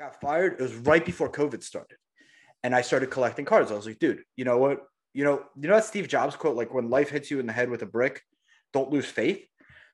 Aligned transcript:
got 0.00 0.20
fired. 0.20 0.54
It 0.54 0.62
was 0.62 0.74
right 0.76 1.04
before 1.04 1.30
COVID 1.30 1.62
started. 1.62 1.98
And 2.62 2.74
I 2.74 2.80
started 2.80 3.10
collecting 3.10 3.44
cards. 3.44 3.70
I 3.70 3.74
was 3.74 3.86
like, 3.86 3.98
dude, 3.98 4.22
you 4.36 4.44
know 4.44 4.58
what? 4.58 4.80
You 5.12 5.24
know, 5.24 5.42
you 5.60 5.68
know 5.68 5.74
that 5.74 5.84
Steve 5.84 6.08
Jobs 6.08 6.36
quote, 6.36 6.56
like 6.56 6.72
when 6.72 6.88
life 6.88 7.10
hits 7.10 7.30
you 7.30 7.38
in 7.38 7.46
the 7.46 7.52
head 7.52 7.68
with 7.70 7.82
a 7.82 7.86
brick, 7.86 8.22
don't 8.72 8.90
lose 8.90 9.06
faith. 9.06 9.44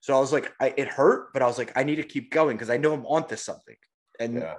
So 0.00 0.16
I 0.16 0.20
was 0.20 0.32
like, 0.32 0.52
I, 0.60 0.72
it 0.76 0.88
hurt, 0.88 1.32
but 1.32 1.42
I 1.42 1.46
was 1.46 1.58
like, 1.58 1.72
I 1.76 1.82
need 1.82 1.96
to 1.96 2.02
keep 2.04 2.30
going 2.30 2.56
because 2.56 2.70
I 2.70 2.76
know 2.76 2.92
I'm 2.92 3.06
onto 3.06 3.36
something. 3.36 3.76
And 4.20 4.34
Yeah. 4.34 4.56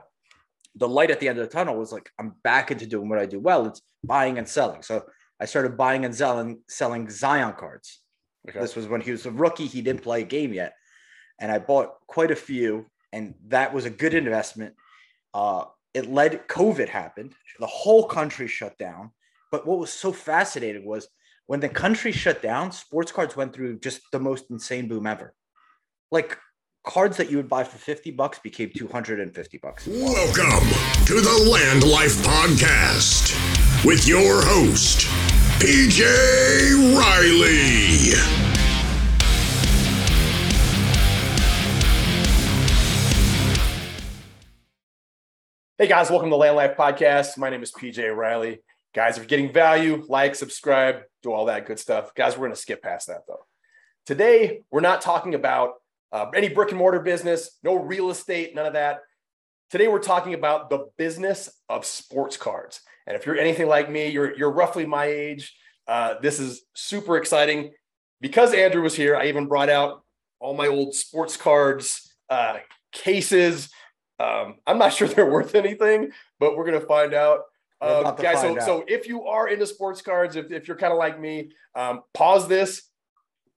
the 0.76 0.88
light 0.90 1.12
at 1.12 1.20
the 1.20 1.30
end 1.30 1.40
of 1.40 1.46
the 1.48 1.54
tunnel 1.54 1.78
was 1.78 1.92
like, 1.92 2.10
I'm 2.20 2.34
back 2.44 2.72
into 2.72 2.86
doing 2.86 3.08
what 3.08 3.20
I 3.20 3.26
do 3.26 3.40
well. 3.40 3.66
It's 3.68 3.82
buying 4.04 4.38
and 4.38 4.48
selling. 4.48 4.84
So 4.84 5.06
I 5.40 5.46
started 5.46 5.78
buying 5.78 6.04
and 6.06 6.14
selling 6.16 6.62
selling 6.68 7.10
Zion 7.10 7.54
cards. 7.54 8.02
Okay. 8.50 8.60
This 8.60 8.76
was 8.76 8.88
when 8.88 9.02
he 9.02 9.12
was 9.12 9.26
a 9.26 9.32
rookie. 9.32 9.68
He 9.68 9.82
didn't 9.82 10.02
play 10.04 10.22
a 10.22 10.26
game 10.26 10.54
yet. 10.54 10.74
And 11.40 11.52
I 11.52 11.60
bought 11.60 11.90
quite 12.08 12.32
a 12.32 12.36
few, 12.36 12.88
and 13.14 13.36
that 13.48 13.74
was 13.74 13.86
a 13.86 13.90
good 13.92 14.14
investment. 14.14 14.74
Uh, 15.38 15.66
it 15.94 16.10
led 16.10 16.48
COVID 16.48 16.90
happened. 16.90 17.36
The 17.60 17.68
whole 17.68 18.06
country 18.06 18.48
shut 18.48 18.76
down. 18.80 19.12
But 19.52 19.68
what 19.68 19.78
was 19.78 19.94
so 19.94 20.12
fascinating 20.12 20.84
was 20.84 21.08
when 21.46 21.60
the 21.60 21.70
country 21.70 22.12
shut 22.12 22.42
down, 22.42 22.72
sports 22.72 23.12
cards 23.12 23.36
went 23.36 23.54
through 23.54 23.80
just 23.80 24.02
the 24.12 24.20
most 24.20 24.46
insane 24.50 24.88
boom 24.88 25.06
ever. 25.06 25.36
Like 26.12 26.40
cards 26.84 27.18
that 27.18 27.30
you 27.30 27.38
would 27.38 27.48
buy 27.48 27.64
for 27.64 27.78
50 27.78 28.12
bucks 28.12 28.40
became 28.40 28.72
250 28.76 29.60
bucks. 29.60 29.86
Welcome 29.86 30.68
to 31.06 31.22
the 31.22 31.50
Land 31.52 31.84
Life 31.84 32.18
Podcast 32.26 33.86
with 33.86 34.08
your 34.08 34.42
host, 34.42 35.02
PJ 35.60 36.02
Riley. 36.98 38.47
Hey 45.80 45.86
guys, 45.88 46.10
welcome 46.10 46.32
to 46.32 46.36
Land 46.36 46.56
Life 46.56 46.76
Podcast. 46.76 47.38
My 47.38 47.52
name 47.52 47.62
is 47.62 47.72
PJ 47.72 48.16
Riley. 48.16 48.62
Guys, 48.96 49.14
if 49.14 49.20
you're 49.20 49.28
getting 49.28 49.54
value, 49.54 50.04
like, 50.10 50.34
subscribe, 50.34 51.02
do 51.22 51.32
all 51.32 51.46
that 51.46 51.68
good 51.68 51.78
stuff. 51.78 52.16
Guys, 52.16 52.34
we're 52.34 52.48
going 52.48 52.56
to 52.56 52.60
skip 52.60 52.82
past 52.82 53.10
that 53.10 53.28
though. 53.28 53.46
Today, 54.04 54.64
we're 54.72 54.82
not 54.82 55.02
talking 55.02 55.36
about 55.36 55.74
uh, 56.12 56.32
any 56.36 56.50
brick 56.50 56.70
and 56.70 56.80
mortar 56.80 57.00
business, 57.00 57.60
no 57.62 57.76
real 57.76 58.10
estate, 58.10 58.56
none 58.56 58.66
of 58.66 58.74
that. 58.74 59.02
Today, 59.70 59.88
we're 59.88 60.00
talking 60.00 60.34
about 60.34 60.72
the 60.72 60.88
business 60.98 61.48
of 61.70 61.86
sports 61.86 62.38
cards. 62.38 62.82
And 63.06 63.16
if 63.16 63.28
you're 63.28 63.38
anything 63.38 63.68
like 63.68 63.88
me, 63.88 64.08
you're, 64.08 64.36
you're 64.36 64.52
roughly 64.52 64.88
my 64.88 65.06
age. 65.06 65.56
Uh, 65.88 66.16
this 66.24 66.40
is 66.40 66.64
super 66.74 67.18
exciting. 67.18 67.72
Because 68.20 68.52
Andrew 68.52 68.82
was 68.82 68.96
here, 68.96 69.16
I 69.16 69.28
even 69.28 69.46
brought 69.46 69.70
out 69.70 70.04
all 70.40 70.56
my 70.56 70.70
old 70.70 70.96
sports 70.96 71.38
cards, 71.38 72.16
uh, 72.32 72.58
cases. 72.92 73.70
Um, 74.20 74.56
I'm 74.66 74.78
not 74.78 74.94
sure 74.94 75.08
they're 75.08 75.30
worth 75.30 75.56
anything, 75.56 76.12
but 76.40 76.56
we're 76.56 76.66
going 76.66 76.80
to 76.80 76.88
find 76.88 77.14
out. 77.14 77.42
To 77.80 78.16
guys, 78.20 78.42
so, 78.42 78.56
find 78.56 78.64
so 78.64 78.78
out. 78.80 78.90
if 78.90 79.08
you 79.08 79.26
are 79.26 79.48
into 79.48 79.68
sports 79.68 80.02
cards, 80.02 80.36
if, 80.36 80.52
if 80.52 80.68
you're 80.68 80.78
kind 80.78 80.92
of 80.92 80.98
like 80.98 81.20
me, 81.20 81.52
um, 81.76 82.02
pause 82.14 82.48
this, 82.48 82.90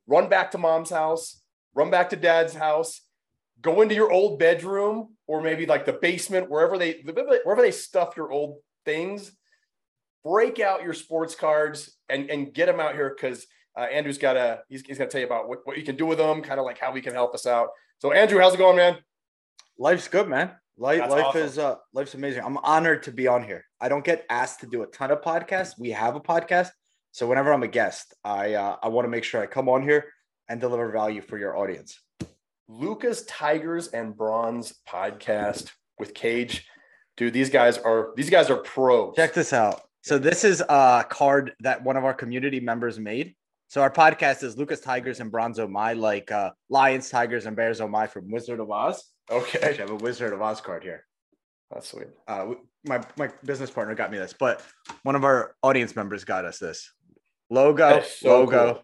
run 0.06 0.28
back 0.28 0.50
to 0.50 0.58
mom's 0.58 0.90
house, 0.90 1.40
run 1.74 1.90
back 1.90 2.10
to 2.10 2.16
dad's 2.16 2.54
house, 2.54 3.00
go 3.62 3.80
into 3.80 3.94
your 3.94 4.12
old 4.12 4.38
bedroom 4.38 5.16
or 5.26 5.40
maybe 5.40 5.66
like 5.66 5.86
the 5.86 5.92
basement, 5.92 6.50
wherever 6.50 6.76
they 6.76 7.02
wherever 7.44 7.62
they 7.62 7.70
stuff 7.70 8.16
your 8.16 8.30
old 8.30 8.58
things. 8.84 9.32
Break 10.22 10.60
out 10.60 10.82
your 10.82 10.92
sports 10.92 11.34
cards 11.34 11.96
and 12.08 12.30
and 12.30 12.52
get 12.52 12.66
them 12.66 12.80
out 12.80 12.94
here 12.94 13.14
because 13.14 13.46
uh, 13.76 13.82
Andrew's 13.82 14.18
got 14.18 14.34
to 14.34 14.60
he's, 14.68 14.82
he's 14.82 14.98
gonna 14.98 15.08
tell 15.08 15.20
you 15.20 15.26
about 15.26 15.48
what, 15.48 15.60
what 15.64 15.78
you 15.78 15.82
can 15.82 15.96
do 15.96 16.04
with 16.04 16.18
them, 16.18 16.42
kind 16.42 16.60
of 16.60 16.66
like 16.66 16.78
how 16.78 16.92
we 16.92 17.00
can 17.00 17.14
help 17.14 17.34
us 17.34 17.46
out. 17.46 17.68
So 17.98 18.12
Andrew, 18.12 18.38
how's 18.38 18.54
it 18.54 18.58
going, 18.58 18.76
man? 18.76 18.98
Life's 19.80 20.08
good, 20.08 20.28
man. 20.28 20.50
Life, 20.76 20.98
That's 20.98 21.10
life 21.10 21.24
awesome. 21.24 21.40
is 21.40 21.58
uh, 21.58 21.76
life's 21.94 22.12
amazing. 22.12 22.44
I'm 22.44 22.58
honored 22.58 23.02
to 23.04 23.12
be 23.12 23.26
on 23.26 23.42
here. 23.42 23.64
I 23.80 23.88
don't 23.88 24.04
get 24.04 24.26
asked 24.28 24.60
to 24.60 24.66
do 24.66 24.82
a 24.82 24.86
ton 24.86 25.10
of 25.10 25.22
podcasts. 25.22 25.78
We 25.78 25.88
have 25.92 26.16
a 26.16 26.20
podcast, 26.20 26.68
so 27.12 27.26
whenever 27.26 27.50
I'm 27.50 27.62
a 27.62 27.68
guest, 27.68 28.14
I 28.22 28.54
uh, 28.54 28.76
I 28.82 28.88
want 28.88 29.06
to 29.06 29.10
make 29.10 29.24
sure 29.24 29.42
I 29.42 29.46
come 29.46 29.70
on 29.70 29.82
here 29.82 30.04
and 30.50 30.60
deliver 30.60 30.90
value 30.90 31.22
for 31.22 31.38
your 31.38 31.56
audience. 31.56 31.98
Lukas 32.68 33.24
Tigers 33.24 33.88
and 33.88 34.14
Brons 34.14 34.74
podcast 34.86 35.70
with 35.98 36.12
Cage. 36.12 36.66
Dude, 37.16 37.32
these 37.32 37.48
guys 37.48 37.78
are 37.78 38.10
these 38.16 38.28
guys 38.28 38.50
are 38.50 38.58
pros. 38.58 39.16
Check 39.16 39.32
this 39.32 39.54
out. 39.54 39.80
So 40.02 40.18
this 40.18 40.44
is 40.44 40.60
a 40.60 41.06
card 41.08 41.52
that 41.60 41.82
one 41.82 41.96
of 41.96 42.04
our 42.04 42.14
community 42.14 42.60
members 42.60 42.98
made. 42.98 43.34
So 43.68 43.80
our 43.80 43.90
podcast 43.90 44.42
is 44.42 44.58
Lukas 44.58 44.80
Tigers 44.80 45.20
and 45.20 45.32
Bronzo 45.32 45.70
My, 45.70 45.94
like 45.94 46.30
uh, 46.30 46.50
Lions, 46.68 47.08
Tigers, 47.08 47.46
and 47.46 47.56
Bears 47.56 47.80
Oh 47.80 47.88
My 47.88 48.06
from 48.06 48.30
Wizard 48.30 48.60
of 48.60 48.70
Oz. 48.70 49.02
Actually, 49.30 49.62
I 49.62 49.72
have 49.74 49.90
a 49.90 49.96
Wizard 49.96 50.32
of 50.32 50.42
Oz 50.42 50.60
card 50.60 50.82
here. 50.82 51.04
that's 51.70 51.88
sweet. 51.88 52.08
Uh, 52.26 52.54
my 52.84 53.02
my 53.16 53.30
business 53.44 53.70
partner 53.70 53.94
got 53.94 54.10
me 54.10 54.18
this, 54.18 54.32
but 54.32 54.62
one 55.02 55.14
of 55.14 55.24
our 55.24 55.54
audience 55.62 55.94
members 55.94 56.24
got 56.24 56.44
us 56.44 56.58
this 56.58 56.92
logo, 57.50 58.02
so 58.02 58.40
logo, 58.40 58.74
cool. 58.74 58.82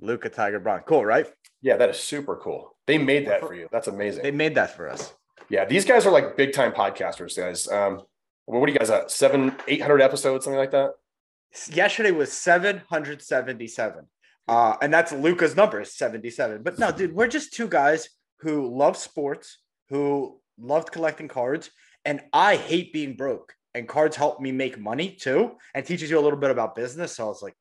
Luka 0.00 0.28
Tiger 0.28 0.60
Brons. 0.60 0.84
Cool, 0.86 1.04
right? 1.04 1.26
Yeah, 1.62 1.76
that 1.76 1.90
is 1.90 1.98
super 1.98 2.36
cool. 2.36 2.76
They 2.86 2.98
made 2.98 3.26
that 3.26 3.40
for 3.40 3.54
you. 3.54 3.68
That's 3.72 3.88
amazing. 3.88 4.22
They 4.22 4.30
made 4.30 4.54
that 4.54 4.76
for 4.76 4.88
us. 4.88 5.12
Yeah, 5.48 5.64
these 5.64 5.84
guys 5.84 6.06
are 6.06 6.12
like 6.12 6.36
big 6.36 6.52
time 6.52 6.72
podcasters, 6.72 7.36
guys. 7.36 7.68
Um, 7.68 8.02
what 8.46 8.64
do 8.66 8.72
you 8.72 8.78
guys 8.78 8.90
at? 8.90 9.10
Seven, 9.10 9.56
eight 9.68 9.82
hundred 9.82 10.00
episodes, 10.02 10.44
something 10.44 10.58
like 10.58 10.70
that. 10.70 10.92
Yesterday 11.72 12.10
was 12.10 12.32
777. 12.32 14.06
Uh, 14.48 14.76
and 14.82 14.92
that's 14.92 15.12
Luka's 15.12 15.56
number 15.56 15.80
is 15.80 15.92
77. 15.94 16.62
But 16.62 16.78
no, 16.78 16.92
dude, 16.92 17.14
we're 17.14 17.28
just 17.28 17.52
two 17.52 17.66
guys 17.68 18.08
who 18.40 18.72
love 18.76 18.96
sports, 18.96 19.58
who 19.88 20.40
loved 20.58 20.92
collecting 20.92 21.28
cards, 21.28 21.70
and 22.04 22.20
I 22.32 22.56
hate 22.56 22.92
being 22.92 23.14
broke. 23.14 23.52
And 23.74 23.86
cards 23.86 24.16
help 24.16 24.40
me 24.40 24.52
make 24.52 24.78
money 24.78 25.10
too, 25.20 25.52
and 25.74 25.84
teaches 25.84 26.10
you 26.10 26.18
a 26.18 26.24
little 26.24 26.38
bit 26.38 26.50
about 26.50 26.74
business. 26.74 27.16
So 27.16 27.24
I 27.24 27.28
was 27.28 27.42
like, 27.42 27.54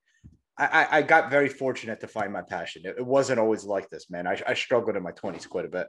I, 0.57 0.87
I- 0.89 1.01
got 1.01 1.29
very 1.29 1.49
fortunate 1.49 1.99
to 1.99 2.07
find 2.07 2.31
my 2.31 2.41
passion. 2.41 2.83
It, 2.85 3.05
wasn't 3.05 3.39
always 3.39 3.65
like 3.65 3.89
this, 3.89 4.09
man. 4.09 4.25
I, 4.25 4.41
I 4.47 4.53
struggled 4.53 4.95
in 4.95 5.03
my 5.03 5.11
20s 5.11 5.49
quite 5.49 5.65
a 5.65 5.67
bit. 5.67 5.87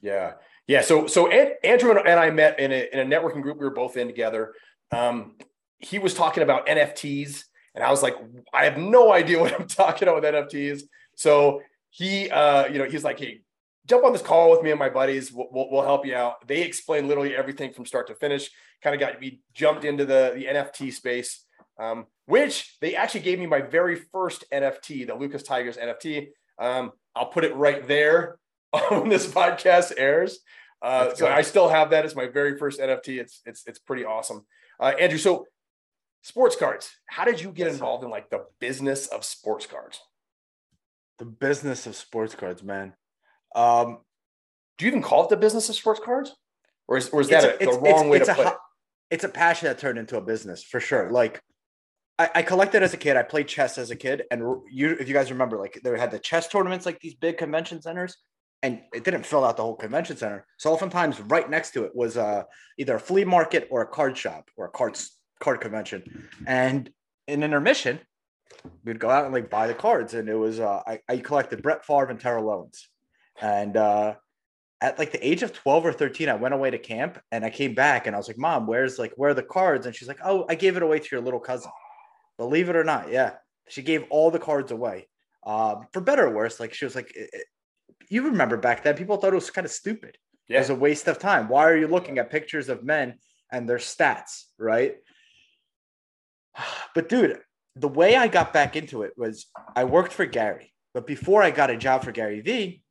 Yeah, 0.00 0.32
yeah. 0.66 0.80
So, 0.80 1.06
so 1.06 1.28
An- 1.28 1.54
Andrew 1.62 1.90
and 1.90 2.00
and 2.06 2.18
I 2.18 2.30
met 2.30 2.58
in 2.58 2.72
a 2.72 2.88
in 2.92 2.98
a 3.00 3.04
networking 3.04 3.42
group. 3.42 3.58
We 3.58 3.64
were 3.66 3.74
both 3.74 3.96
in 3.96 4.08
together. 4.08 4.52
Um, 4.90 5.36
he 5.78 6.00
was 6.00 6.14
talking 6.14 6.42
about 6.42 6.66
NFTs, 6.66 7.42
and 7.74 7.84
I 7.84 7.90
was 7.90 8.02
like, 8.02 8.16
I 8.52 8.64
have 8.64 8.78
no 8.78 9.12
idea 9.12 9.38
what 9.40 9.58
I'm 9.58 9.68
talking 9.68 10.08
about 10.08 10.22
with 10.22 10.34
NFTs. 10.34 10.82
So 11.14 11.62
he, 11.90 12.30
uh, 12.30 12.66
you 12.66 12.78
know, 12.78 12.84
he's 12.84 13.04
like, 13.04 13.18
hey, 13.20 13.42
jump 13.88 14.04
on 14.04 14.12
this 14.12 14.22
call 14.22 14.50
with 14.50 14.62
me 14.62 14.70
and 14.70 14.78
my 14.78 14.90
buddies. 14.90 15.32
We'll, 15.32 15.48
we'll, 15.50 15.70
we'll 15.70 15.82
help 15.82 16.06
you 16.06 16.14
out. 16.14 16.46
They 16.46 16.62
explained 16.62 17.08
literally 17.08 17.34
everything 17.34 17.72
from 17.72 17.86
start 17.86 18.06
to 18.08 18.14
finish. 18.14 18.50
Kind 18.82 18.94
of 18.94 19.00
got 19.00 19.20
me 19.20 19.40
jumped 19.54 19.84
into 19.84 20.04
the 20.04 20.32
the 20.34 20.44
NFT 20.44 20.92
space, 20.92 21.44
um, 21.80 22.06
which 22.26 22.76
they 22.80 22.94
actually 22.94 23.20
gave 23.20 23.38
me 23.38 23.46
my 23.46 23.60
very 23.60 23.96
first 23.96 24.44
NFT, 24.52 25.06
the 25.06 25.14
Lukas 25.14 25.42
Tigers 25.42 25.76
NFT. 25.76 26.28
Um, 26.58 26.92
I'll 27.16 27.30
put 27.30 27.44
it 27.44 27.54
right 27.56 27.86
there 27.88 28.38
on 28.72 29.08
this 29.08 29.26
podcast 29.26 29.92
airs. 29.96 30.38
Uh, 30.80 31.12
so. 31.14 31.26
I 31.26 31.42
still 31.42 31.68
have 31.68 31.90
that 31.90 32.04
as 32.04 32.14
my 32.14 32.26
very 32.28 32.56
first 32.56 32.78
NFT. 32.78 33.18
It's 33.18 33.40
it's 33.44 33.64
it's 33.66 33.78
pretty 33.80 34.04
awesome. 34.04 34.46
Uh, 34.78 34.92
Andrew, 35.00 35.18
so 35.18 35.46
sports 36.22 36.54
cards. 36.54 36.90
How 37.06 37.24
did 37.24 37.40
you 37.40 37.50
get 37.50 37.66
involved 37.66 38.04
in 38.04 38.10
like 38.10 38.30
the 38.30 38.44
business 38.60 39.08
of 39.08 39.24
sports 39.24 39.66
cards? 39.66 40.00
The 41.18 41.24
business 41.24 41.86
of 41.86 41.96
sports 41.96 42.36
cards, 42.36 42.62
man. 42.62 42.92
Um, 43.54 43.98
Do 44.78 44.84
you 44.84 44.90
even 44.90 45.02
call 45.02 45.24
it 45.24 45.30
the 45.30 45.36
business 45.36 45.68
of 45.68 45.74
sports 45.74 46.00
cards, 46.04 46.34
or 46.86 46.96
is 46.96 47.08
or 47.10 47.20
is 47.20 47.28
it's 47.30 47.42
that 47.42 47.44
a- 47.44 47.52
a, 47.52 47.62
it's- 47.62 47.76
the 47.76 47.80
wrong 47.82 48.06
it's- 48.06 48.10
way 48.10 48.16
it's 48.18 48.26
to 48.26 48.32
a 48.32 48.36
put 48.36 48.46
it? 48.48 48.54
It's 49.10 49.24
a 49.24 49.28
passion 49.28 49.68
that 49.68 49.78
turned 49.78 49.98
into 49.98 50.16
a 50.18 50.20
business 50.20 50.62
for 50.62 50.80
sure. 50.80 51.10
Like 51.10 51.40
I, 52.18 52.30
I 52.36 52.42
collected 52.42 52.82
as 52.82 52.92
a 52.94 52.96
kid. 52.98 53.16
I 53.16 53.22
played 53.22 53.48
chess 53.48 53.78
as 53.78 53.90
a 53.90 53.96
kid, 53.96 54.24
and 54.30 54.40
you, 54.70 54.90
if 55.00 55.08
you 55.08 55.14
guys 55.14 55.30
remember, 55.32 55.56
like 55.58 55.80
they 55.82 55.98
had 55.98 56.10
the 56.10 56.18
chess 56.18 56.46
tournaments, 56.48 56.84
like 56.86 57.00
these 57.00 57.14
big 57.14 57.38
convention 57.38 57.80
centers, 57.80 58.16
and 58.62 58.82
it 58.92 59.04
didn't 59.04 59.24
fill 59.24 59.44
out 59.44 59.56
the 59.56 59.62
whole 59.62 59.76
convention 59.76 60.16
center. 60.16 60.46
So 60.58 60.72
oftentimes, 60.72 61.20
right 61.20 61.48
next 61.48 61.70
to 61.72 61.84
it 61.84 61.92
was 61.96 62.16
uh, 62.18 62.42
either 62.76 62.96
a 62.96 63.00
flea 63.00 63.24
market 63.24 63.66
or 63.70 63.80
a 63.82 63.86
card 63.86 64.16
shop 64.16 64.50
or 64.56 64.66
a 64.66 64.70
cards 64.70 65.16
card 65.40 65.60
convention. 65.60 66.28
And 66.46 66.90
in 67.26 67.42
intermission, 67.42 68.00
we'd 68.84 68.98
go 69.00 69.08
out 69.10 69.24
and 69.24 69.32
like 69.32 69.48
buy 69.48 69.66
the 69.68 69.74
cards, 69.74 70.12
and 70.14 70.28
it 70.28 70.34
was 70.36 70.60
uh, 70.60 70.82
I, 70.86 71.00
I 71.08 71.16
collected 71.18 71.62
Brett 71.62 71.84
Favre 71.86 72.10
and 72.10 72.20
Terrell 72.20 72.50
Owens, 72.50 72.88
and 73.40 73.76
uh, 73.76 74.14
at 74.80 74.98
like 74.98 75.12
the 75.12 75.26
age 75.26 75.42
of 75.42 75.52
12 75.52 75.86
or 75.86 75.92
13 75.92 76.28
i 76.28 76.34
went 76.34 76.54
away 76.54 76.70
to 76.70 76.78
camp 76.78 77.18
and 77.32 77.44
i 77.44 77.50
came 77.50 77.74
back 77.74 78.06
and 78.06 78.14
i 78.14 78.18
was 78.18 78.28
like 78.28 78.38
mom 78.38 78.66
where's 78.66 78.98
like 78.98 79.12
where 79.16 79.30
are 79.30 79.34
the 79.34 79.42
cards? 79.42 79.86
And 79.86 79.94
she's 79.94 80.08
like 80.08 80.20
oh 80.24 80.44
i 80.48 80.54
gave 80.54 80.76
it 80.76 80.82
away 80.82 80.98
to 80.98 81.08
your 81.10 81.20
little 81.20 81.40
cousin. 81.40 81.70
Believe 82.36 82.68
it 82.68 82.76
or 82.76 82.84
not 82.84 83.10
yeah 83.10 83.34
she 83.68 83.82
gave 83.82 84.04
all 84.10 84.30
the 84.30 84.38
cards 84.38 84.72
away. 84.72 85.08
Um, 85.46 85.86
for 85.92 86.00
better 86.00 86.26
or 86.26 86.34
worse 86.34 86.58
like 86.60 86.74
she 86.74 86.84
was 86.84 86.94
like 86.94 87.10
it- 87.14 87.30
it- 87.32 87.46
you 88.10 88.22
remember 88.22 88.56
back 88.56 88.82
then 88.82 88.96
people 88.96 89.16
thought 89.18 89.32
it 89.32 89.34
was 89.34 89.50
kind 89.50 89.66
of 89.66 89.70
stupid. 89.70 90.16
It 90.48 90.56
was 90.56 90.70
a 90.70 90.74
waste 90.74 91.08
of 91.08 91.18
time. 91.18 91.48
Why 91.48 91.64
are 91.68 91.76
you 91.76 91.88
looking 91.88 92.16
at 92.18 92.30
pictures 92.30 92.70
of 92.70 92.82
men 92.82 93.18
and 93.52 93.68
their 93.68 93.76
stats 93.78 94.44
right? 94.58 94.96
But 96.94 97.08
dude 97.08 97.38
the 97.80 97.88
way 97.88 98.16
i 98.16 98.26
got 98.28 98.52
back 98.52 98.76
into 98.76 99.02
it 99.02 99.12
was 99.16 99.46
i 99.76 99.84
worked 99.84 100.12
for 100.12 100.26
gary 100.26 100.72
but 100.94 101.06
before 101.06 101.42
i 101.42 101.50
got 101.50 101.70
a 101.70 101.76
job 101.76 102.02
for 102.04 102.12
gary 102.12 102.40
vee 102.40 102.82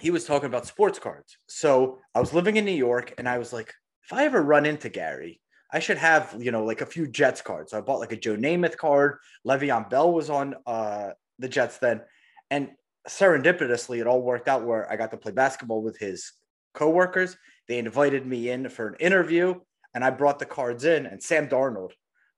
he 0.00 0.10
was 0.10 0.24
talking 0.24 0.46
about 0.46 0.66
sports 0.66 0.98
cards. 0.98 1.36
So 1.46 1.98
I 2.14 2.20
was 2.20 2.32
living 2.32 2.56
in 2.56 2.64
New 2.64 2.72
York 2.72 3.14
and 3.18 3.28
I 3.28 3.38
was 3.38 3.52
like, 3.52 3.72
if 4.04 4.12
I 4.12 4.24
ever 4.24 4.42
run 4.42 4.66
into 4.66 4.88
Gary, 4.88 5.40
I 5.72 5.78
should 5.78 5.98
have, 5.98 6.36
you 6.38 6.50
know, 6.50 6.64
like 6.64 6.80
a 6.80 6.86
few 6.86 7.06
Jets 7.06 7.40
cards. 7.40 7.70
So 7.70 7.78
I 7.78 7.80
bought 7.80 8.00
like 8.00 8.12
a 8.12 8.16
Joe 8.16 8.36
Namath 8.36 8.76
card. 8.76 9.18
Le'Veon 9.46 9.88
Bell 9.88 10.12
was 10.12 10.28
on 10.28 10.54
uh, 10.66 11.10
the 11.38 11.48
Jets 11.48 11.78
then. 11.78 12.02
And 12.50 12.70
serendipitously, 13.08 14.00
it 14.00 14.06
all 14.06 14.20
worked 14.20 14.48
out 14.48 14.64
where 14.64 14.90
I 14.90 14.96
got 14.96 15.10
to 15.12 15.16
play 15.16 15.32
basketball 15.32 15.82
with 15.82 15.98
his 15.98 16.32
coworkers. 16.74 17.36
They 17.68 17.78
invited 17.78 18.26
me 18.26 18.50
in 18.50 18.68
for 18.68 18.88
an 18.88 18.96
interview, 19.00 19.54
and 19.94 20.04
I 20.04 20.10
brought 20.10 20.38
the 20.38 20.46
cards 20.46 20.84
in. 20.84 21.06
And 21.06 21.22
Sam 21.22 21.48
Darnold 21.48 21.92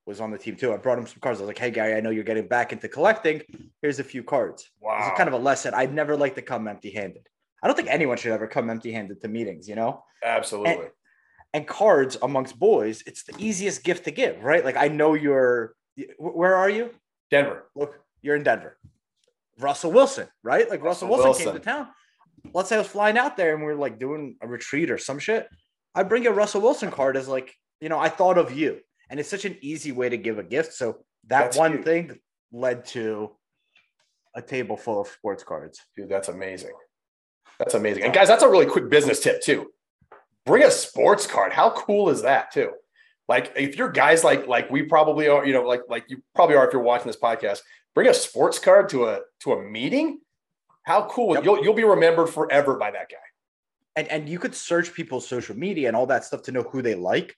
was 0.06 0.20
on 0.20 0.30
the 0.30 0.38
team 0.38 0.56
too. 0.56 0.72
I 0.72 0.76
brought 0.76 0.98
him 0.98 1.06
some 1.06 1.18
cards. 1.20 1.40
I 1.40 1.42
was 1.42 1.48
like, 1.48 1.58
"Hey, 1.58 1.70
Gary, 1.70 1.94
I 1.94 2.00
know 2.00 2.10
you're 2.10 2.24
getting 2.24 2.46
back 2.46 2.72
into 2.72 2.88
collecting. 2.88 3.42
Here's 3.80 3.98
a 3.98 4.04
few 4.04 4.22
cards." 4.22 4.70
Wow. 4.80 4.98
It's 5.00 5.16
kind 5.16 5.28
of 5.28 5.34
a 5.34 5.38
lesson. 5.38 5.74
I'd 5.74 5.94
never 5.94 6.16
like 6.16 6.34
to 6.36 6.42
come 6.42 6.68
empty-handed. 6.68 7.26
I 7.64 7.66
don't 7.66 7.76
think 7.76 7.88
anyone 7.90 8.18
should 8.18 8.30
ever 8.32 8.46
come 8.46 8.68
empty-handed 8.68 9.22
to 9.22 9.28
meetings. 9.28 9.68
You 9.68 9.74
know, 9.74 10.04
Absolutely. 10.22 10.88
and 11.54 11.66
cards 11.66 12.16
amongst 12.22 12.58
boys, 12.58 13.02
it's 13.06 13.24
the 13.24 13.34
easiest 13.38 13.82
gift 13.82 14.04
to 14.04 14.10
give, 14.10 14.40
right? 14.44 14.64
Like 14.64 14.76
I 14.76 14.88
know 14.88 15.14
you're. 15.14 15.74
Where 16.18 16.54
are 16.54 16.68
you? 16.70 16.90
Denver. 17.30 17.64
Look, 17.74 17.98
you're 18.20 18.36
in 18.36 18.42
Denver. 18.42 18.76
Russell 19.58 19.92
Wilson, 19.92 20.28
right? 20.42 20.68
Like 20.68 20.82
Russell, 20.82 21.08
Russell 21.08 21.24
Wilson, 21.24 21.44
Wilson. 21.46 21.52
came 21.52 21.54
to 21.54 21.64
town. 21.64 21.88
Let's 22.52 22.68
say 22.68 22.74
I 22.76 22.80
was 22.80 22.88
flying 22.88 23.16
out 23.16 23.36
there 23.36 23.54
and 23.54 23.64
we 23.64 23.72
are 23.72 23.76
like 23.76 23.98
doing 23.98 24.36
a 24.42 24.46
retreat 24.46 24.90
or 24.90 24.98
some 24.98 25.18
shit. 25.18 25.48
I 25.94 26.02
bring 26.02 26.26
a 26.26 26.32
Russell 26.32 26.60
Wilson 26.60 26.90
card 26.90 27.16
as 27.16 27.28
like, 27.28 27.54
you 27.80 27.88
know, 27.88 27.98
I 27.98 28.08
thought 28.08 28.36
of 28.36 28.52
you. 28.52 28.80
And 29.08 29.20
it's 29.20 29.28
such 29.28 29.44
an 29.44 29.56
easy 29.62 29.92
way 29.92 30.08
to 30.08 30.16
give 30.16 30.38
a 30.38 30.42
gift. 30.42 30.74
So 30.74 31.04
that 31.28 31.40
That's 31.44 31.56
one 31.56 31.72
huge. 31.74 31.84
thing 31.84 32.18
led 32.52 32.84
to 32.86 33.30
a 34.34 34.42
table 34.42 34.76
full 34.76 35.00
of 35.00 35.08
sports 35.08 35.44
cards. 35.44 35.80
Dude, 35.96 36.08
that's 36.08 36.28
amazing. 36.28 36.72
That's 37.58 37.74
amazing. 37.74 38.04
And 38.04 38.12
guys, 38.12 38.28
that's 38.28 38.42
a 38.42 38.48
really 38.48 38.66
quick 38.66 38.88
business 38.90 39.20
tip 39.20 39.42
too. 39.42 39.70
Bring 40.44 40.62
a 40.62 40.70
sports 40.70 41.26
card. 41.26 41.52
How 41.52 41.70
cool 41.70 42.10
is 42.10 42.22
that 42.22 42.52
too? 42.52 42.72
Like 43.28 43.52
if 43.56 43.76
you're 43.76 43.90
guys 43.90 44.22
like 44.22 44.46
like 44.46 44.70
we 44.70 44.82
probably 44.82 45.28
are, 45.28 45.46
you 45.46 45.52
know, 45.54 45.62
like 45.62 45.82
like 45.88 46.04
you 46.08 46.22
probably 46.34 46.56
are 46.56 46.66
if 46.66 46.72
you're 46.72 46.82
watching 46.82 47.06
this 47.06 47.16
podcast, 47.16 47.60
bring 47.94 48.08
a 48.08 48.14
sports 48.14 48.58
card 48.58 48.88
to 48.90 49.06
a 49.06 49.20
to 49.40 49.52
a 49.52 49.62
meeting. 49.62 50.20
How 50.82 51.08
cool. 51.08 51.34
Yep. 51.34 51.44
You'll 51.44 51.64
you'll 51.64 51.74
be 51.74 51.84
remembered 51.84 52.28
forever 52.28 52.76
by 52.76 52.90
that 52.90 53.08
guy. 53.08 53.16
and 53.96 54.08
and 54.08 54.28
you 54.28 54.38
could 54.38 54.54
search 54.54 54.92
people's 54.92 55.26
social 55.26 55.56
media 55.56 55.88
and 55.88 55.96
all 55.96 56.06
that 56.06 56.24
stuff 56.24 56.42
to 56.42 56.52
know 56.52 56.62
who 56.62 56.82
they 56.82 56.94
like. 56.94 57.36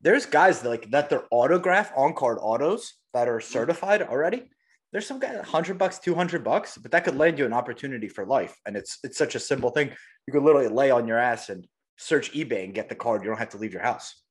There's 0.00 0.26
guys 0.26 0.62
that 0.62 0.68
like 0.68 0.90
that 0.90 1.10
their 1.10 1.24
autograph 1.30 1.92
on 1.96 2.14
card 2.14 2.38
autos 2.40 2.94
that 3.12 3.28
are 3.28 3.40
mm. 3.40 3.42
certified 3.42 4.02
already. 4.02 4.48
There's 4.92 5.06
some 5.06 5.18
guy 5.18 5.36
hundred 5.42 5.76
bucks, 5.78 5.98
two 5.98 6.14
hundred 6.14 6.44
bucks, 6.44 6.78
but 6.78 6.90
that 6.92 7.04
could 7.04 7.16
land 7.16 7.38
you 7.38 7.44
an 7.44 7.52
opportunity 7.52 8.08
for 8.08 8.24
life. 8.24 8.56
And 8.66 8.76
it's 8.76 8.98
it's 9.04 9.18
such 9.18 9.34
a 9.34 9.40
simple 9.40 9.70
thing. 9.70 9.90
You 10.26 10.32
could 10.32 10.42
literally 10.42 10.68
lay 10.68 10.90
on 10.90 11.06
your 11.06 11.18
ass 11.18 11.50
and 11.50 11.66
search 11.96 12.32
eBay 12.32 12.64
and 12.64 12.74
get 12.74 12.88
the 12.88 12.94
card. 12.94 13.22
You 13.22 13.28
don't 13.28 13.38
have 13.38 13.50
to 13.50 13.58
leave 13.58 13.72
your 13.72 13.82
house. 13.82 14.22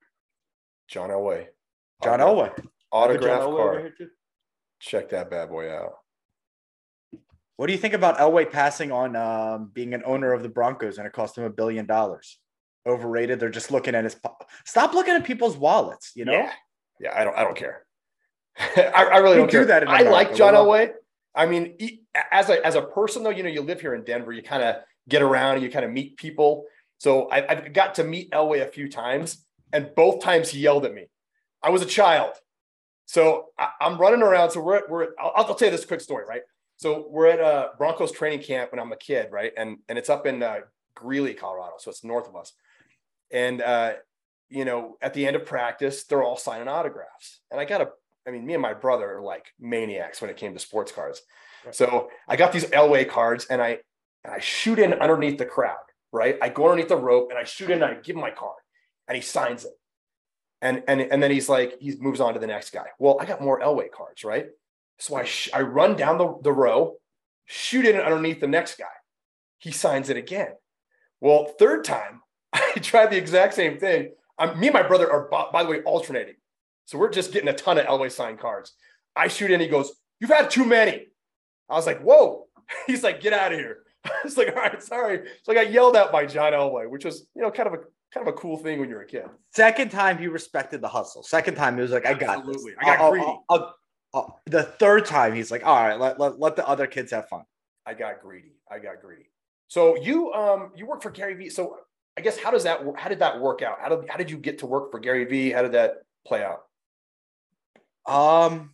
John 0.88 1.09
Elway. 1.09 1.48
John 2.04 2.19
Elway, 2.19 2.51
Autograph 2.92 3.42
John 3.42 3.56
card. 3.56 3.94
here. 3.98 4.09
Check 4.80 5.09
that 5.09 5.30
bad 5.30 5.50
boy 5.50 5.71
out. 5.71 5.94
What 7.56 7.65
do 7.65 7.74
you 7.74 7.80
think 7.80 7.95
about 7.95 8.19
Elway 8.19 8.50
passing 8.51 8.92
on 8.92 9.15
um, 9.15 9.71
being 9.74 9.95
an 9.95 10.04
owner 10.06 10.31
of 10.31 10.44
the 10.44 10.50
Broncos 10.50 11.00
and 11.00 11.07
it 11.07 11.13
cost 11.13 11.38
him 11.38 11.44
a 11.44 11.50
billion 11.50 11.88
dollars? 11.88 12.38
Overrated. 12.86 13.39
They're 13.39 13.50
just 13.50 13.71
looking 13.71 13.95
at 13.95 14.04
his. 14.04 14.13
po- 14.15 14.38
Stop 14.63 14.94
looking 14.94 15.15
at 15.15 15.24
people's 15.24 15.57
wallets. 15.57 16.12
You 16.15 16.25
know. 16.25 16.33
Yeah. 16.33 16.51
Yeah, 17.00 17.19
I 17.19 17.24
don't 17.24 17.36
I 17.36 17.44
don't 17.44 17.57
care. 17.57 17.86
I, 18.77 19.09
I 19.13 19.18
really 19.18 19.36
We 19.36 19.42
don't 19.42 19.51
do 19.51 19.57
care. 19.57 19.65
that 19.65 19.88
I 19.88 20.01
like 20.04 20.36
John 20.36 20.54
Elway. 20.54 20.94
I 21.36 21.45
mean, 21.45 21.75
he- 21.80 22.01
as 22.31 22.50
a 22.50 22.65
as 22.65 22.75
a 22.75 22.81
person 22.81 23.24
though, 23.24 23.30
you 23.30 23.44
know, 23.44 23.50
you 23.50 23.62
live 23.62 23.80
here 23.81 23.94
in 23.94 24.04
Denver, 24.04 24.31
you 24.33 24.42
kind 24.42 24.63
of 24.63 24.77
get 25.07 25.21
around 25.21 25.56
and 25.56 25.63
you 25.63 25.69
kind 25.69 25.86
of 25.86 25.92
meet 25.92 26.18
people. 26.18 26.65
So 26.98 27.30
I, 27.30 27.48
I've 27.48 27.74
got 27.74 27.95
to 27.95 28.04
meet 28.04 28.31
Elway 28.31 28.63
a 28.63 28.68
few 28.68 28.89
times, 28.89 29.45
and 29.71 29.94
both 29.95 30.24
times 30.24 30.50
he 30.50 30.59
yelled 30.59 30.86
at 30.86 30.94
me. 30.94 31.06
I 31.62 31.69
was 31.69 31.83
a 31.83 31.86
child, 31.86 32.33
so 33.06 33.50
I, 33.59 33.69
I'm 33.80 34.00
running 34.00 34.24
around. 34.24 34.50
So 34.51 34.62
we're 34.62 34.77
at, 34.77 34.89
we're 34.89 35.04
at, 35.04 35.09
I'll, 35.19 35.31
I'll 35.36 35.56
tell 35.56 35.68
you 35.68 35.71
this 35.71 35.86
quick 35.86 36.01
story, 36.01 36.25
right? 36.27 36.42
So 36.77 37.06
we're 37.09 37.27
at 37.27 37.39
a 37.39 37.71
Broncos 37.77 38.12
training 38.12 38.42
camp 38.42 38.71
when 38.71 38.80
I'm 38.80 38.92
a 38.92 38.98
kid, 38.98 39.27
right? 39.31 39.51
And 39.56 39.77
and 39.88 39.98
it's 40.00 40.09
up 40.09 40.25
in 40.25 40.42
uh, 40.42 40.62
Greeley, 40.95 41.36
Colorado, 41.36 41.74
so 41.77 41.92
it's 41.92 42.04
north 42.04 42.27
of 42.27 42.36
us. 42.36 42.54
And 43.31 43.62
uh, 43.62 43.94
you 44.50 44.65
know, 44.65 44.98
at 45.01 45.13
the 45.13 45.27
end 45.27 45.36
of 45.36 45.45
practice, 45.45 46.06
they're 46.06 46.24
all 46.24 46.38
signing 46.38 46.68
autographs. 46.68 47.42
And 47.51 47.59
I 47.59 47.65
got 47.65 47.81
a, 47.81 47.89
I 48.27 48.31
mean, 48.31 48.45
me 48.45 48.53
and 48.53 48.62
my 48.62 48.74
brother 48.74 49.18
are 49.18 49.21
like 49.21 49.53
maniacs 49.59 50.21
when 50.21 50.29
it 50.29 50.38
came 50.38 50.53
to 50.53 50.59
sports 50.59 50.91
cars. 50.91 51.21
Right. 51.65 51.74
So 51.74 52.09
I 52.27 52.35
got 52.35 52.51
these 52.51 52.65
Elway 52.65 53.07
cards 53.07 53.45
and 53.50 53.62
I, 53.62 53.79
and 54.24 54.33
I 54.33 54.39
shoot 54.39 54.79
in 54.79 54.94
underneath 54.94 55.38
the 55.38 55.45
crowd, 55.45 55.77
right? 56.12 56.38
I 56.41 56.50
go 56.50 56.65
underneath 56.65 56.89
the 56.89 56.97
rope 56.97 57.29
and 57.29 57.39
I 57.39 57.45
shoot 57.45 57.69
in 57.69 57.81
and 57.81 57.85
I 57.85 57.94
give 57.95 58.15
him 58.15 58.21
my 58.21 58.31
card 58.31 58.57
and 59.07 59.15
he 59.15 59.21
signs 59.21 59.63
it. 59.63 59.71
And, 60.62 60.83
and, 60.88 61.00
and 61.00 61.24
then 61.24 61.31
he's 61.31 61.47
like, 61.47 61.77
he 61.79 61.95
moves 62.00 62.19
on 62.19 62.33
to 62.33 62.39
the 62.39 62.47
next 62.47 62.71
guy. 62.71 62.88
Well, 63.00 63.18
I 63.21 63.25
got 63.25 63.41
more 63.41 63.62
Elway 63.62 63.91
cards, 63.91 64.24
right? 64.24 64.47
So 65.00 65.15
I, 65.15 65.23
sh- 65.23 65.50
I 65.53 65.62
run 65.62 65.95
down 65.95 66.18
the, 66.18 66.35
the 66.41 66.51
row, 66.51 66.95
shoot 67.45 67.85
in 67.85 67.95
underneath 67.95 68.41
the 68.41 68.47
next 68.47 68.77
guy. 68.77 68.85
He 69.59 69.71
signs 69.71 70.09
it 70.09 70.18
again. 70.18 70.53
Well, 71.21 71.53
third 71.59 71.83
time, 71.83 72.21
I 72.53 72.73
tried 72.81 73.12
the 73.12 73.18
exact 73.18 73.53
same 73.53 73.77
thing. 73.77 74.12
I'm, 74.38 74.59
me 74.59 74.68
and 74.68 74.73
my 74.73 74.83
brother 74.83 75.09
are, 75.09 75.30
by, 75.30 75.45
by 75.53 75.63
the 75.63 75.69
way, 75.69 75.81
alternating. 75.83 76.35
So 76.87 76.97
we're 76.97 77.09
just 77.09 77.33
getting 77.33 77.49
a 77.49 77.53
ton 77.53 77.77
of 77.77 77.85
Elway 77.85 78.09
signed 78.11 78.39
cards. 78.39 78.73
I 79.15 79.27
shoot 79.27 79.51
in, 79.51 79.59
he 79.59 79.67
goes, 79.67 79.91
You've 80.19 80.31
had 80.31 80.49
too 80.49 80.65
many. 80.65 81.07
I 81.69 81.75
was 81.75 81.85
like, 81.85 82.01
Whoa. 82.01 82.47
He's 82.87 83.03
like, 83.03 83.21
Get 83.21 83.33
out 83.33 83.51
of 83.53 83.59
here. 83.59 83.79
I 84.05 84.11
was 84.23 84.37
like, 84.37 84.47
All 84.49 84.55
right, 84.55 84.81
sorry. 84.81 85.27
So 85.43 85.51
I 85.51 85.55
got 85.55 85.71
yelled 85.71 85.97
at 85.97 86.11
by 86.11 86.25
John 86.25 86.53
Elway, 86.53 86.89
which 86.89 87.05
was, 87.05 87.27
you 87.35 87.41
know, 87.41 87.51
kind 87.51 87.67
of 87.67 87.73
a 87.73 87.77
kind 88.13 88.25
of 88.25 88.33
a 88.33 88.37
cool 88.37 88.57
thing 88.57 88.79
when 88.79 88.89
you're 88.89 89.01
a 89.01 89.05
kid. 89.05 89.25
Second 89.53 89.91
time 89.91 90.17
he 90.17 90.27
respected 90.27 90.79
the 90.79 90.87
hustle. 90.87 91.23
Second 91.23 91.55
time 91.55 91.75
he 91.75 91.81
was 91.81 91.91
like, 91.91 92.05
I 92.05 92.13
got 92.13 92.45
this. 92.45 92.55
Absolutely. 92.55 92.73
I 92.79 92.85
got 92.85 92.99
I'll- 92.99 93.11
greedy. 93.11 93.25
I'll- 93.25 93.45
I'll- 93.49 93.75
I'll- 94.13 94.41
the 94.45 94.63
third 94.63 95.05
time 95.05 95.35
he's 95.35 95.51
like, 95.51 95.65
all 95.65 95.75
right, 95.75 95.99
let, 95.99 96.17
let, 96.17 96.39
let 96.39 96.55
the 96.55 96.65
other 96.65 96.87
kids 96.87 97.11
have 97.11 97.27
fun. 97.27 97.43
I 97.85 97.93
got 97.93 98.21
greedy. 98.21 98.53
I 98.71 98.79
got 98.79 99.01
greedy. 99.01 99.29
So 99.67 99.97
you 99.97 100.31
um 100.33 100.71
you 100.75 100.85
work 100.85 101.01
for 101.03 101.09
Gary 101.11 101.33
Vee. 101.33 101.49
So 101.49 101.77
I 102.17 102.21
guess 102.21 102.37
how 102.37 102.49
does 102.51 102.63
that 102.63 102.79
how 102.95 103.09
did 103.09 103.19
that 103.19 103.41
work 103.41 103.61
out? 103.61 103.79
How 103.81 103.89
did 103.89 104.09
how 104.09 104.15
did 104.15 104.31
you 104.31 104.37
get 104.37 104.59
to 104.59 104.65
work 104.65 104.91
for 104.91 104.99
Gary 104.99 105.25
Vee? 105.25 105.51
How 105.51 105.61
did 105.61 105.73
that 105.73 105.95
play 106.25 106.41
out? 106.43 106.61
Um, 108.07 108.74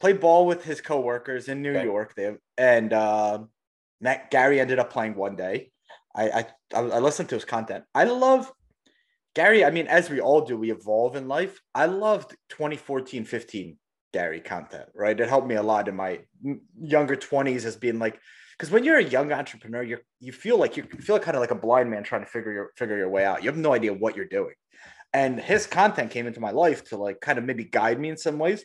played 0.00 0.20
ball 0.20 0.46
with 0.46 0.64
his 0.64 0.80
coworkers 0.80 1.48
in 1.48 1.62
New 1.62 1.74
Okay. 1.74 1.84
York. 1.84 2.14
They 2.14 2.36
and 2.58 2.92
um, 2.92 3.50
Matt 4.00 4.30
Gary 4.30 4.60
ended 4.60 4.78
up 4.78 4.90
playing 4.92 5.14
one 5.14 5.36
day. 5.36 5.70
I, 6.14 6.28
I 6.30 6.46
I 6.74 6.80
I 6.80 6.98
listened 6.98 7.28
to 7.30 7.34
his 7.36 7.44
content. 7.44 7.84
I 7.94 8.04
love 8.04 8.52
Gary. 9.34 9.64
I 9.64 9.70
mean, 9.70 9.86
as 9.86 10.10
we 10.10 10.20
all 10.20 10.42
do, 10.42 10.56
we 10.56 10.70
evolve 10.70 11.16
in 11.16 11.28
life. 11.28 11.60
I 11.74 11.86
loved 11.86 12.36
2014, 12.50 13.24
15 13.24 13.78
Gary 14.12 14.40
content. 14.40 14.88
Right, 14.94 15.18
it 15.18 15.28
helped 15.28 15.48
me 15.48 15.56
a 15.56 15.62
lot 15.62 15.88
in 15.88 15.96
my 15.96 16.20
younger 16.80 17.16
20s 17.16 17.64
as 17.64 17.76
being 17.76 17.98
like. 17.98 18.20
Because 18.56 18.70
when 18.70 18.84
you're 18.84 18.98
a 18.98 19.02
young 19.02 19.32
entrepreneur, 19.32 19.82
you 19.82 19.98
you 20.20 20.32
feel 20.32 20.58
like 20.58 20.76
you 20.76 20.84
feel 20.84 21.18
kind 21.18 21.36
of 21.36 21.40
like 21.40 21.50
a 21.50 21.56
blind 21.56 21.90
man 21.90 22.04
trying 22.04 22.20
to 22.24 22.30
figure 22.30 22.52
your 22.52 22.70
figure 22.76 22.96
your 22.96 23.08
way 23.08 23.24
out. 23.24 23.42
You 23.42 23.48
have 23.50 23.58
no 23.58 23.72
idea 23.74 23.92
what 23.92 24.14
you're 24.16 24.26
doing, 24.26 24.54
and 25.14 25.40
his 25.40 25.66
content 25.66 26.10
came 26.10 26.26
into 26.26 26.40
my 26.40 26.50
life 26.50 26.84
to 26.88 26.96
like 26.96 27.20
kind 27.20 27.38
of 27.38 27.44
maybe 27.44 27.64
guide 27.64 28.00
me 28.00 28.10
in 28.10 28.16
some 28.16 28.38
ways. 28.38 28.64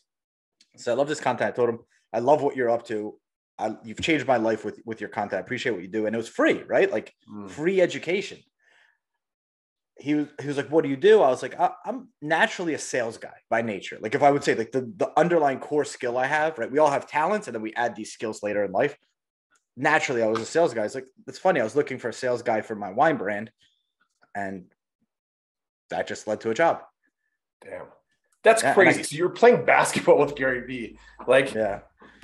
So 0.77 0.91
I 0.91 0.95
love 0.95 1.07
this 1.07 1.19
content. 1.19 1.53
I 1.53 1.55
told 1.55 1.69
him, 1.69 1.79
I 2.11 2.19
love 2.19 2.41
what 2.41 2.55
you're 2.55 2.71
up 2.71 2.87
to. 2.87 3.17
I, 3.59 3.75
you've 3.83 4.01
changed 4.01 4.25
my 4.25 4.37
life 4.37 4.65
with 4.65 4.81
with 4.83 4.99
your 4.99 5.09
content. 5.09 5.37
I 5.37 5.41
appreciate 5.41 5.73
what 5.73 5.81
you 5.81 5.87
do, 5.87 6.05
and 6.07 6.15
it 6.15 6.17
was 6.17 6.27
free, 6.27 6.63
right? 6.63 6.91
Like 6.91 7.13
hmm. 7.27 7.47
free 7.47 7.81
education. 7.81 8.39
He 9.97 10.15
was 10.15 10.27
he 10.41 10.47
was 10.47 10.57
like, 10.57 10.71
"What 10.71 10.83
do 10.83 10.89
you 10.89 10.95
do?" 10.95 11.21
I 11.21 11.29
was 11.29 11.41
like, 11.41 11.59
I, 11.59 11.71
"I'm 11.85 12.07
naturally 12.21 12.73
a 12.73 12.79
sales 12.79 13.17
guy 13.17 13.35
by 13.49 13.61
nature. 13.61 13.97
Like 14.01 14.15
if 14.15 14.23
I 14.23 14.31
would 14.31 14.43
say 14.43 14.55
like 14.55 14.71
the 14.71 14.91
the 14.95 15.11
underlying 15.19 15.59
core 15.59 15.85
skill 15.85 16.17
I 16.17 16.25
have, 16.25 16.57
right? 16.57 16.71
We 16.71 16.79
all 16.79 16.89
have 16.89 17.05
talents, 17.05 17.47
and 17.47 17.53
then 17.53 17.61
we 17.61 17.73
add 17.73 17.95
these 17.95 18.13
skills 18.13 18.41
later 18.41 18.63
in 18.63 18.71
life. 18.71 18.95
Naturally, 19.75 20.23
I 20.23 20.27
was 20.27 20.39
a 20.39 20.45
sales 20.45 20.73
guy. 20.73 20.85
It's 20.85 20.95
like 20.95 21.07
it's 21.27 21.37
funny. 21.37 21.59
I 21.59 21.65
was 21.65 21.75
looking 21.75 21.99
for 21.99 22.09
a 22.09 22.13
sales 22.13 22.41
guy 22.41 22.61
for 22.61 22.75
my 22.75 22.91
wine 22.91 23.17
brand, 23.17 23.51
and 24.33 24.65
that 25.89 26.07
just 26.07 26.27
led 26.27 26.41
to 26.41 26.49
a 26.49 26.53
job. 26.53 26.81
Damn. 27.63 27.85
That's 28.43 28.63
Yeah, 28.63 28.71
and 28.71 28.81
I- 28.81 28.83
crazy. 28.93 29.03
so 29.03 29.15
you're 29.15 29.29
playing 29.29 29.65
basketball 29.65 30.17
with 30.17 30.35
Gary 30.35 30.61
Vee. 30.65 30.97
Like 31.27 31.53
Yeah. 31.53 31.79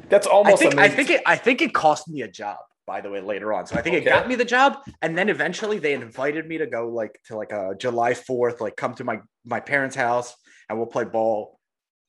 that's 0.09 0.27
almost. 0.27 0.63
I 0.63 0.69
think 0.69 0.79
I 0.79 0.87
think 0.89 1.09
it 1.09 1.21
I 1.25 1.35
think 1.35 1.61
it 1.61 1.73
cost 1.73 2.07
me 2.07 2.21
a 2.21 2.27
job, 2.27 2.59
by 2.85 3.01
the 3.01 3.09
way, 3.09 3.19
later 3.21 3.51
on. 3.53 3.65
So 3.67 3.75
I 3.75 3.81
think 3.81 3.95
Okay. 3.97 4.05
it 4.05 4.09
got 4.09 4.27
me 4.27 4.35
the 4.35 4.45
job. 4.45 4.77
And 5.01 5.17
then 5.17 5.27
eventually 5.29 5.77
they 5.79 5.93
invited 5.93 6.47
me 6.47 6.57
to 6.59 6.67
go 6.67 6.87
like 6.87 7.19
to 7.25 7.35
like 7.35 7.51
a 7.51 7.75
July 7.77 8.13
4th, 8.13 8.61
like 8.61 8.75
come 8.77 8.93
to 8.95 9.03
my 9.03 9.19
my 9.43 9.59
parents' 9.59 9.95
house 9.95 10.35
and 10.69 10.77
we'll 10.77 10.87
play 10.87 11.03
ball 11.03 11.59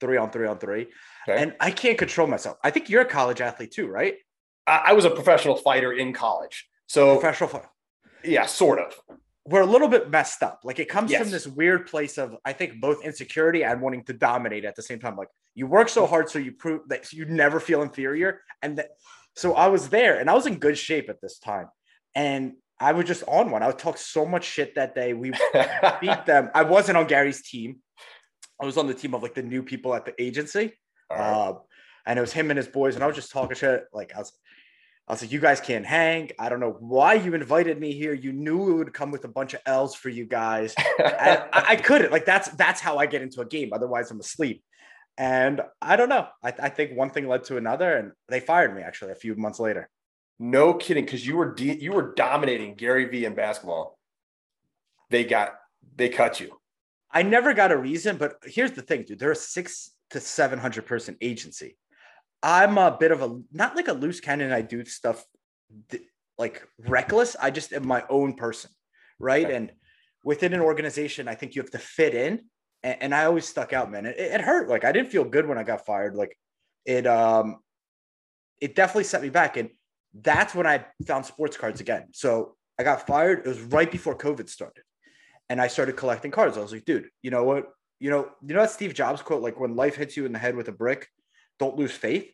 three 0.00 0.16
on 0.18 0.30
three 0.30 0.46
on 0.46 0.58
three. 0.58 0.88
Okay. 1.28 1.42
And 1.42 1.56
I 1.58 1.70
can't 1.72 1.98
control 1.98 2.28
myself. 2.28 2.58
I 2.62 2.70
think 2.70 2.88
you're 2.88 3.02
a 3.02 3.06
college 3.06 3.40
athlete 3.40 3.72
too, 3.72 3.88
right? 3.88 4.16
I, 4.66 4.82
I 4.86 4.92
was 4.92 5.04
a 5.04 5.10
professional 5.10 5.56
fighter 5.56 5.92
in 5.92 6.12
college. 6.12 6.68
So 6.86 7.18
Professional 7.18 7.48
fi- 7.50 7.68
yeah, 8.22 8.46
sort 8.46 8.78
of. 8.78 8.94
We're 9.48 9.62
a 9.62 9.66
little 9.66 9.88
bit 9.88 10.10
messed 10.10 10.42
up. 10.42 10.60
Like 10.64 10.78
it 10.78 10.88
comes 10.88 11.10
Yes. 11.10 11.22
from 11.22 11.30
this 11.30 11.46
weird 11.46 11.86
place 11.86 12.18
of 12.18 12.36
I 12.44 12.52
think 12.52 12.80
both 12.80 13.04
insecurity 13.04 13.62
and 13.64 13.80
wanting 13.80 14.04
to 14.04 14.12
dominate 14.12 14.64
at 14.64 14.74
the 14.76 14.82
same 14.82 14.98
time. 14.98 15.16
Like 15.16 15.28
you 15.54 15.66
work 15.66 15.88
so 15.88 16.06
hard 16.06 16.28
so 16.28 16.38
you 16.38 16.52
prove 16.52 16.88
that 16.88 17.12
you 17.12 17.24
never 17.26 17.60
feel 17.60 17.82
inferior. 17.82 18.42
And 18.62 18.78
that 18.78 18.88
so 19.34 19.54
I 19.54 19.68
was 19.68 19.88
there 19.88 20.18
and 20.18 20.28
I 20.28 20.34
was 20.34 20.46
in 20.46 20.56
good 20.56 20.76
shape 20.78 21.08
at 21.08 21.20
this 21.20 21.38
time. 21.38 21.68
And 22.14 22.54
I 22.80 22.92
was 22.92 23.06
just 23.06 23.22
on 23.28 23.50
one. 23.50 23.62
I 23.62 23.68
would 23.68 23.78
talk 23.78 23.96
so 23.98 24.26
much 24.26 24.44
shit 24.44 24.74
that 24.74 24.94
day. 24.94 25.14
We 25.14 25.30
beat 26.00 26.26
them. 26.26 26.50
I 26.54 26.62
wasn't 26.64 26.98
on 26.98 27.06
Gary's 27.06 27.42
team. 27.48 27.76
I 28.60 28.66
was 28.66 28.76
on 28.76 28.86
the 28.86 28.94
team 28.94 29.14
of 29.14 29.22
like 29.22 29.34
the 29.34 29.42
new 29.42 29.62
people 29.62 29.94
at 29.94 30.04
the 30.04 30.14
agency. 30.22 30.72
Right. 31.10 31.20
Uh, 31.20 31.54
and 32.06 32.18
it 32.18 32.22
was 32.22 32.32
him 32.32 32.50
and 32.50 32.56
his 32.56 32.68
boys, 32.68 32.94
and 32.94 33.02
I 33.02 33.06
was 33.06 33.16
just 33.16 33.32
talking 33.32 33.56
shit. 33.56 33.84
Like 33.92 34.14
I 34.14 34.18
was, 34.18 34.32
I 35.08 35.12
was 35.12 35.22
like, 35.22 35.30
"You 35.30 35.38
guys 35.38 35.60
can't 35.60 35.86
hang. 35.86 36.30
I 36.38 36.48
don't 36.48 36.58
know 36.58 36.76
why 36.80 37.14
you 37.14 37.34
invited 37.34 37.78
me 37.78 37.92
here. 37.92 38.12
You 38.12 38.32
knew 38.32 38.72
it 38.72 38.74
would 38.74 38.92
come 38.92 39.12
with 39.12 39.24
a 39.24 39.28
bunch 39.28 39.54
of 39.54 39.60
L's 39.64 39.94
for 39.94 40.08
you 40.08 40.24
guys. 40.26 40.74
I, 40.78 41.46
I 41.52 41.76
couldn't. 41.76 42.10
Like 42.10 42.24
that's 42.24 42.48
that's 42.50 42.80
how 42.80 42.98
I 42.98 43.06
get 43.06 43.22
into 43.22 43.40
a 43.40 43.46
game. 43.46 43.70
Otherwise, 43.72 44.10
I'm 44.10 44.18
asleep. 44.20 44.64
And 45.18 45.62
I 45.80 45.96
don't 45.96 46.08
know. 46.08 46.26
I, 46.42 46.52
I 46.58 46.68
think 46.68 46.96
one 46.96 47.10
thing 47.10 47.26
led 47.28 47.44
to 47.44 47.56
another, 47.56 47.96
and 47.96 48.12
they 48.28 48.40
fired 48.40 48.74
me 48.74 48.82
actually 48.82 49.12
a 49.12 49.16
few 49.16 49.34
months 49.36 49.60
later. 49.60 49.88
no 50.38 50.74
kidding, 50.74 51.04
because 51.04 51.26
you 51.26 51.36
were 51.36 51.54
de- 51.54 51.80
you 51.80 51.92
were 51.92 52.12
dominating 52.14 52.74
Gary 52.74 53.04
Vee 53.06 53.24
in 53.24 53.34
basketball. 53.34 53.98
They 55.10 55.24
got 55.24 55.54
they 55.94 56.08
cut 56.08 56.40
you. 56.40 56.58
I 57.10 57.22
never 57.22 57.54
got 57.54 57.70
a 57.72 57.76
reason, 57.76 58.16
but 58.16 58.34
here's 58.44 58.72
the 58.72 58.82
thing, 58.82 59.04
dude. 59.04 59.18
They're 59.20 59.30
a 59.30 59.36
six 59.36 59.92
to 60.10 60.20
seven 60.20 60.58
hundred 60.58 60.84
person 60.86 61.16
agency. 61.20 61.76
I'm 62.42 62.78
a 62.78 62.96
bit 62.98 63.12
of 63.12 63.22
a 63.22 63.40
not 63.52 63.76
like 63.76 63.88
a 63.88 63.92
loose 63.92 64.20
cannon. 64.20 64.52
I 64.52 64.62
do 64.62 64.84
stuff 64.84 65.24
like 66.38 66.66
reckless. 66.78 67.36
I 67.40 67.50
just 67.50 67.72
am 67.72 67.86
my 67.86 68.04
own 68.08 68.34
person, 68.34 68.70
right? 69.18 69.46
Okay. 69.46 69.56
And 69.56 69.72
within 70.22 70.52
an 70.52 70.60
organization, 70.60 71.28
I 71.28 71.34
think 71.34 71.54
you 71.54 71.62
have 71.62 71.70
to 71.70 71.78
fit 71.78 72.14
in. 72.14 72.42
And, 72.82 72.96
and 73.00 73.14
I 73.14 73.24
always 73.24 73.46
stuck 73.46 73.72
out, 73.72 73.90
man. 73.90 74.06
It, 74.06 74.16
it 74.18 74.40
hurt. 74.40 74.68
Like 74.68 74.84
I 74.84 74.92
didn't 74.92 75.10
feel 75.10 75.24
good 75.24 75.46
when 75.46 75.58
I 75.58 75.62
got 75.62 75.86
fired. 75.86 76.14
Like 76.14 76.36
it, 76.84 77.06
um, 77.06 77.56
it 78.60 78.74
definitely 78.74 79.04
set 79.04 79.22
me 79.22 79.30
back. 79.30 79.56
And 79.56 79.70
that's 80.14 80.54
when 80.54 80.66
I 80.66 80.84
found 81.06 81.26
sports 81.26 81.56
cards 81.56 81.80
again. 81.80 82.08
So 82.12 82.56
I 82.78 82.82
got 82.82 83.06
fired. 83.06 83.40
It 83.40 83.48
was 83.48 83.60
right 83.60 83.90
before 83.90 84.16
COVID 84.16 84.48
started 84.48 84.82
and 85.48 85.60
I 85.60 85.68
started 85.68 85.96
collecting 85.96 86.30
cards. 86.30 86.56
I 86.56 86.60
was 86.60 86.72
like, 86.72 86.84
dude, 86.84 87.08
you 87.22 87.30
know 87.30 87.44
what? 87.44 87.66
You 87.98 88.10
know, 88.10 88.28
you 88.46 88.54
know 88.54 88.60
that 88.60 88.70
Steve 88.70 88.94
Jobs 88.94 89.22
quote, 89.22 89.42
like 89.42 89.58
when 89.58 89.74
life 89.74 89.96
hits 89.96 90.16
you 90.16 90.26
in 90.26 90.32
the 90.32 90.38
head 90.38 90.56
with 90.56 90.68
a 90.68 90.72
brick, 90.72 91.08
don't 91.58 91.76
lose 91.76 91.92
faith. 91.92 92.30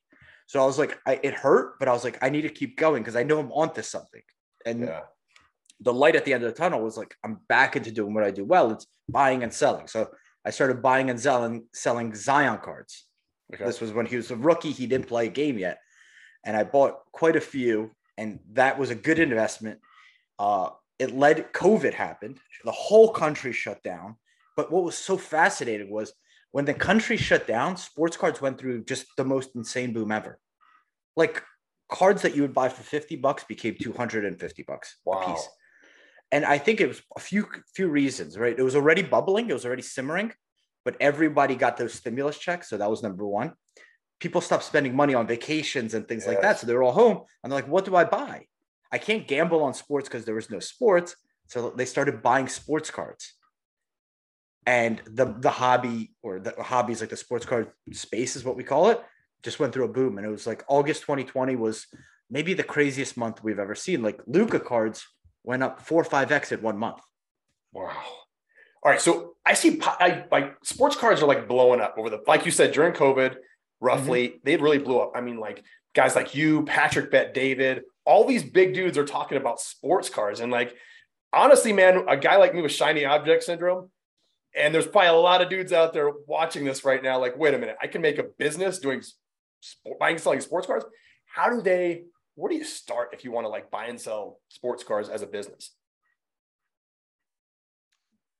So 0.46 0.62
I 0.62 0.66
was 0.66 0.78
like, 0.78 0.98
I, 1.06 1.18
it 1.22 1.34
hurt, 1.34 1.78
but 1.78 1.88
I 1.88 1.92
was 1.92 2.04
like, 2.04 2.18
I 2.22 2.28
need 2.28 2.42
to 2.42 2.48
keep 2.48 2.76
going 2.76 3.02
because 3.02 3.16
I 3.16 3.22
know 3.22 3.38
I'm 3.38 3.52
onto 3.52 3.82
something. 3.82 4.22
And 4.66 4.80
Yeah. 4.86 5.02
the 5.80 5.92
light 5.92 6.16
at 6.16 6.24
the 6.24 6.32
end 6.34 6.44
of 6.44 6.50
the 6.52 6.56
tunnel 6.58 6.82
was 6.82 6.96
like, 6.96 7.14
I'm 7.24 7.38
back 7.48 7.76
into 7.76 7.90
doing 7.90 8.14
what 8.14 8.24
I 8.24 8.30
do 8.30 8.44
well. 8.44 8.70
It's 8.70 8.86
buying 9.08 9.42
and 9.42 9.52
selling. 9.52 9.88
So 9.88 10.10
I 10.44 10.50
started 10.50 10.82
buying 10.82 11.10
and 11.10 11.18
selling 11.20 11.66
selling 11.72 12.14
Zion 12.14 12.58
cards. 12.58 13.06
Okay. 13.54 13.64
This 13.64 13.80
was 13.80 13.92
when 13.92 14.06
he 14.06 14.16
was 14.16 14.30
a 14.30 14.36
rookie. 14.36 14.72
He 14.72 14.86
didn't 14.86 15.08
play 15.08 15.26
a 15.26 15.30
game 15.30 15.58
yet. 15.58 15.78
And 16.44 16.56
I 16.56 16.64
bought 16.64 16.98
quite 17.12 17.36
a 17.36 17.40
few, 17.40 17.92
and 18.18 18.40
that 18.52 18.78
was 18.78 18.90
a 18.90 18.94
good 18.94 19.18
investment. 19.18 19.78
Uh, 20.38 20.70
it 20.98 21.14
led 21.14 21.52
COVID 21.52 21.94
happened. 21.94 22.38
The 22.64 22.72
whole 22.72 23.10
country 23.10 23.52
shut 23.52 23.82
down. 23.82 24.16
But 24.56 24.70
what 24.72 24.84
was 24.84 24.98
so 24.98 25.16
fascinating 25.16 25.90
was 25.90 26.12
when 26.52 26.66
the 26.66 26.74
country 26.74 27.16
shut 27.16 27.46
down, 27.46 27.76
sports 27.76 28.16
cards 28.16 28.40
went 28.40 28.58
through 28.58 28.84
just 28.84 29.06
the 29.16 29.24
most 29.24 29.50
insane 29.56 29.92
boom 29.92 30.12
ever. 30.12 30.38
Like 31.16 31.42
cards 31.90 32.22
that 32.22 32.36
you 32.36 32.42
would 32.42 32.54
buy 32.54 32.68
for 32.68 32.82
50 32.82 33.16
bucks 33.16 33.44
became 33.44 33.74
250 33.80 34.62
bucks 34.62 34.96
a 35.06 35.26
piece. 35.26 35.48
And 36.30 36.44
I 36.44 36.58
think 36.58 36.80
it 36.80 36.88
was 36.88 37.02
a 37.16 37.20
few 37.20 37.46
few 37.74 37.88
reasons, 37.88 38.38
right? 38.38 38.58
It 38.58 38.62
was 38.62 38.76
already 38.76 39.02
bubbling, 39.02 39.50
it 39.50 39.52
was 39.52 39.66
already 39.66 39.82
simmering, 39.82 40.32
but 40.84 40.96
everybody 41.00 41.56
got 41.56 41.76
those 41.76 41.94
stimulus 41.94 42.38
checks. 42.38 42.68
So 42.70 42.76
that 42.78 42.88
was 42.88 43.02
number 43.02 43.26
one. 43.26 43.52
People 44.20 44.40
stopped 44.40 44.64
spending 44.64 44.94
money 44.94 45.14
on 45.14 45.26
vacations 45.26 45.94
and 45.94 46.06
things 46.06 46.26
like 46.26 46.40
that. 46.42 46.58
So 46.58 46.66
they're 46.66 46.82
all 46.82 46.92
home. 46.92 47.22
And 47.42 47.50
they're 47.50 47.58
like, 47.58 47.68
what 47.68 47.84
do 47.84 47.96
I 47.96 48.04
buy? 48.04 48.46
I 48.92 48.98
can't 48.98 49.26
gamble 49.26 49.64
on 49.64 49.74
sports 49.74 50.08
because 50.08 50.24
there 50.24 50.34
was 50.34 50.48
no 50.48 50.60
sports. 50.60 51.16
So 51.48 51.70
they 51.70 51.86
started 51.86 52.22
buying 52.22 52.46
sports 52.46 52.90
cards. 52.90 53.34
And 54.64 55.02
the 55.06 55.34
the 55.38 55.50
hobby 55.50 56.12
or 56.22 56.38
the 56.38 56.54
hobbies 56.62 57.00
like 57.00 57.10
the 57.10 57.16
sports 57.16 57.44
card 57.44 57.72
space 57.92 58.36
is 58.36 58.44
what 58.44 58.56
we 58.56 58.62
call 58.62 58.90
it, 58.90 59.00
just 59.42 59.58
went 59.58 59.72
through 59.72 59.84
a 59.84 59.88
boom. 59.88 60.18
And 60.18 60.26
it 60.26 60.30
was 60.30 60.46
like 60.46 60.64
August 60.68 61.02
2020 61.02 61.56
was 61.56 61.86
maybe 62.30 62.54
the 62.54 62.62
craziest 62.62 63.16
month 63.16 63.42
we've 63.42 63.58
ever 63.58 63.74
seen. 63.74 64.02
Like 64.02 64.20
Luka 64.26 64.60
cards 64.60 65.06
went 65.44 65.62
up 65.62 65.80
four 65.80 66.00
or 66.00 66.04
five 66.04 66.30
X 66.30 66.52
in 66.52 66.62
one 66.62 66.78
month. 66.78 67.00
Wow. 67.72 67.90
All 68.84 68.90
right. 68.90 69.00
So 69.00 69.34
I 69.44 69.54
see 69.54 69.80
I, 69.82 70.24
like 70.30 70.56
sports 70.64 70.96
cards 70.96 71.22
are 71.22 71.26
like 71.26 71.48
blowing 71.48 71.80
up 71.80 71.96
over 71.98 72.10
the, 72.10 72.20
like 72.26 72.44
you 72.44 72.50
said, 72.50 72.72
during 72.72 72.92
COVID, 72.92 73.36
roughly, 73.80 74.28
mm-hmm. 74.28 74.36
they 74.44 74.56
really 74.56 74.78
blew 74.78 74.98
up. 74.98 75.12
I 75.14 75.20
mean, 75.20 75.38
like 75.38 75.62
guys 75.94 76.16
like 76.16 76.34
you, 76.34 76.64
Patrick 76.64 77.10
Bet 77.10 77.34
David, 77.34 77.82
all 78.04 78.24
these 78.26 78.42
big 78.42 78.74
dudes 78.74 78.98
are 78.98 79.04
talking 79.04 79.38
about 79.38 79.60
sports 79.60 80.08
cards. 80.08 80.40
And 80.40 80.50
like, 80.50 80.74
honestly, 81.32 81.72
man, 81.72 82.04
a 82.08 82.16
guy 82.16 82.36
like 82.36 82.54
me 82.54 82.62
with 82.62 82.72
shiny 82.72 83.04
object 83.04 83.44
syndrome, 83.44 83.90
and 84.56 84.74
there's 84.74 84.86
probably 84.86 85.08
a 85.08 85.14
lot 85.14 85.40
of 85.40 85.48
dudes 85.48 85.72
out 85.72 85.92
there 85.92 86.10
watching 86.26 86.64
this 86.64 86.84
right 86.84 87.02
now. 87.02 87.18
Like, 87.18 87.36
wait 87.38 87.54
a 87.54 87.58
minute, 87.58 87.76
I 87.80 87.86
can 87.86 88.02
make 88.02 88.18
a 88.18 88.24
business 88.38 88.78
doing 88.78 89.02
sport, 89.60 89.98
buying 89.98 90.18
selling 90.18 90.40
sports 90.40 90.66
cars 90.66 90.84
How 91.26 91.50
do 91.50 91.62
they, 91.62 92.04
where 92.34 92.50
do 92.50 92.56
you 92.56 92.64
start 92.64 93.10
if 93.12 93.24
you 93.24 93.32
want 93.32 93.44
to 93.44 93.48
like 93.48 93.70
buy 93.70 93.86
and 93.86 94.00
sell 94.00 94.38
sports 94.48 94.84
cars 94.84 95.08
as 95.08 95.22
a 95.22 95.26
business? 95.26 95.72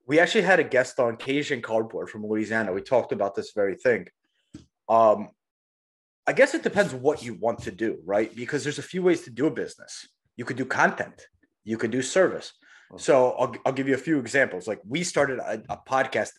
we 0.07 0.19
actually 0.19 0.43
had 0.43 0.61
a 0.61 0.65
guest 0.65 0.99
on 0.99 1.17
Cajun 1.17 1.63
Cardboard 1.63 2.11
from 2.11 2.27
Louisiana. 2.27 2.73
We 2.73 2.83
talked 2.83 3.13
about 3.13 3.35
this 3.35 3.53
very 3.55 3.77
thing. 3.77 4.09
Um, 4.89 5.31
I 6.27 6.33
guess 6.33 6.55
it 6.55 6.63
depends 6.63 6.95
what 6.95 7.23
you 7.23 7.35
want 7.35 7.61
to 7.63 7.71
do, 7.71 7.99
right? 8.05 8.35
Because 8.35 8.63
there's 8.63 8.79
a 8.79 8.83
few 8.83 9.03
ways 9.03 9.23
to 9.23 9.31
do 9.31 9.47
a 9.47 9.51
business. 9.51 10.09
You 10.37 10.45
could 10.45 10.57
do 10.57 10.65
content, 10.65 11.27
you 11.65 11.77
could 11.77 11.91
do 11.91 12.03
service. 12.03 12.53
So 12.99 13.33
I'll, 13.33 13.55
I'll 13.65 13.73
give 13.73 13.89
you 13.89 13.95
a 13.95 13.99
few 13.99 14.19
examples. 14.19 14.69
Like 14.69 14.81
we 14.87 15.03
started 15.03 15.39
a, 15.39 15.63
a 15.69 15.79
podcast 15.89 16.31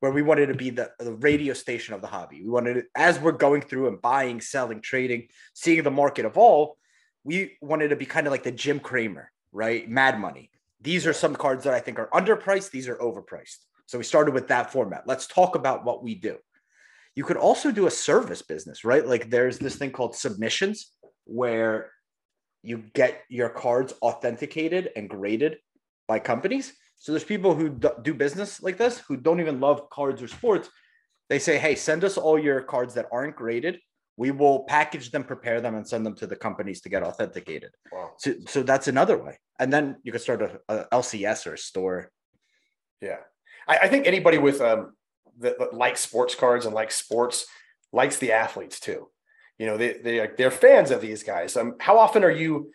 where 0.00 0.12
we 0.12 0.22
wanted 0.22 0.46
to 0.46 0.54
be 0.54 0.70
the, 0.70 0.90
the 1.00 1.14
radio 1.14 1.52
station 1.54 1.94
of 1.94 2.00
the 2.00 2.06
hobby. 2.06 2.42
We 2.42 2.50
wanted 2.50 2.74
to, 2.74 2.82
as 2.94 3.18
we're 3.18 3.32
going 3.32 3.62
through 3.62 3.88
and 3.88 4.00
buying, 4.00 4.40
selling, 4.40 4.80
trading, 4.80 5.28
seeing 5.54 5.82
the 5.82 5.90
market 5.90 6.24
evolve, 6.24 6.76
we 7.24 7.56
wanted 7.60 7.88
to 7.88 7.96
be 7.96 8.06
kind 8.06 8.26
of 8.26 8.30
like 8.30 8.44
the 8.44 8.52
Jim 8.52 8.78
Cramer, 8.78 9.32
right? 9.52 9.88
Mad 9.88 10.20
Money. 10.20 10.50
These 10.80 11.06
are 11.06 11.12
some 11.12 11.34
cards 11.34 11.64
that 11.64 11.74
I 11.74 11.80
think 11.80 11.98
are 11.98 12.08
underpriced. 12.10 12.70
These 12.70 12.88
are 12.88 12.96
overpriced. 12.96 13.56
So 13.86 13.98
we 13.98 14.04
started 14.04 14.34
with 14.34 14.48
that 14.48 14.72
format. 14.72 15.04
Let's 15.06 15.26
talk 15.26 15.56
about 15.56 15.84
what 15.84 16.04
we 16.04 16.14
do. 16.14 16.36
You 17.16 17.24
could 17.24 17.36
also 17.36 17.72
do 17.72 17.88
a 17.88 17.90
service 17.90 18.42
business, 18.42 18.84
right? 18.84 19.04
Like 19.04 19.30
there's 19.30 19.58
this 19.58 19.74
thing 19.74 19.90
called 19.90 20.14
submissions 20.14 20.92
where 21.24 21.90
you 22.62 22.84
get 22.94 23.22
your 23.28 23.48
cards 23.48 23.92
authenticated 24.00 24.90
and 24.94 25.08
graded 25.08 25.56
by 26.08 26.18
companies. 26.18 26.72
So 26.96 27.12
there's 27.12 27.24
people 27.24 27.54
who 27.54 27.78
do 28.02 28.14
business 28.14 28.60
like 28.60 28.76
this 28.76 28.98
who 28.98 29.16
don't 29.16 29.40
even 29.40 29.60
love 29.60 29.88
cards 29.90 30.20
or 30.20 30.26
sports. 30.26 30.68
They 31.28 31.38
say, 31.38 31.58
"Hey, 31.58 31.76
send 31.76 32.02
us 32.02 32.16
all 32.16 32.38
your 32.38 32.62
cards 32.62 32.94
that 32.94 33.06
aren't 33.12 33.36
graded. 33.36 33.78
We 34.16 34.32
will 34.32 34.64
package 34.64 35.12
them, 35.12 35.22
prepare 35.22 35.60
them, 35.60 35.76
and 35.76 35.86
send 35.86 36.04
them 36.04 36.16
to 36.16 36.26
the 36.26 36.34
companies 36.34 36.80
to 36.80 36.88
get 36.88 37.04
authenticated." 37.04 37.70
Wow. 37.92 38.14
So, 38.18 38.34
so 38.48 38.62
that's 38.64 38.88
another 38.88 39.16
way. 39.16 39.38
And 39.60 39.72
then 39.72 39.98
you 40.02 40.10
could 40.10 40.22
start 40.22 40.42
a, 40.42 40.60
a 40.68 40.86
LCS 40.92 41.46
or 41.46 41.54
a 41.54 41.58
store. 41.58 42.10
Yeah, 43.00 43.18
I, 43.68 43.78
I 43.82 43.88
think 43.88 44.06
anybody 44.06 44.38
with 44.38 44.60
um 44.60 44.94
that, 45.38 45.58
that 45.58 45.74
likes 45.74 46.00
sports 46.00 46.34
cards 46.34 46.66
and 46.66 46.74
likes 46.74 46.96
sports 46.96 47.46
likes 47.92 48.16
the 48.18 48.32
athletes 48.32 48.80
too. 48.80 49.08
You 49.58 49.66
know, 49.66 49.76
they, 49.76 49.94
they, 49.94 50.28
they're 50.36 50.50
fans 50.50 50.90
of 50.90 51.00
these 51.00 51.22
guys. 51.22 51.56
Um, 51.56 51.74
how 51.80 51.98
often 51.98 52.22
are 52.24 52.30
you 52.30 52.72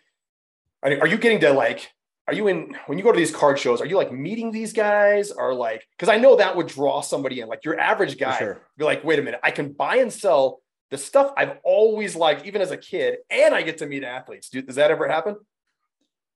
are 0.82 1.06
you 1.06 1.16
getting 1.16 1.40
to 1.40 1.52
like? 1.52 1.90
Are 2.26 2.34
you 2.34 2.48
in 2.48 2.74
when 2.86 2.96
you 2.96 3.04
go 3.04 3.12
to 3.12 3.18
these 3.18 3.34
card 3.34 3.58
shows? 3.58 3.80
Are 3.80 3.86
you 3.86 3.96
like 3.96 4.12
meeting 4.12 4.50
these 4.50 4.72
guys 4.72 5.30
or 5.30 5.54
like? 5.54 5.86
Because 5.96 6.08
I 6.08 6.18
know 6.18 6.36
that 6.36 6.56
would 6.56 6.68
draw 6.68 7.02
somebody 7.02 7.40
in. 7.40 7.48
Like 7.48 7.64
your 7.64 7.78
average 7.78 8.18
guy, 8.18 8.38
sure. 8.38 8.62
be 8.78 8.84
like, 8.84 9.04
wait 9.04 9.18
a 9.18 9.22
minute, 9.22 9.40
I 9.42 9.50
can 9.50 9.72
buy 9.72 9.96
and 9.96 10.12
sell 10.12 10.62
the 10.90 10.98
stuff 10.98 11.32
I've 11.36 11.58
always 11.64 12.16
liked, 12.16 12.46
even 12.46 12.62
as 12.62 12.70
a 12.70 12.76
kid, 12.76 13.16
and 13.30 13.54
I 13.54 13.62
get 13.62 13.78
to 13.78 13.86
meet 13.86 14.04
athletes. 14.04 14.48
Do, 14.48 14.62
does 14.62 14.76
that 14.76 14.90
ever 14.90 15.08
happen? 15.08 15.36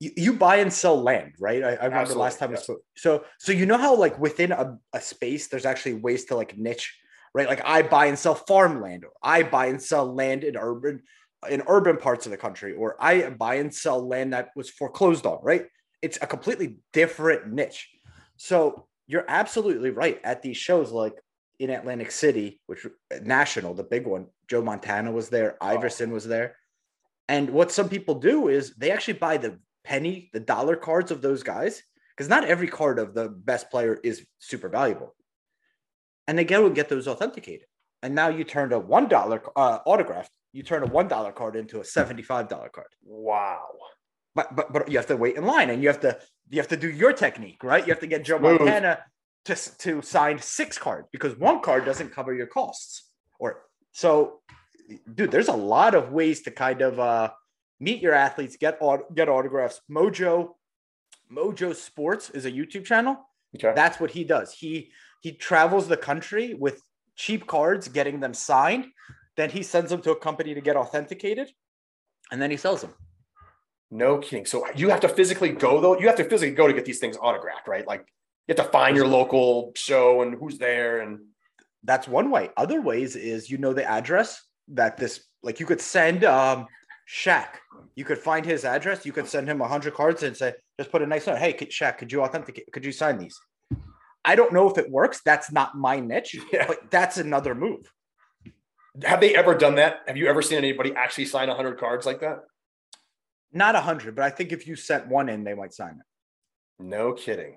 You, 0.01 0.11
you 0.17 0.33
buy 0.35 0.57
and 0.57 0.73
sell 0.73 1.01
land, 1.01 1.35
right? 1.39 1.63
I, 1.63 1.69
I 1.69 1.71
remember 1.71 1.97
Absolutely, 1.97 2.23
last 2.23 2.39
time 2.39 2.51
yeah. 2.51 2.57
we 2.57 2.63
spoke. 2.63 2.83
So, 2.97 3.25
so 3.39 3.53
you 3.53 3.67
know 3.67 3.79
how 3.79 3.97
like 3.97 4.19
within 4.19 4.53
a, 4.53 4.79
a 4.93 5.01
space, 5.01 5.49
there's 5.49 5.65
actually 5.65 5.95
ways 5.95 6.27
to 6.27 6.37
like 6.37 6.57
niche, 6.59 6.97
right? 7.35 7.49
Like 7.49 7.63
I 7.65 7.83
buy 7.83 8.07
and 8.07 8.19
sell 8.19 8.35
farmland, 8.35 9.05
or 9.05 9.13
I 9.23 9.43
buy 9.43 9.67
and 9.67 9.81
sell 9.81 10.13
land 10.13 10.45
in 10.45 10.57
urban 10.57 11.03
in 11.49 11.63
urban 11.69 11.97
parts 11.97 12.27
of 12.27 12.33
the 12.33 12.37
country, 12.37 12.75
or 12.75 12.97
I 13.01 13.31
buy 13.31 13.57
and 13.57 13.73
sell 13.73 14.07
land 14.07 14.33
that 14.33 14.51
was 14.57 14.69
foreclosed 14.69 15.25
on, 15.25 15.39
right? 15.43 15.67
It's 16.03 16.19
a 16.23 16.27
completely 16.27 16.79
different 16.93 17.53
niche. 17.53 17.89
So 18.37 18.87
you're 19.07 19.25
absolutely 19.29 19.91
right. 19.91 20.21
At 20.23 20.43
these 20.43 20.57
shows, 20.57 20.93
like 20.93 21.15
in 21.59 21.71
Atlantic 21.71 22.11
City, 22.11 22.61
which 22.67 22.87
national, 23.23 23.75
the 23.75 23.83
big 23.83 24.07
one, 24.07 24.27
Joe 24.49 24.63
Montana 24.63 25.11
was 25.11 25.29
there, 25.29 25.57
Iverson 25.61 26.13
was 26.13 26.27
there. 26.27 26.57
And 27.29 27.51
what 27.51 27.73
some 27.73 27.89
people 27.89 28.15
do 28.15 28.49
is 28.49 28.75
they 28.77 28.91
actually 28.91 29.15
buy 29.15 29.37
the 29.37 29.59
penny, 29.85 30.31
the 30.33 30.41
dollar 30.41 30.77
cards 30.77 31.11
of 31.11 31.21
those 31.21 31.43
guys, 31.43 31.83
because 32.17 32.29
not 32.29 32.45
every 32.45 32.69
card 32.69 32.99
of 32.99 33.15
the 33.15 33.29
best 33.29 33.71
player 33.71 33.99
is 34.05 34.25
super 34.39 34.69
valuable. 34.69 35.15
And 36.27 36.39
they 36.39 36.45
go 36.45 36.67
and 36.67 36.75
get 36.75 36.89
those 36.89 37.09
authenticated. 37.09 37.67
And 38.03 38.15
now 38.15 38.29
you 38.29 38.45
turn 38.45 38.73
a 38.73 38.79
one 38.79 39.09
dollar 39.09 39.43
uh, 39.57 39.79
autograph, 39.85 40.29
you 40.53 40.63
turn 40.63 40.83
a 40.83 40.87
one 40.87 41.09
dollar 41.09 41.33
card 41.33 41.57
into 41.57 41.81
a 41.81 41.85
seventy-five 41.85 42.49
dollar 42.49 42.69
card. 42.69 42.89
Wow. 43.03 43.67
But 44.39 44.55
but 44.55 44.73
but 44.73 44.89
you 44.89 44.97
have 44.97 45.07
to 45.09 45.17
wait 45.17 45.35
in 45.37 45.45
line 45.45 45.69
and 45.71 45.83
you 45.83 45.89
have 45.89 46.01
to 46.01 46.17
you 46.49 46.59
have 46.63 46.69
to 46.69 46.77
do 46.77 46.89
your 46.89 47.13
technique, 47.13 47.65
right? 47.65 47.85
You 47.85 47.93
have 47.93 48.01
to 48.07 48.07
get 48.07 48.25
Joe 48.25 48.39
Smooth. 48.39 48.61
Montana 48.61 49.01
to 49.47 49.55
to 49.79 50.03
sign 50.03 50.39
six 50.39 50.79
cards 50.79 51.09
because 51.11 51.37
one 51.37 51.61
card 51.61 51.85
doesn't 51.85 52.11
cover 52.13 52.33
your 52.33 52.47
costs. 52.47 53.11
Or 53.41 53.65
so, 53.91 54.41
dude, 55.13 55.33
there's 55.33 55.49
a 55.49 55.61
lot 55.77 55.97
of 55.97 56.13
ways 56.13 56.43
to 56.43 56.53
kind 56.53 56.83
of 56.83 57.01
uh, 57.01 57.31
meet 57.81 58.01
your 58.01 58.15
athletes, 58.15 58.57
get 58.57 58.81
get 59.15 59.29
autographs. 59.29 59.81
Mojo 59.91 60.55
Mojo 61.33 61.75
Sports 61.75 62.31
is 62.31 62.45
a 62.47 62.53
YouTube 62.53 62.85
channel. 62.85 63.17
Okay. 63.57 63.73
That's 63.75 63.99
what 63.99 64.13
he 64.13 64.23
does. 64.23 64.53
He 64.53 64.93
he 65.21 65.33
travels 65.33 65.89
the 65.89 65.97
country 65.97 66.55
with 66.55 66.81
cheap 67.17 67.49
cards, 67.49 67.89
getting 67.89 68.21
them 68.21 68.35
signed. 68.35 68.87
Then 69.37 69.51
he 69.51 69.65
sends 69.65 69.91
them 69.91 70.01
to 70.03 70.13
a 70.13 70.17
company 70.17 70.55
to 70.55 70.61
get 70.61 70.77
authenticated, 70.77 71.49
and 72.31 72.41
then 72.41 72.53
he 72.53 72.57
sells 72.57 72.83
them. 72.83 72.95
No 73.91 74.19
kidding. 74.19 74.45
So 74.47 74.67
you 74.75 74.91
have 74.91 75.01
to 75.01 75.09
physically 75.09 75.51
go 75.51 75.81
though. 75.81 75.99
You 75.99 76.07
have 76.09 76.17
to 76.17 76.25
physically 76.25 76.55
go 76.55 76.67
to 76.67 76.73
get 76.75 76.85
these 76.85 76.99
things 76.99 77.17
autographed, 77.17 77.67
right? 77.69 77.87
Like 77.87 78.01
you 78.47 78.55
have 78.55 78.65
to 78.67 78.71
find 78.71 78.97
your 78.97 79.07
local 79.07 79.73
show 79.77 80.23
and 80.23 80.35
who's 80.35 80.59
there. 80.59 81.01
And 81.01 81.21
That's 81.85 82.07
one 82.07 82.31
way. 82.31 82.51
Other 82.57 82.81
ways 82.83 83.17
is 83.17 83.51
you 83.51 83.59
know 83.59 83.73
the 83.73 83.85
address 83.89 84.43
that 84.69 84.97
this 84.99 85.25
like 85.43 85.61
you 85.61 85.67
could 85.67 85.81
send 85.81 86.25
um 86.25 86.67
Shaq. 87.09 87.49
You 87.95 88.05
could 88.05 88.19
find 88.19 88.45
his 88.45 88.67
address. 88.67 89.07
You 89.07 89.13
could 89.13 89.27
send 89.27 89.49
him 89.49 89.63
a 89.63 89.69
hundred 89.69 89.95
cards 89.95 90.23
and 90.23 90.37
say, 90.37 90.53
just 90.79 90.91
put 90.93 91.01
a 91.01 91.07
nice 91.07 91.27
note. 91.27 91.39
Hey, 91.39 91.55
Shaq, 91.55 91.97
could 91.97 92.13
you 92.13 92.21
authenticate? 92.23 92.71
Could 92.71 92.85
you 92.85 92.93
sign 92.93 93.17
these? 93.19 93.41
I 94.25 94.35
don't 94.35 94.53
know 94.53 94.69
if 94.69 94.77
it 94.77 94.91
works. 94.91 95.23
That's 95.25 95.51
not 95.51 95.75
my 95.79 96.01
niche, 96.01 96.37
Yeah. 96.53 96.67
but 96.67 96.91
that's 96.91 97.17
another 97.17 97.55
move. 97.55 97.91
have 99.05 99.21
they 99.23 99.35
ever 99.35 99.55
done 99.55 99.77
that? 99.77 100.01
Have 100.07 100.19
you 100.19 100.27
ever 100.27 100.43
seen 100.43 100.59
anybody 100.59 100.93
actually 100.95 101.25
sign 101.25 101.49
100 101.49 101.79
cards 101.79 102.05
like 102.05 102.21
that? 102.21 102.41
Not 103.53 103.75
a 103.75 103.81
hundred, 103.81 104.15
but 104.15 104.25
I 104.25 104.31
think 104.31 104.53
if 104.53 104.67
you 104.67 104.77
sent 104.77 105.09
one 105.09 105.29
in, 105.29 105.45
they 105.45 105.55
might 105.55 105.73
sign 105.73 106.01
it. 106.01 106.83
No 106.85 107.13
kidding. 107.13 107.57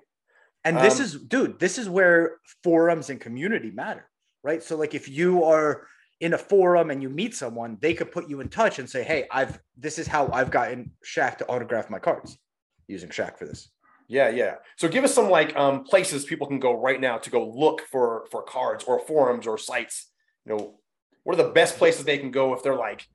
And 0.64 0.78
this 0.78 0.98
Um, 0.98 1.04
is, 1.04 1.14
dude, 1.14 1.58
this 1.58 1.76
is 1.78 1.88
where 1.88 2.38
forums 2.62 3.10
and 3.10 3.20
community 3.20 3.70
matter, 3.70 4.08
right? 4.42 4.62
So, 4.62 4.76
like, 4.76 4.94
if 4.94 5.08
you 5.08 5.44
are 5.44 5.86
in 6.20 6.34
a 6.34 6.38
forum 6.38 6.90
and 6.90 7.02
you 7.02 7.10
meet 7.10 7.34
someone, 7.34 7.78
they 7.80 7.94
could 7.94 8.12
put 8.12 8.28
you 8.28 8.40
in 8.40 8.48
touch 8.48 8.78
and 8.78 8.88
say, 8.88 9.02
"Hey, 9.02 9.26
I've 9.30 9.60
this 9.76 9.98
is 9.98 10.06
how 10.06 10.30
I've 10.32 10.50
gotten 10.50 10.92
Shaq 11.04 11.38
to 11.38 11.46
autograph 11.48 11.90
my 11.90 11.98
cards 11.98 12.38
using 12.86 13.10
Shaq 13.10 13.38
for 13.38 13.44
this." 13.44 13.70
Yeah, 14.08 14.28
yeah. 14.28 14.56
So 14.76 14.88
give 14.88 15.04
us 15.04 15.14
some 15.14 15.28
like 15.28 15.56
um, 15.56 15.84
places 15.84 16.24
people 16.24 16.46
can 16.46 16.60
go 16.60 16.80
right 16.80 17.00
now 17.00 17.18
to 17.18 17.30
go 17.30 17.48
look 17.48 17.82
for 17.90 18.26
for 18.30 18.42
cards 18.42 18.84
or 18.84 19.00
forums 19.00 19.46
or 19.46 19.58
sites. 19.58 20.12
You 20.44 20.56
know, 20.56 20.80
what 21.24 21.38
are 21.38 21.42
the 21.42 21.50
best 21.50 21.76
places 21.76 22.04
they 22.04 22.18
can 22.18 22.30
go 22.30 22.54
if 22.54 22.62
they're 22.62 22.76
like, 22.76 23.06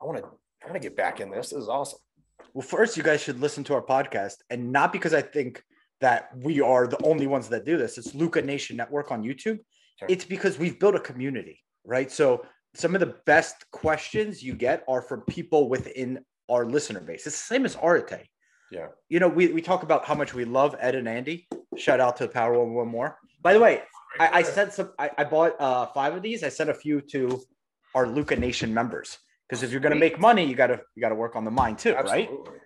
I 0.00 0.04
want 0.04 0.18
to, 0.18 0.24
I 0.62 0.66
want 0.66 0.74
to 0.74 0.88
get 0.88 0.96
back 0.96 1.20
in 1.20 1.30
this. 1.30 1.50
This 1.50 1.62
is 1.62 1.68
awesome. 1.68 1.98
Well, 2.52 2.66
first, 2.66 2.96
you 2.96 3.02
guys 3.02 3.22
should 3.22 3.40
listen 3.40 3.64
to 3.64 3.74
our 3.74 3.82
podcast, 3.82 4.36
and 4.50 4.70
not 4.72 4.92
because 4.92 5.14
I 5.14 5.22
think 5.22 5.62
that 6.00 6.30
we 6.36 6.60
are 6.60 6.86
the 6.86 7.02
only 7.02 7.26
ones 7.26 7.48
that 7.48 7.64
do 7.64 7.76
this. 7.76 7.98
It's 7.98 8.14
Luka 8.14 8.42
Nation 8.42 8.76
Network 8.76 9.10
on 9.10 9.22
YouTube. 9.22 9.58
Okay. 10.02 10.12
It's 10.12 10.24
because 10.24 10.58
we've 10.58 10.78
built 10.78 10.94
a 10.94 11.00
community, 11.00 11.62
right? 11.84 12.10
So 12.10 12.44
some 12.74 12.94
of 12.94 13.00
the 13.00 13.14
best 13.26 13.70
questions 13.70 14.42
you 14.42 14.54
get 14.54 14.84
are 14.88 15.00
from 15.00 15.22
people 15.22 15.68
within 15.68 16.24
our 16.50 16.66
listener 16.66 17.00
base. 17.00 17.26
It's 17.26 17.40
the 17.40 17.54
same 17.54 17.64
as 17.64 17.76
Arete. 17.76 18.28
Yeah. 18.70 18.88
You 19.08 19.20
know, 19.20 19.28
we, 19.28 19.48
we 19.48 19.62
talk 19.62 19.82
about 19.82 20.04
how 20.04 20.14
much 20.14 20.34
we 20.34 20.44
love 20.44 20.74
Ed 20.80 20.94
and 20.94 21.08
Andy. 21.08 21.46
Shout 21.76 22.00
out 22.00 22.16
to 22.16 22.28
Power 22.28 22.54
of 22.54 22.68
One 22.68 22.88
More. 22.88 23.18
By 23.40 23.52
the 23.52 23.60
way, 23.60 23.82
I, 24.18 24.38
I 24.38 24.42
sent 24.42 24.72
some. 24.72 24.90
I, 24.98 25.10
I 25.18 25.24
bought 25.24 25.60
uh, 25.60 25.86
five 25.86 26.14
of 26.14 26.22
these. 26.22 26.42
I 26.42 26.48
sent 26.48 26.70
a 26.70 26.74
few 26.74 27.00
to 27.00 27.40
our 27.94 28.06
Luka 28.06 28.36
Nation 28.36 28.74
members 28.74 29.18
because 29.48 29.62
if 29.62 29.70
you're 29.70 29.80
going 29.80 29.94
to 29.94 29.98
make 29.98 30.18
money, 30.18 30.44
you 30.44 30.54
gotta 30.54 30.80
you 30.94 31.00
gotta 31.00 31.14
work 31.14 31.36
on 31.36 31.44
the 31.44 31.50
mind 31.50 31.78
too, 31.78 31.94
right? 31.94 32.28
Absolutely. 32.28 32.58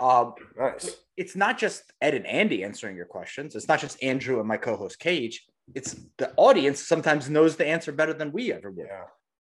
Um, 0.00 0.34
Nice. 0.58 0.96
it's 1.16 1.36
not 1.36 1.58
just 1.58 1.82
Ed 2.00 2.14
and 2.14 2.26
Andy 2.26 2.64
answering 2.64 2.96
your 2.96 3.06
questions. 3.06 3.54
It's 3.54 3.68
not 3.68 3.80
just 3.80 4.02
Andrew 4.02 4.38
and 4.38 4.48
my 4.48 4.56
co-host 4.56 4.98
Cage. 4.98 5.44
It's 5.74 5.96
the 6.18 6.32
audience 6.36 6.80
sometimes 6.86 7.30
knows 7.30 7.56
the 7.56 7.66
answer 7.66 7.92
better 7.92 8.12
than 8.12 8.32
we 8.32 8.52
ever 8.52 8.70
would. 8.70 8.86
Yeah. 8.86 9.04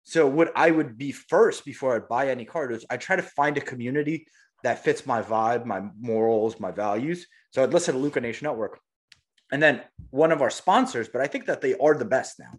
So 0.02 0.26
what 0.26 0.52
I 0.56 0.70
would 0.70 0.96
be 0.98 1.12
first 1.12 1.64
before 1.64 1.94
I 1.94 1.98
buy 2.00 2.30
any 2.30 2.44
card 2.44 2.72
is 2.72 2.84
I 2.90 2.96
try 2.96 3.16
to 3.16 3.22
find 3.22 3.56
a 3.56 3.60
community 3.60 4.26
that 4.62 4.82
fits 4.82 5.06
my 5.06 5.22
vibe, 5.22 5.64
my 5.66 5.82
morals, 6.00 6.58
my 6.58 6.70
values. 6.70 7.26
So 7.52 7.62
I'd 7.62 7.72
listen 7.72 7.94
to 7.94 8.00
Luka 8.00 8.20
Nation 8.20 8.46
Network. 8.46 8.80
And 9.52 9.62
then 9.62 9.82
one 10.10 10.32
of 10.32 10.42
our 10.42 10.50
sponsors, 10.50 11.08
but 11.08 11.20
I 11.20 11.26
think 11.26 11.46
that 11.46 11.60
they 11.60 11.74
are 11.76 11.94
the 11.94 12.04
best 12.04 12.38
now. 12.38 12.52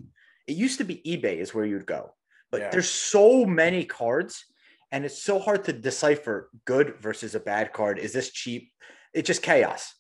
It 0.48 0.56
used 0.56 0.78
to 0.80 0.84
be 0.84 1.02
eBay 1.06 1.38
is 1.38 1.54
where 1.54 1.66
you'd 1.66 1.86
go, 1.86 2.14
but 2.52 2.62
Yeah. 2.62 2.70
there's 2.70 2.90
so 2.90 3.46
many 3.46 3.86
cards 3.86 4.46
and 4.92 5.06
it's 5.06 5.24
so 5.24 5.40
hard 5.40 5.64
to 5.66 5.74
decipher 5.74 6.50
good 6.66 6.96
versus 7.00 7.34
a 7.34 7.40
bad 7.40 7.72
card. 7.74 7.98
Is 7.98 8.12
this 8.14 8.30
cheap? 8.32 8.72
It's 9.14 9.28
just 9.28 9.42
chaos. 9.42 9.96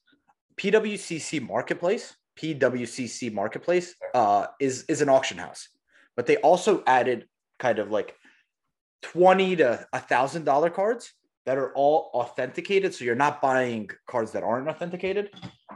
PWCC 0.58 1.40
Marketplace, 1.48 2.16
PWCC 2.38 3.34
Marketplace 3.34 3.96
uh, 4.14 4.48
is 4.60 4.84
is 4.84 5.02
an 5.02 5.10
auction 5.10 5.38
house, 5.38 5.70
but 6.16 6.26
they 6.26 6.38
also 6.38 6.84
added 6.86 7.28
kind 7.58 7.80
of 7.80 7.90
like 7.90 8.16
twenty 9.02 9.56
to 9.56 9.88
a 9.94 10.00
thousand 10.00 10.44
dollar 10.44 10.70
cards 10.70 11.14
that 11.46 11.58
are 11.58 11.74
all 11.74 12.12
authenticated. 12.14 12.94
So 12.94 13.06
you're 13.06 13.16
not 13.16 13.42
buying 13.42 13.90
cards 14.08 14.32
that 14.34 14.44
aren't 14.44 14.68
authenticated. 14.68 15.32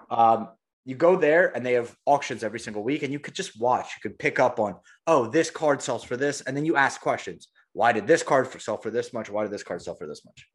Um, 0.09 0.49
you 0.85 0.95
go 0.95 1.15
there 1.15 1.55
and 1.55 1.65
they 1.65 1.73
have 1.73 1.95
auctions 2.05 2.43
every 2.43 2.59
single 2.59 2.83
week, 2.83 3.03
and 3.03 3.11
you 3.11 3.19
could 3.19 3.33
just 3.33 3.59
watch. 3.59 3.87
You 3.95 4.09
could 4.09 4.19
pick 4.19 4.39
up 4.39 4.59
on, 4.59 4.75
oh, 5.07 5.27
this 5.27 5.49
card 5.49 5.81
sells 5.81 6.03
for 6.03 6.15
this, 6.15 6.41
and 6.41 6.55
then 6.55 6.63
you 6.63 6.75
ask 6.75 7.01
questions. 7.01 7.47
Why 7.73 7.91
did 7.91 8.07
this 8.07 8.23
card 8.23 8.47
for 8.47 8.59
sell 8.59 8.77
for 8.77 8.91
this 8.91 9.11
much? 9.11 9.29
Why 9.29 9.43
did 9.43 9.51
this 9.51 9.63
card 9.63 9.81
sell 9.81 9.95
for 9.95 10.07
this 10.07 10.23
much? 10.23 10.47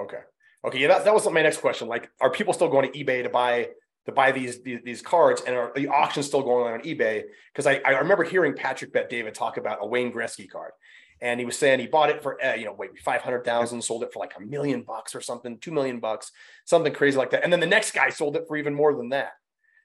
Okay. 0.00 0.20
Okay. 0.66 0.78
Yeah. 0.78 0.88
That, 0.88 1.04
that 1.04 1.14
was 1.14 1.30
my 1.30 1.42
next 1.42 1.58
question. 1.58 1.86
Like, 1.86 2.10
are 2.20 2.30
people 2.30 2.54
still 2.54 2.68
going 2.68 2.90
to 2.90 2.98
eBay 2.98 3.22
to 3.22 3.28
buy 3.28 3.68
to 4.06 4.12
buy 4.12 4.32
these 4.32 4.62
these, 4.62 4.80
these 4.84 5.02
cards, 5.02 5.42
and 5.46 5.54
are 5.54 5.70
the 5.76 5.88
auctions 5.88 6.26
still 6.26 6.42
going 6.42 6.66
on 6.66 6.72
on 6.72 6.80
eBay? 6.80 7.24
Because 7.52 7.66
I, 7.66 7.80
I 7.84 7.90
remember 7.98 8.24
hearing 8.24 8.54
Patrick 8.54 8.92
Bet 8.92 9.10
David 9.10 9.34
talk 9.34 9.58
about 9.58 9.78
a 9.82 9.86
Wayne 9.86 10.10
Gretzky 10.10 10.48
card, 10.48 10.72
and 11.20 11.38
he 11.38 11.44
was 11.44 11.58
saying 11.58 11.78
he 11.78 11.86
bought 11.86 12.08
it 12.08 12.22
for 12.22 12.42
uh, 12.42 12.54
you 12.54 12.64
know 12.64 12.76
hundred 13.06 13.44
thousand, 13.44 13.82
sold 13.82 14.02
it 14.02 14.12
for 14.12 14.18
like 14.18 14.32
a 14.38 14.40
million 14.40 14.82
bucks 14.82 15.14
or 15.14 15.20
something, 15.20 15.58
two 15.58 15.72
million 15.72 16.00
bucks, 16.00 16.32
something 16.64 16.92
crazy 16.92 17.18
like 17.18 17.30
that, 17.30 17.44
and 17.44 17.52
then 17.52 17.60
the 17.60 17.66
next 17.66 17.92
guy 17.92 18.08
sold 18.08 18.34
it 18.34 18.44
for 18.48 18.56
even 18.56 18.74
more 18.74 18.96
than 18.96 19.10
that. 19.10 19.32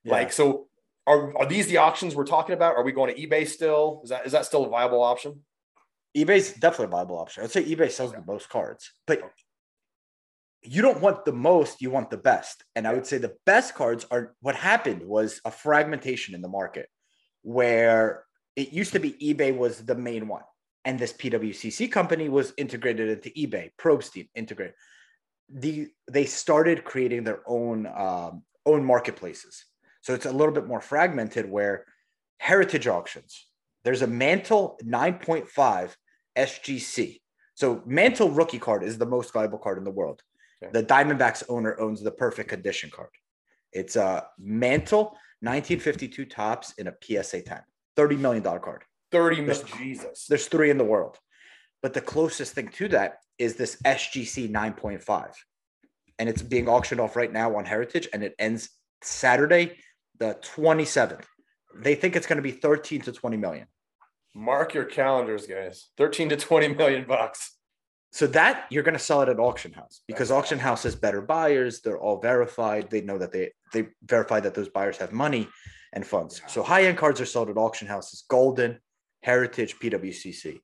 Like, 0.06 0.34
so 0.34 0.68
are 1.08 1.36
are 1.38 1.46
these 1.46 1.68
the 1.68 1.78
auctions 1.78 2.16
we're 2.16 2.26
talking 2.26 2.54
about? 2.54 2.76
Are 2.76 2.84
we 2.84 2.92
going 2.92 3.14
to 3.14 3.20
eBay 3.22 3.48
still? 3.48 4.02
Is 4.04 4.10
that 4.10 4.26
is 4.26 4.32
that 4.34 4.46
still 4.46 4.66
a 4.66 4.70
viable 4.70 5.02
option? 5.02 5.42
eBay's 6.16 6.54
definitely 6.54 6.86
a 6.86 6.90
viable 6.90 7.18
option. 7.18 7.44
I'd 7.44 7.52
say 7.52 7.64
eBay 7.64 7.90
sells 7.90 8.12
Okay. 8.12 8.20
the 8.20 8.32
most 8.32 8.48
cards, 8.48 8.92
but 9.08 9.22
you 10.62 10.82
don't 10.82 11.02
want 11.02 11.26
the 11.26 11.34
most, 11.34 11.82
you 11.82 11.90
want 11.90 12.10
the 12.10 12.18
best. 12.18 12.64
And 12.76 12.88
I 12.88 12.94
would 12.94 13.06
say 13.06 13.18
the 13.18 13.36
best 13.46 13.76
cards 13.76 14.06
are 14.12 14.36
what 14.42 14.56
happened 14.56 15.04
was 15.04 15.42
a 15.44 15.52
fragmentation 15.52 16.36
in 16.36 16.42
the 16.42 16.48
market 16.48 16.88
where 17.42 18.26
it 18.56 18.72
used 18.72 18.94
to 18.94 19.00
be 19.00 19.14
eBay 19.14 19.56
was 19.56 19.80
the 19.80 19.96
main 19.96 20.28
one. 20.28 20.44
And 20.86 21.00
this 21.00 21.14
PWCC 21.14 21.92
company 21.92 22.30
was 22.30 22.54
integrated 22.58 23.10
into 23.10 23.30
eBay, 23.32 23.72
Probstein 23.80 24.30
integrated. 24.36 24.76
The 25.50 25.88
they 26.12 26.26
started 26.26 26.84
creating 26.84 27.24
their 27.24 27.42
own 27.48 27.88
um, 27.88 28.44
own 28.66 28.86
marketplaces. 28.86 29.66
So 30.04 30.14
it's 30.14 30.26
a 30.26 30.32
little 30.32 30.54
bit 30.54 30.68
more 30.68 30.82
fragmented 30.82 31.50
where 31.50 31.86
heritage 32.38 32.88
auctions, 32.88 33.48
there's 33.84 34.02
a 34.02 34.08
Mantle 34.08 34.78
9.5 34.84 35.96
SGC. 36.38 37.20
So 37.56 37.82
Mantle 37.86 38.30
rookie 38.30 38.60
card 38.60 38.84
is 38.84 38.98
the 38.98 39.06
most 39.06 39.34
valuable 39.34 39.60
card 39.60 39.78
in 39.78 39.84
the 39.84 39.92
world. 39.92 40.22
Okay. 40.62 40.72
The 40.72 40.84
Diamondbacks 40.86 41.44
owner 41.50 41.80
owns 41.80 42.02
the 42.02 42.12
perfect 42.12 42.50
condition 42.50 42.90
card. 42.90 43.10
It's 43.72 43.96
a 43.96 44.28
Mantle 44.38 45.18
1952 45.40 46.26
Topps 46.26 46.74
in 46.78 46.88
a 46.88 46.94
PSA 47.02 47.42
10, 47.42 47.62
$30 47.98 48.20
million 48.20 48.44
card. 48.44 48.84
Thirty 49.12 49.42
million. 49.42 49.68
Jesus. 49.78 50.26
There's 50.28 50.48
three 50.48 50.72
in 50.72 50.78
the 50.78 50.84
world. 50.84 51.20
But 51.84 51.94
the 51.94 52.02
closest 52.02 52.54
thing 52.54 52.70
to 52.70 52.88
that 52.90 53.20
is 53.38 53.56
this 53.56 53.78
SGC 53.86 54.52
9.5. 54.52 55.34
And 56.18 56.28
it's 56.28 56.42
being 56.42 56.68
auctioned 56.68 57.00
off 57.00 57.16
right 57.16 57.32
now 57.32 57.56
on 57.56 57.66
Heritage 57.66 58.10
and 58.12 58.24
it 58.24 58.34
ends 58.40 58.70
Saturday, 59.04 59.78
the 60.24 60.36
27th. 60.56 61.26
They 61.76 61.96
think 61.96 62.16
it's 62.16 62.28
going 62.28 62.38
to 62.38 62.44
be 62.44 62.52
13 62.52 63.02
to 63.02 63.12
20 63.12 63.38
million. 63.38 63.68
Mark 64.34 64.74
your 64.74 64.86
calendars, 64.86 65.46
guys. 65.46 65.90
13 65.98 66.30
to 66.30 66.38
20 66.38 66.70
million 66.70 67.06
bucks. 67.06 67.58
So 68.12 68.28
that 68.28 68.68
you're 68.70 68.84
going 68.84 68.98
to 68.98 69.04
sell 69.04 69.22
it 69.24 69.30
at 69.30 69.40
auction 69.40 69.74
house 69.74 70.02
because 70.08 70.32
auction 70.32 70.60
house 70.60 70.84
has 70.84 70.96
better 70.96 71.22
buyers. 71.22 71.82
They're 71.82 71.98
all 71.98 72.22
verified. 72.22 72.90
They 72.90 73.02
know 73.02 73.18
that 73.18 73.32
they 73.32 73.52
they 73.74 73.88
verify 74.04 74.40
that 74.40 74.54
those 74.54 74.70
buyers 74.70 74.98
have 74.98 75.12
money 75.12 75.50
and 75.94 76.06
funds. 76.06 76.40
So 76.48 76.62
high 76.62 76.84
end 76.84 76.98
cards 76.98 77.20
are 77.20 77.26
sold 77.26 77.50
at 77.50 77.58
auction 77.58 77.88
houses. 77.88 78.24
Goldin, 78.30 78.78
Heritage, 79.24 79.80
PWCC. 79.80 80.60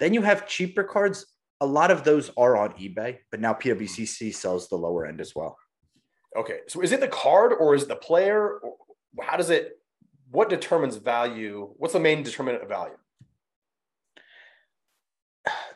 Then 0.00 0.14
you 0.14 0.22
have 0.22 0.48
cheaper 0.48 0.84
cards. 0.84 1.26
A 1.60 1.66
lot 1.66 1.90
of 1.90 2.02
those 2.02 2.30
are 2.36 2.56
on 2.56 2.70
eBay, 2.72 3.18
but 3.30 3.40
now 3.40 3.52
PWCC 3.52 4.34
sells 4.34 4.68
the 4.68 4.76
lower 4.76 5.04
end 5.04 5.20
as 5.20 5.34
well. 5.34 5.58
Okay. 6.34 6.60
So 6.68 6.80
is 6.80 6.92
it 6.92 7.00
the 7.00 7.08
card 7.08 7.52
or 7.52 7.74
is 7.74 7.82
it 7.82 7.88
the 7.88 7.96
player? 7.96 8.58
Or 8.58 8.76
How 9.20 9.36
does 9.36 9.50
it, 9.50 9.78
what 10.30 10.48
determines 10.48 10.96
value? 10.96 11.72
What's 11.76 11.94
the 11.94 12.00
main 12.00 12.22
determinant 12.22 12.62
of 12.62 12.68
value? 12.68 12.96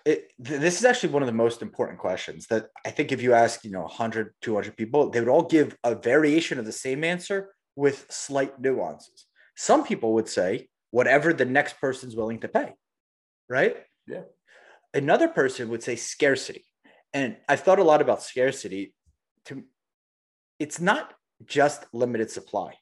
it, 0.05 0.33
th- 0.42 0.61
this 0.61 0.79
is 0.79 0.85
actually 0.85 1.11
one 1.11 1.22
of 1.22 1.26
the 1.26 1.33
most 1.33 1.62
important 1.62 1.98
questions 1.98 2.46
that 2.48 2.68
I 2.85 2.90
think 2.90 3.12
if 3.12 3.22
you 3.22 3.35
ask, 3.35 3.64
you 3.64 3.70
know, 3.70 3.83
100, 3.83 4.35
200 4.40 4.76
people, 4.76 5.11
they 5.11 5.20
would 5.20 5.29
all 5.29 5.44
give 5.44 5.76
a 5.85 5.94
variation 5.94 6.59
of 6.59 6.64
the 6.64 6.72
same 6.72 7.05
answer 7.05 7.50
with 7.76 8.07
slight 8.11 8.61
nuances. 8.61 9.26
Some 9.57 9.85
people 9.85 10.14
would 10.14 10.29
say 10.29 10.68
whatever 10.90 11.33
the 11.33 11.44
next 11.44 11.81
person's 11.81 12.16
willing 12.16 12.40
to 12.40 12.48
pay, 12.48 12.74
right? 13.48 13.76
Yeah. 14.07 14.22
Another 14.92 15.29
person 15.29 15.68
would 15.68 15.83
say 15.83 15.96
scarcity. 15.96 16.64
And 17.12 17.37
I've 17.48 17.61
thought 17.61 17.79
a 17.79 17.85
lot 17.85 18.00
about 18.00 18.22
scarcity. 18.22 18.94
To 19.46 19.62
it's 20.59 20.81
not 20.81 21.14
just 21.46 21.87
limited 21.92 22.31
supply. 22.31 22.74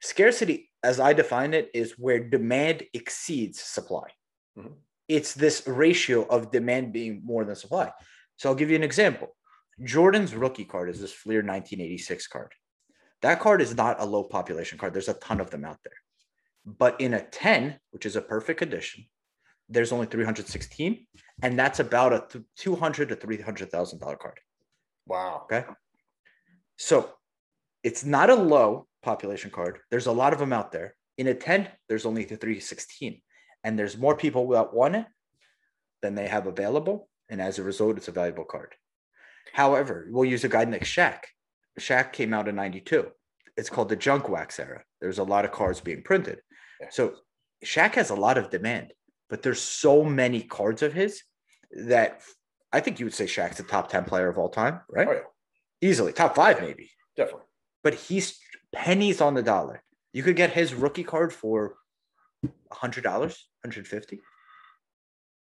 Scarcity, 0.00 0.70
as 0.82 0.98
I 0.98 1.12
define 1.12 1.54
it, 1.54 1.70
is 1.74 1.98
where 1.98 2.18
demand 2.18 2.84
exceeds 2.94 3.60
supply. 3.60 4.08
Mhm. 4.56 4.76
It's 5.08 5.34
this 5.34 5.66
ratio 5.66 6.26
of 6.26 6.50
demand 6.50 6.92
being 6.92 7.20
more 7.24 7.44
than 7.44 7.56
supply. 7.56 7.92
So 8.36 8.48
I'll 8.48 8.54
give 8.54 8.70
you 8.70 8.76
an 8.76 8.82
example. 8.82 9.36
Jordan's 9.82 10.34
rookie 10.34 10.64
card 10.64 10.90
is 10.90 11.00
this 11.00 11.12
Fleer 11.12 11.42
1986 11.42 12.26
card. 12.26 12.54
That 13.22 13.40
card 13.40 13.60
is 13.60 13.74
not 13.74 14.00
a 14.00 14.04
low 14.04 14.24
population 14.24 14.78
card. 14.78 14.94
There's 14.94 15.08
a 15.08 15.14
ton 15.14 15.40
of 15.40 15.50
them 15.50 15.64
out 15.64 15.78
there. 15.84 15.96
But 16.64 17.00
in 17.00 17.14
a 17.14 17.22
10, 17.22 17.78
which 17.90 18.06
is 18.06 18.16
a 18.16 18.22
perfect 18.22 18.58
condition, 18.58 19.06
there's 19.68 19.92
only 19.92 20.06
316, 20.06 21.06
and 21.42 21.58
that's 21.58 21.80
about 21.80 22.12
a 22.12 22.44
200 22.56 23.08
to 23.10 23.16
300,000 23.16 23.98
dollar 23.98 24.16
card. 24.16 24.40
Wow. 25.06 25.42
Okay. 25.44 25.64
So 26.76 27.12
it's 27.82 28.04
not 28.04 28.30
a 28.30 28.34
low 28.34 28.86
population 29.02 29.50
card. 29.50 29.78
There's 29.90 30.06
a 30.06 30.12
lot 30.12 30.32
of 30.32 30.38
them 30.38 30.52
out 30.52 30.72
there. 30.72 30.94
In 31.18 31.26
a 31.26 31.34
10, 31.34 31.68
there's 31.88 32.06
only 32.06 32.24
the 32.24 32.36
316. 32.36 33.20
And 33.64 33.78
there's 33.78 33.98
more 33.98 34.16
people 34.16 34.48
that 34.50 34.72
want 34.72 34.96
it 34.96 35.06
than 36.02 36.14
they 36.14 36.28
have 36.28 36.46
available. 36.46 37.08
And 37.28 37.40
as 37.40 37.58
a 37.58 37.62
result, 37.62 37.96
it's 37.96 38.08
a 38.08 38.12
valuable 38.12 38.44
card. 38.44 38.74
However, 39.52 40.08
we'll 40.10 40.24
use 40.24 40.44
a 40.44 40.48
guy 40.48 40.64
like 40.64 40.84
Shaq. 40.84 41.18
Shaq 41.78 42.12
came 42.12 42.34
out 42.34 42.48
in 42.48 42.56
92. 42.56 43.08
It's 43.56 43.70
called 43.70 43.88
the 43.88 43.96
junk 43.96 44.28
wax 44.28 44.58
era. 44.58 44.82
There's 45.00 45.18
a 45.18 45.24
lot 45.24 45.44
of 45.44 45.52
cards 45.52 45.80
being 45.80 46.02
printed. 46.02 46.40
So 46.90 47.14
Shaq 47.64 47.94
has 47.94 48.10
a 48.10 48.14
lot 48.14 48.38
of 48.38 48.50
demand, 48.50 48.92
but 49.28 49.42
there's 49.42 49.60
so 49.60 50.02
many 50.02 50.42
cards 50.42 50.82
of 50.82 50.94
his 50.94 51.22
that 51.86 52.22
I 52.72 52.80
think 52.80 52.98
you 52.98 53.06
would 53.06 53.14
say 53.14 53.26
Shaq's 53.26 53.60
a 53.60 53.64
top 53.64 53.90
10 53.90 54.04
player 54.04 54.28
of 54.28 54.38
all 54.38 54.48
time, 54.48 54.80
right? 54.88 55.08
Oh, 55.08 55.12
yeah. 55.12 55.18
Easily, 55.82 56.12
top 56.12 56.36
five, 56.36 56.60
maybe. 56.60 56.90
Definitely. 57.16 57.46
But 57.82 57.94
he's 57.94 58.38
pennies 58.72 59.20
on 59.20 59.34
the 59.34 59.42
dollar. 59.42 59.82
You 60.12 60.22
could 60.22 60.36
get 60.36 60.52
his 60.52 60.74
rookie 60.74 61.04
card 61.04 61.32
for 61.32 61.76
$100, 62.72 63.04
150 63.04 64.20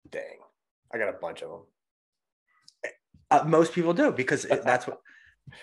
Dang. 0.09 0.21
I 0.93 0.97
got 0.97 1.09
a 1.09 1.17
bunch 1.19 1.41
of 1.41 1.49
them. 1.49 2.91
uh, 3.31 3.43
Most 3.45 3.73
people 3.73 3.93
do 3.93 4.11
because 4.11 4.43
that's 4.43 4.85
what, 4.87 4.99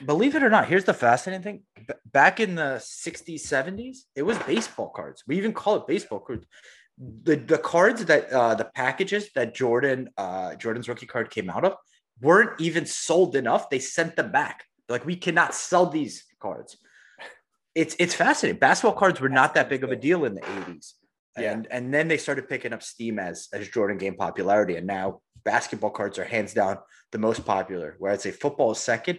believe 0.04 0.34
it 0.34 0.42
or 0.42 0.50
not, 0.50 0.66
here's 0.68 0.84
the 0.84 0.92
fascinating 0.94 1.42
thing. 1.44 1.62
B- 1.86 1.94
back 2.12 2.40
in 2.40 2.56
the 2.56 2.80
60s, 2.82 3.40
70s, 3.40 3.98
it 4.16 4.22
was 4.22 4.36
baseball 4.40 4.90
cards. 4.90 5.22
We 5.26 5.36
even 5.38 5.52
call 5.52 5.76
it 5.76 5.86
baseball 5.86 6.20
cards. 6.20 6.44
The, 6.98 7.36
the 7.36 7.58
cards 7.58 8.04
that 8.06 8.30
uh, 8.32 8.54
the 8.54 8.66
packages 8.74 9.30
that 9.34 9.54
Jordan 9.54 10.10
uh, 10.18 10.54
Jordan's 10.56 10.88
rookie 10.88 11.06
card 11.06 11.30
came 11.30 11.48
out 11.48 11.64
of 11.64 11.74
weren't 12.20 12.60
even 12.60 12.84
sold 12.84 13.34
enough. 13.34 13.70
They 13.70 13.78
sent 13.78 14.14
them 14.14 14.30
back. 14.30 14.64
They're 14.86 14.98
like 14.98 15.06
we 15.06 15.16
cannot 15.16 15.54
sell 15.54 15.86
these 15.86 16.24
cards. 16.38 16.76
It's 17.74 17.96
it's 17.98 18.14
fascinating. 18.14 18.58
Basketball 18.58 18.98
cards 18.98 19.20
were 19.20 19.28
not 19.28 19.54
that 19.54 19.68
big 19.68 19.84
of 19.84 19.90
a 19.90 19.96
deal 19.96 20.24
in 20.24 20.34
the 20.34 20.40
80s. 20.40 20.92
Yeah. 21.38 21.52
And 21.52 21.66
and 21.70 21.94
then 21.94 22.08
they 22.08 22.18
started 22.18 22.48
picking 22.48 22.72
up 22.72 22.82
steam 22.82 23.18
as 23.18 23.48
as 23.52 23.68
Jordan 23.68 23.98
gained 23.98 24.18
popularity. 24.18 24.76
And 24.76 24.86
now 24.86 25.20
basketball 25.44 25.90
cards 25.90 26.18
are 26.18 26.24
hands 26.24 26.54
down 26.54 26.78
the 27.10 27.18
most 27.18 27.44
popular, 27.44 27.96
where 27.98 28.12
I'd 28.12 28.20
say 28.20 28.30
football 28.30 28.72
is 28.72 28.78
second, 28.78 29.18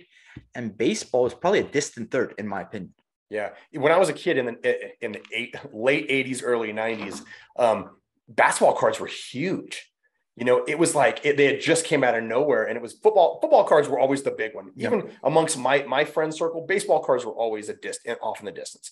and 0.56 0.78
baseball 0.78 1.26
is 1.26 1.34
probably 1.34 1.60
a 1.60 1.64
distant 1.64 2.12
third, 2.12 2.36
in 2.38 2.48
my 2.48 2.62
opinion. 2.62 2.94
Yeah. 3.30 3.50
When 3.72 3.92
I 3.92 3.98
was 3.98 4.10
a 4.10 4.14
kid 4.14 4.38
in 4.38 4.46
the 4.46 5.04
in 5.04 5.14
the 5.14 5.22
eight, 5.32 5.56
late 5.72 6.10
80s, 6.10 6.42
early 6.44 6.72
90s, 6.72 7.24
um, 7.58 7.90
basketball 8.28 8.76
cards 8.76 9.00
were 9.00 9.08
huge. 9.08 9.92
You 10.36 10.46
know, 10.46 10.64
it 10.68 10.80
was 10.80 10.96
like 10.96 11.24
it, 11.24 11.38
they 11.38 11.46
had 11.46 11.62
just 11.62 11.86
came 11.86 12.04
out 12.04 12.16
of 12.16 12.24
nowhere, 12.24 12.64
and 12.64 12.76
it 12.76 12.82
was 12.82 12.94
football. 12.94 13.40
Football 13.40 13.66
cards 13.66 13.88
were 13.88 14.00
always 14.00 14.24
the 14.24 14.32
big 14.32 14.56
one. 14.56 14.72
Yeah. 14.76 14.88
Even 14.88 15.12
amongst 15.24 15.58
my 15.58 15.84
my 15.84 16.06
friend 16.06 16.34
circle, 16.34 16.66
baseball 16.66 17.04
cards 17.04 17.24
were 17.24 17.34
always 17.34 17.70
a 17.70 17.76
distance 17.76 18.18
off 18.22 18.40
in 18.40 18.46
the 18.46 18.52
distance. 18.52 18.92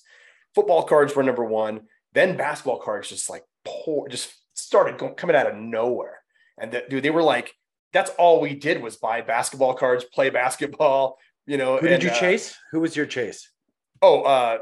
Football 0.53 0.83
cards 0.83 1.15
were 1.15 1.23
number 1.23 1.43
one. 1.43 1.81
Then 2.13 2.37
basketball 2.37 2.79
cards 2.79 3.09
just 3.09 3.29
like 3.29 3.43
pour, 3.65 4.07
just 4.09 4.33
started 4.53 4.97
going, 4.97 5.15
coming 5.15 5.35
out 5.35 5.47
of 5.47 5.55
nowhere. 5.55 6.19
And 6.59 6.71
the, 6.71 6.83
dude, 6.87 7.03
they 7.03 7.09
were 7.09 7.23
like, 7.23 7.53
that's 7.93 8.11
all 8.19 8.41
we 8.41 8.53
did 8.53 8.81
was 8.81 8.97
buy 8.97 9.21
basketball 9.21 9.73
cards, 9.73 10.03
play 10.03 10.29
basketball. 10.29 11.17
You 11.47 11.57
know, 11.57 11.77
Who 11.77 11.87
did 11.87 11.95
and, 11.95 12.03
you 12.03 12.09
uh, 12.09 12.19
chase? 12.19 12.55
Who 12.71 12.81
was 12.81 12.95
your 12.95 13.05
chase? 13.07 13.49
Oh, 14.01 14.21
uh, 14.21 14.59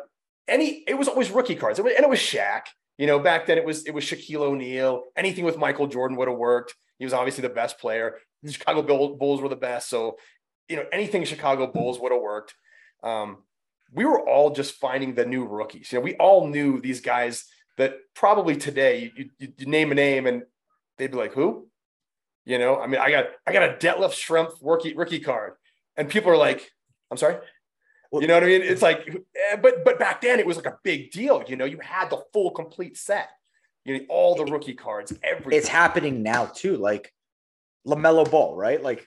any 0.48 0.84
it 0.88 0.98
was 0.98 1.08
always 1.08 1.30
rookie 1.30 1.56
cards, 1.56 1.78
and 1.78 1.88
it 1.88 2.10
was 2.10 2.20
Shaq. 2.20 2.62
You 3.00 3.08
know, 3.08 3.18
back 3.18 3.48
then 3.48 3.58
it 3.58 3.64
was 3.64 3.86
it 3.86 3.94
was 3.94 4.04
Shaquille 4.04 4.42
O'Neal. 4.42 5.06
Anything 5.16 5.46
with 5.46 5.58
Michael 5.58 5.88
Jordan 5.88 6.18
would 6.18 6.28
have 6.28 6.38
worked. 6.38 6.76
He 6.98 7.06
was 7.06 7.14
obviously 7.14 7.44
the 7.44 7.50
best 7.50 7.80
player. 7.80 8.18
The 8.44 8.52
Chicago 8.52 9.16
Bulls 9.16 9.42
were 9.42 9.48
the 9.48 9.56
best, 9.56 9.90
so 9.90 10.18
you 10.68 10.76
know 10.76 10.84
anything 10.92 11.24
Chicago 11.24 11.66
Bulls 11.66 11.98
would 11.98 12.12
have 12.12 12.22
worked. 12.22 12.56
Um, 13.02 13.44
we 13.94 14.04
were 14.04 14.20
all 14.20 14.50
just 14.50 14.76
finding 14.76 15.16
the 15.16 15.26
new 15.26 15.46
rookies. 15.46 15.94
You 15.94 16.00
know, 16.00 16.04
we 16.04 16.16
all 16.16 16.48
knew 16.48 16.82
these 16.82 17.00
guys 17.00 17.46
that 17.78 17.94
probably 18.16 18.58
today 18.58 19.14
you, 19.16 19.30
you, 19.40 19.54
you 19.58 19.66
name 19.66 19.94
a 19.94 19.96
name 19.96 20.28
and 20.28 20.44
they'd 20.98 21.12
be 21.12 21.18
like, 21.18 21.32
"Who?" 21.32 21.70
You 22.44 22.60
know, 22.60 22.82
I 22.82 22.88
mean, 22.88 23.00
I 23.00 23.12
got 23.12 23.28
I 23.48 23.54
got 23.54 23.64
a 23.64 23.78
Detlef 23.78 24.12
Schrempf 24.12 24.56
rookie 24.62 24.94
rookie 24.94 25.22
card, 25.22 25.54
and 25.96 26.10
people 26.10 26.32
are 26.32 26.38
like, 26.38 26.70
"I'm 27.10 27.18
sorry." 27.18 27.38
You 28.12 28.26
know 28.28 28.34
what 28.36 28.44
I 28.44 28.48
mean? 28.48 28.62
It's 28.64 28.82
like, 28.82 29.08
eh, 29.52 29.56
but 29.62 29.86
but 29.86 30.00
back 30.00 30.22
then 30.22 30.40
it 30.40 30.46
was 30.46 30.58
like 30.58 30.66
a 30.66 30.78
big 30.84 31.12
deal. 31.12 31.44
You 31.48 31.56
know, 31.56 31.66
you 31.66 31.80
had 31.80 32.10
the 32.10 32.22
full 32.34 32.52
complete 32.52 32.98
set. 32.98 33.30
You 33.86 34.00
know, 34.00 34.06
all 34.10 34.36
the 34.36 34.46
rookie 34.46 34.74
cards, 34.74 35.14
everything. 35.24 35.54
It's 35.58 35.68
happening 35.68 36.24
now 36.24 36.46
too. 36.46 36.78
Like 36.78 37.14
LaMelo 37.88 38.30
Ball, 38.30 38.56
right? 38.56 38.82
Like, 38.82 39.06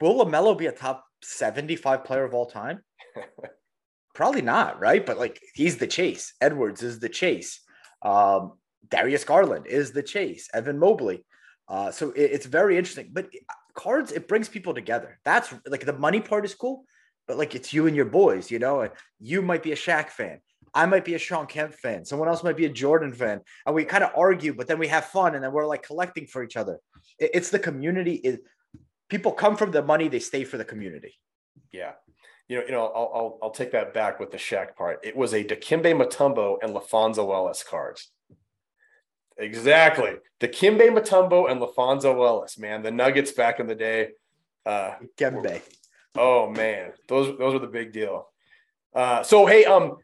will 0.00 0.24
LaMelo 0.24 0.56
be 0.56 0.66
a 0.66 0.72
top 0.72 1.04
seventy-five 1.22 2.04
player 2.04 2.24
of 2.24 2.34
all 2.34 2.46
time? 2.46 2.82
Probably 4.14 4.42
not, 4.42 4.80
right? 4.80 5.04
But 5.04 5.18
like, 5.18 5.40
he's 5.54 5.78
the 5.78 5.86
chase. 5.86 6.34
Edwards 6.40 6.82
is 6.82 6.98
the 6.98 7.08
chase. 7.08 7.60
Um, 8.02 8.52
Darius 8.88 9.24
Garland 9.24 9.66
is 9.66 9.92
the 9.92 10.02
chase. 10.02 10.48
Evan 10.52 10.78
Mobley. 10.78 11.24
Uh, 11.68 11.90
so 11.90 12.10
it- 12.10 12.32
it's 12.32 12.46
very 12.46 12.76
interesting. 12.76 13.10
But 13.12 13.26
uh, 13.26 13.54
cards, 13.74 14.12
it 14.12 14.28
brings 14.28 14.48
people 14.48 14.74
together. 14.74 15.18
That's 15.24 15.54
like 15.66 15.86
the 15.86 15.92
money 15.92 16.20
part 16.20 16.44
is 16.44 16.54
cool, 16.54 16.84
but 17.26 17.38
like 17.38 17.54
it's 17.54 17.72
you 17.72 17.86
and 17.86 17.96
your 17.96 18.04
boys. 18.06 18.50
You 18.50 18.58
know, 18.58 18.80
And 18.80 18.92
you 19.18 19.42
might 19.42 19.62
be 19.62 19.72
a 19.72 19.76
Shaq 19.76 20.08
fan. 20.08 20.40
I 20.72 20.86
might 20.86 21.04
be 21.04 21.14
a 21.14 21.18
Sean 21.18 21.46
Kemp 21.46 21.74
fan. 21.74 22.04
Someone 22.04 22.28
else 22.28 22.44
might 22.44 22.56
be 22.56 22.66
a 22.66 22.70
Jordan 22.70 23.12
fan, 23.12 23.40
and 23.66 23.74
we 23.74 23.84
kind 23.84 24.04
of 24.04 24.10
argue, 24.16 24.54
but 24.54 24.66
then 24.66 24.78
we 24.78 24.88
have 24.88 25.06
fun, 25.06 25.34
and 25.34 25.42
then 25.42 25.52
we're 25.52 25.66
like 25.66 25.82
collecting 25.82 26.26
for 26.26 26.42
each 26.44 26.56
other. 26.56 26.78
It's 27.18 27.50
the 27.50 27.58
community. 27.58 28.14
It, 28.14 28.44
people 29.08 29.32
come 29.32 29.56
from 29.56 29.72
the 29.72 29.82
money; 29.82 30.08
they 30.08 30.20
stay 30.20 30.44
for 30.44 30.58
the 30.58 30.64
community. 30.64 31.14
Yeah. 31.72 31.92
You 32.48 32.58
know, 32.58 32.64
you 32.66 32.72
know, 32.72 32.86
I'll, 32.86 33.12
I'll 33.14 33.38
I'll 33.44 33.50
take 33.50 33.72
that 33.72 33.94
back 33.94 34.18
with 34.18 34.30
the 34.30 34.36
Shaq 34.36 34.74
part. 34.76 35.00
It 35.04 35.16
was 35.16 35.32
a 35.34 35.44
Dikembe 35.44 35.94
Mutombo 35.94 36.58
and 36.62 36.74
LaPhonso 36.74 37.32
Ellis 37.32 37.62
cards. 37.62 38.10
Exactly. 39.36 40.14
Dikembe 40.40 40.90
Mutombo 40.90 41.50
and 41.50 41.60
LaPhonso 41.60 42.14
Ellis, 42.26 42.58
man. 42.58 42.82
The 42.82 42.90
Nuggets 42.90 43.32
back 43.32 43.60
in 43.60 43.66
the 43.66 43.74
day. 43.74 44.10
Uh 44.66 44.94
Gembe. 45.16 45.62
Oh 46.16 46.50
man, 46.50 46.92
those 47.08 47.36
those 47.38 47.54
are 47.54 47.58
the 47.58 47.66
big 47.66 47.92
deal. 47.92 48.26
Uh 48.94 49.22
so 49.22 49.46
hey, 49.46 49.64
um 49.64 49.96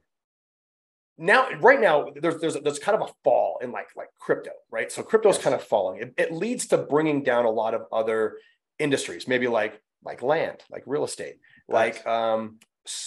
now 1.18 1.48
right 1.60 1.80
now 1.80 2.06
there's 2.20 2.40
there's 2.40 2.54
there's 2.62 2.78
kind 2.78 3.00
of 3.00 3.08
a 3.08 3.12
fall 3.24 3.58
in 3.62 3.72
like 3.72 3.88
like 3.96 4.08
crypto, 4.20 4.50
right? 4.70 4.92
So 4.92 5.02
crypto's 5.02 5.36
Yes. 5.36 5.44
kind 5.44 5.54
of 5.54 5.62
falling. 5.62 6.00
It, 6.02 6.14
it 6.18 6.32
leads 6.32 6.66
to 6.68 6.78
bringing 6.78 7.22
down 7.22 7.44
a 7.46 7.50
lot 7.50 7.74
of 7.74 7.82
other 7.92 8.36
industries, 8.78 9.26
maybe 9.26 9.48
like 9.48 9.80
like 10.04 10.22
land, 10.22 10.62
like 10.70 10.82
real 10.86 11.04
estate, 11.04 11.36
like 11.68 12.06
um, 12.06 12.58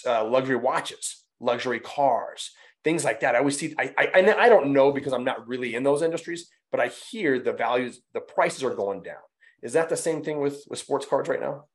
uh, 0.05 0.25
luxury 0.25 0.55
watches, 0.55 1.23
luxury 1.39 1.79
cars, 1.79 2.51
things 2.83 3.03
like 3.05 3.19
that. 3.19 3.35
I 3.35 3.39
always 3.39 3.57
see. 3.57 3.75
I, 3.77 3.93
I 3.97 4.35
I 4.37 4.49
don't 4.49 4.73
know 4.73 4.91
because 4.91 5.13
I'm 5.13 5.23
not 5.23 5.47
really 5.47 5.75
in 5.75 5.83
those 5.83 6.01
industries, 6.01 6.49
but 6.71 6.79
I 6.79 6.87
hear 6.87 7.39
the 7.39 7.53
values, 7.53 8.01
the 8.13 8.21
prices 8.21 8.63
are 8.63 8.73
going 8.73 9.03
down. 9.03 9.21
Is 9.61 9.73
that 9.73 9.89
the 9.89 9.97
same 9.97 10.23
thing 10.23 10.39
with 10.39 10.63
with 10.67 10.79
sports 10.79 11.05
cards 11.05 11.29
right 11.29 11.39
now? 11.39 11.65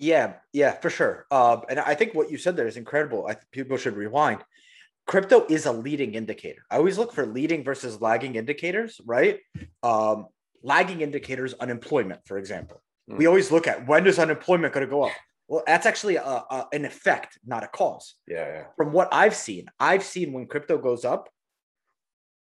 Yeah, 0.00 0.34
yeah, 0.52 0.72
for 0.72 0.88
sure. 0.88 1.26
Uh, 1.30 1.58
and 1.68 1.78
I 1.78 1.94
think 1.94 2.14
what 2.14 2.30
you 2.30 2.38
said 2.38 2.56
there 2.56 2.66
is 2.66 2.78
incredible. 2.78 3.26
I 3.26 3.34
think 3.34 3.50
people 3.52 3.76
should 3.76 3.96
rewind. 3.96 4.42
Crypto 5.06 5.44
is 5.48 5.66
a 5.66 5.72
leading 5.72 6.14
indicator. 6.14 6.62
I 6.70 6.76
always 6.76 6.96
look 6.96 7.12
for 7.12 7.26
leading 7.26 7.64
versus 7.64 8.00
lagging 8.00 8.36
indicators, 8.36 9.00
right? 9.04 9.40
Um, 9.82 10.26
lagging 10.62 11.02
indicators, 11.02 11.52
unemployment, 11.54 12.26
for 12.26 12.38
example. 12.38 12.82
We 13.08 13.26
always 13.26 13.50
look 13.50 13.66
at 13.66 13.88
when 13.88 14.06
is 14.06 14.18
unemployment 14.18 14.72
going 14.72 14.86
to 14.86 14.90
go 14.90 15.02
up? 15.02 15.12
Well, 15.48 15.64
that's 15.66 15.84
actually 15.84 16.16
a, 16.16 16.22
a, 16.22 16.68
an 16.72 16.84
effect, 16.84 17.38
not 17.44 17.64
a 17.64 17.66
cause. 17.66 18.14
Yeah, 18.28 18.46
yeah. 18.46 18.64
From 18.76 18.92
what 18.92 19.08
I've 19.12 19.34
seen, 19.34 19.66
I've 19.80 20.04
seen 20.04 20.32
when 20.32 20.46
crypto 20.46 20.78
goes 20.78 21.04
up, 21.04 21.28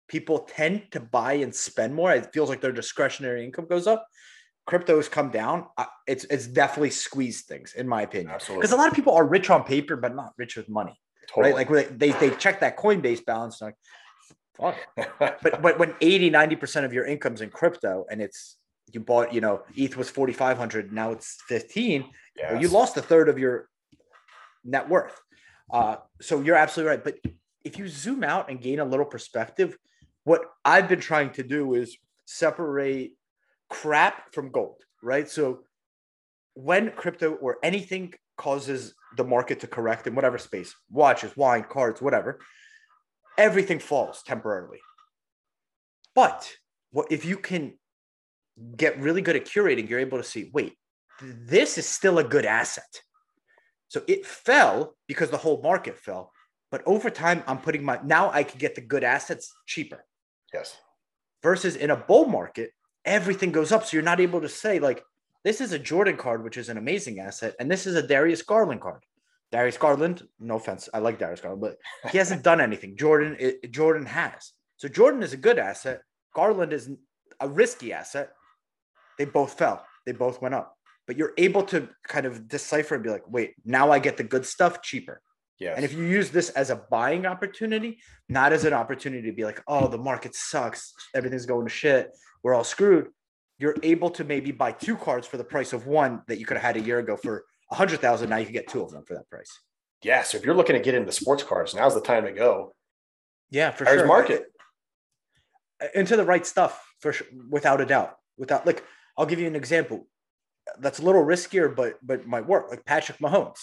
people 0.09 0.39
tend 0.39 0.91
to 0.91 0.99
buy 0.99 1.33
and 1.33 1.55
spend 1.55 1.95
more. 1.95 2.11
It 2.11 2.33
feels 2.33 2.49
like 2.49 2.59
their 2.59 2.73
discretionary 2.73 3.45
income 3.45 3.67
goes 3.69 3.87
up. 3.87 4.05
Crypto's 4.69 5.09
come 5.09 5.29
down, 5.31 5.65
it's 6.07 6.25
it's 6.25 6.47
definitely 6.47 6.91
squeezed 6.91 7.45
things, 7.45 7.73
in 7.73 7.87
my 7.87 8.03
opinion. 8.03 8.29
Absolutely. 8.31 8.61
Because 8.61 8.71
a 8.73 8.77
lot 8.77 8.87
of 8.87 8.93
people 8.93 9.13
are 9.15 9.25
rich 9.25 9.49
on 9.49 9.63
paper, 9.63 9.95
but 9.95 10.15
not 10.15 10.33
rich 10.37 10.55
with 10.55 10.69
money, 10.69 10.97
Totally. 11.27 11.53
right? 11.53 11.69
Like 11.69 11.97
they 11.97 12.11
they 12.11 12.29
check 12.35 12.59
that 12.59 12.77
Coinbase 12.77 13.25
balance, 13.25 13.61
and 13.61 13.73
like, 14.59 14.75
fuck. 14.95 15.19
But 15.41 15.61
but 15.61 15.79
when 15.79 15.95
80, 15.99 16.29
90 16.29 16.55
percent 16.55 16.85
of 16.85 16.93
your 16.93 17.05
income's 17.05 17.41
in 17.41 17.49
crypto, 17.49 18.05
and 18.11 18.21
it's 18.21 18.57
you 18.93 18.99
bought, 18.99 19.33
you 19.33 19.41
know, 19.41 19.63
ETH 19.75 19.97
was 19.97 20.09
forty 20.09 20.33
five 20.33 20.57
hundred, 20.57 20.93
now 20.93 21.11
it's 21.11 21.37
fifteen. 21.47 22.05
yeah, 22.37 22.53
Well, 22.53 22.61
you 22.61 22.67
lost 22.69 22.95
a 22.97 23.01
third 23.01 23.27
of 23.29 23.39
your 23.39 23.67
net 24.63 24.87
worth. 24.87 25.19
Uh, 25.71 25.97
so 26.21 26.41
you're 26.41 26.55
absolutely 26.55 26.89
right. 26.95 27.03
But 27.03 27.15
if 27.63 27.77
you 27.77 27.87
zoom 27.87 28.23
out 28.23 28.49
and 28.49 28.61
gain 28.61 28.79
a 28.79 28.85
little 28.85 29.05
perspective, 29.05 29.77
what 30.23 30.41
I've 30.65 30.87
been 30.87 30.99
trying 30.99 31.31
to 31.33 31.43
do 31.43 31.73
is 31.73 31.97
separate 32.25 33.11
crap 33.69 34.33
from 34.33 34.51
gold, 34.51 34.81
right? 35.01 35.29
So 35.29 35.61
when 36.53 36.91
crypto 36.91 37.33
or 37.33 37.57
anything 37.63 38.13
causes 38.37 38.93
the 39.17 39.23
market 39.23 39.59
to 39.61 39.67
correct 39.67 40.07
in 40.07 40.15
whatever 40.15 40.37
space, 40.37 40.73
watches, 40.89 41.35
wine, 41.35 41.65
cards, 41.69 42.01
whatever, 42.01 42.39
everything 43.37 43.79
falls 43.79 44.23
temporarily. 44.23 44.79
But 46.15 46.51
what 46.91 47.11
if 47.11 47.25
you 47.25 47.37
can 47.37 47.73
get 48.75 48.99
really 48.99 49.21
good 49.21 49.35
at 49.35 49.45
curating, 49.45 49.89
you're 49.89 49.99
able 49.99 50.17
to 50.17 50.23
see, 50.23 50.49
wait, 50.53 50.75
this 51.21 51.77
is 51.77 51.85
still 51.85 52.19
a 52.19 52.23
good 52.23 52.45
asset. 52.45 53.01
So 53.87 54.03
it 54.07 54.25
fell 54.25 54.95
because 55.07 55.29
the 55.29 55.37
whole 55.37 55.61
market 55.61 55.97
fell. 55.97 56.31
But 56.71 56.83
over 56.85 57.09
time, 57.09 57.43
I'm 57.47 57.59
putting 57.59 57.83
my 57.83 57.99
now 58.03 58.31
I 58.31 58.43
can 58.43 58.59
get 58.59 58.75
the 58.75 58.81
good 58.81 59.03
assets 59.03 59.51
cheaper 59.65 60.05
yes. 60.53 60.77
versus 61.41 61.75
in 61.75 61.89
a 61.89 61.95
bull 61.95 62.25
market, 62.25 62.71
everything 63.05 63.51
goes 63.51 63.71
up. 63.71 63.85
So 63.85 63.97
you're 63.97 64.03
not 64.03 64.19
able 64.19 64.41
to 64.41 64.49
say, 64.49 64.79
like, 64.79 65.03
this 65.43 65.61
is 65.61 65.71
a 65.71 65.79
Jordan 65.79 66.17
card, 66.17 66.43
which 66.43 66.57
is 66.57 66.69
an 66.69 66.77
amazing 66.77 67.19
asset, 67.19 67.55
and 67.59 67.71
this 67.71 67.87
is 67.87 67.95
a 67.95 68.05
Darius 68.05 68.41
Garland 68.41 68.81
card. 68.81 69.03
Darius 69.51 69.77
Garland, 69.77 70.27
no 70.39 70.57
offense, 70.57 70.89
I 70.93 70.99
like 70.99 71.17
Darius 71.17 71.41
Garland, 71.41 71.61
but 71.61 71.77
he 72.11 72.17
hasn't 72.17 72.43
done 72.43 72.61
anything. 72.61 72.95
Jordan, 72.97 73.35
it, 73.39 73.71
Jordan 73.71 74.05
has. 74.05 74.51
So 74.77 74.87
Jordan 74.87 75.23
is 75.23 75.33
a 75.33 75.37
good 75.37 75.57
asset. 75.57 76.01
Garland 76.35 76.71
is 76.71 76.91
a 77.39 77.47
risky 77.47 77.93
asset. 77.93 78.31
They 79.17 79.25
both 79.25 79.53
fell. 79.57 79.85
They 80.05 80.11
both 80.11 80.41
went 80.41 80.55
up. 80.55 80.75
But 81.07 81.17
you're 81.17 81.33
able 81.37 81.63
to 81.63 81.89
kind 82.07 82.25
of 82.25 82.47
decipher 82.47 82.95
and 82.95 83.03
be 83.03 83.09
like, 83.09 83.23
wait, 83.27 83.55
now 83.65 83.91
I 83.91 83.99
get 83.99 84.17
the 84.17 84.23
good 84.23 84.45
stuff 84.45 84.81
cheaper. 84.83 85.21
Yes. 85.57 85.73
And 85.75 85.83
if 85.83 85.93
you 85.93 86.03
use 86.03 86.29
this 86.29 86.51
as 86.51 86.69
a 86.69 86.75
buying 86.89 87.25
opportunity, 87.25 87.99
not 88.29 88.53
as 88.53 88.63
an 88.63 88.73
opportunity 88.73 89.29
to 89.29 89.35
be 89.35 89.43
like, 89.43 89.61
oh, 89.67 89.87
the 89.87 89.97
market 89.97 90.35
sucks, 90.35 90.93
everything's 91.13 91.45
going 91.45 91.65
to 91.65 91.71
shit, 91.71 92.11
we're 92.43 92.53
all 92.53 92.63
screwed, 92.63 93.09
you're 93.57 93.75
able 93.83 94.09
to 94.11 94.23
maybe 94.23 94.51
buy 94.51 94.71
two 94.71 94.95
cards 94.95 95.27
for 95.27 95.37
the 95.37 95.43
price 95.43 95.73
of 95.73 95.85
one 95.87 96.21
that 96.27 96.39
you 96.39 96.45
could 96.45 96.57
have 96.57 96.63
had 96.75 96.77
a 96.77 96.85
year 96.85 96.99
ago 96.99 97.17
for 97.17 97.43
a 97.71 97.75
hundred 97.75 97.99
thousand. 97.99 98.29
Now 98.29 98.37
you 98.37 98.45
can 98.45 98.53
get 98.53 98.67
two 98.67 98.81
of 98.81 98.91
them 98.91 99.03
for 99.05 99.15
that 99.15 99.29
price. 99.29 99.51
yeah. 100.03 100.23
So 100.23 100.37
if 100.37 100.45
you're 100.45 100.55
looking 100.55 100.75
to 100.75 100.81
get 100.81 100.95
into 100.95 101.11
sports 101.11 101.43
cars, 101.43 101.75
now's 101.75 101.93
the 101.95 102.01
time 102.01 102.23
to 102.25 102.31
go. 102.31 102.73
Yeah, 103.51 103.71
for 103.71 103.85
Buyer's 103.85 103.99
sure. 103.99 104.07
market. 104.07 104.43
into 105.95 106.15
the 106.15 106.25
right 106.25 106.45
stuff 106.45 106.85
for 106.99 107.13
sure, 107.13 107.27
without 107.49 107.81
a 107.81 107.85
doubt. 107.85 108.15
Without 108.37 108.65
like, 108.65 108.83
I'll 109.17 109.25
give 109.25 109.39
you 109.39 109.47
an 109.47 109.55
example 109.55 110.07
that's 110.79 110.99
a 110.99 111.01
little 111.03 111.23
riskier, 111.25 111.75
but 111.75 111.97
but 112.01 112.27
might 112.27 112.45
work. 112.47 112.69
Like 112.69 112.85
Patrick 112.85 113.17
Mahomes, 113.19 113.59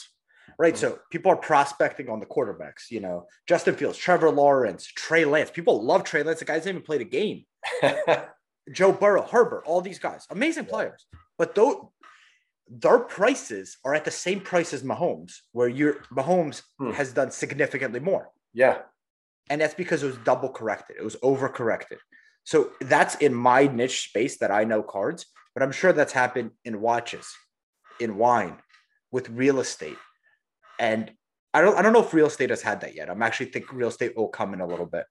right? 0.58 0.74
Mhm. 0.74 0.78
So 0.78 0.98
people 1.10 1.30
are 1.32 1.36
prospecting 1.36 2.08
on 2.08 2.20
the 2.20 2.26
quarterbacks. 2.26 2.90
You 2.90 3.00
know, 3.00 3.26
Justin 3.46 3.76
Fields, 3.76 3.96
Trevor 3.96 4.30
Lawrence, 4.30 4.86
Trey 4.86 5.24
Lance. 5.24 5.50
People 5.50 5.82
love 5.82 6.04
Trey 6.04 6.22
Lance. 6.22 6.40
The 6.40 6.44
guy's 6.44 6.66
even 6.66 6.82
played 6.82 7.00
a 7.00 7.04
game. 7.04 7.44
Joe 8.72 8.92
Burrow, 8.92 9.22
Herbert, 9.22 9.64
all 9.66 9.80
these 9.80 9.98
guys, 9.98 10.26
amazing 10.30 10.64
Yeah. 10.64 10.70
players. 10.70 11.06
But 11.38 11.54
though 11.54 11.92
their 12.68 12.98
prices 12.98 13.76
are 13.84 13.94
at 13.94 14.04
the 14.04 14.10
same 14.10 14.40
price 14.40 14.72
as 14.72 14.82
Mahomes, 14.82 15.34
where 15.52 15.68
your 15.68 15.94
Mahomes 16.12 16.62
Hmm. 16.78 16.90
has 16.92 17.12
done 17.12 17.30
significantly 17.30 18.00
more. 18.00 18.30
yeah. 18.52 18.82
And 19.48 19.60
that's 19.60 19.74
because 19.74 20.02
it 20.02 20.06
was 20.08 20.16
double 20.18 20.48
corrected. 20.48 20.96
It 20.98 21.04
was 21.04 21.14
over 21.22 21.48
corrected. 21.48 22.00
So 22.42 22.72
that's 22.80 23.14
in 23.16 23.32
my 23.32 23.68
niche 23.68 24.08
space 24.08 24.38
that 24.38 24.50
I 24.50 24.64
know 24.64 24.82
cards, 24.82 25.26
but 25.54 25.62
I'm 25.62 25.70
sure 25.70 25.92
that's 25.92 26.12
happened 26.12 26.50
in 26.64 26.80
watches, 26.80 27.32
in 28.00 28.16
wine, 28.18 28.60
with 29.12 29.28
real 29.28 29.60
estate. 29.60 29.98
And 30.80 31.16
I 31.54 31.60
don't 31.60 31.76
I 31.78 31.82
don't 31.82 31.92
know 31.92 32.02
if 32.02 32.12
real 32.12 32.26
estate 32.26 32.50
has 32.50 32.62
had 32.62 32.80
that 32.80 32.94
yet. 32.96 33.08
I'm 33.08 33.22
actually 33.22 33.50
think 33.52 33.72
real 33.72 33.86
estate 33.88 34.16
will 34.16 34.28
come 34.28 34.52
in 34.52 34.60
a 34.60 34.66
little 34.66 34.86
bit. 34.86 35.06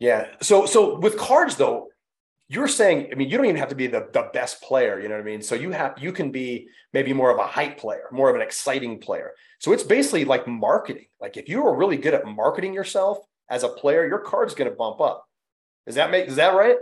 Yeah. 0.00 0.34
So 0.42 0.66
so 0.66 0.98
with 0.98 1.16
cards 1.16 1.56
though, 1.56 1.90
you're 2.48 2.68
saying, 2.68 3.10
I 3.12 3.14
mean, 3.14 3.28
you 3.28 3.36
don't 3.36 3.46
even 3.46 3.56
have 3.56 3.68
to 3.68 3.74
be 3.74 3.86
the, 3.88 4.08
the 4.12 4.30
best 4.32 4.62
player, 4.62 4.98
you 5.00 5.08
know 5.08 5.14
what 5.16 5.20
I 5.20 5.24
mean? 5.24 5.42
So 5.42 5.54
you 5.54 5.70
have 5.70 5.94
you 6.00 6.12
can 6.12 6.30
be 6.32 6.68
maybe 6.92 7.12
more 7.12 7.30
of 7.30 7.38
a 7.38 7.46
hype 7.46 7.78
player, 7.78 8.04
more 8.10 8.30
of 8.30 8.36
an 8.36 8.42
exciting 8.42 9.00
player. 9.00 9.32
So 9.58 9.72
it's 9.72 9.82
basically 9.82 10.24
like 10.24 10.46
marketing. 10.48 11.06
Like 11.20 11.36
if 11.36 11.48
you 11.48 11.66
are 11.66 11.76
really 11.76 11.98
good 11.98 12.14
at 12.14 12.26
marketing 12.26 12.72
yourself 12.72 13.18
as 13.50 13.64
a 13.64 13.68
player, 13.68 14.06
your 14.06 14.20
card's 14.20 14.54
gonna 14.54 14.70
bump 14.70 15.00
up. 15.00 15.26
Is 15.86 15.96
that 15.96 16.10
make 16.10 16.28
is 16.28 16.36
that 16.36 16.54
right? 16.54 16.76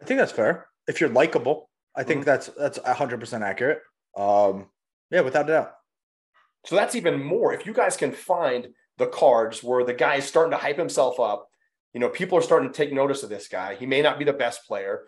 I 0.00 0.04
think 0.04 0.18
that's 0.18 0.32
fair. 0.32 0.66
If 0.86 1.00
you're 1.00 1.10
likable, 1.10 1.68
I 1.94 2.04
think 2.04 2.22
Mhm. 2.22 2.26
that's 2.26 2.46
that's 2.48 2.78
100% 2.78 3.42
accurate. 3.42 3.82
Um 4.16 4.70
yeah, 5.10 5.20
without 5.20 5.44
a 5.48 5.52
doubt. 5.52 5.74
So 6.64 6.74
that's 6.74 6.94
even 6.94 7.22
more. 7.22 7.52
If 7.52 7.66
you 7.66 7.72
guys 7.74 7.96
can 7.96 8.12
find 8.12 8.68
the 8.96 9.06
cards 9.06 9.62
where 9.62 9.84
the 9.84 9.94
guy 9.94 10.16
is 10.16 10.24
starting 10.24 10.50
to 10.52 10.56
hype 10.56 10.78
himself 10.78 11.20
up, 11.20 11.48
you 11.92 12.00
know, 12.00 12.08
people 12.08 12.38
are 12.38 12.42
starting 12.42 12.70
to 12.70 12.74
take 12.74 12.92
notice 12.92 13.22
of 13.22 13.30
this 13.30 13.48
guy. 13.48 13.74
He 13.74 13.86
may 13.86 14.02
not 14.02 14.18
be 14.18 14.24
the 14.24 14.32
best 14.32 14.66
player, 14.66 15.06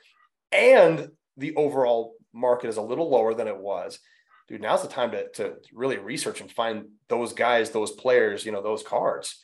and 0.52 1.10
the 1.36 1.54
overall 1.56 2.14
market 2.32 2.68
is 2.68 2.76
a 2.76 2.82
little 2.82 3.10
lower 3.10 3.34
than 3.34 3.48
it 3.48 3.56
was. 3.56 3.98
Dude, 4.48 4.60
now's 4.60 4.82
the 4.82 4.88
time 4.88 5.12
to, 5.12 5.28
to 5.30 5.54
really 5.72 5.98
research 5.98 6.40
and 6.40 6.50
find 6.50 6.86
those 7.08 7.32
guys, 7.32 7.70
those 7.70 7.92
players, 7.92 8.44
you 8.44 8.52
know, 8.52 8.62
those 8.62 8.82
cards 8.82 9.40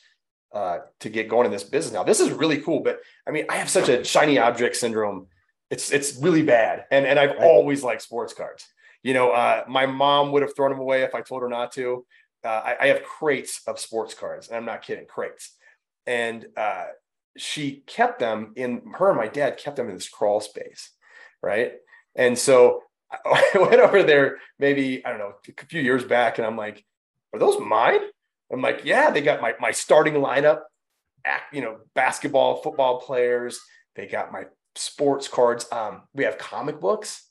uh, 0.53 0.79
to 0.99 1.09
get 1.09 1.29
going 1.29 1.45
in 1.45 1.51
this 1.51 1.63
business. 1.63 1.93
Now, 1.93 2.03
this 2.03 2.19
is 2.19 2.31
really 2.31 2.61
cool, 2.61 2.81
but 2.81 2.99
I 3.27 3.31
mean, 3.31 3.45
I 3.49 3.55
have 3.55 3.69
such 3.69 3.89
a 3.89 4.03
shiny 4.03 4.37
object 4.37 4.75
syndrome. 4.75 5.27
It's 5.69 5.91
it's 5.91 6.17
really 6.21 6.43
bad, 6.43 6.85
and 6.91 7.05
and 7.05 7.19
I've 7.19 7.37
always 7.39 7.83
liked 7.83 8.01
sports 8.01 8.33
cards. 8.33 8.65
You 9.03 9.13
know, 9.13 9.31
uh, 9.31 9.63
my 9.67 9.85
mom 9.85 10.31
would 10.31 10.41
have 10.41 10.55
thrown 10.55 10.71
them 10.71 10.79
away 10.79 11.03
if 11.03 11.13
I 11.13 11.21
told 11.21 11.41
her 11.41 11.49
not 11.49 11.73
to. 11.73 12.05
Uh, 12.43 12.47
I, 12.47 12.75
I 12.81 12.87
have 12.87 13.03
crates 13.03 13.61
of 13.67 13.79
sports 13.79 14.13
cards, 14.13 14.47
and 14.47 14.57
I'm 14.57 14.65
not 14.65 14.81
kidding, 14.81 15.05
crates. 15.05 15.55
And 16.05 16.45
uh, 16.55 16.85
she 17.37 17.83
kept 17.87 18.19
them 18.19 18.53
in 18.55 18.81
her 18.95 19.09
and 19.09 19.17
my 19.17 19.27
dad 19.27 19.57
kept 19.57 19.77
them 19.77 19.89
in 19.89 19.95
this 19.95 20.09
crawl 20.09 20.41
space, 20.41 20.91
right? 21.41 21.73
And 22.15 22.37
so 22.37 22.81
I 23.25 23.49
went 23.55 23.79
over 23.79 24.03
there 24.03 24.37
maybe 24.59 25.05
I 25.05 25.09
don't 25.09 25.19
know 25.19 25.33
a 25.47 25.65
few 25.65 25.81
years 25.81 26.03
back, 26.03 26.37
and 26.37 26.47
I'm 26.47 26.57
like, 26.57 26.83
"Are 27.33 27.39
those 27.39 27.59
mine?" 27.59 28.01
I'm 28.51 28.61
like, 28.61 28.81
"Yeah, 28.83 29.11
they 29.11 29.21
got 29.21 29.41
my 29.41 29.53
my 29.59 29.71
starting 29.71 30.15
lineup, 30.15 30.61
you 31.51 31.61
know, 31.61 31.77
basketball, 31.95 32.61
football 32.61 32.99
players. 33.01 33.59
They 33.95 34.07
got 34.07 34.31
my 34.31 34.45
sports 34.75 35.27
cards. 35.27 35.67
Um, 35.71 36.03
we 36.13 36.23
have 36.23 36.37
comic 36.37 36.79
books, 36.79 37.27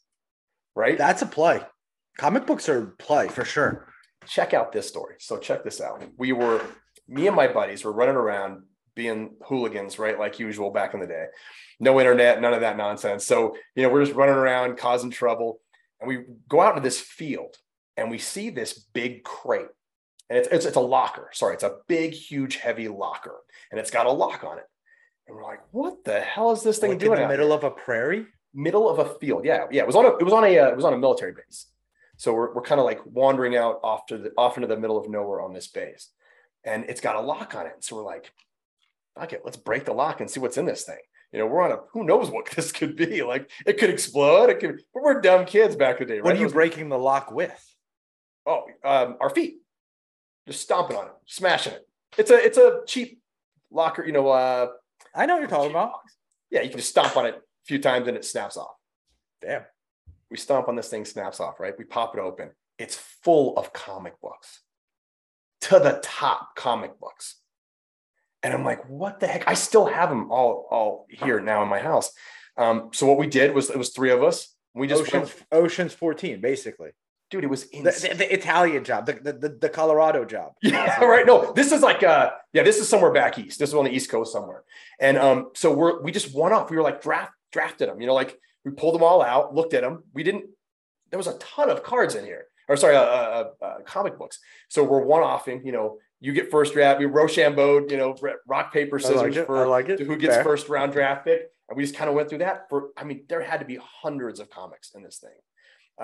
right? 0.75 0.99
That's 0.99 1.23
a 1.23 1.27
play. 1.27 1.61
Comic 2.19 2.47
books 2.47 2.69
are 2.69 2.95
play 2.99 3.29
for 3.29 3.45
sure. 3.45 3.89
check 4.27 4.55
out 4.55 4.73
this 4.73 4.89
story. 4.89 5.17
So 5.19 5.39
check 5.39 5.63
this 5.63 5.81
out. 5.81 6.03
We 6.17 6.33
were 6.33 6.65
me 7.09 7.27
and 7.27 7.37
my 7.37 7.47
buddies 7.49 7.85
were 7.85 7.93
running 7.93 8.17
around 8.17 8.65
being 8.97 9.37
hooligans, 9.45 10.01
right? 10.01 10.19
Like 10.19 10.41
usual 10.41 10.71
back 10.71 10.95
in 10.95 11.01
the 11.01 11.07
day. 11.07 11.27
No 11.79 12.01
internet, 12.01 12.41
none 12.41 12.55
of 12.55 12.63
that 12.63 12.77
nonsense. 12.77 13.25
So, 13.25 13.57
you 13.77 13.85
know, 13.85 13.91
we're 13.91 14.05
just 14.05 14.17
running 14.17 14.35
around 14.35 14.77
causing 14.79 15.11
trouble. 15.13 15.61
And 16.01 16.09
we 16.09 16.25
go 16.49 16.61
out 16.61 16.71
into 16.77 16.83
this 16.83 17.01
field 17.01 17.55
and 17.97 18.11
we 18.11 18.19
see 18.19 18.51
this 18.51 18.73
big 18.93 19.23
crate. 19.23 19.69
And 20.29 20.39
it's, 20.39 20.49
it's, 20.49 20.67
it's 20.67 20.77
a 20.77 20.81
locker. 20.81 21.31
Sorry, 21.33 21.55
it's 21.55 21.63
a 21.63 21.77
big, 21.87 22.13
huge, 22.13 22.57
heavy 22.57 22.89
locker. 22.89 23.37
And 23.71 23.79
it's 23.79 23.93
got 23.93 24.07
a 24.07 24.11
lock 24.11 24.43
on 24.43 24.59
it. 24.59 24.65
And 25.29 25.37
we're 25.37 25.45
like, 25.45 25.61
what 25.71 26.03
the 26.05 26.21
hell 26.21 26.51
is 26.51 26.63
this 26.63 26.79
thing 26.79 26.91
Like 26.91 27.03
in 27.03 27.11
the 27.13 27.29
middle 27.29 27.47
here? 27.49 27.57
of 27.57 27.65
a 27.65 27.71
prairie. 27.71 28.27
middle 28.53 28.89
of 28.89 28.99
a 28.99 29.15
field. 29.19 29.45
Yeah, 29.45 29.67
yeah. 29.71 29.83
It 29.83 29.87
was 29.87 29.97
on 29.97 30.07
a 30.07 30.17
it 30.17 30.23
was 30.23 30.33
on 30.33 30.45
a 30.45 30.59
uh, 30.59 30.69
it 30.69 30.77
was 30.77 30.85
on 30.85 30.95
a 30.95 30.99
military 30.99 31.33
base. 31.33 31.67
So 32.17 32.33
we're 32.33 32.55
we're 32.55 32.63
kind 32.63 32.81
of 32.81 32.87
like 32.87 33.01
wandering 33.05 33.57
out 33.57 33.81
off 33.83 34.07
to 34.07 34.19
the 34.19 34.33
off 34.39 34.57
into 34.57 34.69
the 34.69 34.79
middle 34.79 34.97
of 34.99 35.09
nowhere 35.11 35.41
on 35.43 35.53
this 35.53 35.67
base, 35.67 36.11
and 36.65 36.85
it's 36.89 37.01
got 37.01 37.17
a 37.17 37.21
lock 37.21 37.55
on 37.55 37.67
it. 37.67 37.75
So 37.81 37.97
we're 37.97 38.05
like, 38.05 38.33
fuck 39.19 39.33
it, 39.33 39.43
let's 39.45 39.57
break 39.57 39.85
the 39.85 39.93
lock 39.93 40.21
and 40.21 40.31
see 40.31 40.41
what's 40.41 40.59
in 40.59 40.67
this 40.67 40.85
thing. 40.85 40.99
You 41.33 41.41
know, 41.41 41.47
we're 41.47 41.63
on 41.63 41.73
a 41.73 41.79
who 41.93 42.05
knows 42.05 42.31
what 42.31 42.47
this 42.57 42.73
could 42.73 42.97
be. 42.97 43.23
Like 43.23 43.51
it 43.67 43.79
could 43.79 43.91
explode. 43.91 44.51
It 44.51 44.61
could. 44.61 44.81
But 44.95 45.03
we're 45.03 45.21
dumb 45.21 45.45
kids 45.45 45.77
back 45.77 46.01
in 46.01 46.07
the 46.07 46.15
day, 46.15 46.19
right? 46.21 46.25
What 46.25 46.35
are 46.37 46.39
you 46.39 46.45
was- 46.45 46.53
breaking 46.53 46.89
the 46.89 46.99
lock 46.99 47.31
with? 47.33 47.75
Oh, 48.47 48.65
um, 48.85 49.17
our 49.21 49.31
feet. 49.31 49.57
Just 50.47 50.61
stomping 50.63 50.97
on 50.97 51.07
it, 51.07 51.13
smashing 51.27 51.73
it. 51.73 51.89
It's 52.17 52.31
a 52.31 52.37
it's 52.37 52.59
a 52.59 52.81
cheap 52.87 53.21
locker. 53.73 54.05
You 54.07 54.13
know, 54.13 54.29
uh, 54.29 54.69
I 55.15 55.27
know 55.27 55.35
what 55.35 55.41
you're 55.41 55.49
talking 55.51 55.71
about. 55.73 55.95
yeah, 56.51 56.63
you 56.63 56.69
can 56.69 56.79
just 56.79 56.91
stomp 56.91 57.17
on 57.17 57.27
it 57.27 57.35
a 57.35 57.41
few 57.67 57.81
times 57.81 58.07
and 58.07 58.17
it 58.17 58.25
snaps 58.25 58.57
off. 58.57 58.77
Damn. 59.43 59.63
We 60.31 60.37
stomp 60.37 60.69
on 60.69 60.77
this 60.77 60.89
thing, 60.89 61.05
snaps 61.05 61.41
off, 61.41 61.59
right? 61.61 61.75
We 61.77 61.85
pop 61.85 62.17
it 62.17 62.21
open. 62.21 62.51
It's 62.79 62.97
full 62.97 63.57
of 63.57 63.73
comic 63.73 64.21
books 64.21 64.61
to 65.63 65.79
the 65.81 65.99
top 66.03 66.55
comic 66.57 66.99
books. 67.01 67.41
And 68.43 68.55
I'm 68.55 68.65
like, 68.65 68.89
what 68.89 69.21
the 69.21 69.27
heck? 69.27 69.49
I 69.49 69.55
still 69.55 69.87
have 69.87 70.09
them 70.09 70.31
all, 70.31 70.67
all 70.71 71.07
here 71.09 71.41
now 71.41 71.63
in 71.63 71.69
my 71.69 71.81
house. 71.81 72.13
Um, 72.57 72.91
so 72.93 73.07
what 73.07 73.19
we 73.19 73.27
did 73.27 73.55
was 73.55 73.71
it 73.71 73.79
was 73.79 73.91
three 73.91 74.11
of 74.11 74.23
us. 74.23 74.55
We 74.75 74.87
just 74.87 75.03
Oceans 75.03 75.35
Oceans 75.51 75.95
14, 75.95 76.41
basically. 76.41 76.91
dude, 77.31 77.45
it 77.45 77.51
was 77.51 77.69
The, 77.71 77.83
the, 77.83 78.15
the 78.15 78.33
Italian 78.33 78.85
job, 78.85 79.07
the, 79.07 79.15
the, 79.15 79.33
the, 79.33 79.49
the 79.63 79.69
Colorado 79.69 80.25
job. 80.25 80.53
Yeah, 80.63 81.03
right. 81.03 81.27
No, 81.27 81.53
this 81.53 81.73
is 81.73 81.83
like 81.83 82.03
uh 82.03 82.31
yeah, 82.53 82.63
this 82.63 82.79
is 82.79 82.89
somewhere 82.89 83.13
back 83.13 83.39
east. 83.39 83.59
This 83.59 83.71
is 83.71 83.75
on 83.75 83.85
the 83.85 83.91
East 83.91 84.11
Coast 84.11 84.33
somewhere. 84.33 84.65
And 85.01 85.17
um, 85.17 85.51
so 85.55 85.73
we're 85.73 86.03
we 86.03 86.13
just 86.13 86.35
one 86.35 86.53
off. 86.53 86.71
We 86.71 86.77
were 86.77 86.83
like 86.83 87.01
draft 87.01 87.33
drafted 87.53 87.89
them, 87.89 88.01
you 88.01 88.07
know, 88.07 88.15
like 88.15 88.39
we 88.65 88.73
pulled 88.73 88.95
them 88.95 89.03
all 89.03 89.23
out, 89.23 89.55
looked 89.55 89.73
at 89.73 89.83
them. 89.83 90.05
We 90.13 90.23
didn't 90.23 90.45
there 91.11 91.19
was 91.19 91.27
a 91.27 91.39
ton 91.39 91.71
of 91.71 91.83
cards 91.83 92.15
in 92.15 92.25
here, 92.25 92.47
or 92.69 92.77
sorry, 92.77 92.97
uh, 92.97 93.01
uh, 93.01 93.51
uh 93.63 93.75
comic 93.85 94.19
books. 94.19 94.39
So 94.69 94.85
we're 94.85 95.05
one 95.05 95.23
offing, 95.23 95.65
you 95.65 95.73
know, 95.73 95.99
you 96.27 96.33
get 96.33 96.51
first 96.51 96.73
draft, 96.73 96.99
we 96.99 97.07
Rochambeau, 97.07 97.87
you 97.89 97.97
know, 97.97 98.17
rock, 98.49 98.73
paper, 98.73 98.99
scissors 98.99 99.37
like 99.37 99.47
for 99.47 99.67
like 99.69 99.89
it. 99.89 100.01
who 100.01 100.17
gets 100.17 100.35
Fair. 100.35 100.45
first 100.45 100.69
round 100.69 100.93
draft 100.93 101.25
pick. 101.25 101.43
And 101.69 101.77
we 101.77 101.85
just 101.85 101.97
kind 101.97 102.09
of 102.09 102.15
went 102.17 102.29
through 102.29 102.39
that 102.39 102.69
for, 102.69 102.89
I 102.97 103.05
mean, 103.05 103.25
there 103.29 103.41
had 103.43 103.61
to 103.61 103.67
be 103.67 103.79
hundreds 103.83 104.41
of 104.41 104.51
comics 104.51 104.93
in 104.95 105.03
this 105.03 105.19
thing. 105.19 105.31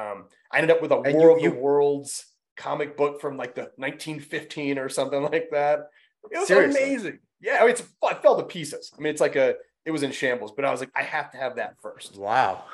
Um, 0.00 0.26
I 0.50 0.58
ended 0.58 0.70
up 0.74 0.80
with 0.82 0.92
a 0.92 0.96
And 1.00 1.14
War 1.14 1.30
you- 1.30 1.36
of 1.36 1.42
you- 1.42 1.50
the 1.50 1.56
Worlds 1.56 2.26
comic 2.56 2.96
book 2.96 3.20
from 3.20 3.36
like 3.36 3.54
the 3.54 3.70
1915 3.76 4.78
or 4.78 4.88
something 4.88 5.22
like 5.22 5.48
that. 5.52 5.88
It 6.30 6.38
was 6.38 6.48
Seriously? 6.48 6.82
amazing. 6.82 7.18
Yeah, 7.40 7.56
I 7.58 7.60
mean, 7.62 7.70
it's, 7.70 7.82
I 8.04 8.14
fell 8.14 8.36
to 8.36 8.44
pieces. 8.44 8.92
I 8.96 9.00
mean, 9.00 9.10
it's 9.10 9.20
like 9.20 9.34
a, 9.36 9.54
it 9.84 9.90
was 9.90 10.02
in 10.04 10.12
shambles, 10.12 10.52
but 10.54 10.64
I 10.64 10.70
was 10.70 10.78
like, 10.80 10.90
I 10.94 11.02
have 11.02 11.32
to 11.32 11.36
have 11.38 11.56
that 11.56 11.74
first. 11.82 12.16
Wow. 12.16 12.64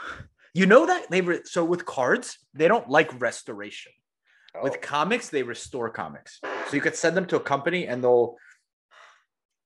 You 0.52 0.66
know 0.66 0.84
that 0.86 1.10
they 1.10 1.22
were 1.22 1.40
so 1.44 1.64
with 1.64 1.86
cards, 1.86 2.38
they 2.52 2.68
don't 2.68 2.88
like 2.90 3.18
restoration. 3.20 3.92
Oh, 4.58 4.62
With 4.62 4.80
comics, 4.80 5.28
they 5.28 5.42
restore 5.42 5.90
comics. 5.90 6.40
So 6.68 6.74
you 6.74 6.80
could 6.80 6.96
send 6.96 7.16
them 7.16 7.26
to 7.26 7.36
a 7.36 7.40
company 7.40 7.86
and 7.86 8.02
they'll 8.02 8.36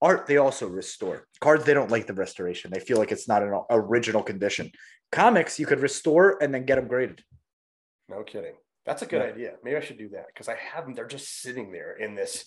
art 0.00 0.26
they 0.26 0.37
also 0.37 0.66
restore. 0.68 1.26
Cards 1.40 1.64
they 1.64 1.74
don't 1.74 1.90
like 1.90 2.07
the 2.07 2.14
restoration. 2.14 2.70
They 2.72 2.81
feel 2.81 2.98
like 2.98 3.12
it's 3.12 3.28
not 3.28 3.42
an 3.42 3.61
original 3.70 4.22
condition. 4.22 4.70
Comics 5.11 5.59
you 5.61 5.66
could 5.66 5.81
restore 5.81 6.42
and 6.42 6.52
then 6.55 6.64
get 6.64 6.76
them 6.76 6.88
graded. 6.88 7.22
no 8.09 8.22
kidding. 8.22 8.55
That's 8.85 9.02
a 9.02 9.07
good 9.07 9.22
Yeah. 9.22 9.28
idea. 9.33 9.52
Maybe 9.62 9.76
I 9.76 9.81
should 9.81 9.98
do 9.98 10.09
that 10.11 10.26
because 10.26 10.48
I 10.48 10.57
have 10.57 10.85
them. 10.85 10.94
They're 10.94 11.07
just 11.07 11.40
sitting 11.40 11.70
there 11.72 11.92
in 11.96 12.14
this 12.14 12.44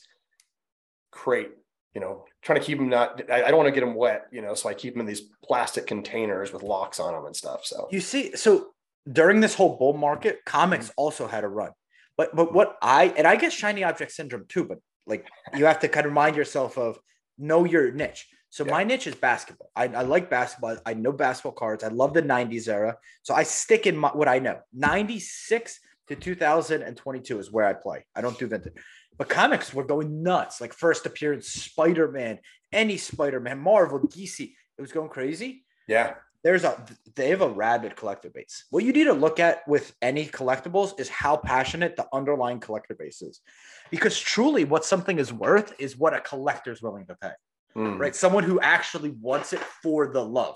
crate, 1.11 1.51
you 1.93 2.01
know, 2.01 2.25
trying 2.41 2.59
to 2.59 2.65
keep 2.65 2.77
them 2.77 2.89
not, 2.89 3.21
I, 3.31 3.43
I 3.43 3.47
don't 3.47 3.57
want 3.57 3.67
to 3.67 3.71
get 3.71 3.79
them 3.85 3.95
wet, 3.95 4.25
you 4.31 4.41
know, 4.41 4.53
so 4.53 4.67
I 4.69 4.73
keep 4.73 4.93
them 4.93 5.01
in 5.01 5.07
these 5.07 5.21
plastic 5.43 5.87
containers 5.87 6.51
with 6.51 6.61
locks 6.61 6.99
on 6.99 7.13
them 7.13 7.25
and 7.25 7.35
stuff. 7.35 7.65
So 7.65 7.87
You 7.89 8.01
see, 8.01 8.35
so 8.35 8.73
during 9.11 9.39
this 9.39 9.55
whole 9.55 9.77
bull 9.77 9.93
market, 9.93 10.43
comics 10.45 10.89
mm. 10.89 10.93
also 10.97 11.25
had 11.27 11.43
a 11.45 11.47
run. 11.47 11.71
But 12.17 12.35
but 12.35 12.53
what 12.53 12.77
I 12.81 13.13
and 13.17 13.27
I 13.27 13.35
get 13.35 13.51
shiny 13.53 13.83
object 13.83 14.11
syndrome 14.11 14.45
too, 14.47 14.63
but 14.65 14.79
like 15.05 15.27
you 15.55 15.65
have 15.65 15.79
to 15.79 15.87
kind 15.87 16.05
of 16.05 16.11
remind 16.11 16.35
yourself 16.35 16.77
of 16.77 16.99
know 17.37 17.65
your 17.65 17.91
niche. 17.91 18.27
So 18.49 18.63
Yeah. 18.65 18.71
my 18.71 18.83
niche 18.85 19.07
is 19.07 19.15
basketball. 19.15 19.69
I, 19.75 19.85
I 19.87 20.03
like 20.03 20.29
basketball. 20.29 20.77
I 20.85 20.93
know 20.93 21.11
basketball 21.11 21.51
cards. 21.51 21.83
I 21.83 21.89
love 21.89 22.13
the 22.13 22.21
90s 22.21 22.69
era. 22.69 22.97
So 23.23 23.33
I 23.33 23.43
stick 23.43 23.85
in 23.85 23.97
my, 23.97 24.09
what 24.09 24.29
I 24.29 24.39
know. 24.39 24.59
96 24.73 25.77
to 26.07 26.15
2022 26.15 27.39
is 27.39 27.51
where 27.51 27.65
I 27.65 27.73
play. 27.73 28.05
I 28.15 28.21
don't 28.21 28.39
do 28.39 28.47
vintage. 28.47 28.73
But 29.17 29.27
comics 29.27 29.73
were 29.73 29.83
going 29.83 30.23
nuts. 30.23 30.61
Like 30.61 30.73
first 30.73 31.05
appearance, 31.05 31.47
Spider-Man, 31.49 32.39
any 32.71 32.95
Spider-Man, 32.95 33.59
Marvel, 33.59 33.99
DC. 33.99 34.53
It 34.77 34.81
was 34.81 34.91
going 34.91 35.09
crazy 35.09 35.65
yeah, 35.87 36.15
there's 36.45 36.63
a 36.63 36.79
they 37.15 37.31
have 37.31 37.41
a 37.41 37.49
rabid 37.49 37.95
collector 37.95 38.29
base. 38.29 38.65
What 38.69 38.83
you 38.83 38.93
need 38.93 39.05
to 39.05 39.13
look 39.13 39.39
at 39.39 39.67
with 39.67 39.95
any 40.03 40.27
collectibles 40.27 40.97
is 40.99 41.09
how 41.09 41.37
passionate 41.37 41.95
the 41.95 42.07
underlying 42.13 42.59
collector 42.59 42.93
base 42.93 43.23
is. 43.23 43.41
Because 43.89 44.17
truly 44.17 44.63
what 44.63 44.85
something 44.85 45.17
is 45.17 45.33
worth 45.33 45.73
is 45.79 45.97
what 45.97 46.13
a 46.13 46.21
collector's 46.21 46.83
willing 46.83 47.07
to 47.07 47.15
pay. 47.15 47.31
Mm. 47.75 47.99
Right? 47.99 48.15
Someone 48.15 48.43
who 48.43 48.59
actually 48.59 49.09
wants 49.09 49.53
it 49.53 49.59
for 49.59 50.13
the 50.13 50.23
love. 50.23 50.55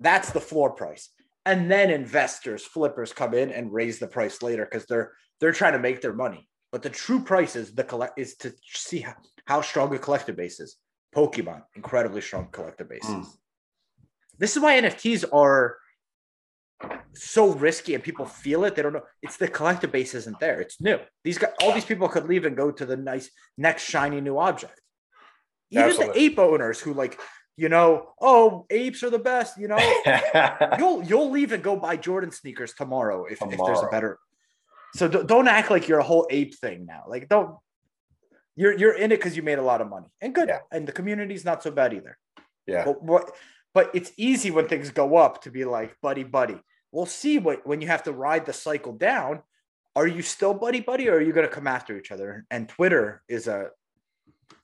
That's 0.00 0.32
the 0.32 0.40
floor 0.40 0.70
price. 0.70 1.10
And 1.44 1.70
then 1.70 1.90
investors, 1.90 2.64
flippers 2.64 3.12
come 3.12 3.34
in 3.34 3.50
and 3.50 3.70
raise 3.70 3.98
the 3.98 4.06
price 4.06 4.42
later 4.42 4.64
because 4.64 4.86
they're 4.86 5.12
they're 5.38 5.52
trying 5.52 5.74
to 5.74 5.78
make 5.78 6.00
their 6.00 6.14
money. 6.14 6.48
But 6.72 6.82
the 6.82 6.88
true 6.88 7.20
price 7.20 7.56
is 7.56 7.74
the 7.74 7.84
collect 7.84 8.18
is 8.18 8.36
to 8.36 8.54
see 8.64 9.00
how, 9.00 9.16
how 9.44 9.60
strong 9.60 9.94
a 9.94 9.98
collector 9.98 10.32
base 10.32 10.60
is. 10.60 10.78
Pokemon, 11.14 11.62
incredibly 11.76 12.22
strong 12.22 12.48
collector 12.50 12.84
bases 12.84 13.10
Mm. 13.10 13.26
This 14.38 14.56
is 14.56 14.62
why 14.62 14.80
NFTs 14.80 15.24
are 15.32 15.76
so 17.14 17.52
risky 17.52 17.94
and 17.94 18.02
people 18.02 18.26
feel 18.26 18.64
it. 18.64 18.74
They 18.74 18.82
don't 18.82 18.92
know. 18.92 19.02
It's 19.22 19.36
the 19.36 19.48
collector 19.48 19.86
base 19.88 20.14
isn't 20.14 20.38
there. 20.40 20.60
It's 20.60 20.80
new. 20.80 20.98
These 21.22 21.38
guys, 21.38 21.52
all 21.62 21.72
these 21.72 21.84
people 21.84 22.08
could 22.08 22.26
leave 22.26 22.44
and 22.44 22.56
go 22.56 22.70
to 22.70 22.84
the 22.84 22.96
nice 22.96 23.30
next 23.56 23.84
shiny 23.84 24.20
new 24.20 24.38
object. 24.38 24.80
Even 25.70 25.84
Absolutely. 25.84 26.14
the 26.14 26.20
ape 26.32 26.38
owners 26.38 26.80
who 26.80 26.92
like, 26.92 27.18
you 27.56 27.68
know, 27.68 28.08
oh, 28.20 28.66
apes 28.70 29.02
are 29.02 29.10
the 29.10 29.18
best. 29.18 29.56
You 29.58 29.68
know, 29.68 29.78
you'll 30.78 31.02
you'll 31.04 31.30
leave 31.30 31.52
and 31.52 31.62
go 31.62 31.76
buy 31.76 31.96
Jordan 31.96 32.30
sneakers 32.32 32.74
tomorrow 32.74 33.24
if, 33.26 33.40
if 33.40 33.58
there's 33.64 33.80
a 33.82 33.86
better. 33.90 34.18
So 34.96 35.08
d- 35.08 35.22
don't 35.26 35.48
act 35.48 35.70
like 35.70 35.88
you're 35.88 36.00
a 36.00 36.04
whole 36.04 36.26
ape 36.30 36.54
thing 36.56 36.84
now. 36.86 37.04
Like 37.08 37.28
don't. 37.28 37.56
You're 38.56 38.76
you're 38.76 38.94
in 38.96 39.10
it 39.12 39.16
because 39.16 39.36
you 39.36 39.42
made 39.42 39.58
a 39.58 39.62
lot 39.62 39.80
of 39.80 39.88
money 39.88 40.06
and 40.20 40.34
good, 40.34 40.48
Yeah. 40.48 40.58
and 40.70 40.86
the 40.86 40.92
community's 40.92 41.44
not 41.44 41.62
so 41.62 41.70
bad 41.70 41.92
either. 41.94 42.18
yeah. 42.66 42.84
But 42.84 43.02
what? 43.02 43.30
But 43.74 43.90
it's 43.92 44.12
easy 44.16 44.50
when 44.50 44.68
things 44.68 44.90
go 44.90 45.16
up 45.16 45.42
to 45.42 45.50
be 45.50 45.64
like 45.64 46.00
buddy 46.00 46.22
buddy. 46.22 46.58
We'll 46.92 47.06
see 47.06 47.38
what 47.38 47.66
when 47.66 47.80
you 47.80 47.88
have 47.88 48.04
to 48.04 48.12
ride 48.12 48.46
the 48.46 48.52
cycle 48.52 48.92
down. 48.92 49.42
Are 49.96 50.06
you 50.06 50.22
still 50.22 50.54
buddy 50.54 50.80
buddy, 50.80 51.08
or 51.08 51.16
are 51.16 51.20
you 51.20 51.32
going 51.32 51.46
to 51.46 51.52
come 51.52 51.66
after 51.66 51.96
each 51.96 52.10
other? 52.10 52.46
And 52.50 52.68
Twitter 52.68 53.22
is 53.28 53.48
a. 53.48 53.70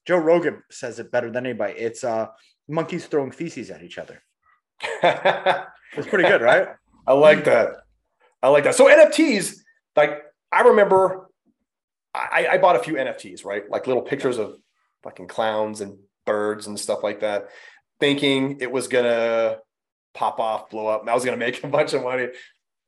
Joe 0.07 0.17
Rogan 0.17 0.63
says 0.71 0.99
it 0.99 1.13
better 1.13 1.31
than 1.31 1.47
anybody. 1.47 1.75
It's 1.75 2.05
uh 2.05 2.29
monkeys 2.69 3.07
throwing 3.07 3.33
feces 3.33 3.71
at 3.71 3.83
each 3.83 3.99
other. 3.99 4.23
It's 5.97 6.07
pretty 6.07 6.29
good, 6.29 6.41
right? 6.41 6.69
I 7.07 7.15
like 7.15 7.45
that. 7.45 7.79
I 8.43 8.49
like 8.49 8.65
that. 8.65 8.75
So 8.75 8.87
NFTs, 8.87 9.57
like 9.97 10.23
I 10.53 10.63
remember, 10.63 11.31
I, 12.15 12.47
I 12.53 12.59
bought 12.59 12.77
a 12.77 12.81
few 12.81 12.95
NFTs, 12.95 13.45
right? 13.45 13.69
Like 13.69 13.87
little 13.87 14.03
pictures 14.03 14.39
of 14.39 14.57
fucking 15.03 15.29
clowns 15.29 15.81
and 15.81 15.99
birds 16.27 16.67
and 16.67 16.79
stuff 16.79 17.03
like 17.03 17.21
that, 17.21 17.49
thinking 18.01 18.59
it 18.61 18.73
was 18.73 18.89
gonna 18.89 19.59
pop 20.15 20.41
off, 20.41 20.71
blow 20.71 20.87
up, 20.87 21.03
and 21.03 21.11
I 21.11 21.15
was 21.15 21.25
gonna 21.25 21.37
make 21.47 21.63
a 21.63 21.69
bunch 21.69 21.93
of 21.93 22.03
money. 22.03 22.29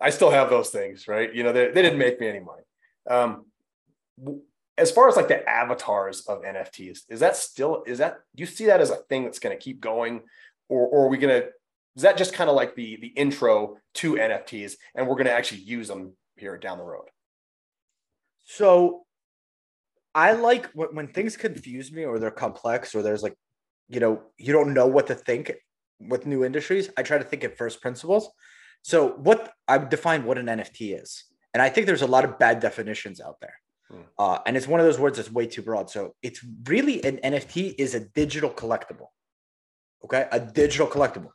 I 0.01 0.11
still 0.11 0.31
have 0.31 0.51
those 0.51 0.71
things, 0.71 1.07
right? 1.07 1.33
You 1.33 1.45
know, 1.45 1.53
they, 1.53 1.71
they 1.71 1.83
didn't 1.83 1.99
make 1.99 2.19
me 2.19 2.29
any 2.29 2.41
money. 2.41 2.63
Um, 3.09 3.47
as 4.77 4.91
far 4.91 5.09
as 5.09 5.17
like 5.17 5.29
the 5.29 5.49
avatars 5.49 6.23
of 6.27 6.43
NFTs, 6.43 7.01
is 7.09 7.21
that 7.21 7.37
still 7.37 7.85
is 7.87 7.99
that 7.99 8.21
do 8.35 8.43
you 8.43 8.47
see 8.47 8.67
that 8.67 8.81
as 8.81 8.91
a 8.91 8.97
thing 8.97 9.25
that's 9.25 9.39
gonna 9.39 9.57
keep 9.57 9.81
going, 9.81 10.23
or 10.69 10.87
or 10.87 11.07
are 11.07 11.09
we 11.09 11.19
gonna 11.19 11.45
is 11.97 12.03
that 12.03 12.17
just 12.17 12.33
kind 12.33 12.49
of 12.49 12.57
like 12.57 12.75
the 12.75 12.97
the 12.97 13.09
intro 13.09 13.77
to 13.95 14.15
NFTs, 14.15 14.75
and 14.95 15.07
we're 15.07 15.15
going 15.15 15.27
to 15.27 15.33
actually 15.33 15.61
use 15.61 15.89
them 15.89 16.15
here 16.37 16.57
down 16.57 16.79
the 16.79 16.85
road? 16.85 17.09
So 18.45 19.05
I 20.15 20.33
like 20.33 20.67
when, 20.73 20.89
when 20.95 21.09
things 21.09 21.37
confuse 21.37 21.93
me 21.93 22.05
or 22.05 22.19
they're 22.19 22.31
complex 22.31 22.95
or 22.95 23.03
there's 23.03 23.23
like, 23.23 23.37
you 23.93 24.01
know, 24.01 24.23
you 24.39 24.53
don't 24.53 24.73
know 24.73 24.87
what 24.87 25.07
to 25.09 25.15
think 25.15 25.53
with 26.01 26.27
new 26.27 26.45
industries. 26.45 26.91
I 26.97 27.03
try 27.03 27.19
to 27.19 27.25
think 27.25 27.45
at 27.45 27.57
first 27.57 27.81
principles. 27.81 28.29
So 28.83 29.11
what 29.11 29.53
I 29.69 29.77
would 29.77 29.91
define 29.91 30.25
what 30.25 30.39
an 30.39 30.47
NFT 30.47 31.01
is. 31.01 31.25
And 31.55 31.63
I 31.63 31.69
think 31.69 31.87
there's 31.87 32.03
a 32.03 32.07
lot 32.07 32.25
of 32.25 32.39
bad 32.39 32.61
definitions 32.61 33.21
out 33.21 33.37
there. 33.41 33.55
Hmm. 33.91 34.01
Uh, 34.19 34.39
and 34.47 34.57
it's 34.57 34.67
one 34.67 34.81
of 34.81 34.87
those 34.87 34.99
words 34.99 35.19
that's 35.19 35.31
way 35.31 35.47
too 35.47 35.63
broad. 35.63 35.91
So 35.91 36.15
it's 36.23 36.45
really 36.65 37.05
an 37.05 37.19
NFT 37.19 37.75
is 37.79 37.95
a 37.95 38.01
digital 38.01 38.51
collectible. 38.51 39.09
Okay. 40.05 40.27
A 40.33 40.41
digital 40.41 40.87
collectible. 40.87 41.31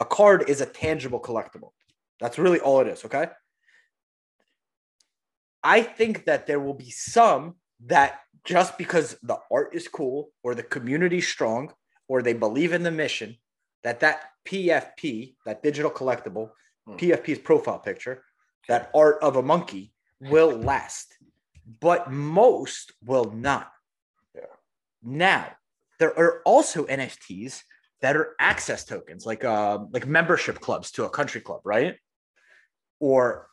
A 0.00 0.04
card 0.04 0.48
is 0.48 0.60
a 0.60 0.66
tangible 0.66 1.20
collectible. 1.20 1.70
That's 2.20 2.38
really 2.38 2.58
all 2.60 2.80
it 2.80 2.88
is. 2.88 3.04
Okay. 3.04 3.26
I 5.62 5.82
think 5.82 6.24
that 6.24 6.46
there 6.46 6.60
will 6.60 6.74
be 6.74 6.90
some 6.90 7.56
that 7.86 8.20
just 8.44 8.78
because 8.78 9.16
the 9.22 9.38
art 9.52 9.74
is 9.74 9.86
cool 9.88 10.30
or 10.42 10.54
the 10.54 10.62
community 10.62 11.20
strong 11.20 11.72
or 12.08 12.22
they 12.22 12.32
believe 12.32 12.72
in 12.72 12.82
the 12.82 12.90
mission, 12.90 13.36
that 13.84 14.00
that 14.00 14.30
PFP, 14.46 15.34
that 15.44 15.62
digital 15.62 15.90
collectible, 15.90 16.50
Hmm. 16.88 16.96
PFP's 16.96 17.38
profile 17.38 17.78
picture, 17.78 18.24
that 18.68 18.90
art 18.94 19.18
of 19.22 19.36
a 19.36 19.42
monkey 19.42 19.92
will 20.20 20.50
last, 20.70 21.14
but 21.80 22.10
most 22.10 22.92
will 23.04 23.30
not. 23.30 23.70
Yeah. 24.34 24.42
Now, 25.02 25.48
there 25.98 26.18
are 26.18 26.40
also 26.44 26.86
NFTs 26.86 27.62
that 28.00 28.16
are 28.16 28.34
access 28.40 28.84
tokens, 28.84 29.26
like 29.26 29.44
uh, 29.44 29.78
like 29.92 30.06
membership 30.06 30.60
clubs 30.60 30.92
to 30.92 31.04
a 31.04 31.10
country 31.10 31.40
club, 31.40 31.60
right? 31.64 31.96
Or 33.00 33.48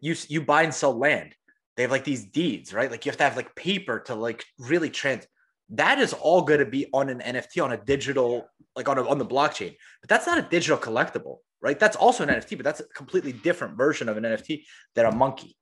you 0.00 0.16
you 0.28 0.42
buy 0.42 0.62
and 0.62 0.74
sell 0.74 0.96
land. 0.96 1.34
They 1.76 1.82
have 1.82 1.92
like 1.92 2.04
these 2.04 2.24
deeds, 2.24 2.74
right? 2.74 2.90
Like 2.90 3.06
you 3.06 3.10
have 3.10 3.18
to 3.18 3.24
have 3.24 3.36
like 3.36 3.54
paper 3.54 4.00
to 4.06 4.14
like 4.14 4.44
really 4.58 4.90
trans. 4.90 5.26
That 5.72 5.98
is 5.98 6.12
all 6.12 6.42
going 6.42 6.60
to 6.60 6.66
be 6.66 6.86
on 6.92 7.08
an 7.08 7.20
NFT 7.20 7.62
on 7.64 7.72
a 7.72 7.76
digital, 7.76 8.46
like 8.76 8.88
on 8.88 8.98
a, 8.98 9.08
on 9.08 9.18
the 9.18 9.26
blockchain. 9.26 9.76
But 10.00 10.08
that's 10.08 10.26
not 10.26 10.38
a 10.38 10.42
digital 10.42 10.78
collectible, 10.78 11.38
right? 11.60 11.78
That's 11.78 11.96
also 11.96 12.22
an 12.24 12.28
NFT, 12.28 12.56
but 12.58 12.64
that's 12.64 12.80
a 12.80 12.84
completely 12.84 13.32
different 13.32 13.76
version 13.76 14.08
of 14.08 14.16
an 14.16 14.24
NFT 14.24 14.64
than 14.94 15.06
a 15.06 15.12
monkey. 15.12 15.56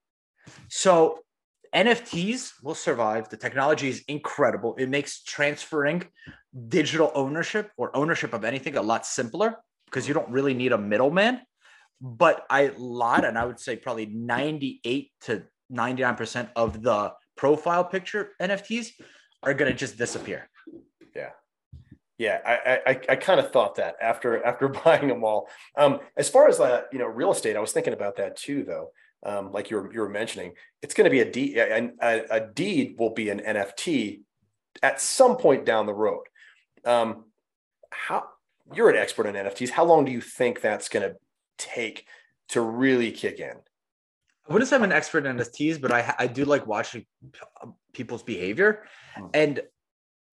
So 0.68 1.20
NFTs 1.74 2.54
will 2.62 2.74
survive. 2.74 3.28
The 3.28 3.36
technology 3.36 3.88
is 3.88 4.02
incredible. 4.08 4.74
It 4.76 4.88
makes 4.88 5.22
transferring 5.22 6.08
digital 6.68 7.12
ownership 7.14 7.70
or 7.76 7.96
ownership 7.96 8.32
of 8.32 8.44
anything 8.44 8.76
a 8.76 8.82
lot 8.82 9.06
simpler 9.06 9.56
because 9.86 10.08
you 10.08 10.14
don't 10.14 10.30
really 10.30 10.54
need 10.54 10.72
a 10.72 10.78
middleman. 10.78 11.40
but 12.00 12.46
I 12.48 12.72
lot, 12.78 13.24
and 13.24 13.38
I 13.38 13.44
would 13.44 13.60
say 13.60 13.76
probably 13.76 14.06
98 14.06 15.12
to 15.22 15.44
99% 15.70 16.48
of 16.56 16.82
the 16.82 17.12
profile 17.36 17.84
picture 17.84 18.30
NFTs 18.40 18.88
are 19.42 19.54
gonna 19.54 19.74
just 19.74 19.98
disappear. 19.98 20.48
Yeah, 21.14 21.30
Yeah, 22.18 22.38
I 22.44 22.80
I, 22.86 23.00
I 23.10 23.16
kind 23.16 23.40
of 23.40 23.50
thought 23.52 23.76
that 23.76 23.96
after 24.00 24.44
after 24.44 24.68
buying 24.84 25.08
them 25.08 25.24
all. 25.24 25.48
Um, 25.76 26.00
as 26.16 26.28
far 26.28 26.48
as 26.48 26.60
uh, 26.60 26.82
you 26.92 26.98
know, 26.98 27.06
real 27.06 27.32
estate, 27.32 27.56
I 27.56 27.60
was 27.60 27.72
thinking 27.72 27.92
about 27.92 28.16
that 28.16 28.36
too, 28.36 28.64
though. 28.64 28.92
Um, 29.22 29.52
like 29.52 29.70
you 29.70 29.76
were 29.76 29.92
you 29.92 30.00
were 30.00 30.08
mentioning, 30.08 30.52
it's 30.82 30.94
going 30.94 31.04
to 31.04 31.10
be 31.10 31.20
a 31.20 31.30
deed. 31.30 31.58
A, 31.58 32.24
a, 32.30 32.40
deed 32.40 32.96
will 32.98 33.10
be 33.10 33.28
an 33.28 33.40
NFT 33.40 34.20
at 34.82 35.00
some 35.00 35.36
point 35.36 35.66
down 35.66 35.84
the 35.84 35.92
road. 35.92 36.24
Um, 36.86 37.24
how 37.90 38.24
you're 38.74 38.88
an 38.88 38.96
expert 38.96 39.26
in 39.26 39.34
NFTs? 39.34 39.70
How 39.70 39.84
long 39.84 40.04
do 40.04 40.12
you 40.12 40.20
think 40.20 40.60
that's 40.60 40.88
going 40.88 41.08
to 41.08 41.16
take 41.58 42.06
to 42.50 42.60
really 42.60 43.12
kick 43.12 43.40
in? 43.40 43.56
I 44.50 44.52
wouldn't 44.52 44.68
say 44.68 44.74
I'm 44.74 44.82
an 44.82 44.90
expert 44.90 45.26
in 45.26 45.36
NFTs, 45.36 45.80
but 45.80 45.92
I 45.92 46.12
I 46.18 46.26
do 46.26 46.44
like 46.44 46.66
watching 46.66 47.06
people's 47.92 48.24
behavior, 48.24 48.82
hmm. 49.14 49.26
and 49.32 49.62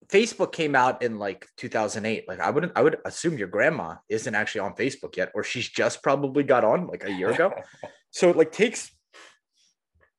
Facebook 0.08 0.52
came 0.52 0.74
out 0.74 1.02
in 1.02 1.18
like 1.18 1.46
2008. 1.56 2.26
Like 2.26 2.40
I 2.40 2.50
wouldn't, 2.50 2.72
I 2.74 2.82
would 2.82 2.98
assume 3.04 3.38
your 3.38 3.48
grandma 3.48 3.96
isn't 4.08 4.34
actually 4.34 4.62
on 4.62 4.74
Facebook 4.74 5.16
yet, 5.16 5.30
or 5.34 5.44
she's 5.44 5.68
just 5.68 6.02
probably 6.02 6.42
got 6.42 6.64
on 6.64 6.88
like 6.88 7.04
a 7.04 7.12
year 7.12 7.30
ago. 7.30 7.52
so 8.10 8.28
it 8.30 8.36
like 8.36 8.50
takes 8.50 8.90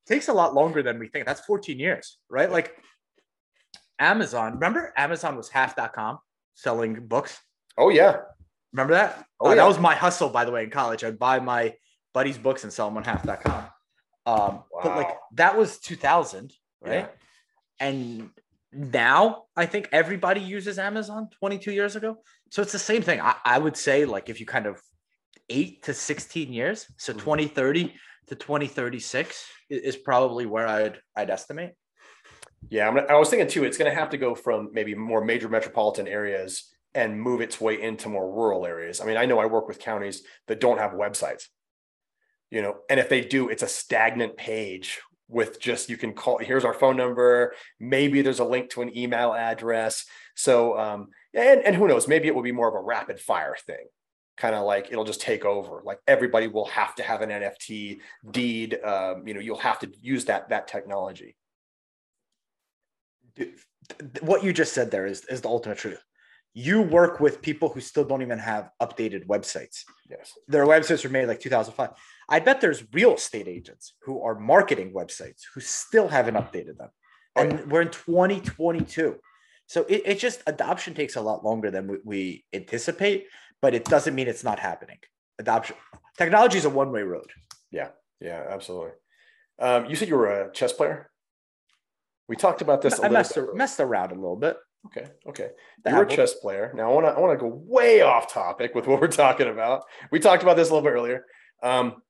takes 0.08 0.30
a 0.30 0.34
lot 0.34 0.54
longer 0.54 0.82
than 0.82 0.98
we 0.98 1.10
think. 1.10 1.26
That's 1.26 1.42
14 1.42 1.78
years, 1.78 2.20
right? 2.30 2.50
Like 2.50 2.74
Amazon. 4.00 4.54
Remember, 4.54 4.94
Amazon 4.96 5.36
was 5.36 5.50
half.com 5.50 6.20
selling 6.54 7.08
books. 7.08 7.38
Oh 7.78 7.90
yeah, 7.90 8.20
remember 8.72 8.94
that? 8.94 9.26
Oh, 9.42 9.48
uh, 9.48 9.50
yeah. 9.50 9.56
that 9.56 9.68
was 9.68 9.80
my 9.80 9.96
hustle, 9.96 10.30
by 10.30 10.46
the 10.46 10.52
way, 10.52 10.64
in 10.64 10.70
college. 10.70 11.04
I'd 11.04 11.20
buy 11.20 11.40
my 11.40 11.76
buddy's 12.14 12.38
books 12.38 12.64
and 12.64 12.72
sell 12.72 12.88
them 12.88 12.98
on 12.98 13.04
half.com. 13.04 13.66
Um, 14.30 14.64
wow. 14.72 14.82
but 14.84 14.96
like 14.96 15.18
that 15.34 15.58
was 15.58 15.80
2000, 15.80 16.54
right? 16.82 16.94
Yeah. 16.94 17.08
And 17.80 18.30
now 18.72 19.46
I 19.56 19.66
think 19.66 19.90
everybody 19.92 20.42
uses 20.42 20.78
Amazon 20.78 21.30
22 21.40 21.72
years 21.72 21.96
ago. 21.96 22.18
So 22.52 22.62
it's 22.62 22.72
the 22.72 22.80
same 22.80 23.02
thing. 23.02 23.22
I, 23.22 23.36
I 23.44 23.58
would 23.58 23.78
say, 23.78 24.06
like, 24.06 24.30
if 24.30 24.40
you 24.40 24.46
kind 24.46 24.66
of 24.66 24.82
eight 25.50 25.84
to 25.84 25.94
16 25.94 26.54
years, 26.54 26.86
so 26.98 27.14
mm-hmm. 27.14 27.20
2030 27.20 27.96
to 28.28 28.36
2036 28.36 29.46
is 29.70 29.96
probably 29.96 30.46
where 30.46 30.68
I'd 30.68 31.00
I'd 31.16 31.30
estimate. 31.30 31.72
Yeah, 32.70 32.88
I'm, 32.88 32.98
I 32.98 33.16
was 33.16 33.30
thinking 33.30 33.48
too. 33.48 33.64
It's 33.64 33.78
going 33.78 33.92
to 33.92 33.98
have 33.98 34.10
to 34.10 34.18
go 34.18 34.36
from 34.36 34.70
maybe 34.74 34.94
more 34.94 35.24
major 35.24 35.50
metropolitan 35.50 36.08
areas 36.08 36.70
and 36.94 37.20
move 37.20 37.42
its 37.42 37.62
way 37.62 37.82
into 37.82 38.10
more 38.10 38.30
rural 38.30 38.66
areas. 38.66 39.00
I 39.00 39.06
mean, 39.06 39.18
I 39.18 39.26
know 39.26 39.40
I 39.40 39.46
work 39.46 39.68
with 39.68 39.80
counties 39.80 40.24
that 40.48 40.60
don't 40.60 40.80
have 40.80 40.92
websites, 40.92 41.46
you 42.52 42.62
know, 42.62 42.78
and 42.90 43.00
if 43.00 43.10
they 43.10 43.22
do, 43.22 43.50
it's 43.50 43.64
a 43.64 43.68
stagnant 43.68 44.38
page 44.38 45.00
with 45.28 45.60
just 45.60 45.90
you 45.90 45.98
can 45.98 46.14
call 46.14 46.40
here's 46.40 46.66
our 46.66 46.74
phone 46.74 46.98
number. 46.98 47.54
Maybe 47.80 48.22
there's 48.22 48.40
a 48.40 48.46
link 48.46 48.72
to 48.72 48.82
an 48.82 48.98
email 48.98 49.34
address. 49.34 50.06
So 50.36 50.78
um 50.78 51.10
and 51.34 51.62
and 51.64 51.76
who 51.76 51.88
knows 51.88 52.08
maybe 52.08 52.28
it 52.28 52.36
will 52.36 52.42
be 52.42 52.52
more 52.52 52.68
of 52.68 52.74
a 52.74 52.82
rapid 52.82 53.20
fire 53.20 53.56
thing 53.66 53.86
kind 54.38 54.56
of 54.56 54.66
like 54.66 54.88
it'll 54.90 55.04
just 55.04 55.22
take 55.22 55.46
over. 55.46 55.82
Like 55.86 56.00
everybody 56.08 56.48
will 56.48 56.66
have 56.66 56.96
to 56.96 57.04
have 57.04 57.22
an 57.22 57.30
nft 57.30 58.00
deed 58.32 58.80
um, 58.84 59.28
you 59.28 59.34
know 59.36 59.40
you'll 59.40 59.58
have 59.58 59.80
to 59.80 59.92
use 60.02 60.26
that 60.26 60.50
that 60.50 60.68
technology. 60.68 61.36
What 64.22 64.44
you 64.44 64.52
just 64.52 64.74
said 64.74 64.90
there 64.90 65.06
is 65.06 65.26
is 65.26 65.42
the 65.42 65.50
ultimate 65.50 65.78
truth 65.78 66.04
you 66.54 66.82
work 66.82 67.20
with 67.20 67.42
people 67.42 67.70
who 67.70 67.80
still 67.80 68.04
don't 68.04 68.22
even 68.22 68.40
have 68.40 68.70
updated 68.82 69.26
websites 69.28 69.84
yes 70.10 70.34
their 70.48 70.66
websites 70.66 71.04
were 71.04 71.10
made 71.10 71.28
like 71.28 71.40
2005 71.40 71.92
I 72.30 72.40
bet 72.40 72.62
there's 72.62 72.84
real 72.94 73.16
estate 73.16 73.48
agents 73.48 73.94
who 74.04 74.22
are 74.22 74.40
marketing 74.40 74.94
websites 74.94 75.42
who 75.54 75.62
still 75.62 76.08
haven't 76.08 76.36
updated 76.36 76.78
them. 76.78 76.90
Oh, 77.36 77.42
and 77.42 77.72
we're 77.72 77.82
in 77.82 77.90
2022. 77.90 79.16
So 79.66 79.86
it, 79.90 80.04
it, 80.06 80.20
just 80.20 80.42
adoption 80.48 80.94
takes 80.94 81.16
a 81.16 81.22
lot 81.22 81.44
longer 81.44 81.72
than 81.72 81.88
we, 81.88 81.98
we 82.04 82.46
anticipate, 82.54 83.26
but 83.62 83.74
it 83.74 83.86
doesn't 83.86 84.14
mean 84.14 84.28
it's 84.28 84.44
not 84.44 84.60
happening. 84.60 84.98
Adoption 85.40 85.76
technology 86.18 86.58
is 86.58 86.66
a 86.66 86.70
one 86.70 86.92
way 86.92 87.02
road. 87.02 87.32
Yeah, 87.72 87.90
yeah, 88.20 88.46
absolutely. 88.50 88.92
Um, 89.60 89.86
you 89.88 89.96
said 89.96 90.08
you 90.08 90.16
were 90.16 90.48
a 90.48 90.52
chess 90.52 90.74
player. 90.74 91.10
We 92.28 92.36
talked 92.36 92.62
about 92.62 92.82
this. 92.82 93.00
I 93.00 93.10
messed, 93.10 93.38
messed 93.56 93.80
around 93.80 94.12
a 94.12 94.16
little 94.16 94.36
bit. 94.36 94.58
Okay. 94.88 95.08
Okay. 95.28 95.50
You're 95.86 96.04
a 96.04 96.08
chess 96.08 96.34
player. 96.36 96.72
Now 96.76 96.92
I 96.92 96.94
want 96.94 97.06
to 97.06 97.12
I 97.12 97.20
want 97.20 97.38
to 97.38 97.44
go 97.44 97.54
way 97.66 98.02
off 98.02 98.32
topic 98.32 98.74
with 98.76 98.88
what 98.88 99.02
we're 99.02 99.08
talking 99.08 99.48
about. 99.48 99.84
We 100.12 100.20
talked 100.20 100.44
about 100.44 100.58
this 100.58 100.70
a 100.70 100.74
little 100.74 100.88
bit 100.88 100.94
earlier. 100.94 101.26
Um, 101.62 102.02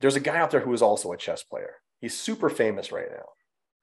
there's 0.00 0.16
a 0.16 0.20
guy 0.20 0.36
out 0.36 0.50
there 0.50 0.60
who 0.60 0.72
is 0.72 0.82
also 0.82 1.12
a 1.12 1.16
chess 1.16 1.42
player. 1.42 1.74
He's 2.00 2.18
super 2.18 2.50
famous 2.50 2.92
right 2.92 3.08
now. 3.10 3.24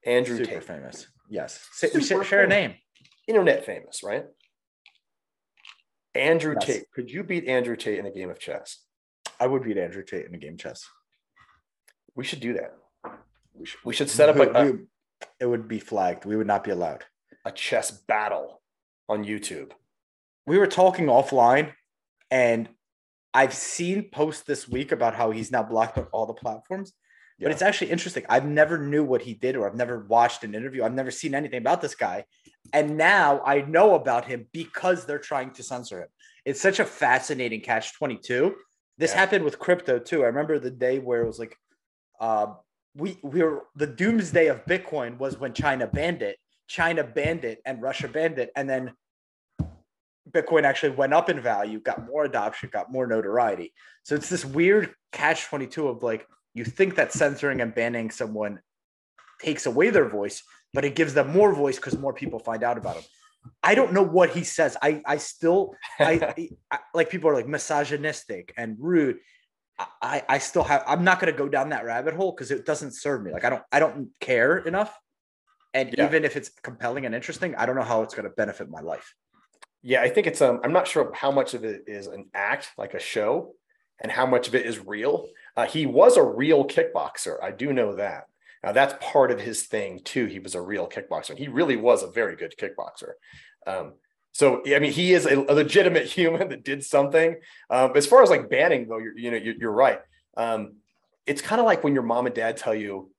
Andrew 0.05 0.37
super 0.37 0.51
Tate. 0.51 0.63
famous. 0.63 1.07
Yes. 1.29 1.67
Super 1.73 2.23
share 2.23 2.43
a 2.43 2.47
name. 2.47 2.75
Internet 3.27 3.65
famous, 3.65 4.01
right? 4.03 4.25
Andrew 6.13 6.55
yes. 6.59 6.65
Tate. 6.65 6.91
Could 6.93 7.09
you 7.09 7.23
beat 7.23 7.47
Andrew 7.47 7.75
Tate 7.75 7.99
in 7.99 8.05
a 8.05 8.11
game 8.11 8.29
of 8.29 8.39
chess? 8.39 8.83
I 9.39 9.47
would 9.47 9.63
beat 9.63 9.77
Andrew 9.77 10.03
Tate 10.03 10.25
in 10.25 10.35
a 10.35 10.37
game 10.37 10.53
of 10.53 10.59
chess. 10.59 10.85
We 12.15 12.23
should 12.23 12.41
do 12.41 12.53
that. 12.53 12.75
We 13.53 13.65
should, 13.65 13.79
we 13.85 13.93
should 13.93 14.09
set 14.09 14.29
up 14.29 14.35
a, 14.35 14.51
a. 14.51 14.73
It 15.39 15.45
would 15.45 15.67
be 15.67 15.79
flagged. 15.79 16.25
We 16.25 16.35
would 16.35 16.47
not 16.47 16.63
be 16.63 16.71
allowed. 16.71 17.05
A 17.45 17.51
chess 17.51 17.91
battle 17.91 18.61
on 19.09 19.25
YouTube. 19.25 19.71
We 20.45 20.57
were 20.57 20.67
talking 20.67 21.07
offline, 21.07 21.73
and 22.29 22.69
I've 23.33 23.53
seen 23.53 24.09
posts 24.11 24.43
this 24.43 24.67
week 24.67 24.91
about 24.91 25.15
how 25.15 25.31
he's 25.31 25.51
now 25.51 25.63
blocked 25.63 25.97
on 25.97 26.05
all 26.11 26.25
the 26.25 26.33
platforms. 26.33 26.93
Yeah. 27.37 27.45
But 27.45 27.53
it's 27.53 27.61
actually 27.61 27.91
interesting. 27.91 28.25
I've 28.29 28.45
never 28.45 28.77
knew 28.77 29.03
what 29.03 29.23
he 29.23 29.33
did, 29.33 29.55
or 29.55 29.65
I've 29.67 29.75
never 29.75 30.05
watched 30.05 30.43
an 30.43 30.53
interview. 30.53 30.83
I've 30.83 30.93
never 30.93 31.09
seen 31.09 31.33
anything 31.33 31.57
about 31.57 31.81
this 31.81 31.95
guy, 31.95 32.25
and 32.73 32.97
now 32.97 33.41
I 33.43 33.61
know 33.61 33.95
about 33.95 34.25
him 34.25 34.47
because 34.51 35.05
they're 35.05 35.17
trying 35.17 35.51
to 35.53 35.63
censor 35.63 36.01
him. 36.01 36.09
It's 36.45 36.61
such 36.61 36.79
a 36.79 36.85
fascinating 36.85 37.61
catch 37.61 37.93
twenty 37.97 38.17
two. 38.17 38.55
This 38.97 39.11
yeah. 39.11 39.17
happened 39.21 39.45
with 39.45 39.57
crypto 39.57 39.97
too. 39.97 40.23
I 40.23 40.27
remember 40.27 40.59
the 40.59 40.69
day 40.69 40.99
where 40.99 41.23
it 41.23 41.27
was 41.27 41.39
like, 41.39 41.57
uh, 42.19 42.53
we 42.95 43.17
we 43.23 43.41
were 43.41 43.63
the 43.75 43.87
doomsday 43.87 44.47
of 44.47 44.65
Bitcoin 44.65 45.17
was 45.17 45.39
when 45.39 45.53
China 45.53 45.87
banned 45.87 46.21
it. 46.21 46.37
China 46.71 47.03
banned 47.03 47.43
it 47.43 47.61
and 47.65 47.81
Russia 47.81 48.07
banned 48.07 48.39
it, 48.39 48.49
and 48.55 48.69
then 48.69 48.93
Bitcoin 50.29 50.63
actually 50.63 50.95
went 50.95 51.13
up 51.13 51.29
in 51.29 51.41
value, 51.41 51.81
got 51.81 52.05
more 52.05 52.23
adoption, 52.23 52.69
got 52.71 52.89
more 52.89 53.05
notoriety. 53.05 53.73
So 54.03 54.15
it's 54.15 54.29
this 54.29 54.45
weird 54.45 54.93
catch 55.11 55.45
22 55.45 55.89
of 55.89 56.01
like, 56.01 56.25
you 56.53 56.63
think 56.63 56.95
that 56.95 57.11
censoring 57.11 57.59
and 57.59 57.75
banning 57.75 58.09
someone 58.09 58.61
takes 59.41 59.65
away 59.65 59.89
their 59.89 60.07
voice, 60.07 60.43
but 60.73 60.85
it 60.85 60.95
gives 60.95 61.13
them 61.13 61.31
more 61.31 61.53
voice 61.53 61.75
because 61.75 61.97
more 61.97 62.13
people 62.13 62.39
find 62.39 62.63
out 62.63 62.77
about 62.77 62.95
them. 62.95 63.03
I 63.61 63.75
don't 63.75 63.91
know 63.91 64.03
what 64.03 64.29
he 64.29 64.43
says. 64.43 64.77
I 64.81 65.01
I 65.05 65.17
still 65.17 65.75
I, 65.99 66.47
I 66.71 66.79
like 66.93 67.09
people 67.09 67.29
are 67.31 67.33
like 67.33 67.47
misogynistic 67.47 68.53
and 68.55 68.77
rude. 68.79 69.17
I 70.01 70.23
I 70.29 70.37
still 70.37 70.63
have 70.63 70.83
I'm 70.87 71.03
not 71.03 71.19
gonna 71.19 71.31
go 71.31 71.49
down 71.49 71.69
that 71.69 71.83
rabbit 71.83 72.13
hole 72.13 72.31
because 72.31 72.51
it 72.51 72.65
doesn't 72.65 72.91
serve 72.91 73.23
me. 73.23 73.33
Like 73.33 73.43
I 73.43 73.49
don't 73.49 73.63
I 73.71 73.79
don't 73.79 74.09
care 74.19 74.59
enough. 74.59 74.95
And 75.73 75.93
yeah. 75.97 76.05
even 76.05 76.25
if 76.25 76.35
it's 76.35 76.49
compelling 76.49 77.05
and 77.05 77.15
interesting, 77.15 77.55
I 77.55 77.65
don't 77.65 77.75
know 77.75 77.81
how 77.83 78.01
it's 78.01 78.13
gonna 78.13 78.29
benefit 78.29 78.69
my 78.69 78.81
life. 78.81 79.13
Yeah, 79.81 80.01
I 80.01 80.09
think 80.09 80.27
it's 80.27 80.41
um 80.41 80.59
I'm 80.63 80.73
not 80.73 80.87
sure 80.87 81.11
how 81.13 81.31
much 81.31 81.53
of 81.53 81.63
it 81.63 81.83
is 81.87 82.07
an 82.07 82.29
act, 82.33 82.71
like 82.77 82.93
a 82.93 82.99
show, 82.99 83.53
and 83.99 84.11
how 84.11 84.25
much 84.25 84.47
of 84.47 84.55
it 84.55 84.65
is 84.65 84.79
real. 84.79 85.27
Uh, 85.55 85.65
he 85.65 85.85
was 85.85 86.17
a 86.17 86.23
real 86.23 86.65
kickboxer. 86.65 87.41
I 87.41 87.51
do 87.51 87.73
know 87.73 87.95
that. 87.95 88.25
Now 88.63 88.73
that's 88.73 88.93
part 89.01 89.31
of 89.31 89.39
his 89.39 89.63
thing 89.63 90.01
too. 90.03 90.25
He 90.25 90.39
was 90.39 90.55
a 90.55 90.61
real 90.61 90.87
kickboxer. 90.87 91.37
He 91.37 91.47
really 91.47 91.77
was 91.77 92.03
a 92.03 92.11
very 92.11 92.35
good 92.35 92.53
kickboxer. 92.57 93.13
Um, 93.65 93.93
so 94.33 94.61
I 94.65 94.79
mean, 94.79 94.91
he 94.91 95.13
is 95.13 95.25
a, 95.25 95.37
a 95.37 95.53
legitimate 95.53 96.05
human 96.07 96.49
that 96.49 96.63
did 96.63 96.83
something. 96.83 97.37
Um, 97.69 97.91
as 97.95 98.07
far 98.07 98.23
as 98.23 98.29
like 98.29 98.49
banning, 98.49 98.87
though, 98.87 98.97
you're, 98.97 99.17
you 99.17 99.31
know, 99.31 99.37
you're, 99.37 99.55
you're 99.55 99.71
right. 99.71 99.99
Um, 100.37 100.75
it's 101.25 101.41
kind 101.41 101.59
of 101.59 101.65
like 101.65 101.83
when 101.83 101.93
your 101.93 102.03
mom 102.03 102.25
and 102.25 102.35
dad 102.35 102.57
tell 102.57 102.73
you 102.73 103.10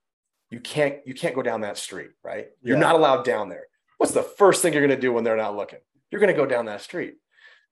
you 0.52 0.60
can't 0.60 0.96
you 1.06 1.14
can't 1.14 1.34
go 1.34 1.42
down 1.42 1.62
that 1.62 1.78
street, 1.78 2.10
right? 2.22 2.48
You're 2.62 2.76
yeah. 2.76 2.82
not 2.82 2.94
allowed 2.94 3.24
down 3.24 3.48
there. 3.48 3.64
What's 3.98 4.12
the 4.12 4.22
first 4.22 4.62
thing 4.62 4.72
you're 4.72 4.86
going 4.86 4.94
to 4.98 5.00
do 5.00 5.12
when 5.12 5.24
they're 5.24 5.36
not 5.36 5.56
looking? 5.56 5.78
you're 6.12 6.20
going 6.20 6.32
to 6.32 6.40
go 6.40 6.46
down 6.46 6.66
that 6.66 6.82
street. 6.82 7.14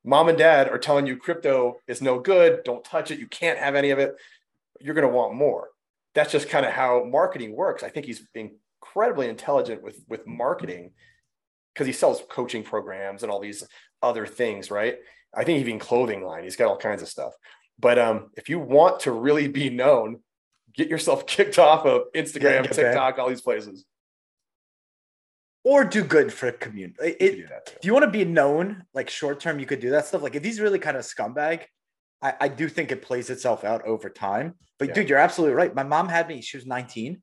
Mom 0.02 0.30
and 0.30 0.38
dad 0.38 0.68
are 0.70 0.78
telling 0.78 1.06
you 1.06 1.18
crypto 1.18 1.76
is 1.86 2.00
no 2.00 2.18
good, 2.18 2.64
don't 2.64 2.82
touch 2.82 3.10
it, 3.10 3.20
you 3.20 3.26
can't 3.26 3.58
have 3.58 3.76
any 3.76 3.90
of 3.90 3.98
it. 3.98 4.16
You're 4.80 4.94
going 4.94 5.06
to 5.06 5.14
want 5.14 5.34
more. 5.34 5.68
That's 6.14 6.32
just 6.32 6.48
kind 6.48 6.64
of 6.64 6.72
how 6.72 7.04
marketing 7.04 7.54
works. 7.54 7.82
I 7.82 7.90
think 7.90 8.06
he's 8.06 8.26
incredibly 8.34 9.28
intelligent 9.28 9.82
with 9.82 10.02
with 10.08 10.26
marketing 10.26 10.92
because 11.74 11.86
he 11.86 11.92
sells 11.92 12.22
coaching 12.30 12.64
programs 12.64 13.22
and 13.22 13.30
all 13.30 13.40
these 13.40 13.62
other 14.02 14.26
things, 14.26 14.70
right? 14.70 14.96
I 15.36 15.44
think 15.44 15.60
even 15.60 15.78
clothing 15.78 16.24
line, 16.24 16.42
he's 16.42 16.56
got 16.56 16.68
all 16.68 16.78
kinds 16.78 17.02
of 17.02 17.08
stuff. 17.08 17.34
But 17.78 17.98
um, 17.98 18.30
if 18.36 18.48
you 18.48 18.58
want 18.58 19.00
to 19.00 19.12
really 19.12 19.46
be 19.46 19.70
known, 19.70 20.20
get 20.74 20.88
yourself 20.88 21.26
kicked 21.26 21.58
off 21.58 21.86
of 21.86 22.12
Instagram, 22.14 22.64
yeah, 22.64 22.70
TikTok, 22.70 23.18
all 23.18 23.28
these 23.28 23.42
places 23.42 23.84
or 25.64 25.84
do 25.84 26.02
good 26.02 26.32
for 26.32 26.48
a 26.48 26.52
community. 26.52 27.16
It, 27.20 27.50
if 27.76 27.84
you 27.84 27.92
want 27.92 28.04
to 28.04 28.10
be 28.10 28.24
known, 28.24 28.84
like 28.94 29.10
short 29.10 29.40
term, 29.40 29.58
you 29.58 29.66
could 29.66 29.80
do 29.80 29.90
that 29.90 30.06
stuff. 30.06 30.22
Like 30.22 30.34
if 30.34 30.44
he's 30.44 30.60
really 30.60 30.78
kind 30.78 30.96
of 30.96 31.04
scumbag, 31.04 31.64
I, 32.22 32.34
I 32.40 32.48
do 32.48 32.68
think 32.68 32.90
it 32.90 33.02
plays 33.02 33.30
itself 33.30 33.64
out 33.64 33.84
over 33.86 34.08
time. 34.08 34.54
But 34.78 34.88
Yeah. 34.88 34.94
dude, 34.94 35.08
you're 35.10 35.18
absolutely 35.18 35.54
right. 35.54 35.74
My 35.74 35.82
mom 35.82 36.08
had 36.08 36.28
me, 36.28 36.40
she 36.40 36.56
was 36.56 36.66
19. 36.66 37.22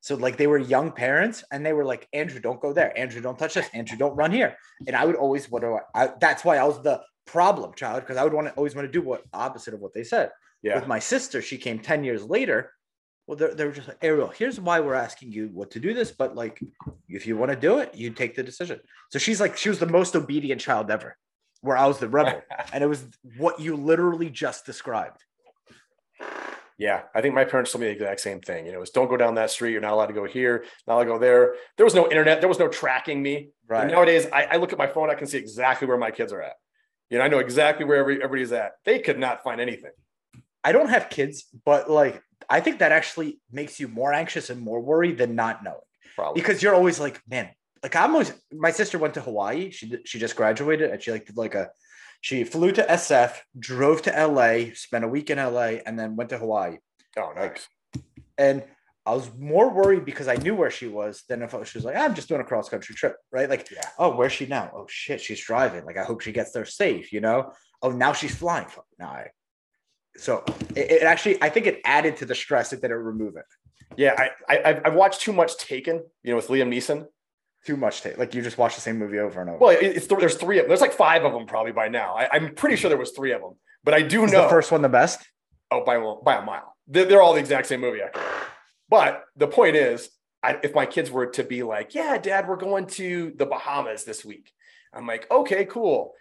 So 0.00 0.16
like 0.16 0.36
they 0.36 0.48
were 0.48 0.58
young 0.58 0.90
parents 0.92 1.44
and 1.52 1.64
they 1.64 1.72
were 1.72 1.84
like, 1.84 2.08
Andrew, 2.12 2.40
don't 2.40 2.60
go 2.60 2.72
there. 2.72 2.96
Andrew, 2.98 3.20
don't 3.20 3.38
touch 3.38 3.54
this. 3.54 3.68
Andrew, 3.72 3.96
don't 3.96 4.16
run 4.16 4.32
here. 4.32 4.56
And 4.86 4.96
I 4.96 5.04
would 5.04 5.14
always 5.14 5.48
what 5.50 5.62
do 5.62 5.78
I, 5.94 6.04
I 6.04 6.10
that's 6.20 6.44
why 6.44 6.58
I 6.58 6.64
was 6.64 6.82
the 6.82 7.00
problem 7.24 7.72
child 7.74 8.00
because 8.00 8.16
I 8.16 8.24
would 8.24 8.32
want 8.32 8.48
to 8.48 8.54
always 8.54 8.74
want 8.74 8.86
to 8.86 8.92
do 8.92 9.00
what 9.00 9.22
opposite 9.32 9.74
of 9.74 9.80
what 9.80 9.92
they 9.92 10.02
said. 10.02 10.30
Yeah. 10.62 10.76
With 10.76 10.88
my 10.88 10.98
sister, 10.98 11.40
she 11.42 11.56
came 11.56 11.78
10 11.78 12.04
years 12.04 12.24
later. 12.24 12.72
Well, 13.26 13.36
they're, 13.36 13.54
they 13.54 13.64
were 13.64 13.72
just 13.72 13.88
like, 13.88 13.98
Ariel, 14.02 14.28
here's 14.28 14.60
why 14.60 14.80
we're 14.80 14.94
asking 14.94 15.32
you 15.32 15.48
what 15.52 15.70
to 15.72 15.80
do 15.80 15.94
this. 15.94 16.10
But 16.10 16.34
like, 16.34 16.60
if 17.08 17.26
you 17.26 17.36
want 17.36 17.50
to 17.50 17.56
do 17.56 17.78
it, 17.78 17.94
you 17.94 18.10
take 18.10 18.34
the 18.34 18.42
decision. 18.42 18.80
So 19.10 19.18
she's 19.18 19.40
like, 19.40 19.56
she 19.56 19.68
was 19.68 19.78
the 19.78 19.86
most 19.86 20.16
obedient 20.16 20.60
child 20.60 20.90
ever, 20.90 21.16
where 21.60 21.76
I 21.76 21.86
was 21.86 21.98
the 21.98 22.08
rebel. 22.08 22.42
and 22.72 22.82
it 22.82 22.88
was 22.88 23.04
what 23.38 23.60
you 23.60 23.76
literally 23.76 24.28
just 24.28 24.66
described. 24.66 25.22
Yeah, 26.78 27.02
I 27.14 27.20
think 27.20 27.34
my 27.34 27.44
parents 27.44 27.70
told 27.70 27.82
me 27.82 27.88
the 27.88 27.92
exact 27.92 28.20
same 28.20 28.40
thing. 28.40 28.66
You 28.66 28.72
know, 28.72 28.80
it's 28.82 28.90
don't 28.90 29.08
go 29.08 29.16
down 29.16 29.36
that 29.36 29.50
street. 29.50 29.70
You're 29.70 29.80
not 29.80 29.92
allowed 29.92 30.06
to 30.06 30.14
go 30.14 30.24
here. 30.24 30.64
Not 30.86 30.94
allowed 30.94 31.04
to 31.04 31.10
go 31.10 31.18
there. 31.18 31.54
There 31.76 31.86
was 31.86 31.94
no 31.94 32.10
internet. 32.10 32.40
There 32.40 32.48
was 32.48 32.58
no 32.58 32.66
tracking 32.66 33.22
me. 33.22 33.50
And 33.70 33.92
nowadays, 33.92 34.26
I, 34.32 34.44
I 34.44 34.56
look 34.56 34.72
at 34.72 34.78
my 34.78 34.88
phone. 34.88 35.08
I 35.08 35.14
can 35.14 35.28
see 35.28 35.38
exactly 35.38 35.86
where 35.86 35.96
my 35.96 36.10
kids 36.10 36.32
are 36.32 36.42
at. 36.42 36.54
You 37.08 37.18
know, 37.18 37.24
I 37.24 37.28
know 37.28 37.38
exactly 37.38 37.84
where 37.84 37.98
every, 37.98 38.16
everybody's 38.16 38.52
at. 38.52 38.72
They 38.84 38.98
could 38.98 39.18
not 39.18 39.44
find 39.44 39.60
anything. 39.60 39.92
I 40.64 40.72
don't 40.72 40.88
have 40.88 41.10
kids, 41.10 41.44
but 41.64 41.90
like, 41.90 42.22
I 42.48 42.60
think 42.60 42.78
that 42.78 42.92
actually 42.92 43.40
makes 43.50 43.78
you 43.80 43.88
more 43.88 44.12
anxious 44.12 44.50
and 44.50 44.60
more 44.60 44.80
worried 44.80 45.18
than 45.18 45.34
not 45.34 45.62
knowing 45.64 45.78
Probably. 46.16 46.40
because 46.40 46.62
you're 46.62 46.74
always 46.74 46.98
like, 47.00 47.20
man, 47.28 47.50
like 47.82 47.96
I'm 47.96 48.12
always, 48.12 48.32
my 48.52 48.70
sister 48.70 48.98
went 48.98 49.14
to 49.14 49.20
Hawaii. 49.20 49.70
She, 49.70 49.98
she 50.04 50.18
just 50.18 50.36
graduated 50.36 50.90
and 50.90 51.02
she 51.02 51.10
like 51.12 51.26
did 51.26 51.36
like 51.36 51.54
a, 51.54 51.70
she 52.20 52.44
flew 52.44 52.70
to 52.72 52.82
SF, 52.84 53.36
drove 53.58 54.02
to 54.02 54.10
LA, 54.26 54.72
spent 54.74 55.04
a 55.04 55.08
week 55.08 55.28
in 55.30 55.38
LA, 55.38 55.78
and 55.84 55.98
then 55.98 56.14
went 56.14 56.30
to 56.30 56.38
Hawaii. 56.38 56.76
oh, 57.18 57.32
nice. 57.34 57.66
And 58.38 58.62
I 59.04 59.14
was 59.14 59.28
more 59.36 59.68
worried 59.70 60.04
because 60.04 60.28
I 60.28 60.36
knew 60.36 60.54
where 60.54 60.70
she 60.70 60.86
was 60.86 61.24
than 61.28 61.42
if 61.42 61.50
she 61.68 61.76
was 61.78 61.84
like, 61.84 61.96
I'm 61.96 62.14
just 62.14 62.28
doing 62.28 62.40
a 62.40 62.44
cross 62.44 62.68
country 62.68 62.94
trip, 62.94 63.16
right? 63.32 63.50
Like, 63.50 63.68
Yeah. 63.72 63.88
oh, 63.98 64.14
where's 64.14 64.32
she 64.32 64.46
now? 64.46 64.70
Oh 64.72 64.86
shit, 64.88 65.20
she's 65.20 65.44
driving. 65.44 65.84
Like, 65.84 65.96
I 65.96 66.04
hope 66.04 66.20
she 66.20 66.30
gets 66.30 66.52
there 66.52 66.64
safe, 66.64 67.12
you 67.12 67.20
know? 67.20 67.50
Oh, 67.82 67.90
now 67.90 68.12
she's 68.12 68.34
flying. 68.36 68.68
Fuck, 68.68 68.86
No, 69.00 69.06
I, 69.06 69.30
so 70.16 70.44
it, 70.76 70.90
it 70.90 71.02
actually, 71.02 71.42
I 71.42 71.48
think 71.48 71.66
it 71.66 71.80
added 71.84 72.16
to 72.18 72.26
the 72.26 72.34
stress. 72.34 72.72
It 72.72 72.80
didn't 72.82 72.98
remove 72.98 73.36
it. 73.36 73.44
Yeah, 73.96 74.14
I, 74.16 74.30
I 74.48 74.68
I've- 74.70 74.80
I've 74.84 74.94
watched 74.94 75.20
too 75.20 75.32
much 75.32 75.56
Taken. 75.58 76.02
You 76.22 76.30
know, 76.30 76.36
with 76.36 76.48
Liam 76.48 76.68
Neeson. 76.68 77.06
Too 77.66 77.76
much. 77.76 78.02
Ta- 78.02 78.10
like 78.18 78.34
you 78.34 78.42
just 78.42 78.58
watch 78.58 78.74
the 78.74 78.80
same 78.80 78.98
movie 78.98 79.18
over 79.18 79.40
and 79.40 79.50
over. 79.50 79.58
Well, 79.58 79.70
it- 79.70 79.96
it's 79.96 80.06
there's 80.06 80.36
three 80.36 80.58
of 80.58 80.64
them. 80.64 80.68
There's 80.68 80.80
like 80.80 80.92
five 80.92 81.24
of 81.24 81.32
them 81.32 81.46
probably 81.46 81.72
by 81.72 81.88
now. 81.88 82.14
I, 82.16 82.28
I'm 82.32 82.54
pretty 82.54 82.76
sure 82.76 82.88
there 82.88 82.98
was 82.98 83.12
three 83.12 83.32
of 83.32 83.40
them, 83.40 83.52
but 83.84 83.94
I 83.94 84.02
do 84.02 84.24
is 84.24 84.32
know 84.32 84.42
the 84.44 84.48
first 84.48 84.72
one 84.72 84.82
the 84.82 84.88
best? 84.88 85.20
Oh, 85.70 85.84
by 85.84 85.96
a- 85.96 86.22
by 86.24 86.36
a 86.36 86.42
mile. 86.42 86.74
They're, 86.88 87.04
they're 87.04 87.22
all 87.22 87.34
the 87.34 87.40
exact 87.40 87.66
same 87.68 87.80
movie. 87.80 88.00
Actually. 88.02 88.22
But 88.88 89.24
the 89.36 89.46
point 89.46 89.76
is, 89.76 90.10
I, 90.42 90.58
if 90.62 90.74
my 90.74 90.86
kids 90.86 91.10
were 91.10 91.26
to 91.26 91.44
be 91.44 91.62
like, 91.62 91.94
"Yeah, 91.94 92.18
Dad, 92.18 92.48
we're 92.48 92.56
going 92.56 92.86
to 92.98 93.32
the 93.36 93.46
Bahamas 93.46 94.04
this 94.04 94.24
week," 94.24 94.50
I'm 94.92 95.06
like, 95.06 95.30
"Okay, 95.30 95.64
cool." 95.66 96.12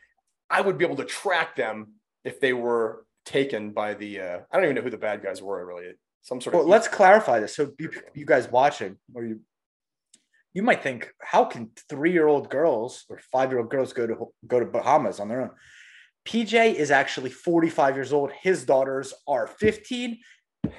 I 0.49 0.61
would 0.61 0.77
be 0.77 0.85
able 0.85 0.97
to 0.97 1.05
track 1.05 1.55
them 1.55 1.93
if 2.23 2.39
they 2.39 2.53
were 2.53 3.05
taken 3.25 3.71
by 3.71 3.93
the. 3.93 4.19
Uh, 4.19 4.39
I 4.51 4.55
don't 4.57 4.65
even 4.65 4.75
know 4.75 4.81
who 4.81 4.89
the 4.89 4.97
bad 4.97 5.23
guys 5.23 5.41
were. 5.41 5.65
Really, 5.65 5.93
some 6.21 6.41
sort 6.41 6.53
Well, 6.55 6.63
of. 6.63 6.69
let's 6.69 6.87
clarify 6.87 7.39
this. 7.39 7.55
So 7.55 7.71
you, 7.79 7.91
you 8.13 8.25
guys 8.25 8.49
watching, 8.49 8.97
or 9.13 9.25
you, 9.25 9.41
you 10.53 10.63
might 10.63 10.83
think, 10.83 11.11
how 11.19 11.45
can 11.45 11.71
three-year-old 11.89 12.49
girls 12.49 13.05
or 13.09 13.19
five-year-old 13.31 13.69
girls 13.69 13.93
go 13.93 14.07
to 14.07 14.15
go 14.47 14.59
to 14.59 14.65
Bahamas 14.65 15.19
on 15.19 15.27
their 15.27 15.41
own? 15.41 15.51
PJ 16.25 16.75
is 16.75 16.91
actually 16.91 17.31
45 17.31 17.95
years 17.95 18.13
old. 18.13 18.31
His 18.41 18.63
daughters 18.63 19.13
are 19.27 19.47
15, 19.47 20.19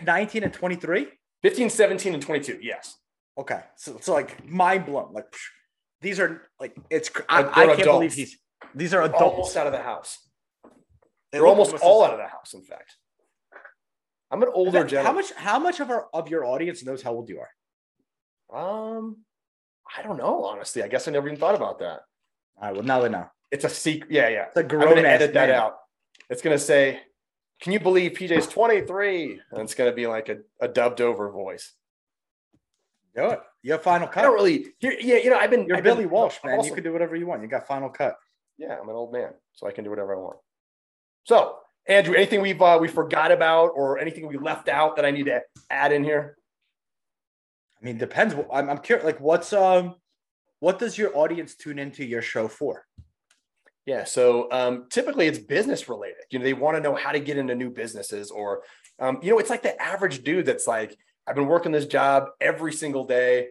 19, 0.05 0.45
and 0.45 0.53
23. 0.53 1.09
15, 1.43 1.71
17, 1.71 2.15
and 2.15 2.23
22. 2.23 2.59
Yes. 2.63 2.97
Okay. 3.37 3.61
So 3.77 3.97
it's 3.97 4.09
like 4.09 4.49
mind 4.49 4.87
blown. 4.87 5.13
Like 5.13 5.31
psh, 5.33 5.41
these 6.01 6.21
are 6.21 6.43
like 6.61 6.77
it's 6.91 7.11
I, 7.29 7.43
I 7.45 7.67
can't 7.75 7.85
believe 7.85 8.13
he's 8.15 8.39
these 8.75 8.95
are 8.95 9.03
adults. 9.03 9.23
Almost 9.23 9.57
out 9.57 9.67
of 9.67 9.73
the 9.73 9.83
house. 9.83 10.19
They 11.33 11.39
They're 11.39 11.47
almost 11.47 11.71
almost 11.71 11.85
all 11.85 12.05
out 12.05 12.13
of 12.13 12.19
the 12.19 12.27
house. 12.27 12.53
In 12.53 12.63
fact, 12.63 12.97
I'm 14.31 14.43
an 14.43 14.51
older 14.53 14.87
How 15.03 15.13
much 15.13 15.33
how 15.33 15.59
much 15.59 15.81
of 15.81 15.91
our 15.91 16.09
of 16.13 16.29
your 16.29 16.45
audience 16.45 16.85
knows 16.85 17.03
how 17.03 17.13
old 17.13 17.29
you 17.31 17.41
are? 17.41 18.97
Um, 18.97 19.17
I 19.97 20.03
don't 20.03 20.19
know. 20.19 20.45
Honestly, 20.45 20.83
I 20.83 20.89
guess 20.89 21.09
I 21.09 21.11
never 21.11 21.27
even 21.29 21.41
thought 21.41 21.55
about 21.55 21.79
that. 21.79 22.01
All 22.59 22.65
right, 22.69 22.75
well 22.75 22.83
now 22.85 23.01
they 23.01 23.09
know. 23.09 23.31
It's 23.51 23.65
a 23.65 23.71
secret. 23.71 24.11
Yeah, 24.11 24.29
yeah. 24.29 24.47
It's 24.47 24.57
a 24.57 24.61
I'm 24.61 24.69
grown 24.69 24.95
gonna 24.95 25.09
edit 25.09 25.33
that 25.35 25.49
man. 25.49 25.59
out. 25.59 25.77
It's 26.29 26.43
gonna 26.43 26.59
say, 26.59 27.01
"Can 27.61 27.73
you 27.73 27.81
believe 27.81 28.13
PJ's 28.13 28.47
23?" 28.47 29.41
And 29.53 29.63
it's 29.63 29.75
gonna 29.75 29.93
be 29.93 30.07
like 30.07 30.29
a, 30.29 30.39
a 30.61 30.69
dubbed 30.69 31.01
over 31.01 31.31
voice. 31.31 31.73
Do 33.15 33.25
it. 33.31 33.41
You 33.63 33.73
have 33.73 33.83
final 33.83 34.09
Cut. 34.09 34.21
I 34.21 34.23
don't 34.23 34.35
really. 34.35 34.67
Here, 34.79 34.97
yeah, 34.99 35.17
you 35.17 35.31
know, 35.31 35.37
I've 35.39 35.51
been. 35.51 35.67
You're 35.67 35.77
I've 35.79 35.83
been- 35.85 35.95
Billy 35.97 36.07
Walsh, 36.07 36.37
man. 36.45 36.57
also- 36.57 36.69
you 36.69 36.75
can 36.75 36.85
do 36.85 36.93
whatever 36.93 37.17
you 37.17 37.27
want. 37.27 37.43
You 37.43 37.49
got 37.49 37.67
final 37.67 37.89
cut. 37.91 38.17
yeah, 38.59 38.79
I'm 38.81 38.89
an 38.89 38.95
old 38.95 39.13
man, 39.13 39.33
so 39.53 39.67
I 39.67 39.73
can 39.73 39.85
do 39.85 39.91
whatever 39.91 40.15
I 40.15 40.19
want. 40.19 40.37
So, 41.25 41.57
Andrew, 41.89 42.15
anything 42.15 42.41
we've 42.41 42.61
uh, 42.61 42.79
we 42.81 42.89
forgot 42.89 43.33
about 43.33 43.73
or 43.75 43.99
anything 43.99 44.27
we 44.27 44.37
left 44.37 44.69
out 44.69 44.97
that 44.97 45.05
I 45.05 45.11
need 45.11 45.27
to 45.27 45.41
add 45.71 45.93
in 45.93 46.05
here? 46.05 46.37
I 47.81 47.85
mean, 47.85 47.99
depends. 47.99 48.35
I'm, 48.53 48.71
I'm 48.71 48.79
curious. 48.79 49.05
Like, 49.05 49.21
what's 49.21 49.53
um, 49.53 49.97
what 50.61 50.79
does 50.79 50.97
your 50.97 51.17
audience 51.17 51.57
tune 51.57 51.79
into 51.81 52.05
your 52.05 52.23
show 52.23 52.47
for? 52.47 52.85
Yeah. 53.85 54.05
So 54.05 54.49
um, 54.53 54.87
typically 54.91 55.27
it's 55.27 55.39
business 55.39 55.89
related. 55.89 56.23
You 56.31 56.39
know, 56.39 56.45
they 56.45 56.53
want 56.53 56.77
to 56.77 56.83
know 56.83 56.95
how 56.95 57.11
to 57.11 57.19
get 57.19 57.37
into 57.37 57.55
new 57.55 57.71
businesses 57.71 58.31
or, 58.31 58.63
um, 59.01 59.19
you 59.23 59.31
know, 59.31 59.39
it's 59.41 59.51
like 59.51 59.63
the 59.63 59.81
average 59.83 60.23
dude 60.23 60.47
that's 60.47 60.69
like, 60.69 60.97
I've 61.27 61.35
been 61.35 61.49
working 61.49 61.73
this 61.73 61.87
job 61.87 62.27
every 62.41 62.73
single 62.73 63.05
day. 63.05 63.49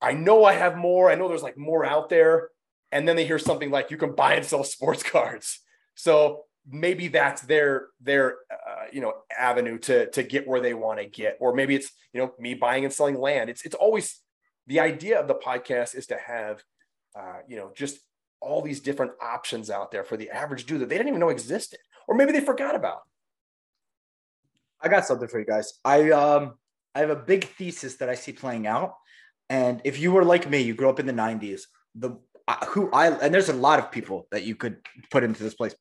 I 0.00 0.12
know 0.12 0.44
I 0.44 0.54
have 0.54 0.76
more. 0.76 1.10
I 1.10 1.14
know 1.14 1.28
there's 1.28 1.42
like 1.42 1.58
more 1.58 1.84
out 1.84 2.08
there. 2.08 2.48
And 2.90 3.06
then 3.06 3.16
they 3.16 3.26
hear 3.26 3.38
something 3.38 3.70
like 3.70 3.90
you 3.90 3.96
can 3.96 4.14
buy 4.14 4.34
and 4.34 4.46
sell 4.46 4.64
sports 4.64 5.02
cards. 5.10 5.60
So 5.94 6.44
maybe 6.70 7.08
that's 7.08 7.42
their 7.42 7.88
their 8.00 8.36
uh, 8.50 8.86
you 8.92 9.00
know 9.00 9.12
avenue 9.36 9.78
to 9.78 10.10
to 10.10 10.22
get 10.22 10.48
where 10.48 10.60
they 10.60 10.74
want 10.74 10.98
to 10.98 11.06
get 11.06 11.36
or 11.40 11.54
maybe 11.54 11.74
it's 11.74 11.90
you 12.12 12.20
know 12.20 12.32
me 12.38 12.54
buying 12.54 12.84
and 12.84 12.92
selling 12.92 13.18
land 13.18 13.50
it's 13.50 13.64
it's 13.64 13.74
always 13.74 14.20
the 14.66 14.80
idea 14.80 15.20
of 15.20 15.28
the 15.28 15.34
podcast 15.34 15.94
is 15.94 16.06
to 16.06 16.16
have 16.16 16.62
uh, 17.18 17.38
you 17.46 17.56
know 17.56 17.70
just 17.76 17.98
all 18.40 18.62
these 18.62 18.80
different 18.80 19.12
options 19.22 19.70
out 19.70 19.90
there 19.90 20.04
for 20.04 20.16
the 20.16 20.30
average 20.30 20.64
dude 20.66 20.80
that 20.80 20.88
they 20.88 20.96
didn't 20.96 21.08
even 21.08 21.20
know 21.20 21.28
existed 21.28 21.78
or 22.08 22.14
maybe 22.14 22.32
they 22.32 22.40
forgot 22.40 22.74
about 22.74 23.00
I 24.84 24.88
got 24.88 25.06
something 25.06 25.28
for 25.28 25.40
you 25.40 25.46
guys. 25.46 25.72
I 25.84 26.10
um, 26.10 26.54
I 26.94 27.00
have 27.00 27.10
a 27.10 27.16
big 27.16 27.44
thesis 27.44 27.96
that 27.96 28.10
I 28.10 28.14
see 28.14 28.32
playing 28.32 28.66
out. 28.66 28.94
And 29.48 29.80
if 29.84 29.98
you 29.98 30.12
were 30.12 30.24
like 30.24 30.48
me, 30.48 30.60
you 30.60 30.74
grew 30.74 30.90
up 30.90 31.00
in 31.00 31.06
the 31.06 31.12
'90s. 31.12 31.62
The 31.94 32.18
uh, 32.46 32.66
who 32.66 32.90
I 32.92 33.08
and 33.08 33.32
there's 33.32 33.48
a 33.48 33.54
lot 33.54 33.78
of 33.78 33.90
people 33.90 34.28
that 34.30 34.44
you 34.44 34.54
could 34.54 34.76
put 35.10 35.24
into 35.24 35.42
this 35.42 35.54
place. 35.54 35.74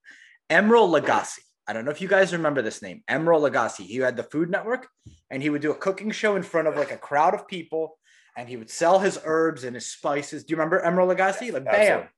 Emeril 0.54 0.88
Lagasse. 0.88 1.40
I 1.68 1.74
don't 1.74 1.84
know 1.84 1.92
if 1.92 2.02
you 2.02 2.08
guys 2.08 2.32
remember 2.32 2.62
this 2.62 2.82
name, 2.82 3.02
Emeril 3.10 3.50
Lagasse. 3.50 3.84
He 3.84 3.96
had 3.98 4.16
the 4.16 4.24
Food 4.24 4.50
Network, 4.52 4.88
and 5.32 5.42
he 5.42 5.50
would 5.50 5.62
do 5.62 5.72
a 5.72 5.76
cooking 5.76 6.12
show 6.12 6.36
in 6.36 6.44
front 6.44 6.68
of 6.68 6.76
like 6.76 6.92
a 6.92 6.98
crowd 6.98 7.34
of 7.34 7.48
people, 7.48 7.98
and 8.38 8.48
he 8.48 8.58
would 8.58 8.70
sell 8.70 9.00
his 9.00 9.20
herbs 9.26 9.64
and 9.64 9.76
his 9.76 9.88
spices. 9.88 10.44
Do 10.44 10.52
you 10.52 10.58
remember 10.58 10.82
Emeril 10.82 11.16
Lagasse? 11.16 11.52
Like, 11.52 11.66
bam. 11.66 11.74
Absolutely. 11.76 12.10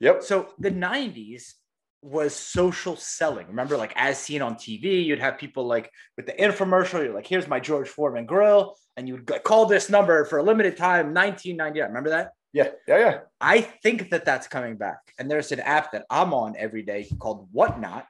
yep 0.00 0.22
So 0.22 0.48
the 0.58 0.70
90s 0.70 1.54
was 2.00 2.34
social 2.34 2.94
selling. 2.94 3.48
Remember, 3.48 3.76
like 3.76 3.92
as 3.96 4.18
seen 4.18 4.40
on 4.40 4.54
TV, 4.54 5.04
you'd 5.04 5.18
have 5.18 5.38
people 5.38 5.66
like 5.66 5.90
with 6.16 6.26
the 6.26 6.32
infomercial, 6.32 7.02
you're 7.02 7.14
like, 7.14 7.26
here's 7.26 7.48
my 7.48 7.58
George 7.58 7.88
Foreman 7.88 8.26
grill, 8.26 8.76
and 8.96 9.08
you 9.08 9.14
would 9.14 9.42
call 9.42 9.66
this 9.66 9.90
number 9.90 10.24
for 10.26 10.38
a 10.38 10.42
limited 10.44 10.76
time, 10.76 11.12
1999. 11.12 11.88
Remember 11.88 12.10
that? 12.10 12.32
Yeah 12.52 12.70
yeah 12.86 12.98
yeah 12.98 13.18
I 13.40 13.60
think 13.60 14.10
that 14.10 14.24
that's 14.24 14.48
coming 14.48 14.76
back. 14.76 14.98
And 15.18 15.30
there's 15.30 15.52
an 15.52 15.60
app 15.60 15.92
that 15.92 16.06
I'm 16.10 16.32
on 16.34 16.54
every 16.56 16.82
day 16.82 17.08
called 17.18 17.48
Whatnot, 17.52 18.06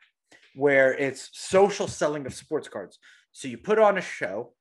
where 0.55 0.95
it's 0.95 1.30
social 1.32 1.89
selling 1.89 2.26
of 2.26 2.34
sports 2.34 2.68
cards. 2.68 2.99
So 3.32 3.49
you 3.49 3.59
put 3.59 3.78
on 3.78 3.99
a 3.99 4.03
show 4.03 4.53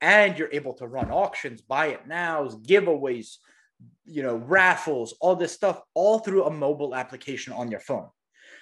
and 0.00 0.38
you're 0.38 0.52
able 0.52 0.74
to 0.74 0.86
run 0.86 1.10
auctions, 1.10 1.60
buy 1.60 1.88
it 1.88 2.06
nows, 2.06 2.56
giveaways, 2.56 3.36
you 4.04 4.22
know, 4.22 4.36
raffles, 4.36 5.14
all 5.20 5.36
this 5.36 5.52
stuff, 5.52 5.80
all 5.94 6.18
through 6.18 6.44
a 6.44 6.50
mobile 6.50 6.94
application 6.94 7.52
on 7.52 7.70
your 7.70 7.80
phone. 7.80 8.08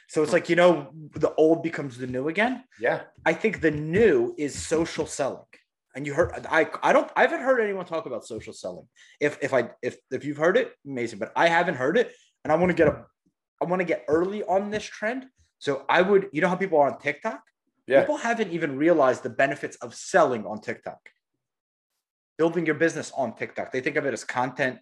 So 0.08 0.22
it's 0.22 0.30
hmm. 0.30 0.34
like, 0.34 0.48
you 0.48 0.56
know, 0.56 0.88
the 1.14 1.34
old 1.34 1.62
becomes 1.62 1.96
the 1.96 2.06
new 2.06 2.28
again. 2.28 2.64
yeah 2.80 3.02
I 3.24 3.32
think 3.32 3.60
the 3.60 3.70
new 3.70 4.34
is 4.36 4.54
social 4.54 5.06
selling. 5.06 5.44
And 5.94 6.06
you 6.06 6.14
heard 6.14 6.46
I 6.50 6.68
I 6.82 6.92
don't 6.92 7.10
I 7.16 7.22
haven't 7.22 7.42
heard 7.42 7.60
anyone 7.60 7.84
talk 7.84 8.06
about 8.06 8.24
social 8.26 8.52
selling. 8.52 8.88
If 9.20 9.38
if 9.42 9.52
I 9.52 9.70
if 9.82 9.96
if 10.10 10.24
you've 10.24 10.38
heard 10.38 10.56
it, 10.56 10.72
amazing. 10.86 11.18
But 11.18 11.32
I 11.36 11.48
haven't 11.48 11.74
heard 11.74 11.98
it, 11.98 12.12
and 12.44 12.52
I 12.52 12.56
want 12.56 12.70
to 12.70 12.74
get 12.74 12.88
a 12.88 13.04
I 13.62 13.64
want 13.64 13.80
to 13.80 13.84
get 13.84 14.04
early 14.08 14.42
on 14.42 14.70
this 14.70 14.84
trend. 14.84 15.26
So 15.58 15.84
I 15.88 16.02
would, 16.02 16.28
you 16.32 16.40
know 16.40 16.48
how 16.48 16.56
people 16.56 16.78
are 16.80 16.90
on 16.90 16.98
TikTok? 16.98 17.40
yeah 17.86 18.00
People 18.00 18.16
haven't 18.16 18.50
even 18.50 18.76
realized 18.76 19.22
the 19.22 19.30
benefits 19.30 19.76
of 19.76 19.94
selling 19.94 20.44
on 20.44 20.60
TikTok. 20.60 20.98
Building 22.36 22.66
your 22.66 22.74
business 22.74 23.12
on 23.16 23.36
TikTok. 23.36 23.70
They 23.70 23.80
think 23.80 23.94
of 23.96 24.04
it 24.04 24.12
as 24.12 24.24
content, 24.24 24.78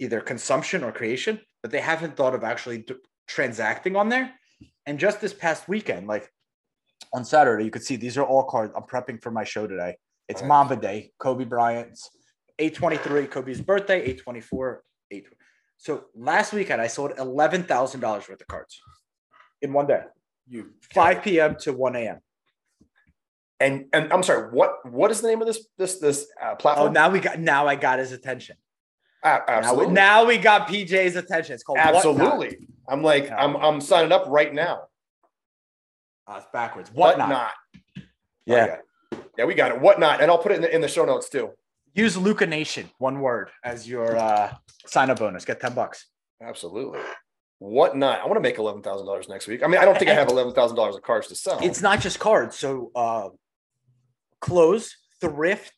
either 0.00 0.20
consumption 0.20 0.82
or 0.82 0.90
creation, 0.90 1.40
but 1.62 1.70
they 1.70 1.80
haven't 1.80 2.16
thought 2.16 2.34
of 2.34 2.42
actually 2.42 2.78
d- 2.78 2.94
transacting 3.28 3.94
on 3.94 4.08
there. 4.08 4.32
And 4.86 4.98
just 4.98 5.20
this 5.20 5.32
past 5.32 5.68
weekend, 5.68 6.08
like 6.08 6.28
on 7.14 7.24
Saturday, 7.24 7.64
you 7.64 7.70
could 7.70 7.84
see 7.84 7.94
these 7.94 8.18
are 8.18 8.24
all 8.24 8.42
cards. 8.42 8.72
I'm 8.74 8.82
prepping 8.82 9.22
for 9.22 9.30
my 9.30 9.44
show 9.44 9.68
today. 9.68 9.96
It's 10.28 10.40
right. 10.42 10.48
Mamba 10.48 10.76
Day, 10.76 11.12
Kobe 11.18 11.44
Bryant's 11.44 12.10
823, 12.58 13.26
Kobe's 13.26 13.60
birthday, 13.60 13.98
824, 14.00 14.82
8. 15.10 15.26
So 15.78 16.04
last 16.14 16.52
weekend 16.52 16.80
I 16.80 16.86
sold 16.86 17.12
eleven 17.18 17.62
thousand 17.62 18.00
dollars 18.00 18.28
worth 18.28 18.40
of 18.40 18.46
cards 18.46 18.80
in 19.62 19.72
one 19.74 19.86
day, 19.86 20.00
You 20.48 20.72
5 20.94 21.22
p.m. 21.22 21.56
to 21.60 21.72
1 21.74 21.96
a.m. 21.96 22.18
and 23.60 23.84
and 23.92 24.10
I'm 24.12 24.22
sorry. 24.22 24.50
What 24.52 24.70
what 24.90 25.10
is 25.10 25.20
the 25.20 25.28
name 25.28 25.40
of 25.42 25.46
this 25.46 25.66
this 25.76 25.98
this 25.98 26.26
uh, 26.42 26.54
Oh, 26.64 26.88
now 26.88 27.10
we 27.10 27.20
got 27.20 27.38
now 27.38 27.66
I 27.66 27.76
got 27.76 27.98
his 27.98 28.12
attention. 28.12 28.56
A- 29.22 29.26
Now 29.28 29.44
we, 29.46 29.52
absolutely, 29.54 29.94
now 29.94 30.24
we 30.24 30.38
got 30.38 30.66
PJ's 30.68 31.16
attention. 31.16 31.54
It's 31.54 31.62
called 31.62 31.78
absolutely. 31.78 32.56
I'm 32.88 33.02
like 33.02 33.24
Yeah. 33.26 33.36
I'm 33.36 33.56
I'm 33.56 33.80
signing 33.82 34.12
up 34.12 34.24
right 34.28 34.52
now. 34.52 34.84
Uh, 36.26 36.36
it's 36.38 36.46
backwards. 36.52 36.90
Whatnot? 36.90 37.52
Yeah. 38.46 38.76
Yeah, 39.38 39.44
we 39.44 39.54
got 39.54 39.72
it. 39.72 39.80
Whatnot. 39.80 40.20
And 40.20 40.30
I'll 40.30 40.38
put 40.38 40.52
it 40.52 40.56
in 40.56 40.62
the, 40.62 40.74
in 40.74 40.80
the 40.80 40.88
show 40.88 41.04
notes 41.04 41.28
too. 41.28 41.50
Use 41.94 42.16
Luka 42.16 42.46
Nation, 42.46 42.90
one 42.98 43.20
word, 43.20 43.50
as 43.64 43.88
your 43.88 44.16
uh, 44.16 44.54
sign 44.86 45.08
up 45.10 45.18
bonus. 45.18 45.44
Get 45.44 45.60
10 45.60 45.74
bucks. 45.74 46.06
Absolutely. 46.42 47.00
Whatnot? 47.58 48.20
I 48.20 48.26
want 48.26 48.36
to 48.36 48.40
make 48.40 48.58
eleven 48.58 48.82
thousand 48.82 49.06
dollars 49.06 49.30
next 49.30 49.46
week. 49.46 49.62
I 49.62 49.66
mean, 49.66 49.80
I 49.80 49.86
don't 49.86 49.98
think 49.98 50.10
I 50.10 50.14
have 50.14 50.28
eleven 50.30 50.52
thousand 50.52 50.76
dollars 50.76 50.94
of 50.94 51.02
cards 51.02 51.28
to 51.28 51.34
sell. 51.34 51.58
It's 51.62 51.80
not 51.80 52.00
just 52.00 52.18
cards. 52.20 52.54
So 52.54 52.90
uh, 52.94 53.30
clothes, 54.42 54.94
thrift, 55.22 55.72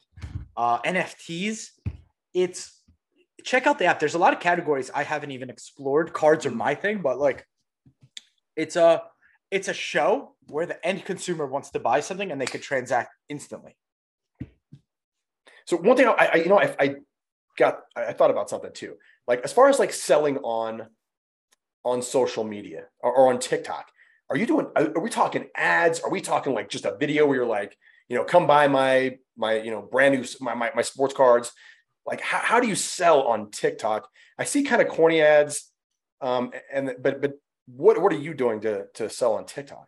uh, 0.57 0.81
NFTs. 0.83 1.69
It's 2.35 2.83
check 3.45 3.69
out 3.69 3.79
the 3.79 3.85
app. 3.85 4.01
There's 4.01 4.15
a 4.15 4.19
lot 4.19 4.33
of 4.33 4.41
categories 4.41 4.91
I 4.93 5.05
haven't 5.05 5.31
even 5.31 5.51
explored. 5.51 6.13
Cards 6.13 6.47
are 6.47 6.51
my 6.51 6.75
thing, 6.75 6.99
but 6.99 7.19
like 7.19 7.47
it's 8.57 8.75
a 8.75 9.03
it's 9.51 9.69
a 9.69 9.75
show 9.75 10.35
where 10.49 10.67
the 10.67 10.85
end 10.87 11.05
consumer 11.05 11.47
wants 11.47 11.71
to 11.71 11.81
buy 11.81 12.01
something 12.01 12.31
and 12.31 12.41
they 12.41 12.47
could 12.47 12.63
transact 12.63 13.15
instantly. 13.29 13.77
So 15.67 15.77
one 15.77 15.97
thing 15.97 16.07
I, 16.09 16.31
I 16.33 16.37
you 16.37 16.49
know, 16.49 16.61
I, 16.61 16.75
I 16.79 16.95
got, 17.59 17.81
I 17.97 18.13
thought 18.13 18.31
about 18.31 18.49
something 18.49 18.73
too. 18.73 18.97
Like 19.27 19.41
as 19.43 19.53
far 19.53 19.69
as 19.69 19.79
like 19.79 19.93
selling 19.93 20.39
on, 20.39 20.89
on 21.85 22.03
social 22.03 22.45
media 22.45 22.85
or, 23.01 23.13
or 23.15 23.33
on 23.33 23.39
TikTok, 23.39 23.91
are 24.31 24.37
you 24.37 24.47
doing? 24.47 24.67
Are 24.77 25.01
we 25.01 25.09
talking 25.09 25.47
ads? 25.57 26.01
Are 26.01 26.11
we 26.11 26.21
talking 26.21 26.53
like 26.53 26.69
just 26.69 26.85
a 26.85 26.97
video 26.99 27.27
where 27.27 27.37
you're 27.37 27.47
like, 27.47 27.77
you 28.09 28.17
know, 28.17 28.25
come 28.25 28.47
buy 28.47 28.69
my 28.69 29.17
my 29.37 29.59
you 29.59 29.71
know 29.71 29.81
brand 29.81 30.15
new 30.15 30.25
my 30.41 30.55
my, 30.55 30.71
my 30.75 30.83
sports 30.83 31.15
cards? 31.15 31.53
Like 32.05 32.21
how, 32.21 32.39
how 32.39 32.61
do 32.61 32.69
you 32.69 32.75
sell 32.75 33.23
on 33.23 33.51
TikTok? 33.51 34.07
I 34.39 34.45
see 34.45 34.65
kind 34.65 34.83
of 34.83 34.89
corny 34.89 35.23
ads, 35.23 35.71
um, 36.21 36.53
and 36.73 36.95
but 37.01 37.23
but 37.23 37.33
what 37.77 38.01
what 38.01 38.13
are 38.13 38.19
you 38.19 38.35
doing 38.35 38.61
to 38.61 38.87
to 38.95 39.11
sell 39.11 39.35
on 39.35 39.45
TikTok? 39.45 39.87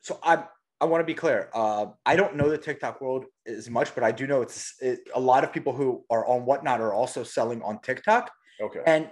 So 0.00 0.18
I 0.22 0.44
I 0.80 0.86
want 0.86 1.00
to 1.00 1.04
be 1.04 1.14
clear. 1.14 1.50
Uh, 1.52 1.86
I 2.06 2.16
don't 2.16 2.36
know 2.36 2.48
the 2.48 2.58
TikTok 2.58 3.00
world 3.00 3.26
as 3.46 3.68
much, 3.68 3.94
but 3.94 4.04
I 4.04 4.12
do 4.12 4.26
know 4.26 4.42
it's 4.42 4.74
it, 4.80 5.00
a 5.14 5.20
lot 5.20 5.44
of 5.44 5.52
people 5.52 5.72
who 5.72 6.04
are 6.08 6.26
on 6.26 6.44
whatnot 6.44 6.80
are 6.80 6.92
also 6.92 7.24
selling 7.24 7.62
on 7.62 7.80
TikTok. 7.80 8.30
Okay. 8.60 8.80
And 8.86 9.10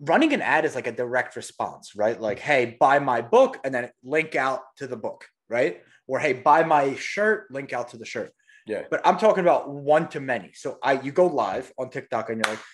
running 0.00 0.32
an 0.32 0.42
ad 0.42 0.64
is 0.64 0.74
like 0.74 0.86
a 0.86 0.92
direct 0.92 1.36
response, 1.36 1.94
right? 1.96 2.20
Like, 2.20 2.38
hey, 2.38 2.76
buy 2.78 2.98
my 2.98 3.20
book, 3.22 3.58
and 3.64 3.74
then 3.74 3.90
link 4.02 4.34
out 4.34 4.62
to 4.78 4.86
the 4.86 4.96
book, 4.96 5.26
right? 5.48 5.80
Or 6.06 6.18
hey, 6.18 6.34
buy 6.34 6.64
my 6.64 6.94
shirt, 6.96 7.50
link 7.50 7.72
out 7.72 7.88
to 7.88 7.96
the 7.96 8.06
shirt. 8.06 8.32
Yeah. 8.66 8.82
But 8.90 9.00
I'm 9.06 9.16
talking 9.16 9.42
about 9.42 9.70
one 9.70 10.08
to 10.08 10.20
many. 10.20 10.52
So 10.54 10.78
I 10.82 11.00
you 11.00 11.12
go 11.12 11.26
live 11.26 11.72
on 11.78 11.88
TikTok 11.90 12.30
and 12.30 12.44
you're 12.44 12.52
like, 12.52 12.64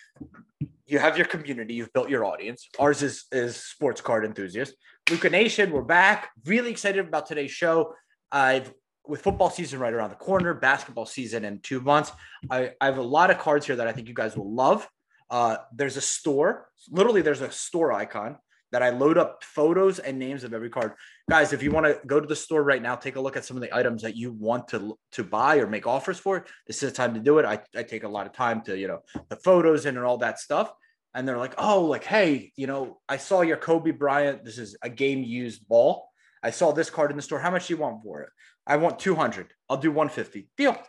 you 0.93 0.99
have 0.99 1.17
your 1.17 1.27
community, 1.27 1.73
you've 1.73 1.93
built 1.95 2.11
your 2.11 2.27
audience. 2.27 2.69
Ours 2.79 3.03
is 3.03 3.25
is 3.33 3.57
sports 3.57 4.03
card 4.03 4.27
enthusiasts. 4.27 4.77
Luka 5.11 5.31
Nation, 5.31 5.73
we're 5.73 5.81
back. 5.81 6.31
Really 6.45 6.71
excited 6.71 7.07
about 7.09 7.27
today's 7.27 7.51
show. 7.51 7.95
I've 8.31 8.73
with 9.07 9.23
football 9.23 9.49
season 9.49 9.81
right 9.81 9.93
around 9.93 10.11
the 10.11 10.17
corner, 10.17 10.53
basketball 10.53 11.07
season 11.07 11.45
in 11.47 11.61
two 11.61 11.81
months. 11.81 12.13
I, 12.51 12.73
I 12.81 12.85
have 12.87 12.99
a 12.99 13.03
lot 13.03 13.31
of 13.31 13.39
cards 13.39 13.67
here 13.67 13.75
that 13.77 13.89
I 13.89 13.93
think 13.93 14.07
you 14.07 14.15
guys 14.15 14.37
will 14.37 14.55
love. 14.55 14.87
Uh, 15.31 15.57
there's 15.75 15.97
a 15.97 16.03
store. 16.03 16.69
Literally, 16.91 17.23
there's 17.23 17.41
a 17.41 17.51
store 17.51 17.91
icon 17.93 18.37
that 18.73 18.83
I 18.83 18.91
load 18.91 19.19
up 19.19 19.45
photos 19.45 19.99
and 19.99 20.19
names 20.19 20.45
of 20.45 20.53
every 20.53 20.71
card. 20.71 20.93
Guys, 21.31 21.53
if 21.53 21.63
you 21.63 21.71
want 21.71 21.87
to 21.87 22.01
go 22.07 22.19
to 22.19 22.27
the 22.27 22.35
store 22.35 22.63
right 22.63 22.83
now, 22.83 22.97
take 22.97 23.17
a 23.17 23.21
look 23.21 23.37
at 23.37 23.45
some 23.45 23.57
of 23.57 23.63
the 23.63 23.75
items 23.75 24.03
that 24.03 24.17
you 24.17 24.33
want 24.33 24.69
to 24.69 24.99
to 25.13 25.23
buy 25.23 25.59
or 25.59 25.67
make 25.67 25.87
offers 25.87 26.19
for. 26.19 26.45
This 26.67 26.83
is 26.83 26.91
the 26.91 26.97
time 26.97 27.15
to 27.15 27.21
do 27.21 27.39
it. 27.39 27.45
I, 27.45 27.61
I 27.77 27.83
take 27.83 28.05
a 28.05 28.09
lot 28.09 28.27
of 28.27 28.33
time 28.33 28.63
to, 28.63 28.77
you 28.77 28.89
know, 28.89 29.01
the 29.29 29.37
photos 29.37 29.87
in 29.87 29.97
and 29.97 30.05
all 30.05 30.19
that 30.19 30.41
stuff. 30.41 30.73
And 31.15 31.29
they're 31.29 31.39
like, 31.39 31.55
oh, 31.59 31.85
like, 31.85 32.05
hey, 32.05 32.53
you 32.57 32.67
know, 32.67 33.01
I 33.09 33.19
saw 33.19 33.43
your 33.43 33.59
Kobe 33.59 33.91
Bryant. 33.91 34.45
This 34.45 34.59
is 34.59 34.77
a 34.83 34.89
game 34.89 35.23
used 35.23 35.69
ball. 35.69 36.09
I 36.43 36.51
saw 36.51 36.73
this 36.73 36.91
card 36.91 37.11
in 37.11 37.17
the 37.17 37.23
store. 37.23 37.39
How 37.39 37.51
much 37.51 37.69
do 37.69 37.75
you 37.75 37.81
want 37.81 38.03
for 38.03 38.23
it? 38.23 38.31
I 38.67 38.77
want 38.77 38.99
200. 38.99 39.53
I'll 39.69 39.77
do 39.77 39.93
150. 39.93 40.49
Deal. 40.57 40.81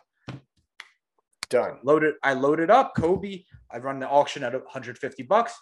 Done. 1.53 1.77
Load 1.83 2.03
it. 2.03 2.15
I 2.23 2.33
load 2.33 2.59
it 2.59 2.71
up. 2.71 2.95
Kobe. 2.97 3.43
I 3.69 3.77
run 3.77 3.99
the 3.99 4.09
auction 4.09 4.43
at 4.43 4.53
150 4.53 5.21
bucks. 5.21 5.53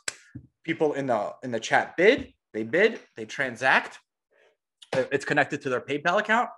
People 0.63 0.93
in 0.93 1.07
the 1.07 1.33
in 1.43 1.51
the 1.51 1.59
chat 1.59 1.97
bid. 1.97 2.33
They 2.53 2.63
bid. 2.63 3.01
They 3.17 3.25
transact. 3.25 3.99
Uh, 4.93 5.03
It's 5.11 5.25
connected 5.25 5.61
to 5.63 5.69
their 5.69 5.81
PayPal 5.81 6.17
account. 6.21 6.49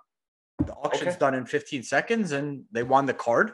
The 0.64 0.72
auction's 0.74 1.14
Okay. 1.14 1.18
done 1.18 1.34
in 1.34 1.46
15 1.46 1.82
seconds, 1.82 2.30
and 2.30 2.64
they 2.70 2.84
won 2.84 3.06
the 3.06 3.14
card. 3.14 3.50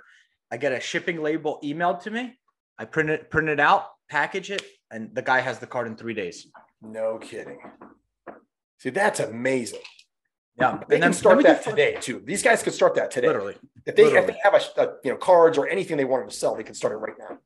I 0.50 0.58
get 0.58 0.72
a 0.72 0.80
shipping 0.80 1.22
label 1.22 1.58
emailed 1.64 2.02
to 2.02 2.10
me. 2.10 2.38
I 2.78 2.84
print 2.84 3.08
it, 3.08 3.30
print 3.30 3.48
it 3.48 3.58
out, 3.60 3.86
package 4.10 4.50
it, 4.50 4.62
and 4.90 5.14
the 5.14 5.22
guy 5.22 5.40
has 5.40 5.60
the 5.60 5.66
card 5.66 5.86
in 5.86 5.96
three 5.96 6.12
days. 6.14 6.46
No 6.82 7.16
kidding. 7.18 7.58
See, 8.80 8.90
that's 8.90 9.20
amazing. 9.20 9.80
Yeah, 10.58 10.72
They 10.72 10.76
and 10.76 10.88
can 10.88 11.00
then 11.00 11.12
start 11.12 11.36
we 11.38 11.42
do 11.44 11.48
that 11.48 11.62
today 11.62 11.96
too. 12.00 12.22
These 12.24 12.42
guys 12.42 12.62
could 12.62 12.74
start 12.74 12.94
that 12.96 13.10
today. 13.10 13.28
Literally, 13.28 13.56
If 13.86 13.96
they 13.96 14.04
if 14.04 14.26
they 14.26 14.36
have 14.42 14.54
a, 14.54 14.80
a 14.80 14.94
you 15.04 15.10
know 15.12 15.16
cards 15.16 15.56
or 15.56 15.68
anything 15.68 15.96
they 15.96 16.04
wanted 16.04 16.30
to 16.30 16.36
sell, 16.36 16.54
they 16.54 16.64
can 16.64 16.74
start 16.74 16.92
it 16.92 16.96
right 16.96 17.14
now. 17.18 17.38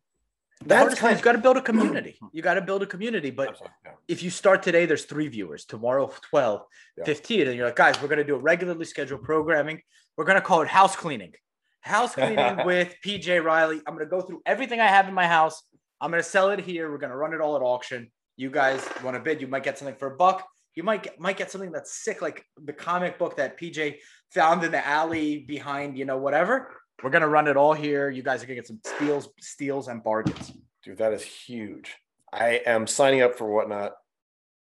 That's 0.66 0.94
kind 0.94 1.12
is 1.12 1.20
you 1.20 1.24
got 1.24 1.32
to 1.32 1.38
build 1.38 1.56
a 1.56 1.62
community. 1.62 2.18
You 2.32 2.42
got 2.42 2.54
to 2.54 2.62
build 2.62 2.82
a 2.82 2.86
community, 2.86 3.30
but 3.30 3.60
yeah. 3.84 3.92
if 4.08 4.22
you 4.22 4.30
start 4.30 4.62
today, 4.62 4.86
there's 4.86 5.04
three 5.04 5.28
viewers. 5.28 5.64
Tomorrow, 5.64 6.12
12, 6.30 6.62
Yeah. 6.98 7.04
15. 7.04 7.48
And 7.48 7.56
you're 7.56 7.66
like, 7.66 7.76
guys, 7.76 8.00
we're 8.00 8.08
going 8.08 8.18
to 8.18 8.24
do 8.24 8.34
a 8.34 8.38
regularly 8.38 8.84
scheduled 8.84 9.22
programming. 9.22 9.80
We're 10.16 10.24
going 10.24 10.36
to 10.36 10.42
call 10.42 10.62
it 10.62 10.68
house 10.68 10.96
cleaning. 10.96 11.32
House 11.80 12.14
cleaning 12.14 12.64
with 12.64 12.94
PJ 13.04 13.44
Riley. 13.44 13.82
I'm 13.86 13.94
going 13.94 14.06
to 14.06 14.10
go 14.10 14.22
through 14.22 14.42
everything 14.46 14.80
I 14.80 14.86
have 14.86 15.08
in 15.08 15.14
my 15.14 15.26
house. 15.26 15.62
I'm 16.00 16.10
going 16.10 16.22
to 16.22 16.28
sell 16.28 16.50
it 16.50 16.60
here. 16.60 16.90
We're 16.90 16.98
going 16.98 17.10
to 17.10 17.16
run 17.16 17.34
it 17.34 17.40
all 17.40 17.56
at 17.56 17.62
auction. 17.62 18.10
You 18.36 18.50
guys 18.50 18.86
want 19.02 19.16
to 19.16 19.20
bid? 19.20 19.40
You 19.40 19.48
might 19.48 19.64
get 19.64 19.78
something 19.78 19.96
for 19.96 20.12
a 20.12 20.16
buck. 20.16 20.46
You 20.74 20.82
might 20.82 21.02
get, 21.04 21.20
might 21.20 21.36
get 21.36 21.50
something 21.50 21.70
that's 21.72 21.92
sick, 22.02 22.20
like 22.22 22.44
the 22.62 22.72
comic 22.72 23.18
book 23.18 23.36
that 23.36 23.58
PJ 23.58 23.96
found 24.32 24.64
in 24.64 24.72
the 24.72 24.84
alley 24.86 25.38
behind, 25.38 25.96
you 25.96 26.04
know, 26.04 26.18
whatever. 26.18 26.72
We're 27.02 27.10
going 27.10 27.22
to 27.22 27.28
run 27.28 27.46
it 27.48 27.56
all 27.56 27.74
here. 27.74 28.10
You 28.10 28.22
guys 28.22 28.42
are 28.42 28.46
going 28.46 28.56
to 28.56 28.62
get 28.62 28.66
some 28.66 28.80
steals, 28.84 29.28
steals, 29.40 29.88
and 29.88 30.02
bargains. 30.02 30.52
dude, 30.82 30.98
that 30.98 31.12
is 31.12 31.22
huge. 31.22 31.94
I 32.32 32.60
am 32.66 32.86
signing 32.86 33.22
up 33.22 33.36
for 33.36 33.52
whatnot 33.52 33.92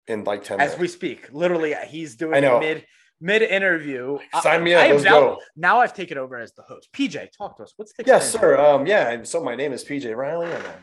in 0.08 0.24
like 0.24 0.44
ten 0.44 0.60
as 0.62 0.68
minutes. 0.72 0.80
we 0.80 0.88
speak. 0.88 1.28
Literally, 1.34 1.76
he's 1.88 2.16
doing 2.16 2.36
I 2.36 2.40
know. 2.40 2.60
mid 2.62 2.86
mid 3.20 3.42
interview. 3.42 4.18
Sign 4.42 4.64
me 4.64 4.74
I 4.76 4.80
up. 4.80 4.86
am 4.86 4.92
Let's 4.94 5.04
now, 5.04 5.20
go. 5.20 5.40
Now 5.58 5.80
I've 5.80 5.94
taken 5.94 6.18
over 6.18 6.38
as 6.38 6.54
the 6.54 6.62
host. 6.62 6.88
PJ, 6.94 7.30
talk 7.38 7.58
to 7.58 7.64
us. 7.64 7.74
What's 7.76 7.92
the 7.94 8.04
Yes, 8.08 8.32
sir. 8.32 8.58
Um, 8.58 8.88
yeah. 8.88 9.24
So 9.24 9.44
my 9.44 9.56
name 9.56 9.74
is 9.74 9.84
PJ 9.84 10.16
Riley. 10.16 10.46
And, 10.50 10.64
um, 10.66 10.74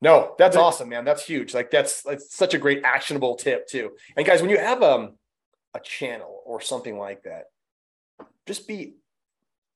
no, 0.00 0.34
that's 0.38 0.56
But- 0.56 0.62
awesome, 0.62 0.88
man. 0.88 1.04
That's 1.04 1.24
huge. 1.24 1.54
Like 1.54 1.70
that's 1.70 2.02
that's 2.02 2.34
such 2.34 2.54
a 2.54 2.58
great 2.58 2.82
actionable 2.84 3.36
tip 3.36 3.66
too. 3.66 3.92
And 4.16 4.26
guys, 4.26 4.40
when 4.40 4.50
you 4.50 4.58
have 4.58 4.82
um 4.82 5.16
a 5.74 5.80
channel 5.80 6.42
or 6.46 6.60
something 6.60 6.98
like 6.98 7.22
that, 7.24 7.44
just 8.46 8.66
be 8.66 8.94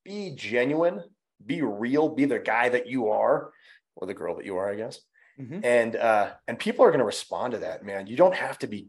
be 0.05 0.33
genuine, 0.35 1.03
be 1.45 1.63
real, 1.63 2.09
be 2.09 2.25
the 2.27 2.39
guy 2.39 2.69
that 2.69 2.87
you 2.87 3.09
are, 3.11 3.51
or 3.97 4.07
the 4.07 4.15
girl 4.15 4.37
that 4.37 4.45
you 4.45 4.57
are, 4.57 4.71
I 4.71 4.75
guess. 4.77 5.01
Mhm. 5.41 5.65
And 5.65 5.97
uh, 5.97 6.33
and 6.47 6.59
people 6.59 6.85
are 6.85 6.91
going 6.91 6.99
to 7.01 7.05
respond 7.07 7.53
to 7.53 7.59
that, 7.61 7.85
man. 7.85 8.07
You 8.07 8.17
don't 8.17 8.35
have 8.35 8.59
to 8.61 8.67
be 8.67 8.89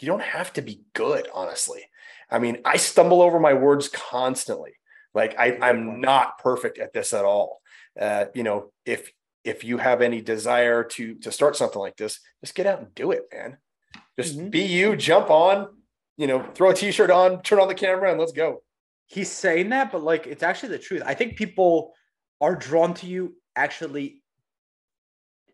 you 0.00 0.06
don't 0.08 0.22
have 0.22 0.52
to 0.54 0.62
be 0.62 0.82
good, 0.94 1.28
honestly. 1.32 1.82
I 2.30 2.40
mean, 2.40 2.58
I 2.64 2.78
stumble 2.78 3.22
over 3.22 3.38
my 3.38 3.54
words 3.54 3.88
constantly. 3.88 4.72
Like 5.14 5.38
I, 5.38 5.56
I'm 5.60 6.00
not 6.00 6.38
perfect 6.38 6.78
at 6.78 6.92
this 6.92 7.12
at 7.12 7.24
all. 7.24 7.60
Uh, 8.00 8.24
you 8.34 8.42
know, 8.42 8.72
if 8.84 9.12
if 9.44 9.62
you 9.62 9.78
have 9.78 10.00
any 10.00 10.20
desire 10.20 10.82
to 10.82 11.14
to 11.16 11.30
start 11.30 11.56
something 11.56 11.78
like 11.80 11.96
this, 11.96 12.20
just 12.42 12.54
get 12.54 12.66
out 12.66 12.80
and 12.80 12.94
do 12.94 13.12
it, 13.12 13.24
man. 13.32 13.58
Just 14.18 14.38
Mhm. 14.38 14.50
be 14.50 14.62
you, 14.62 14.96
jump 14.96 15.30
on, 15.30 15.82
you 16.16 16.26
know, 16.26 16.42
throw 16.54 16.70
a 16.70 16.74
t-shirt 16.74 17.10
on, 17.10 17.42
turn 17.42 17.60
on 17.60 17.68
the 17.68 17.74
camera, 17.74 18.10
and 18.10 18.18
let's 18.18 18.32
go. 18.32 18.62
He's 19.06 19.30
saying 19.30 19.68
that, 19.70 19.92
but 19.92 20.02
like 20.02 20.26
it's 20.26 20.42
actually 20.42 20.70
the 20.70 20.78
truth. 20.78 21.02
I 21.04 21.14
think 21.14 21.36
people 21.36 21.94
are 22.40 22.54
drawn 22.56 22.94
to 22.94 23.06
you 23.06 23.36
actually 23.54 24.22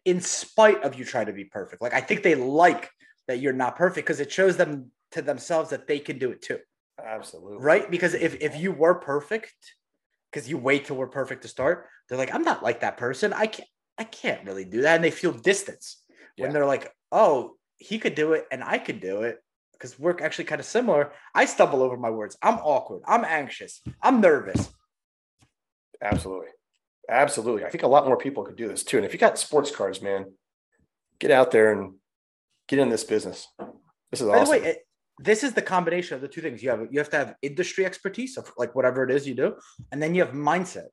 in 0.04 0.20
spite 0.20 0.82
of 0.82 0.94
you 0.94 1.04
trying 1.04 1.26
to 1.26 1.32
be 1.32 1.44
perfect. 1.44 1.82
Like 1.82 1.94
I 1.94 2.00
think 2.00 2.22
they 2.22 2.34
like 2.34 2.90
that 3.28 3.38
you're 3.38 3.52
not 3.52 3.76
perfect 3.76 4.06
because 4.06 4.20
it 4.20 4.32
shows 4.32 4.56
them 4.56 4.92
to 5.12 5.22
themselves 5.22 5.70
that 5.70 5.86
they 5.86 5.98
can 5.98 6.18
do 6.18 6.30
it 6.30 6.42
too. 6.42 6.58
Absolutely. 7.02 7.58
Right? 7.58 7.90
Because 7.90 8.14
if 8.14 8.40
if 8.40 8.56
you 8.56 8.72
were 8.72 8.94
perfect, 8.94 9.54
because 10.30 10.48
you 10.48 10.58
wait 10.58 10.84
till 10.84 10.96
we're 10.96 11.08
perfect 11.08 11.42
to 11.42 11.48
start, 11.48 11.88
they're 12.08 12.18
like, 12.18 12.32
I'm 12.34 12.42
not 12.42 12.62
like 12.62 12.80
that 12.80 12.96
person. 12.96 13.32
I 13.32 13.46
can't 13.46 13.68
I 14.00 14.04
can't 14.04 14.44
really 14.46 14.64
do 14.64 14.80
that. 14.82 14.96
And 14.96 15.04
they 15.04 15.10
feel 15.12 15.32
distance 15.32 16.02
when 16.36 16.48
Yeah. 16.48 16.52
they're 16.54 16.66
like, 16.74 16.90
oh, 17.12 17.56
he 17.76 17.98
could 17.98 18.14
do 18.14 18.32
it 18.32 18.46
and 18.50 18.64
I 18.64 18.78
could 18.78 19.00
do 19.00 19.22
it. 19.22 19.36
because 19.72 19.98
we're 19.98 20.16
actually 20.20 20.44
kind 20.44 20.60
of 20.60 20.66
similar. 20.66 21.10
I 21.34 21.46
stumble 21.46 21.82
over 21.82 21.96
my 21.96 22.10
words. 22.10 22.36
I'm 22.42 22.58
awkward. 22.58 23.00
I'm 23.06 23.24
anxious. 23.24 23.80
I'm 24.02 24.20
nervous. 24.20 24.68
Absolutely. 26.02 26.48
Absolutely. 27.08 27.64
I 27.64 27.70
think 27.70 27.82
a 27.84 27.88
lot 27.88 28.06
more 28.06 28.18
people 28.18 28.44
could 28.44 28.56
do 28.56 28.68
this 28.68 28.84
too. 28.84 28.98
And 28.98 29.06
if 29.06 29.12
you 29.14 29.18
got 29.18 29.38
sports 29.38 29.70
cars, 29.74 30.02
man, 30.02 30.32
get 31.18 31.30
out 31.30 31.50
there 31.50 31.72
and 31.72 31.94
get 32.68 32.78
in 32.78 32.90
this 32.90 33.04
business. 33.04 33.48
This 34.10 34.20
is 34.20 34.28
By 34.28 34.40
awesome. 34.40 34.54
the 34.56 34.60
way, 34.60 34.66
it, 34.72 34.78
this 35.18 35.42
is 35.42 35.54
the 35.54 35.62
combination 35.62 36.14
of 36.14 36.20
the 36.20 36.28
two 36.28 36.42
things. 36.42 36.62
You 36.62 36.70
have 36.70 36.86
you 36.90 36.98
have 36.98 37.10
to 37.10 37.16
have 37.16 37.34
industry 37.42 37.86
expertise 37.86 38.36
of 38.36 38.52
like 38.58 38.74
whatever 38.74 39.02
it 39.04 39.10
is 39.10 39.26
you 39.26 39.34
do, 39.34 39.56
and 39.90 40.02
then 40.02 40.14
you 40.14 40.22
have 40.24 40.34
mindset 40.34 40.88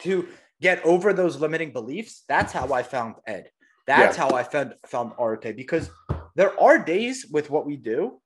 to 0.00 0.28
get 0.62 0.84
over 0.86 1.12
those 1.12 1.38
limiting 1.40 1.72
beliefs. 1.72 2.24
That's 2.28 2.52
how 2.52 2.72
I 2.72 2.82
found 2.82 3.16
Ed. 3.26 3.50
That's 3.86 4.16
how 4.16 4.30
I 4.30 4.44
found 4.44 4.74
found 4.86 5.12
Arete 5.18 5.56
because 5.56 5.90
there 6.36 6.58
are 6.58 6.78
days 6.78 7.26
with 7.30 7.50
what 7.50 7.66
we 7.66 7.76
do. 7.76 8.20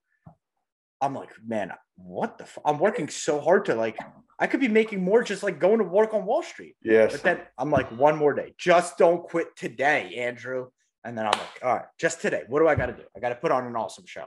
I'm 1.01 1.15
like, 1.15 1.31
man, 1.45 1.73
what 1.97 2.39
the? 2.39 2.45
F-? 2.45 2.59
I'm 2.65 2.79
working 2.79 3.09
so 3.09 3.41
hard 3.41 3.65
to 3.67 3.75
like. 3.75 3.99
I 4.39 4.47
could 4.47 4.61
be 4.61 4.69
making 4.69 5.03
more 5.03 5.23
just 5.23 5.43
like 5.43 5.59
going 5.59 5.79
to 5.79 5.85
work 5.85 6.13
on 6.13 6.27
Wall 6.27 6.43
Street. 6.43 6.77
yes. 6.83 7.13
But 7.13 7.23
then 7.23 7.41
I'm 7.57 7.71
like, 7.71 7.91
one 7.91 8.17
more 8.17 8.35
day. 8.35 8.55
Just 8.59 8.99
don't 8.99 9.23
quit 9.23 9.57
today, 9.57 10.15
Andrew. 10.19 10.67
And 11.05 11.17
then 11.17 11.25
I'm 11.25 11.33
like, 11.33 11.65
all 11.65 11.75
right, 11.75 11.87
just 11.99 12.21
today. 12.21 12.43
What 12.47 12.61
do 12.61 12.69
I 12.69 12.75
got 12.75 12.87
to 12.87 12.93
do? 12.93 13.03
I 13.17 13.21
got 13.21 13.31
to 13.31 13.37
put 13.37 13.51
on 13.51 13.67
an 13.67 13.75
awesome 13.77 14.05
show. 14.07 14.27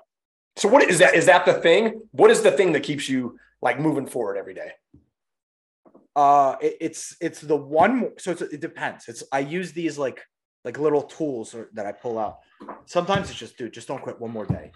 So 0.56 0.68
what 0.68 0.90
is 0.90 0.98
that? 0.98 1.14
Is 1.14 1.28
that 1.28 1.46
the 1.46 1.54
thing? 1.54 2.02
What 2.12 2.32
is 2.32 2.42
the 2.42 2.52
thing 2.52 2.74
that 2.74 2.82
keeps 2.82 3.08
you 3.08 3.38
like 3.62 3.80
moving 3.80 4.08
forward 4.08 4.38
every 4.38 4.56
day? 4.56 4.72
Uh, 6.20 6.58
it, 6.60 6.76
it's 6.82 7.16
it's 7.22 7.40
the 7.40 7.56
one. 7.56 8.12
So 8.18 8.32
it 8.32 8.60
depends. 8.60 9.08
It's 9.08 9.24
I 9.32 9.40
use 9.40 9.72
these 9.72 9.98
like 9.98 10.20
like 10.66 10.78
little 10.78 11.04
tools 11.04 11.56
or, 11.56 11.70
that 11.76 11.86
I 11.86 11.94
pull 11.94 12.20
out. 12.20 12.40
Sometimes 12.88 13.30
it's 13.30 13.40
just 13.40 13.58
dude, 13.58 13.72
just 13.72 13.88
don't 13.88 14.02
quit 14.02 14.20
one 14.20 14.32
more 14.32 14.46
day. 14.46 14.72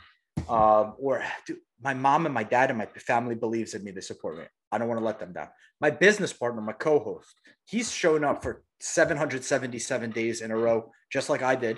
Um, 0.48 0.94
or 0.98 1.22
dude, 1.46 1.58
my 1.82 1.94
mom 1.94 2.26
and 2.26 2.34
my 2.34 2.44
dad 2.44 2.70
and 2.70 2.80
my 2.80 2.86
family 2.86 3.36
believes 3.36 3.74
in 3.74 3.84
me. 3.84 3.92
They 3.92 4.00
support 4.00 4.38
me. 4.38 4.46
I 4.72 4.78
don't 4.78 4.88
want 4.88 5.02
to 5.02 5.06
let 5.06 5.20
them 5.20 5.34
down. 5.34 5.50
My 5.82 5.90
business 5.90 6.32
partner, 6.32 6.62
my 6.62 6.72
co-host, 6.72 7.36
he's 7.66 7.92
shown 7.92 8.24
up 8.24 8.42
for 8.42 8.64
777 8.80 10.12
days 10.12 10.40
in 10.40 10.50
a 10.50 10.56
row, 10.56 10.94
just 11.12 11.30
like 11.30 11.44
I 11.44 11.56
did. 11.56 11.78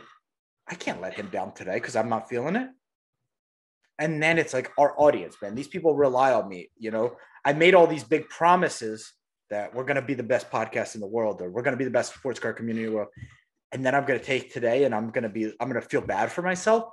I 0.68 0.76
can't 0.76 1.02
let 1.02 1.16
him 1.16 1.30
down 1.32 1.56
today 1.56 1.78
because 1.78 1.96
I'm 1.96 2.10
not 2.10 2.30
feeling 2.30 2.56
it. 2.56 2.70
And 3.98 4.22
then 4.22 4.38
it's 4.38 4.54
like 4.54 4.72
our 4.78 4.94
audience, 4.96 5.38
man. 5.42 5.56
These 5.56 5.70
people 5.70 5.96
rely 5.96 6.34
on 6.34 6.48
me. 6.48 6.70
You 6.78 6.92
know, 6.92 7.16
I 7.44 7.54
made 7.54 7.74
all 7.74 7.88
these 7.88 8.04
big 8.04 8.30
promises 8.30 9.12
that 9.56 9.74
we're 9.74 9.86
going 9.86 9.96
to 9.96 10.02
be 10.02 10.14
the 10.14 10.22
best 10.22 10.52
podcast 10.52 10.96
in 10.96 11.02
the 11.02 11.08
world 11.08 11.42
or 11.42 11.50
we're 11.50 11.62
going 11.62 11.72
to 11.72 11.78
be 11.78 11.86
the 11.86 11.98
best 12.00 12.14
sports 12.14 12.42
car 12.42 12.52
community 12.52 12.86
in 12.86 12.92
the 12.92 12.96
world. 12.98 13.08
And 13.72 13.86
then 13.86 13.96
I'm 13.96 14.06
going 14.06 14.20
to 14.20 14.26
take 14.26 14.52
today 14.52 14.84
and 14.84 14.94
I'm 14.94 15.12
going 15.12 15.24
to 15.24 15.30
be, 15.30 15.46
I'm 15.62 15.70
going 15.70 15.82
to 15.82 15.88
feel 15.88 16.02
bad 16.02 16.30
for 16.30 16.42
myself. 16.42 16.90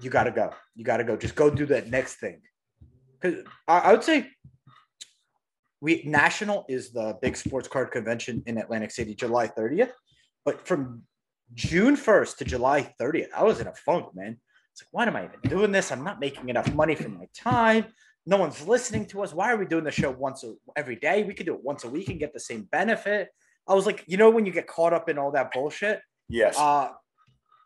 You 0.00 0.08
got 0.08 0.24
to 0.24 0.30
go. 0.30 0.52
You 0.76 0.84
got 0.84 0.98
to 0.98 1.04
go. 1.04 1.16
Just 1.16 1.34
go 1.34 1.50
do 1.50 1.66
that 1.66 1.90
next 1.90 2.20
thing. 2.20 2.42
Because 3.20 3.44
I, 3.66 3.78
I 3.78 3.92
would 3.92 4.04
say 4.04 4.28
we 5.80 6.02
national 6.04 6.64
is 6.68 6.92
the 6.92 7.18
big 7.20 7.36
sports 7.36 7.66
card 7.66 7.90
convention 7.90 8.44
in 8.46 8.58
Atlantic 8.58 8.92
City, 8.92 9.12
July 9.12 9.48
30th. 9.48 9.90
But 10.44 10.64
from 10.64 11.02
June 11.54 11.96
1st 11.96 12.36
to 12.36 12.44
July 12.44 12.94
30th, 13.00 13.32
I 13.36 13.42
was 13.42 13.58
in 13.58 13.66
a 13.66 13.74
funk, 13.74 14.14
man. 14.14 14.38
It's 14.72 14.82
like, 14.82 14.92
why 14.92 15.06
am 15.06 15.16
I 15.16 15.24
even 15.24 15.40
doing 15.50 15.72
this? 15.72 15.90
I'm 15.90 16.04
not 16.04 16.20
making 16.20 16.50
enough 16.50 16.72
money 16.72 16.94
for 16.94 17.08
my 17.08 17.26
time. 17.34 17.86
No 18.26 18.36
one's 18.36 18.66
listening 18.66 19.06
to 19.06 19.22
us. 19.22 19.32
Why 19.32 19.52
are 19.52 19.56
we 19.56 19.66
doing 19.66 19.84
the 19.84 19.90
show 19.90 20.10
once 20.10 20.44
a, 20.44 20.54
every 20.76 20.96
day? 20.96 21.22
We 21.22 21.34
could 21.34 21.46
do 21.46 21.54
it 21.54 21.64
once 21.64 21.84
a 21.84 21.88
week 21.88 22.08
and 22.08 22.20
get 22.20 22.32
the 22.32 22.40
same 22.40 22.68
benefit. 22.70 23.28
I 23.66 23.74
was 23.74 23.86
like, 23.86 24.04
you 24.06 24.16
know, 24.16 24.30
when 24.30 24.46
you 24.46 24.52
get 24.52 24.66
caught 24.66 24.92
up 24.92 25.08
in 25.08 25.18
all 25.18 25.32
that 25.32 25.52
bullshit. 25.52 26.00
Yes. 26.28 26.58
Uh, 26.58 26.90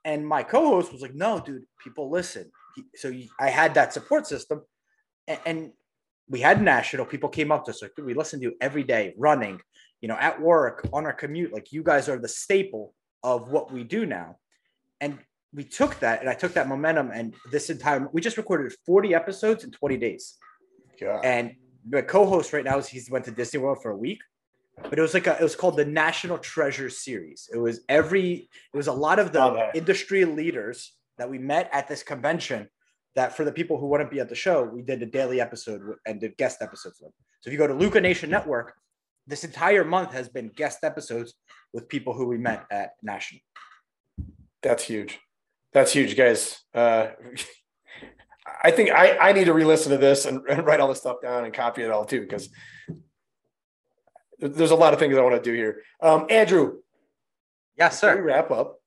and 0.04 0.26
my 0.26 0.42
co-host 0.42 0.92
was 0.92 1.02
like, 1.02 1.14
no, 1.14 1.40
dude, 1.40 1.64
people 1.82 2.10
listen. 2.10 2.50
He, 2.76 2.84
so 2.94 3.10
he, 3.10 3.30
I 3.40 3.50
had 3.50 3.74
that 3.74 3.92
support 3.92 4.26
system, 4.26 4.62
and, 5.26 5.40
and 5.46 5.72
we 6.28 6.40
had 6.40 6.62
national. 6.62 7.06
People 7.06 7.28
came 7.28 7.50
up 7.50 7.64
to 7.64 7.70
us 7.70 7.82
like, 7.82 7.94
dude, 7.94 8.06
we 8.06 8.14
listen 8.14 8.40
to 8.40 8.46
you 8.46 8.54
every 8.60 8.82
day, 8.82 9.14
running, 9.16 9.60
you 10.00 10.08
know, 10.08 10.16
at 10.16 10.40
work, 10.40 10.88
on 10.92 11.06
our 11.06 11.12
commute. 11.12 11.52
Like 11.52 11.72
you 11.72 11.82
guys 11.82 12.08
are 12.08 12.18
the 12.18 12.28
staple 12.28 12.94
of 13.22 13.50
what 13.50 13.72
we 13.72 13.84
do 13.84 14.06
now. 14.06 14.36
And 15.00 15.18
we 15.54 15.64
took 15.64 15.98
that, 16.00 16.20
and 16.20 16.28
I 16.28 16.34
took 16.34 16.54
that 16.54 16.68
momentum, 16.68 17.10
and 17.12 17.34
this 17.50 17.70
entire 17.70 18.08
we 18.12 18.20
just 18.20 18.36
recorded 18.36 18.72
40 18.84 19.14
episodes 19.14 19.64
in 19.64 19.70
20 19.70 19.96
days. 19.96 20.34
God. 21.00 21.24
And 21.24 21.54
the 21.88 22.02
co-host 22.02 22.52
right 22.52 22.64
now 22.64 22.78
is 22.78 22.88
he's 22.88 23.10
went 23.10 23.24
to 23.26 23.30
Disney 23.30 23.60
World 23.60 23.78
for 23.82 23.90
a 23.90 23.96
week, 23.96 24.20
but 24.82 24.98
it 24.98 25.02
was 25.02 25.14
like 25.14 25.26
a, 25.26 25.36
it 25.38 25.42
was 25.42 25.56
called 25.56 25.76
the 25.76 25.84
National 25.84 26.38
Treasure 26.38 26.90
Series. 26.90 27.48
It 27.52 27.58
was 27.58 27.80
every 27.88 28.48
it 28.72 28.76
was 28.76 28.88
a 28.88 28.92
lot 28.92 29.18
of 29.18 29.32
the 29.32 29.70
industry 29.74 30.24
leaders 30.24 30.92
that 31.18 31.30
we 31.30 31.38
met 31.38 31.70
at 31.72 31.88
this 31.88 32.02
convention. 32.02 32.68
That 33.14 33.36
for 33.36 33.44
the 33.44 33.52
people 33.52 33.78
who 33.78 33.86
wouldn't 33.86 34.10
be 34.10 34.18
at 34.18 34.28
the 34.28 34.34
show, 34.34 34.64
we 34.64 34.82
did 34.82 35.00
a 35.00 35.06
daily 35.06 35.40
episode 35.40 35.80
and 36.04 36.20
did 36.20 36.36
guest 36.36 36.60
episodes. 36.60 36.98
With. 37.00 37.12
So 37.40 37.48
if 37.48 37.52
you 37.52 37.58
go 37.58 37.68
to 37.68 37.74
Luka 37.74 38.00
Nation 38.00 38.28
Network, 38.28 38.74
this 39.24 39.44
entire 39.44 39.84
month 39.84 40.12
has 40.12 40.28
been 40.28 40.48
guest 40.48 40.82
episodes 40.82 41.34
with 41.72 41.88
people 41.88 42.12
who 42.12 42.26
we 42.26 42.38
met 42.38 42.64
at 42.72 42.94
National. 43.04 43.40
That's 44.62 44.82
huge. 44.82 45.20
That's 45.74 45.92
huge, 45.92 46.16
guys. 46.16 46.60
Uh, 46.72 47.08
I 48.62 48.70
think 48.70 48.90
I, 48.90 49.18
I 49.18 49.32
need 49.32 49.44
to 49.44 49.52
re-listen 49.52 49.90
to 49.92 49.98
this 49.98 50.24
and, 50.24 50.40
and 50.48 50.64
write 50.64 50.80
all 50.80 50.88
this 50.88 50.98
stuff 51.00 51.16
down 51.20 51.44
and 51.44 51.52
copy 51.52 51.82
it 51.82 51.90
all 51.90 52.04
too, 52.04 52.20
because 52.20 52.48
there's 54.38 54.70
a 54.70 54.76
lot 54.76 54.92
of 54.94 54.98
things 54.98 55.16
I 55.16 55.20
want 55.20 55.34
to 55.34 55.42
do 55.42 55.54
here. 55.54 55.82
Um, 56.00 56.26
Andrew, 56.30 56.78
Yes, 57.76 58.00
before 58.00 58.14
we 58.16 58.22
wrap 58.22 58.50
up, 58.52 58.80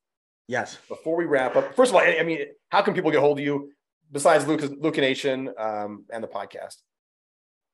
Yes. 0.48 0.78
before 0.88 1.18
we 1.18 1.26
wrap 1.26 1.58
up, 1.58 1.76
first 1.76 1.92
of 1.92 1.96
all, 1.96 2.02
I, 2.02 2.20
I 2.22 2.24
mean, 2.24 2.40
how 2.70 2.82
can 2.82 2.94
people 2.94 3.12
get 3.12 3.20
hold 3.20 3.38
of 3.38 3.44
you 3.46 3.70
besides 4.12 4.48
Luke 4.48 4.98
Nation 4.98 5.50
um, 5.58 6.06
and 6.10 6.24
the 6.24 6.28
podcast? 6.28 6.76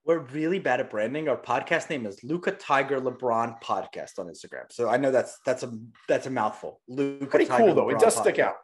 We're 0.05 0.19
really 0.19 0.57
bad 0.59 0.79
at 0.79 0.89
branding. 0.89 1.29
Our 1.29 1.37
podcast 1.37 1.89
name 1.91 2.07
is 2.07 2.21
Luka 2.23 2.51
Tiger 2.51 2.99
LeBron 2.99 3.61
Podcast 3.61 4.17
on 4.17 4.25
Instagram. 4.25 4.71
So 4.71 4.89
I 4.89 4.97
know 4.97 5.11
that's 5.11 5.39
that's 5.45 5.63
a 5.63 5.71
that's 6.09 6.25
a 6.27 6.29
mouthful. 6.29 6.81
Luka 6.89 7.27
Pretty 7.27 7.45
Tiger 7.45 7.63
cool 7.67 7.75
though. 7.75 7.89
It 7.89 7.97
LeBron 7.97 8.01
does 8.01 8.17
stick 8.17 8.39
out. 8.39 8.55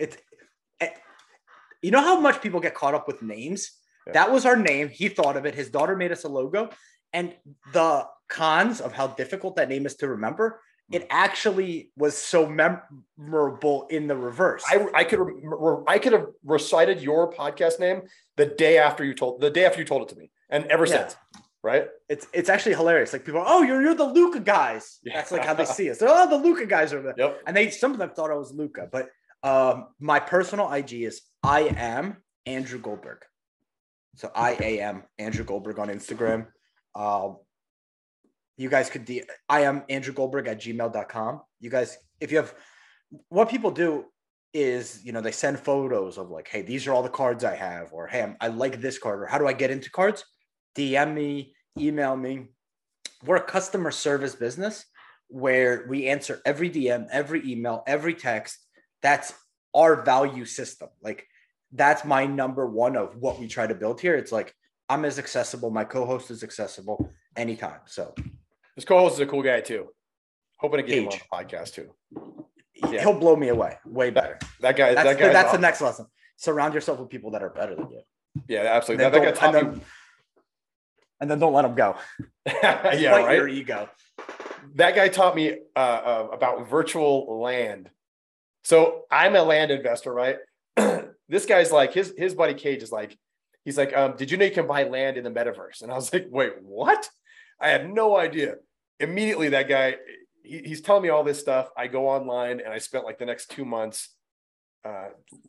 It's 0.00 0.16
eh, 0.80 0.88
you 1.82 1.90
know 1.90 2.00
how 2.00 2.18
much 2.20 2.40
people 2.42 2.60
get 2.60 2.74
caught 2.74 2.94
up 2.94 3.06
with 3.06 3.22
names. 3.22 3.70
Yeah. 4.06 4.14
That 4.14 4.32
was 4.32 4.46
our 4.46 4.56
name. 4.56 4.88
He 4.88 5.08
thought 5.08 5.36
of 5.36 5.44
it. 5.46 5.54
His 5.54 5.70
daughter 5.70 5.94
made 5.96 6.10
us 6.12 6.24
a 6.24 6.28
logo, 6.28 6.70
and 7.12 7.34
the 7.72 8.06
cons 8.28 8.80
of 8.80 8.92
how 8.92 9.08
difficult 9.08 9.56
that 9.56 9.68
name 9.68 9.86
is 9.86 9.96
to 9.96 10.08
remember. 10.08 10.60
It 10.92 11.06
actually 11.08 11.92
was 11.96 12.16
so 12.16 12.48
memorable 13.18 13.86
in 13.90 14.08
the 14.08 14.16
reverse. 14.16 14.64
I, 14.68 14.86
I 14.92 15.04
could 15.04 15.20
re- 15.20 15.84
I 15.86 15.98
could 16.00 16.12
have 16.12 16.26
recited 16.44 17.00
your 17.00 17.32
podcast 17.32 17.78
name 17.78 18.02
the 18.36 18.46
day 18.46 18.78
after 18.78 19.04
you 19.04 19.14
told 19.14 19.40
the 19.40 19.50
day 19.50 19.64
after 19.64 19.78
you 19.78 19.84
told 19.84 20.02
it 20.02 20.08
to 20.08 20.16
me, 20.16 20.30
and 20.48 20.64
ever 20.66 20.86
Yeah. 20.86 20.92
since, 21.08 21.16
right? 21.62 21.86
it's 22.08 22.26
it's 22.32 22.48
actually 22.48 22.74
hilarious. 22.74 23.12
Like 23.12 23.24
people, 23.24 23.44
oh, 23.46 23.62
you're 23.62 23.80
you're 23.82 23.94
the 23.94 24.04
Luka 24.04 24.40
guys. 24.40 24.98
Yeah. 25.04 25.14
That's 25.16 25.30
like 25.30 25.44
how 25.44 25.54
they 25.54 25.64
see 25.78 25.88
us. 25.90 25.98
They're, 25.98 26.08
oh, 26.10 26.28
the 26.28 26.38
Luka 26.38 26.66
guys 26.66 26.92
are 26.92 27.02
there. 27.02 27.14
Yep. 27.16 27.42
and 27.46 27.56
they 27.56 27.70
some 27.70 27.92
of 27.92 27.98
them 27.98 28.10
thought 28.10 28.30
I 28.32 28.34
was 28.34 28.52
Luka, 28.52 28.88
but 28.90 29.10
um, 29.42 29.86
my 29.98 30.20
personal 30.20 30.70
IG 30.72 30.92
is 31.02 31.22
I 31.42 31.62
am 31.62 32.18
Andrew 32.46 32.78
Goldberg. 32.78 33.18
So 34.16 34.30
I 34.34 34.52
am 34.52 35.04
Andrew 35.18 35.44
Goldberg 35.44 35.78
on 35.78 35.88
Instagram. 35.88 36.46
Um, 36.94 37.36
you 38.56 38.68
guys 38.68 38.90
could 38.90 39.04
de- 39.04 39.24
I 39.48 39.60
am 39.62 39.84
Andrew 39.88 40.12
Goldberg 40.12 40.48
at 40.48 40.60
gmail.com. 40.60 41.40
You 41.60 41.70
guys, 41.70 41.96
if 42.20 42.30
you 42.30 42.38
have 42.38 42.54
what 43.28 43.48
people 43.48 43.70
do 43.70 44.04
is, 44.52 45.00
you 45.04 45.12
know, 45.12 45.20
they 45.20 45.32
send 45.32 45.58
photos 45.60 46.18
of 46.18 46.28
like, 46.30 46.48
hey, 46.48 46.62
these 46.62 46.86
are 46.86 46.92
all 46.92 47.02
the 47.02 47.08
cards 47.08 47.44
I 47.44 47.54
have, 47.54 47.92
or 47.92 48.06
hey, 48.08 48.20
I'm- 48.20 48.36
I 48.40 48.48
like 48.48 48.80
this 48.80 48.98
card, 48.98 49.22
or 49.22 49.26
how 49.26 49.38
do 49.38 49.46
I 49.46 49.52
get 49.52 49.70
into 49.70 49.90
cards? 49.90 50.24
DM 50.76 51.14
me, 51.14 51.54
email 51.78 52.16
me. 52.16 52.48
We're 53.24 53.36
a 53.36 53.42
customer 53.42 53.90
service 53.90 54.34
business 54.34 54.84
where 55.28 55.86
we 55.88 56.08
answer 56.08 56.40
every 56.44 56.68
DM, 56.68 57.06
every 57.10 57.48
email, 57.50 57.82
every 57.86 58.14
text. 58.14 58.58
That's 59.02 59.32
our 59.74 60.02
value 60.02 60.44
system. 60.44 60.88
Like 61.02 61.26
that's 61.72 62.04
my 62.04 62.26
number 62.26 62.66
one 62.66 62.96
of 62.96 63.16
what 63.16 63.38
we 63.38 63.46
try 63.48 63.66
to 63.66 63.74
build 63.74 64.00
here. 64.00 64.16
It's 64.16 64.32
like 64.32 64.54
I'm 64.88 65.04
as 65.04 65.18
accessible, 65.18 65.70
my 65.70 65.84
co-host 65.84 66.30
is 66.30 66.42
accessible 66.42 67.12
anytime. 67.36 67.80
So 67.86 68.14
This 68.76 68.84
co-host 68.84 69.14
is 69.14 69.20
a 69.20 69.26
cool 69.26 69.42
guy 69.42 69.60
too. 69.60 69.88
Hoping 70.58 70.78
to 70.78 70.82
get 70.82 70.98
him 70.98 71.08
on 71.08 71.18
the 71.18 71.54
podcast 71.54 71.74
too. 71.74 71.90
Yeah. 72.90 73.02
he'll 73.02 73.18
blow 73.18 73.36
me 73.36 73.48
away, 73.48 73.78
way 73.84 74.10
better. 74.10 74.38
That 74.60 74.76
guy. 74.76 74.94
That's, 74.94 75.06
that 75.06 75.18
the, 75.18 75.24
guy. 75.24 75.32
that's 75.32 75.52
the 75.52 75.58
next 75.58 75.80
lesson. 75.80 76.06
Surround 76.36 76.74
yourself 76.74 76.98
with 76.98 77.10
people 77.10 77.30
that 77.32 77.42
are 77.42 77.50
better 77.50 77.74
than 77.74 77.90
you. 77.90 78.00
Yeah, 78.48 78.60
And 78.60 78.68
absolutely. 78.68 79.04
then, 79.04 79.12
That, 79.12 79.34
that 79.34 79.44
and, 79.44 79.54
then, 79.54 79.80
and 81.20 81.30
then 81.30 81.38
don't 81.38 81.52
let 81.52 81.62
them 81.62 81.74
go. 81.74 81.96
yeah, 82.46 83.10
right. 83.10 83.36
Your 83.36 83.48
ego. 83.48 83.88
that 84.74 84.94
guy 84.94 85.08
taught 85.08 85.36
me 85.36 85.58
uh, 85.76 85.78
uh, 85.78 86.28
about 86.32 86.68
virtual 86.68 87.40
land. 87.40 87.90
So 88.62 89.02
I'm 89.10 89.36
a 89.36 89.42
land 89.42 89.70
investor, 89.70 90.12
right? 90.12 90.36
this 91.28 91.46
guy's 91.46 91.72
like 91.72 91.94
his 91.94 92.12
his 92.16 92.34
buddy 92.34 92.54
Cage 92.54 92.82
is 92.82 92.92
like, 92.92 93.16
he's 93.64 93.78
like, 93.78 93.96
um, 93.96 94.14
did 94.16 94.30
you 94.30 94.36
know 94.36 94.44
you 94.44 94.50
can 94.50 94.66
buy 94.66 94.84
land 94.84 95.16
in 95.16 95.24
the 95.24 95.30
metaverse? 95.30 95.82
And 95.82 95.90
I 95.90 95.94
was 95.94 96.12
like, 96.12 96.26
wait, 96.30 96.52
what? 96.62 97.08
I 97.60 97.68
had 97.68 97.92
no 97.92 98.16
idea. 98.16 98.56
Immediately, 98.98 99.50
that 99.50 99.68
guy, 99.68 99.96
he, 100.42 100.58
he's 100.58 100.80
telling 100.80 101.02
me 101.02 101.08
all 101.08 101.24
this 101.24 101.40
stuff. 101.40 101.68
I 101.76 101.86
go 101.86 102.08
online 102.08 102.60
and 102.60 102.72
I 102.72 102.78
spent 102.78 103.04
like 103.04 103.18
the 103.18 103.26
next 103.26 103.50
two 103.50 103.64
months 103.64 104.14
uh, 104.84 105.08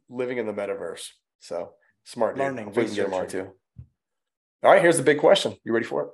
living 0.10 0.38
in 0.38 0.46
the 0.46 0.54
metaverse. 0.54 1.08
So 1.40 1.74
Smart. 2.06 2.38
Learning, 2.38 2.68
we 2.68 2.86
can 2.86 2.94
get 2.94 3.08
researching. 3.08 3.46
too. 3.46 3.52
All 4.64 4.72
right, 4.72 4.82
here's 4.82 4.98
the 4.98 5.04
big 5.04 5.20
question. 5.20 5.56
You 5.64 5.74
ready 5.74 5.86
for 5.86 6.04
it? 6.04 6.10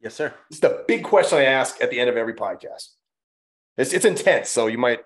Yes, 0.00 0.14
sir. 0.14 0.34
It's 0.50 0.60
the 0.60 0.84
big 0.86 1.04
question 1.04 1.38
I 1.38 1.44
ask 1.44 1.80
at 1.80 1.90
the 1.90 1.98
end 1.98 2.08
of 2.10 2.16
every 2.16 2.34
podcast. 2.34 2.88
It's, 3.76 3.92
it's 3.92 4.04
intense, 4.04 4.48
so 4.50 4.66
you 4.66 4.78
might 4.78 5.00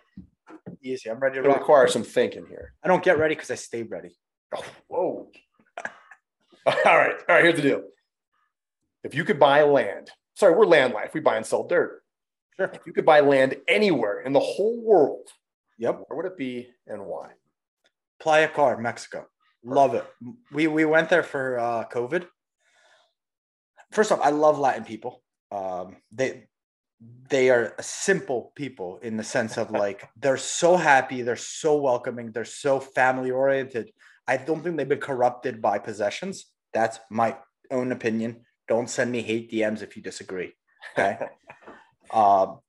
Easy. 0.82 1.10
I'm 1.10 1.18
ready 1.18 1.36
to 1.36 1.42
rock. 1.42 1.58
require 1.60 1.86
some 1.88 2.02
thinking 2.02 2.46
here. 2.48 2.74
I 2.82 2.88
don't 2.88 3.02
get 3.04 3.18
ready 3.18 3.34
because 3.34 3.50
I 3.50 3.54
stay 3.54 3.82
ready. 3.82 4.16
Oh, 4.56 4.64
whoa. 4.88 5.30
all 6.66 6.72
right. 6.84 7.14
All 7.28 7.34
right. 7.36 7.44
Here's 7.44 7.56
the 7.56 7.62
deal. 7.62 7.82
If 9.04 9.14
you 9.14 9.24
could 9.24 9.38
buy 9.38 9.62
land, 9.62 10.10
sorry, 10.34 10.54
we're 10.54 10.66
land 10.66 10.92
life. 10.92 11.12
We 11.14 11.20
buy 11.20 11.36
and 11.36 11.46
sell 11.46 11.66
dirt. 11.66 12.02
Sure. 12.56 12.70
If 12.72 12.80
you 12.86 12.92
could 12.92 13.06
buy 13.06 13.20
land 13.20 13.56
anywhere 13.66 14.20
in 14.20 14.32
the 14.32 14.40
whole 14.40 14.80
world, 14.82 15.28
Yep. 15.78 16.02
where 16.06 16.16
would 16.18 16.26
it 16.26 16.36
be 16.36 16.68
and 16.86 17.06
why? 17.06 17.30
Playa 18.20 18.48
Car, 18.48 18.76
Mexico. 18.78 19.26
Love 19.64 19.94
it. 19.94 20.04
We 20.52 20.66
we 20.66 20.84
went 20.84 21.08
there 21.08 21.22
for 21.22 21.58
uh, 21.58 21.84
COVID. 21.92 22.26
First 23.92 24.12
off, 24.12 24.20
I 24.22 24.30
love 24.30 24.58
Latin 24.58 24.84
people. 24.84 25.22
Um, 25.50 25.96
they 26.12 26.46
they 27.28 27.50
are 27.50 27.74
simple 27.80 28.52
people 28.54 28.98
in 29.02 29.16
the 29.16 29.24
sense 29.24 29.56
of 29.56 29.70
like 29.70 30.08
they're 30.16 30.36
so 30.36 30.76
happy, 30.76 31.22
they're 31.22 31.36
so 31.36 31.76
welcoming, 31.80 32.30
they're 32.30 32.44
so 32.44 32.78
family 32.78 33.30
oriented. 33.30 33.90
I 34.28 34.36
don't 34.36 34.62
think 34.62 34.76
they've 34.76 34.88
been 34.88 35.00
corrupted 35.00 35.62
by 35.62 35.78
possessions. 35.78 36.46
That's 36.72 37.00
my 37.10 37.36
own 37.70 37.90
opinion. 37.90 38.44
Don't 38.68 38.88
send 38.88 39.10
me 39.10 39.22
hate 39.22 39.50
DMs 39.50 39.82
if 39.82 39.96
you 39.96 40.02
disagree. 40.02 40.52
Okay. 40.92 41.18
um, 42.12 42.60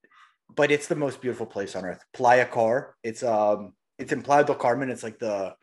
but 0.56 0.72
it's 0.72 0.88
the 0.88 0.96
most 0.96 1.22
beautiful 1.22 1.46
place 1.46 1.76
on 1.76 1.86
earth. 1.86 2.04
Playa 2.14 2.46
Car. 2.46 2.96
It's 3.04 3.24
um 3.24 3.74
it's 4.00 4.12
in 4.12 4.22
Playa 4.22 4.46
del 4.46 4.56
Carmen. 4.56 4.90
It's 4.90 5.04
like 5.04 5.20
the 5.20 5.56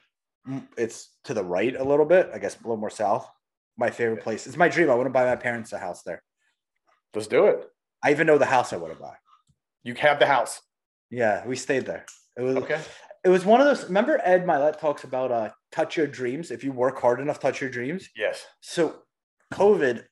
it's 0.77 1.09
to 1.25 1.35
the 1.35 1.45
right 1.45 1.75
a 1.75 1.85
little 1.85 2.07
bit, 2.07 2.31
I 2.35 2.39
guess 2.39 2.57
a 2.57 2.63
little 2.63 2.77
more 2.77 2.91
south. 2.91 3.29
My 3.77 3.91
favorite 3.91 4.23
place. 4.23 4.47
It's 4.47 4.57
my 4.57 4.69
dream. 4.69 4.91
I 4.91 4.95
want 4.95 5.07
to 5.07 5.11
buy 5.11 5.25
my 5.25 5.37
parents 5.37 5.73
a 5.73 5.79
house 5.79 6.03
there. 6.03 6.23
Let's 7.15 7.29
do 7.29 7.47
it. 7.47 7.67
I 8.03 8.11
even 8.11 8.27
know 8.27 8.39
the 8.39 8.47
house 8.47 8.73
I 8.73 8.77
want 8.77 8.93
to 8.95 8.99
buy. 8.99 9.15
You 9.83 9.95
have 9.95 10.19
the 10.19 10.27
house. 10.27 10.61
Yeah, 11.11 11.47
we 11.47 11.57
stayed 11.57 11.87
there. 11.87 12.05
It 12.37 12.43
was 12.43 12.57
Okay. 12.57 12.81
it 13.25 13.29
was 13.29 13.45
one 13.45 13.61
of 13.61 13.67
those. 13.67 13.85
Remember 13.85 14.21
Ed 14.23 14.47
Mylett 14.47 14.79
talks 14.79 15.05
about 15.05 15.33
uh 15.33 15.51
touch 15.73 15.97
your 15.97 16.07
dreams. 16.07 16.51
If 16.51 16.65
you 16.65 16.73
work 16.73 17.01
hard 17.01 17.21
enough, 17.21 17.41
touch 17.41 17.61
your 17.61 17.71
dreams. 17.71 18.09
Yes. 18.17 18.45
So 18.61 19.03
COVID, 19.53 20.05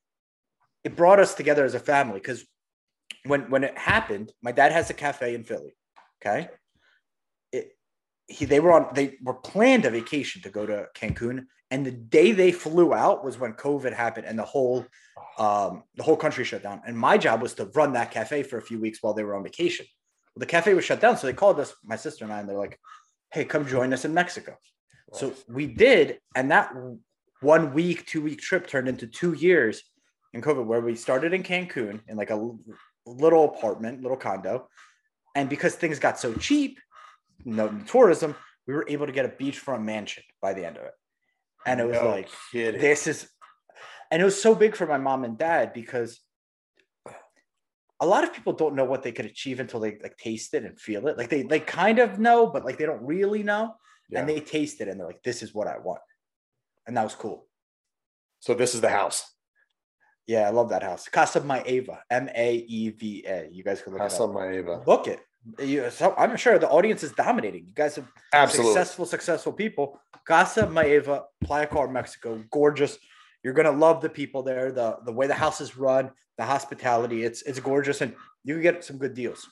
it 0.84 0.96
brought 0.96 1.20
us 1.20 1.34
together 1.34 1.64
as 1.64 1.74
a 1.74 1.80
family 1.80 2.18
because 2.20 2.44
when 3.24 3.50
when 3.50 3.64
it 3.64 3.76
happened, 3.78 4.32
my 4.42 4.52
dad 4.52 4.72
has 4.72 4.90
a 4.90 4.94
cafe 4.94 5.34
in 5.34 5.44
Philly. 5.44 5.76
Okay. 6.20 6.48
It 7.52 7.70
he 8.26 8.44
they 8.44 8.60
were 8.60 8.72
on 8.72 8.88
they 8.94 9.16
were 9.22 9.34
planned 9.34 9.84
a 9.84 9.90
vacation 9.90 10.42
to 10.42 10.50
go 10.50 10.66
to 10.66 10.86
Cancun. 10.96 11.44
And 11.70 11.84
the 11.84 11.90
day 11.90 12.32
they 12.32 12.52
flew 12.52 12.94
out 12.94 13.24
was 13.24 13.38
when 13.38 13.52
COVID 13.52 13.92
happened 13.92 14.26
and 14.26 14.38
the 14.38 14.44
whole 14.44 14.86
um 15.38 15.84
the 15.96 16.02
whole 16.02 16.16
country 16.16 16.44
shut 16.44 16.62
down. 16.62 16.82
And 16.86 16.96
my 16.96 17.18
job 17.18 17.42
was 17.42 17.54
to 17.54 17.66
run 17.74 17.92
that 17.92 18.10
cafe 18.10 18.42
for 18.42 18.58
a 18.58 18.62
few 18.62 18.80
weeks 18.80 19.02
while 19.02 19.14
they 19.14 19.24
were 19.24 19.36
on 19.36 19.42
vacation. 19.42 19.86
Well, 20.34 20.40
the 20.40 20.46
cafe 20.46 20.74
was 20.74 20.84
shut 20.84 21.00
down. 21.00 21.16
So 21.16 21.26
they 21.26 21.32
called 21.32 21.60
us, 21.60 21.74
my 21.84 21.96
sister 21.96 22.24
and 22.24 22.32
I, 22.32 22.40
and 22.40 22.48
they're 22.48 22.56
like, 22.56 22.78
hey, 23.32 23.44
come 23.44 23.66
join 23.66 23.92
us 23.92 24.04
in 24.04 24.14
Mexico. 24.14 24.56
So 25.12 25.32
we 25.48 25.66
did, 25.66 26.18
and 26.34 26.50
that 26.50 26.74
one 27.40 27.72
week, 27.72 28.06
two 28.06 28.20
week 28.20 28.40
trip 28.40 28.66
turned 28.66 28.88
into 28.88 29.06
two 29.06 29.32
years 29.32 29.82
in 30.34 30.42
COVID, 30.42 30.66
where 30.66 30.80
we 30.80 30.94
started 30.96 31.32
in 31.32 31.42
Cancun 31.42 32.00
in 32.08 32.16
like 32.16 32.30
a 32.30 32.50
little 33.06 33.44
apartment, 33.44 34.02
little 34.02 34.16
condo, 34.18 34.68
and 35.34 35.48
because 35.48 35.74
things 35.74 35.98
got 35.98 36.18
so 36.18 36.34
cheap, 36.34 36.78
no 37.44 37.68
tourism, 37.86 38.34
we 38.66 38.74
were 38.74 38.84
able 38.88 39.06
to 39.06 39.12
get 39.12 39.24
a 39.24 39.28
beachfront 39.28 39.82
mansion 39.82 40.24
by 40.42 40.52
the 40.52 40.64
end 40.64 40.76
of 40.76 40.84
it, 40.84 40.92
and 41.66 41.80
it 41.80 41.86
was 41.86 41.96
No 41.96 42.08
like 42.08 42.28
kidding. 42.52 42.80
this 42.80 43.06
is, 43.06 43.28
and 44.10 44.20
it 44.22 44.24
was 44.24 44.40
so 44.40 44.54
big 44.54 44.74
for 44.76 44.86
my 44.86 44.98
mom 44.98 45.24
and 45.24 45.36
dad 45.38 45.72
because 45.72 46.20
a 48.00 48.06
lot 48.06 48.24
of 48.24 48.32
people 48.32 48.52
don't 48.52 48.76
know 48.76 48.84
what 48.84 49.02
they 49.02 49.12
could 49.12 49.26
achieve 49.26 49.58
until 49.60 49.80
they 49.80 49.98
like 50.02 50.16
taste 50.16 50.54
it 50.54 50.64
and 50.64 50.78
feel 50.80 51.08
it. 51.08 51.18
Like 51.18 51.28
they 51.30 51.42
they 51.42 51.60
kind 51.60 51.98
of 51.98 52.18
know, 52.18 52.46
but 52.46 52.64
like 52.64 52.78
they 52.78 52.86
don't 52.86 53.02
really 53.02 53.42
know 53.42 53.74
Yeah. 54.08 54.20
and 54.20 54.28
they 54.28 54.40
taste 54.40 54.80
it 54.80 54.88
and 54.88 54.98
they're 55.00 55.06
like, 55.06 55.22
this 55.22 55.42
is 55.42 55.52
what 55.52 55.66
I 55.66 55.78
want. 55.78 56.00
And 56.86 56.96
that 56.96 57.02
was 57.04 57.14
cool. 57.14 57.46
so 58.40 58.54
this 58.54 58.74
is 58.74 58.80
the 58.80 58.88
house. 58.88 59.24
Yeah, 60.26 60.46
I 60.46 60.50
love 60.50 60.68
that 60.70 60.82
house. 60.82 61.08
Casa 61.08 61.40
Maeva, 61.40 61.98
M 62.10 62.28
A 62.34 62.54
E 62.54 62.90
V 62.90 63.24
A. 63.26 63.48
You 63.50 63.64
guys 63.64 63.80
can 63.82 63.94
look 63.94 64.02
House 64.02 64.20
it 64.20 64.22
up. 64.22 64.30
Maeva. 64.30 64.84
Book 64.84 65.08
it. 65.08 65.20
You, 65.58 65.90
so 65.90 66.14
I'm 66.18 66.36
sure 66.36 66.58
the 66.58 66.68
audience 66.68 67.02
is 67.02 67.12
dominating. 67.12 67.64
You 67.66 67.72
guys 67.74 67.96
are 67.98 68.04
Absolutely. 68.32 68.72
successful, 68.74 69.06
successful 69.06 69.52
people. 69.52 70.00
Casa 70.26 70.66
Maeva, 70.66 71.24
Playa 71.42 71.66
Car, 71.66 71.88
Mexico. 71.88 72.42
Gorgeous. 72.50 72.98
You're 73.42 73.54
gonna 73.54 73.72
love 73.72 74.00
the 74.02 74.08
people 74.10 74.42
there, 74.42 74.72
the 74.72 74.98
the 75.04 75.12
way 75.12 75.26
the 75.26 75.34
house 75.34 75.60
is 75.60 75.76
run, 75.76 76.10
the 76.36 76.44
hospitality. 76.44 77.24
It's 77.24 77.42
it's 77.42 77.60
gorgeous, 77.60 78.00
and 78.00 78.14
you 78.44 78.54
can 78.54 78.62
get 78.62 78.84
some 78.84 78.98
good 78.98 79.14
deals. 79.14 79.48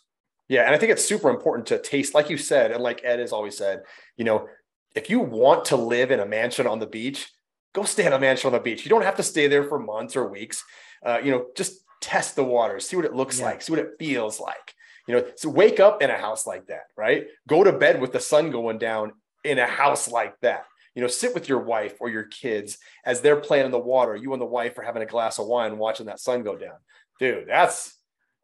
Yeah, 0.49 0.62
and 0.62 0.74
I 0.74 0.78
think 0.78 0.93
it's 0.93 1.05
super 1.05 1.30
important 1.30 1.66
to 1.68 1.78
taste, 1.78 2.14
like 2.14 2.30
you 2.30 2.37
said, 2.37 2.72
and 2.72 2.82
like 2.82 3.01
Ed 3.05 3.18
has 3.20 3.32
always 3.32 3.57
said, 3.57 3.82
you 4.16 4.24
know, 4.24 4.49
if 4.95 5.09
you 5.11 5.20
want 5.20 5.64
to 5.66 5.76
live 5.76 6.11
in 6.11 6.20
a 6.20 6.26
mansion 6.26 6.66
on 6.66 6.78
the 6.78 6.87
beach, 6.87 7.28
go 7.74 7.84
stay 7.84 8.07
in 8.07 8.12
a 8.12 8.18
mansion 8.18 8.49
on 8.49 8.53
the 8.53 8.61
beach. 8.61 8.84
You 8.84 8.91
don't 8.91 9.03
have 9.03 9.16
to 9.16 9.22
stay 9.24 9.47
there 9.49 9.64
for 9.64 9.78
months 9.78 10.14
or 10.14 10.28
weeks. 10.28 10.62
Uh, 11.05 11.18
you 11.22 11.30
know, 11.30 11.47
just 11.57 11.80
test 12.01 12.37
the 12.37 12.45
waters, 12.45 12.87
see 12.89 12.97
what 12.97 13.05
it 13.05 13.14
looks 13.14 13.39
Yeah. 13.41 13.47
like, 13.47 13.62
see 13.62 13.72
what 13.72 13.80
it 13.80 13.91
feels 13.99 14.39
like. 14.41 14.74
You 15.07 15.15
know, 15.17 15.25
so 15.37 15.49
wake 15.49 15.79
up 15.81 16.03
in 16.03 16.11
a 16.11 16.19
house 16.19 16.47
like 16.47 16.67
that, 16.67 16.85
right? 16.97 17.27
Go 17.49 17.63
to 17.63 17.73
bed 17.73 18.01
with 18.01 18.13
the 18.13 18.21
sun 18.21 18.51
going 18.51 18.79
down 18.79 19.13
in 19.45 19.59
a 19.59 19.67
house 19.67 20.09
like 20.09 20.35
that. 20.41 20.65
You 20.95 21.03
know, 21.03 21.09
sit 21.09 21.35
with 21.35 21.49
your 21.49 21.61
wife 21.61 21.97
or 22.01 22.09
your 22.09 22.25
kids 22.25 22.79
as 23.05 23.21
they're 23.21 23.37
playing 23.41 23.67
in 23.67 23.71
the 23.71 23.79
water. 23.79 24.17
You 24.17 24.33
and 24.33 24.41
the 24.41 24.47
wife 24.47 24.79
are 24.79 24.83
having 24.83 25.03
a 25.03 25.07
glass 25.07 25.39
of 25.39 25.47
wine, 25.47 25.79
watching 25.79 26.07
that 26.07 26.21
sun 26.21 26.43
go 26.43 26.57
down. 26.57 26.79
Dude, 27.21 27.47
that's 27.47 27.95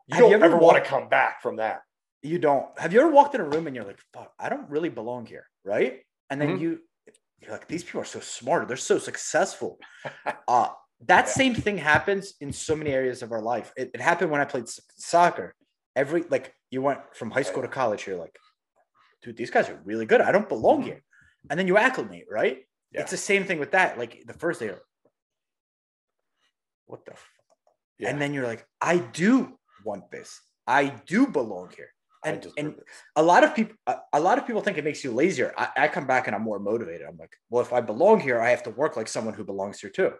you 0.06 0.14
Have 0.14 0.20
don't 0.22 0.30
you 0.30 0.36
ever 0.36 0.44
ever 0.46 0.56
want 0.58 0.82
to 0.82 0.88
come 0.88 1.08
back 1.08 1.42
from 1.42 1.56
that. 1.56 1.82
You 2.22 2.38
don't. 2.38 2.66
Have 2.78 2.92
you 2.92 3.00
ever 3.00 3.10
walked 3.10 3.34
in 3.34 3.40
a 3.40 3.44
room 3.44 3.66
and 3.66 3.74
you're 3.74 3.84
like, 3.84 4.00
"Fuck, 4.12 4.32
I 4.38 4.48
don't 4.48 4.68
really 4.70 4.90
belong 4.90 5.26
here," 5.26 5.48
right? 5.64 6.02
And 6.30 6.40
then 6.40 6.56
Mhm. 6.56 6.60
you, 6.60 6.80
you're 7.40 7.50
like, 7.50 7.66
"These 7.66 7.84
people 7.84 8.02
are 8.02 8.04
so 8.04 8.20
smart. 8.20 8.68
They're 8.68 8.76
so 8.76 8.98
successful." 8.98 9.78
uh, 10.48 10.68
that 11.06 11.26
Yeah. 11.26 11.32
same 11.32 11.54
thing 11.54 11.78
happens 11.78 12.34
in 12.40 12.52
so 12.52 12.76
many 12.76 12.92
areas 12.92 13.22
of 13.22 13.32
our 13.32 13.42
life. 13.42 13.72
It, 13.76 13.90
it 13.94 14.00
happened 14.00 14.30
when 14.30 14.40
I 14.40 14.44
played 14.44 14.68
soccer. 14.96 15.54
Every 15.94 16.24
like, 16.30 16.54
you 16.70 16.82
went 16.82 17.00
from 17.14 17.30
high 17.30 17.42
school 17.42 17.62
to 17.62 17.68
college. 17.68 18.06
You're 18.06 18.18
like, 18.18 18.36
dude, 19.22 19.36
these 19.36 19.50
guys 19.50 19.68
are 19.68 19.80
really 19.84 20.06
good. 20.06 20.20
I 20.20 20.32
don't 20.32 20.48
belong 20.48 20.82
here. 20.82 21.02
And 21.50 21.58
then 21.58 21.66
you 21.66 21.76
acclimate, 21.76 22.26
right? 22.30 22.58
Yeah. 22.92 23.02
It's 23.02 23.10
the 23.10 23.16
same 23.16 23.44
thing 23.44 23.58
with 23.58 23.72
that. 23.72 23.98
Like 23.98 24.22
the 24.26 24.34
first 24.34 24.60
day, 24.60 24.70
like, 24.70 24.80
what 26.86 27.04
the? 27.04 27.12
Yeah. 27.98 28.10
And 28.10 28.20
then 28.20 28.34
you're 28.34 28.46
like, 28.46 28.66
I 28.80 28.98
do 28.98 29.58
want 29.84 30.10
this. 30.10 30.40
I 30.66 30.94
do 31.06 31.26
belong 31.26 31.70
here. 31.76 31.90
And, 32.24 32.46
and 32.56 32.74
a 33.16 33.22
lot 33.22 33.42
of 33.42 33.54
people, 33.54 33.74
a, 33.86 33.96
a 34.12 34.20
lot 34.20 34.38
of 34.38 34.46
people 34.46 34.62
think 34.62 34.78
it 34.78 34.84
makes 34.84 35.02
you 35.02 35.10
lazier. 35.10 35.52
I, 35.58 35.68
I 35.76 35.88
come 35.88 36.06
back 36.06 36.28
and 36.28 36.36
I'm 36.36 36.42
more 36.42 36.60
motivated. 36.60 37.06
I'm 37.08 37.16
like, 37.16 37.32
well, 37.50 37.62
if 37.62 37.72
I 37.72 37.80
belong 37.80 38.20
here, 38.20 38.40
I 38.40 38.50
have 38.50 38.62
to 38.64 38.70
work 38.70 38.96
like 38.96 39.08
someone 39.08 39.34
who 39.34 39.44
belongs 39.44 39.80
here 39.80 39.90
too. 39.90 40.12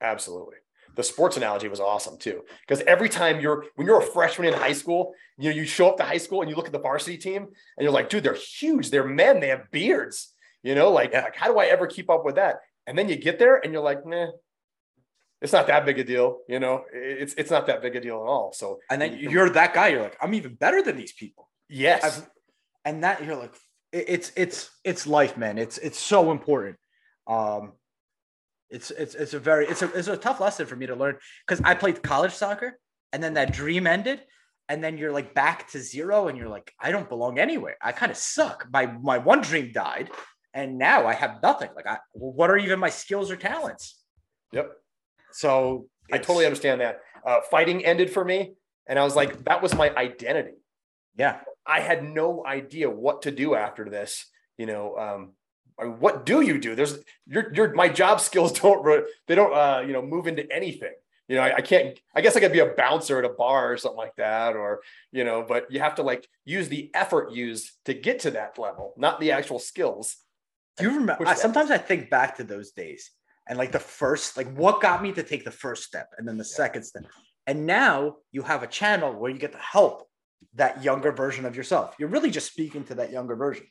Absolutely. 0.00 0.56
The 0.96 1.02
sports 1.04 1.36
analogy 1.36 1.68
was 1.68 1.78
awesome 1.80 2.16
too. 2.18 2.42
Because 2.66 2.82
every 2.86 3.08
time 3.08 3.40
you're 3.40 3.66
when 3.76 3.86
you're 3.86 4.00
a 4.00 4.06
freshman 4.06 4.48
in 4.48 4.54
high 4.58 4.72
school, 4.72 5.14
you 5.38 5.50
know, 5.50 5.56
you 5.56 5.64
show 5.64 5.88
up 5.90 5.96
to 5.98 6.02
high 6.04 6.16
school 6.18 6.40
and 6.40 6.50
you 6.50 6.56
look 6.56 6.66
at 6.66 6.72
the 6.72 6.78
varsity 6.80 7.18
team 7.18 7.42
and 7.44 7.82
you're 7.84 7.92
like, 7.92 8.08
dude, 8.08 8.24
they're 8.24 8.34
huge. 8.34 8.90
They're 8.90 9.06
men, 9.06 9.40
they 9.40 9.48
have 9.48 9.70
beards. 9.70 10.32
You 10.62 10.74
know, 10.74 10.90
like, 10.90 11.12
Yeah. 11.12 11.24
like 11.24 11.36
how 11.36 11.46
do 11.52 11.58
I 11.58 11.66
ever 11.66 11.86
keep 11.86 12.10
up 12.10 12.24
with 12.24 12.34
that? 12.36 12.56
And 12.86 12.98
then 12.98 13.08
you 13.08 13.16
get 13.16 13.38
there 13.38 13.56
and 13.56 13.72
you're 13.72 13.82
like, 13.82 14.04
nah, 14.06 14.28
it's 15.42 15.52
not 15.52 15.66
that 15.66 15.84
big 15.84 15.98
a 15.98 16.04
deal. 16.04 16.40
You 16.48 16.58
know, 16.60 16.84
it's 16.92 17.34
it's 17.34 17.50
not 17.50 17.66
that 17.66 17.82
big 17.82 17.94
a 17.94 18.00
deal 18.00 18.16
at 18.16 18.26
all. 18.28 18.52
So 18.54 18.80
And 18.90 19.00
then 19.00 19.18
you- 19.18 19.30
you're 19.30 19.50
that 19.50 19.74
guy. 19.74 19.88
You're 19.88 20.02
like, 20.02 20.16
I'm 20.20 20.34
even 20.34 20.54
better 20.54 20.82
than 20.82 20.96
these 20.96 21.12
people. 21.12 21.50
yes. 21.68 22.02
I've, 22.04 22.30
and 22.84 23.04
that 23.04 23.22
you're 23.24 23.36
like, 23.36 23.54
it's 23.92 24.32
it's 24.36 24.70
it's 24.84 25.06
life, 25.06 25.36
man. 25.36 25.58
It's 25.58 25.76
it's 25.78 25.98
so 25.98 26.30
important. 26.30 26.76
Um, 27.26 27.72
it's 28.70 28.90
it's 28.90 29.14
it's 29.14 29.34
a 29.34 29.38
very 29.38 29.66
it's 29.66 29.82
a 29.82 29.92
it's 29.92 30.08
a 30.08 30.16
tough 30.16 30.40
lesson 30.40 30.66
for 30.66 30.76
me 30.76 30.86
to 30.86 30.94
learn 30.94 31.16
because 31.46 31.62
I 31.64 31.74
played 31.74 32.02
college 32.02 32.32
soccer 32.32 32.78
and 33.12 33.22
then 33.22 33.34
that 33.34 33.52
dream 33.52 33.86
ended, 33.86 34.22
and 34.68 34.82
then 34.82 34.98
you're 34.98 35.12
like 35.12 35.34
back 35.34 35.68
to 35.70 35.78
zero, 35.78 36.28
and 36.28 36.36
you're 36.36 36.48
like, 36.48 36.72
I 36.80 36.90
don't 36.90 37.08
belong 37.08 37.38
anywhere. 37.38 37.76
I 37.80 37.92
kind 37.92 38.10
of 38.10 38.18
suck. 38.18 38.66
My 38.72 38.86
my 38.86 39.18
one 39.18 39.40
dream 39.40 39.72
died, 39.72 40.10
and 40.52 40.78
now 40.78 41.06
I 41.06 41.14
have 41.14 41.42
nothing. 41.42 41.70
Like, 41.76 41.86
I 41.86 41.98
what 42.12 42.50
are 42.50 42.58
even 42.58 42.78
my 42.78 42.90
skills 42.90 43.30
or 43.30 43.36
talents? 43.36 43.98
Yep. 44.52 44.72
So 45.32 45.86
I 46.12 46.18
totally 46.18 46.46
understand 46.46 46.80
that. 46.80 47.00
Uh, 47.24 47.40
fighting 47.50 47.84
ended 47.84 48.10
for 48.10 48.24
me. 48.24 48.54
And 48.86 48.98
I 48.98 49.04
was 49.04 49.16
like, 49.16 49.44
that 49.44 49.62
was 49.62 49.74
my 49.74 49.90
identity. 49.94 50.54
Yeah, 51.16 51.40
I 51.66 51.80
had 51.80 52.04
no 52.04 52.44
idea 52.46 52.88
what 52.88 53.22
to 53.22 53.30
do 53.30 53.54
after 53.54 53.88
this. 53.88 54.26
You 54.58 54.66
know, 54.66 54.96
um, 54.96 55.32
what 55.84 56.24
do 56.24 56.40
you 56.40 56.58
do? 56.58 56.74
There's 56.74 56.98
your 57.26 57.52
your 57.54 57.74
my 57.74 57.88
job 57.88 58.20
skills 58.28 58.52
don't 58.52 59.04
they 59.26 59.34
don't 59.34 59.52
uh, 59.52 59.82
you 59.86 59.92
know 59.92 60.02
move 60.02 60.26
into 60.26 60.50
anything. 60.52 60.94
You 61.28 61.36
know, 61.36 61.42
I, 61.42 61.56
I 61.56 61.60
can't. 61.60 61.98
I 62.14 62.20
guess 62.20 62.36
I 62.36 62.40
could 62.40 62.52
be 62.52 62.60
a 62.60 62.66
bouncer 62.66 63.18
at 63.18 63.24
a 63.24 63.34
bar 63.34 63.72
or 63.72 63.76
something 63.76 63.98
like 63.98 64.14
that, 64.16 64.54
or 64.54 64.80
you 65.10 65.24
know, 65.24 65.44
but 65.46 65.70
you 65.70 65.80
have 65.80 65.96
to 65.96 66.02
like 66.02 66.26
use 66.44 66.68
the 66.68 66.90
effort 66.94 67.32
used 67.32 67.72
to 67.86 67.94
get 67.94 68.20
to 68.20 68.30
that 68.32 68.58
level, 68.58 68.94
not 68.96 69.18
the 69.20 69.32
actual 69.32 69.58
skills. 69.58 70.16
Do 70.78 70.84
you 70.84 70.90
remember? 70.98 71.26
I, 71.26 71.34
sometimes 71.34 71.70
I 71.70 71.78
think 71.78 72.10
back 72.10 72.36
to 72.36 72.44
those 72.44 72.70
days 72.70 73.10
and 73.48 73.58
like 73.58 73.72
the 73.72 73.80
first, 73.80 74.36
like 74.36 74.52
what 74.54 74.80
got 74.80 75.02
me 75.02 75.12
to 75.12 75.22
take 75.22 75.44
the 75.44 75.50
first 75.50 75.84
step 75.84 76.10
and 76.18 76.26
then 76.26 76.36
the 76.36 76.44
second 76.44 76.82
step. 76.82 77.04
And 77.46 77.66
now 77.66 78.16
you 78.32 78.42
have 78.42 78.62
a 78.62 78.66
channel 78.66 79.12
where 79.12 79.30
you 79.30 79.38
get 79.38 79.52
to 79.52 79.58
help 79.58 80.08
that 80.54 80.82
younger 80.82 81.12
version 81.12 81.44
of 81.44 81.56
yourself. 81.56 81.94
You're 81.98 82.08
really 82.08 82.30
just 82.30 82.50
speaking 82.50 82.84
to 82.84 82.96
that 82.96 83.12
younger 83.12 83.36
version. 83.36 83.66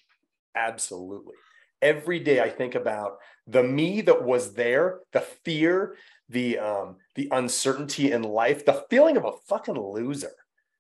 Absolutely. 0.56 1.36
Every 1.82 2.19
day 2.19 2.39
I 2.39 2.49
think 2.49 2.76
about 2.76 3.17
the 3.47 3.63
me 3.63 4.01
that 4.01 4.23
was 4.23 4.53
there, 4.53 4.99
the 5.11 5.21
fear, 5.21 5.95
the 6.30 6.57
um, 6.59 6.95
the 7.15 7.28
uncertainty 7.32 8.11
in 8.11 8.23
life, 8.23 8.65
the 8.65 8.86
feeling 8.89 9.17
of 9.17 9.26
a 9.26 9.34
fucking 9.47 9.76
loser. 9.78 10.32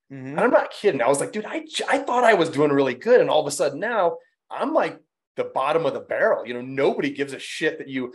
And 0.09 0.39
I'm 0.39 0.51
not 0.51 0.71
kidding. 0.71 1.01
I 1.01 1.07
was 1.07 1.19
like, 1.19 1.31
dude, 1.31 1.45
I, 1.45 1.65
I 1.89 1.97
thought 1.97 2.23
I 2.23 2.35
was 2.35 2.49
doing 2.49 2.71
really 2.71 2.93
good. 2.93 3.21
And 3.21 3.29
all 3.29 3.41
of 3.41 3.47
a 3.47 3.51
sudden 3.51 3.79
now 3.79 4.17
I'm 4.49 4.73
like 4.73 4.99
the 5.35 5.45
bottom 5.45 5.85
of 5.85 5.93
the 5.93 5.99
barrel. 5.99 6.45
You 6.45 6.53
know, 6.53 6.61
nobody 6.61 7.09
gives 7.11 7.33
a 7.33 7.39
shit 7.39 7.79
that 7.79 7.87
you 7.87 8.13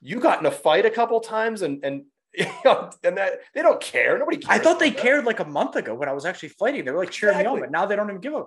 you 0.00 0.20
got 0.20 0.40
in 0.40 0.46
a 0.46 0.50
fight 0.50 0.86
a 0.86 0.90
couple 0.90 1.20
times 1.20 1.62
and 1.62 1.84
and 1.84 2.04
you 2.34 2.46
know, 2.64 2.90
and 3.04 3.16
that 3.16 3.40
they 3.54 3.62
don't 3.62 3.80
care. 3.80 4.18
Nobody 4.18 4.38
cares. 4.38 4.60
I 4.60 4.62
thought 4.62 4.78
they 4.78 4.90
that. 4.90 4.98
cared 4.98 5.24
like 5.24 5.40
a 5.40 5.44
month 5.44 5.76
ago 5.76 5.94
when 5.94 6.08
I 6.08 6.12
was 6.12 6.24
actually 6.24 6.50
fighting. 6.50 6.84
They 6.84 6.90
were 6.90 6.98
like 6.98 7.10
cheering 7.10 7.38
me 7.38 7.46
on, 7.46 7.60
but 7.60 7.70
now 7.70 7.86
they 7.86 7.96
don't 7.96 8.08
even 8.08 8.20
give 8.20 8.34
a 8.34 8.44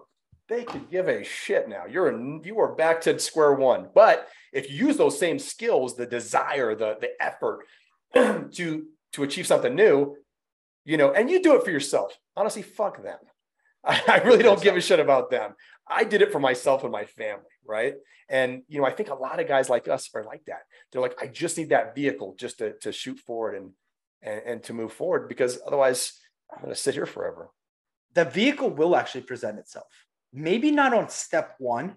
they 0.47 0.63
could 0.63 0.89
give 0.89 1.07
a 1.07 1.23
shit 1.23 1.67
now. 1.67 1.85
You're 1.89 2.11
you 2.43 2.59
are 2.59 2.75
back 2.75 3.01
to 3.01 3.17
square 3.19 3.53
one. 3.53 3.89
But 3.93 4.27
if 4.53 4.69
you 4.69 4.87
use 4.87 4.97
those 4.97 5.17
same 5.17 5.39
skills, 5.39 5.95
the 5.95 6.05
desire, 6.05 6.75
the 6.75 6.97
the 6.99 7.11
effort 7.19 7.65
to 8.13 8.85
to 9.13 9.23
achieve 9.23 9.47
something 9.47 9.75
new, 9.75 10.15
you 10.83 10.97
know, 10.97 11.11
and 11.11 11.29
you 11.29 11.41
do 11.41 11.55
it 11.55 11.63
for 11.63 11.71
yourself. 11.71 12.17
Honestly, 12.35 12.61
fuck 12.61 13.01
them. 13.03 13.17
I, 13.83 14.01
I 14.07 14.17
really 14.19 14.43
don't 14.43 14.61
give 14.61 14.75
a 14.75 14.81
shit 14.81 14.99
about 14.99 15.29
them. 15.31 15.55
I 15.87 16.03
did 16.03 16.21
it 16.21 16.31
for 16.31 16.39
myself 16.39 16.83
and 16.83 16.91
my 16.91 17.05
family, 17.05 17.43
right? 17.65 17.95
And 18.29 18.63
you 18.67 18.79
know, 18.79 18.87
I 18.87 18.91
think 18.91 19.09
a 19.09 19.15
lot 19.15 19.39
of 19.39 19.47
guys 19.47 19.69
like 19.69 19.87
us 19.87 20.09
are 20.15 20.23
like 20.23 20.45
that. 20.45 20.61
They're 20.91 21.01
like, 21.01 21.21
I 21.21 21.27
just 21.27 21.57
need 21.57 21.69
that 21.69 21.95
vehicle 21.95 22.35
just 22.37 22.59
to 22.59 22.73
to 22.81 22.91
shoot 22.91 23.19
forward 23.19 23.55
and 23.55 23.71
and, 24.21 24.41
and 24.45 24.63
to 24.63 24.73
move 24.73 24.93
forward 24.93 25.27
because 25.29 25.59
otherwise 25.65 26.19
I'm 26.51 26.61
gonna 26.61 26.75
sit 26.75 26.93
here 26.95 27.05
forever. 27.05 27.49
the 28.13 28.25
vehicle 28.25 28.69
will 28.69 28.95
actually 28.95 29.21
present 29.21 29.59
itself. 29.59 29.87
Maybe 30.35 30.69
not 30.69 30.93
on 30.93 31.09
step 31.09 31.55
one, 31.59 31.95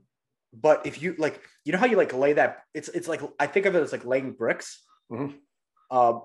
but 0.52 0.86
if 0.86 1.02
you 1.02 1.16
like, 1.18 1.40
you 1.64 1.72
know 1.72 1.78
how 1.78 1.86
you 1.86 1.96
like 1.96 2.14
lay 2.14 2.34
that. 2.34 2.62
It's 2.72 2.88
it's 2.88 3.08
like 3.08 3.20
I 3.38 3.46
think 3.46 3.66
of 3.66 3.74
it 3.74 3.82
as 3.82 3.92
like 3.92 4.04
laying 4.04 4.32
bricks. 4.32 4.82
Mhm. 5.10 5.34
Um, 5.90 6.22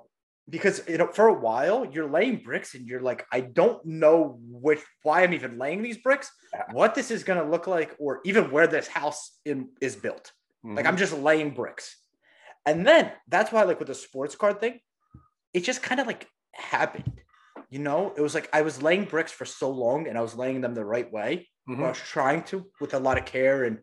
because 0.47 0.84
you 0.88 0.97
know 0.97 1.07
for 1.07 1.28
a 1.28 1.34
while 1.34 1.86
you're 1.86 2.09
laying 2.09 2.38
bricks 2.43 2.76
and 2.76 2.86
you're 2.86 3.01
like, 3.01 3.26
I 3.32 3.39
don't 3.41 3.84
know 3.86 4.38
which 4.41 4.82
why 5.01 5.24
I'm 5.24 5.34
even 5.34 5.57
laying 5.57 5.82
these 5.82 5.97
bricks, 5.97 6.30
what 6.72 6.93
this 6.95 7.09
is 7.11 7.24
gonna 7.24 7.49
look 7.49 7.66
like, 7.66 7.95
or 7.97 8.22
even 8.26 8.51
where 8.51 8.68
this 8.68 8.88
house 8.88 9.39
in, 9.45 9.70
is 9.82 9.95
built. 9.95 10.32
Like 10.66 10.86
I'm 10.86 10.97
just 10.97 11.18
laying 11.18 11.51
bricks. 11.51 11.97
And 12.66 12.88
then 12.88 13.11
that's 13.28 13.51
why, 13.51 13.64
like 13.64 13.80
with 13.80 13.89
the 13.89 13.95
sports 13.95 14.36
card 14.36 14.61
thing, 14.61 14.80
it 15.53 15.66
just 15.66 15.84
kind 15.84 15.99
of 15.99 16.07
like 16.07 16.28
happened. 16.53 17.22
You 17.70 17.80
know, 17.80 18.14
it 18.16 18.22
was 18.22 18.34
like 18.34 18.49
I 18.53 18.61
was 18.61 18.82
laying 18.82 19.05
bricks 19.05 19.32
for 19.32 19.45
so 19.45 19.70
long 19.70 20.07
and 20.07 20.18
I 20.18 20.22
was 20.22 20.36
laying 20.36 20.61
them 20.61 20.74
the 20.74 20.86
right 20.86 21.11
way. 21.11 21.49
Mhm. 21.68 21.84
I 21.84 21.89
was 21.89 21.99
trying 21.99 22.43
to 22.45 22.70
with 22.82 22.93
a 22.93 22.99
lot 22.99 23.18
of 23.18 23.26
care 23.26 23.64
and 23.64 23.80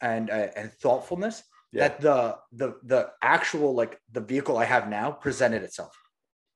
and 0.00 0.30
uh, 0.30 0.48
and 0.56 0.72
thoughtfulness 0.72 1.42
Yeah. 1.72 1.88
that 1.88 2.00
the 2.00 2.38
the 2.52 2.78
the 2.82 3.12
actual 3.22 3.74
like 3.74 4.00
the 4.12 4.20
vehicle 4.20 4.56
I 4.58 4.64
have 4.64 4.88
now 4.88 5.10
presented 5.10 5.62
itself. 5.62 5.96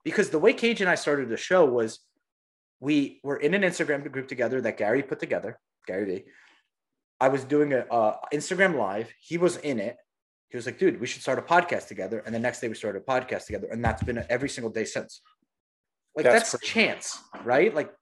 Because 0.04 0.30
the 0.30 0.38
way 0.38 0.52
Cage 0.52 0.80
and 0.80 0.88
I 0.90 0.94
started 0.94 1.28
the 1.28 1.36
show 1.36 1.64
was 1.64 2.00
we 2.80 3.20
were 3.22 3.36
in 3.36 3.52
an 3.54 3.62
Instagram 3.62 4.10
group 4.10 4.28
together 4.28 4.60
that 4.62 4.78
Gary 4.78 5.02
put 5.02 5.20
together, 5.20 5.58
Gary 5.86 6.04
Vee. 6.06 6.24
I 7.20 7.28
was 7.28 7.44
doing 7.44 7.72
a 7.74 7.80
uh, 7.80 8.16
Instagram 8.32 8.76
live. 8.78 9.12
He 9.20 9.36
was 9.36 9.56
in 9.58 9.78
it. 9.78 9.96
He 10.48 10.56
was 10.56 10.64
like, 10.66 10.78
"Dude, 10.78 11.00
we 11.00 11.06
should 11.06 11.20
start 11.22 11.38
a 11.38 11.42
podcast 11.42 11.86
together." 11.88 12.20
And 12.24 12.34
the 12.34 12.38
next 12.38 12.60
day, 12.60 12.68
we 12.68 12.74
started 12.74 13.02
a 13.02 13.04
podcast 13.04 13.44
together, 13.46 13.68
and 13.70 13.84
that's 13.84 14.02
been 14.02 14.24
every 14.30 14.48
single 14.48 14.70
day 14.72 14.84
since. 14.84 15.20
Like 16.16 16.24
That's 16.24 16.52
that's, 16.52 16.64
chance, 16.66 17.18
right? 17.44 17.72
Like 17.74 17.92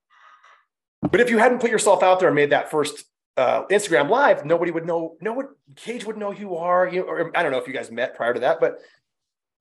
But 1.03 1.21
if 1.21 1.31
you 1.31 1.39
hadn't 1.39 1.61
put 1.61 1.71
yourself 1.71 2.03
out 2.03 2.19
there 2.21 2.29
and 2.29 2.35
made 2.37 2.51
that 2.51 2.71
first 2.71 3.05
uh, 3.37 3.65
Instagram 3.67 4.09
live, 4.11 4.45
nobody 4.45 4.71
would 4.71 4.85
know. 4.87 5.17
No 5.21 5.33
one, 5.33 5.49
Cage 5.77 6.05
would 6.05 6.17
know 6.17 6.33
who 6.33 6.41
you 6.41 6.57
are. 6.57 6.89
You, 6.89 7.03
or 7.03 7.31
I 7.37 7.43
don't 7.43 7.53
know 7.53 7.59
if 7.59 7.67
you 7.69 7.73
guys 7.73 7.91
met 7.91 8.17
prior 8.17 8.35
to 8.35 8.41
that, 8.41 8.59
but 8.61 8.79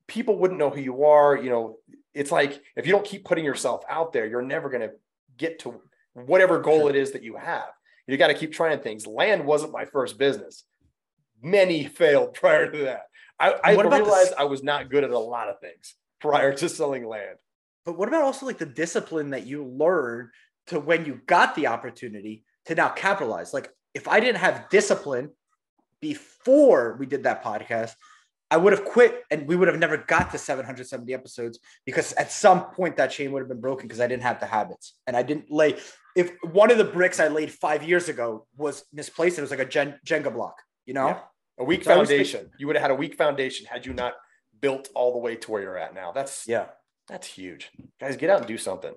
people 0.07 0.37
wouldn't 0.39 0.59
know 0.59 0.69
who 0.69 0.81
you 0.81 1.03
are. 1.05 1.37
You 1.37 1.49
know, 1.49 1.77
it's 2.13 2.31
like 2.31 2.61
if 2.75 2.87
you 2.87 2.91
don't 2.91 3.05
keep 3.05 3.23
putting 3.23 3.45
yourself 3.45 3.83
out 3.89 4.13
there, 4.13 4.25
you're 4.25 4.41
never 4.41 4.69
going 4.69 4.81
to 4.81 4.91
get 5.37 5.59
to 5.59 5.75
whatever 6.13 6.59
goal 6.59 6.81
Sure. 6.81 6.89
it 6.89 6.95
is 6.95 7.11
that 7.11 7.21
you 7.23 7.35
have. 7.35 7.69
You 8.07 8.17
got 8.17 8.27
to 8.27 8.33
keep 8.33 8.53
trying 8.53 8.79
things. 8.79 9.05
Land 9.05 9.45
wasn't 9.45 9.73
my 9.73 9.85
first 9.85 10.17
business. 10.17 10.63
Many 11.43 11.85
failed 11.85 12.33
prior 12.33 12.71
to 12.71 12.77
that. 12.85 13.09
I, 13.39 13.53
I 13.63 13.75
the 13.75 13.83
realized 13.83 14.31
s- 14.31 14.33
I 14.39 14.45
was 14.45 14.63
not 14.63 14.89
good 14.89 15.03
at 15.03 15.11
a 15.11 15.19
lot 15.19 15.49
of 15.49 15.59
things 15.59 15.93
prior 16.19 16.51
to 16.53 16.69
selling 16.69 17.05
land. 17.05 17.37
But 17.85 17.97
what 17.97 18.07
about 18.07 18.23
also 18.23 18.47
like 18.47 18.57
the 18.57 18.65
discipline 18.65 19.29
that 19.29 19.45
you 19.45 19.63
learn 19.63 20.31
to 20.67 20.79
when 20.79 21.05
you 21.05 21.21
got 21.25 21.55
the 21.55 21.67
opportunity 21.67 22.43
to 22.65 22.75
now 22.75 22.89
capitalize? 22.89 23.53
Like 23.53 23.69
if 23.93 24.07
I 24.07 24.19
didn't 24.19 24.37
have 24.39 24.69
discipline 24.69 25.31
before 26.01 26.95
we 26.99 27.05
did 27.05 27.23
that 27.23 27.43
podcast, 27.43 27.93
I 28.49 28.55
would 28.57 28.71
have 28.71 28.85
quit 28.85 29.23
and 29.29 29.45
we 29.47 29.55
would 29.57 29.67
have 29.67 29.77
never 29.79 29.97
got 29.97 30.31
to 30.31 30.37
770 30.37 31.13
episodes 31.13 31.59
because 31.85 32.13
at 32.13 32.31
some 32.31 32.65
point 32.71 32.95
that 32.97 33.11
chain 33.11 33.31
would 33.33 33.39
have 33.41 33.49
been 33.49 33.59
broken 33.59 33.87
because 33.87 33.99
I 33.99 34.07
didn't 34.07 34.23
have 34.23 34.39
the 34.39 34.45
habits 34.45 34.93
and 35.05 35.17
I 35.17 35.23
didn't 35.23 35.51
lay. 35.51 35.77
If 36.15 36.31
one 36.43 36.71
of 36.71 36.77
the 36.77 36.85
bricks 36.85 37.19
I 37.19 37.27
laid 37.27 37.51
five 37.51 37.83
years 37.83 38.07
ago 38.07 38.47
was 38.55 38.85
misplaced, 38.93 39.37
it 39.37 39.41
was 39.41 39.51
like 39.51 39.59
a 39.59 39.65
Gen- 39.65 39.99
Jenga 40.05 40.33
block, 40.33 40.61
you 40.85 40.93
know? 40.93 41.07
Yeah. 41.07 41.19
A 41.59 41.63
weak 41.65 41.83
So 41.83 41.93
foundation. 41.95 42.49
you 42.57 42.67
would 42.67 42.75
have 42.75 42.83
had 42.83 42.91
a 42.91 42.95
weak 42.95 43.15
foundation 43.15 43.65
had 43.65 43.85
you 43.85 43.93
not 43.93 44.13
built 44.61 44.89
all 44.95 45.11
the 45.11 45.17
way 45.19 45.35
to 45.35 45.51
where 45.51 45.61
you're 45.61 45.77
at 45.77 45.93
now. 45.93 46.11
That's 46.13 46.47
Yeah. 46.47 46.67
that's 47.07 47.27
huge. 47.27 47.69
Guys, 47.99 48.15
get 48.15 48.29
out 48.29 48.39
and 48.39 48.47
do 48.47 48.57
something. 48.57 48.93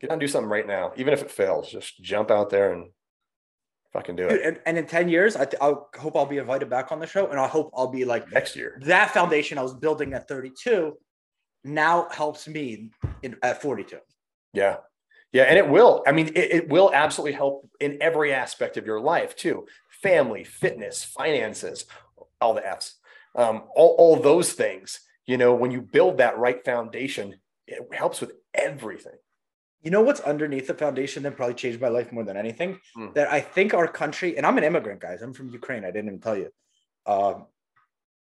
Get 0.00 0.10
out 0.10 0.14
and 0.14 0.20
do 0.20 0.28
something 0.28 0.50
right 0.50 0.66
now. 0.66 0.92
Even 0.96 1.14
if 1.14 1.22
it 1.22 1.30
fails, 1.30 1.70
just 1.70 2.00
jump 2.02 2.30
out 2.30 2.50
there 2.50 2.72
and 2.72 2.90
fucking 3.92 4.16
do 4.16 4.28
Dude, 4.28 4.40
it 4.40 4.46
and, 4.46 4.60
and 4.66 4.78
in 4.78 4.86
10 4.86 5.08
years, 5.08 5.36
I, 5.36 5.46
th- 5.46 5.60
I 5.60 5.74
hope 5.98 6.16
I'll 6.16 6.26
be 6.26 6.38
invited 6.38 6.68
back 6.68 6.92
on 6.92 7.00
the 7.00 7.06
show 7.06 7.28
and 7.28 7.40
I 7.40 7.46
hope 7.48 7.70
I'll 7.74 7.88
be 7.88 8.04
like 8.04 8.30
next 8.30 8.56
year. 8.56 8.78
that 8.82 9.12
foundation 9.12 9.58
I 9.58 9.62
was 9.62 9.74
building 9.74 10.12
at 10.12 10.28
32 10.28 10.96
now 11.64 12.08
helps 12.10 12.46
me 12.46 12.90
in, 13.22 13.36
at 13.42 13.62
42. 13.62 13.98
Yeah. 14.52 14.76
Yeah. 15.32 15.44
And 15.44 15.58
it 15.58 15.68
will. 15.68 16.04
I 16.06 16.12
mean, 16.12 16.28
it, 16.28 16.52
it 16.52 16.68
will 16.68 16.90
absolutely 16.92 17.32
help 17.32 17.68
in 17.80 17.98
every 18.00 18.32
aspect 18.32 18.76
of 18.76 18.86
your 18.86 19.00
life 19.00 19.34
too. 19.34 19.66
Family, 20.02 20.44
fitness, 20.44 21.02
finances, 21.04 21.86
all 22.40 22.54
the 22.54 22.66
F's. 22.66 22.96
Um, 23.34 23.64
all, 23.74 23.94
all 23.98 24.16
those 24.16 24.52
things, 24.52 25.00
you 25.26 25.36
know, 25.36 25.54
when 25.54 25.70
you 25.70 25.82
build 25.82 26.18
that 26.18 26.38
right 26.38 26.64
foundation, 26.64 27.36
it 27.66 27.82
helps 27.92 28.20
with 28.20 28.32
everything. 28.54 29.16
You 29.86 29.92
know 29.92 30.00
what's 30.00 30.18
underneath 30.18 30.66
the 30.66 30.74
foundation 30.74 31.22
that 31.22 31.36
probably 31.36 31.54
changed 31.54 31.80
my 31.80 31.86
life 31.86 32.10
more 32.10 32.24
than 32.24 32.36
anything? 32.36 32.80
Hmm. 32.96 33.12
That 33.14 33.30
I 33.32 33.40
think 33.40 33.72
our 33.72 33.86
country, 33.86 34.36
and 34.36 34.44
I'm 34.44 34.58
an 34.58 34.64
immigrant, 34.64 35.00
guys, 35.00 35.22
I'm 35.22 35.32
from 35.32 35.48
Ukraine, 35.48 35.84
I 35.84 35.92
didn't 35.92 36.08
even 36.08 36.18
tell 36.18 36.36
you, 36.36 36.50
um, 37.06 37.46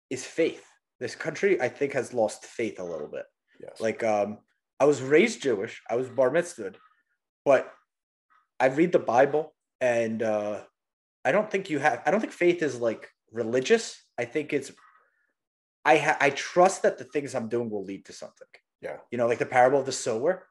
is 0.09 0.26
faith. 0.26 0.66
This 0.99 1.16
country, 1.16 1.61
I 1.61 1.70
think, 1.70 1.93
has 1.93 2.14
lost 2.14 2.43
faith 2.43 2.82
a 2.82 2.84
little 2.84 3.07
bit. 3.07 3.24
Yes. 3.61 3.80
Like, 3.80 4.03
um, 4.03 4.39
I 4.78 4.84
was 4.84 5.01
raised 5.01 5.41
Jewish, 5.41 5.82
I 5.89 5.95
was 5.95 6.09
bar 6.09 6.32
mitzvahed, 6.32 6.76
but 7.45 7.72
I 8.59 8.66
read 8.66 8.91
the 8.91 8.99
Bible, 8.99 9.55
and 9.80 10.22
uh, 10.22 10.64
I 11.24 11.32
don't 11.32 11.49
think 11.49 11.70
you 11.70 11.80
have. 11.80 12.01
I 12.05 12.11
don't 12.11 12.20
think 12.20 12.34
faith 12.34 12.61
is 12.61 12.82
like 12.82 13.09
religious. 13.32 14.03
I 14.18 14.26
think 14.26 14.51
it's. 14.51 14.70
I 15.86 15.95
ha- 15.97 16.18
I 16.20 16.30
trust 16.32 16.84
that 16.84 16.97
the 16.97 17.05
things 17.05 17.34
I'm 17.34 17.47
doing 17.47 17.70
will 17.70 17.86
lead 17.86 18.03
to 18.07 18.14
something. 18.14 18.47
Yeah. 18.82 18.97
You 19.11 19.18
know, 19.18 19.28
like 19.28 19.39
the 19.39 19.45
parable 19.45 19.80
of 19.80 19.86
the 19.86 19.93
sower, 19.93 20.45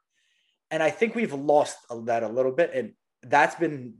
and 0.72 0.82
I 0.82 0.90
think 0.90 1.14
we've 1.14 1.34
lost 1.34 1.76
that 2.06 2.22
a 2.22 2.28
little 2.28 2.50
bit, 2.50 2.72
and 2.74 2.94
that's 3.22 3.54
been. 3.54 3.94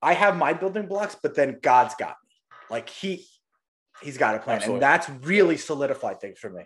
I 0.00 0.14
have 0.14 0.36
my 0.36 0.52
building 0.52 0.86
blocks, 0.86 1.16
but 1.20 1.34
then 1.34 1.58
God's 1.60 1.96
got 1.96 2.14
me. 2.24 2.30
Like 2.70 2.88
he, 2.88 3.26
he's 4.00 4.16
got 4.16 4.36
a 4.36 4.38
plan, 4.38 4.58
Absolutely. 4.58 4.76
and 4.76 4.82
that's 4.82 5.10
really 5.26 5.56
solidified 5.56 6.20
things 6.20 6.38
for 6.38 6.48
me. 6.48 6.62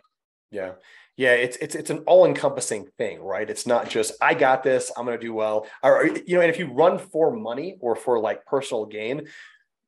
Yeah. 0.50 0.72
Yeah, 1.16 1.32
it's 1.32 1.56
it's 1.56 1.74
it's 1.74 1.90
an 1.90 2.04
all-encompassing 2.06 2.88
thing, 2.96 3.20
right? 3.20 3.48
It's 3.48 3.66
not 3.66 3.88
just 3.88 4.12
I 4.20 4.34
got 4.34 4.62
this, 4.62 4.90
I'm 4.96 5.04
gonna 5.04 5.18
do 5.18 5.34
well. 5.34 5.66
Or 5.82 6.06
you 6.06 6.36
know, 6.36 6.40
and 6.40 6.50
if 6.50 6.58
you 6.58 6.72
run 6.72 6.98
for 6.98 7.34
money 7.34 7.76
or 7.80 7.96
for 7.96 8.18
like 8.18 8.46
personal 8.46 8.86
gain, 8.86 9.28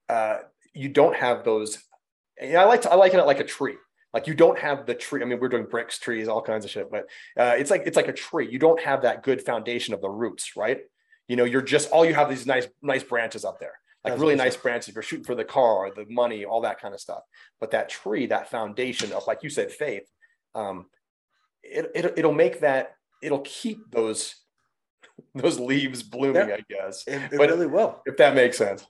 uh, 0.08 0.38
you 0.74 0.88
don't 0.88 1.16
have 1.16 1.44
those. 1.44 1.78
And 2.38 2.56
I 2.56 2.64
like 2.64 2.82
to 2.82 2.90
I 2.90 2.96
liken 2.96 3.20
it 3.20 3.26
like 3.26 3.40
a 3.40 3.44
tree. 3.44 3.76
Like 4.14 4.26
you 4.28 4.34
don't 4.34 4.58
have 4.58 4.86
the 4.86 4.94
tree. 4.94 5.20
I 5.20 5.24
mean, 5.24 5.40
we're 5.40 5.48
doing 5.48 5.66
bricks, 5.66 5.98
trees, 5.98 6.28
all 6.28 6.40
kinds 6.40 6.64
of 6.64 6.70
shit, 6.70 6.88
but 6.90 7.06
uh, 7.36 7.54
it's 7.58 7.70
like 7.70 7.82
it's 7.84 7.96
like 7.96 8.08
a 8.08 8.12
tree. 8.12 8.48
You 8.50 8.60
don't 8.60 8.80
have 8.80 9.02
that 9.02 9.24
good 9.24 9.42
foundation 9.42 9.92
of 9.92 10.00
the 10.00 10.08
roots, 10.08 10.56
right? 10.56 10.78
You 11.28 11.34
know, 11.36 11.44
you're 11.44 11.62
just 11.62 11.90
all 11.90 12.04
you 12.04 12.14
have 12.14 12.28
these 12.30 12.46
nice 12.46 12.68
nice 12.80 13.02
branches 13.02 13.44
up 13.44 13.58
there, 13.58 13.72
like 14.04 14.12
That's 14.12 14.20
really 14.20 14.36
nice 14.36 14.56
branches. 14.56 14.90
If 14.90 14.94
you're 14.94 15.02
shooting 15.02 15.24
for 15.24 15.34
the 15.34 15.44
car, 15.44 15.90
the 15.94 16.06
money, 16.08 16.44
all 16.44 16.60
that 16.60 16.80
kind 16.80 16.94
of 16.94 17.00
stuff. 17.00 17.22
But 17.60 17.72
that 17.72 17.88
tree, 17.88 18.26
that 18.26 18.50
foundation 18.50 19.12
of, 19.12 19.26
like 19.26 19.42
you 19.42 19.50
said, 19.50 19.72
faith, 19.72 20.04
um, 20.54 20.86
it, 21.64 21.90
it 21.94 22.14
it'll 22.16 22.32
make 22.32 22.60
that 22.60 22.94
it'll 23.20 23.40
keep 23.40 23.90
those 23.90 24.36
those 25.34 25.58
leaves 25.58 26.04
blooming, 26.04 26.48
Yeah. 26.48 26.56
I 26.56 26.64
guess, 26.68 27.04
It, 27.08 27.20
it 27.32 27.38
But- 27.38 27.50
really 27.50 27.66
will. 27.66 28.00
if 28.06 28.16
that 28.18 28.34
makes 28.36 28.58
sense. 28.58 28.86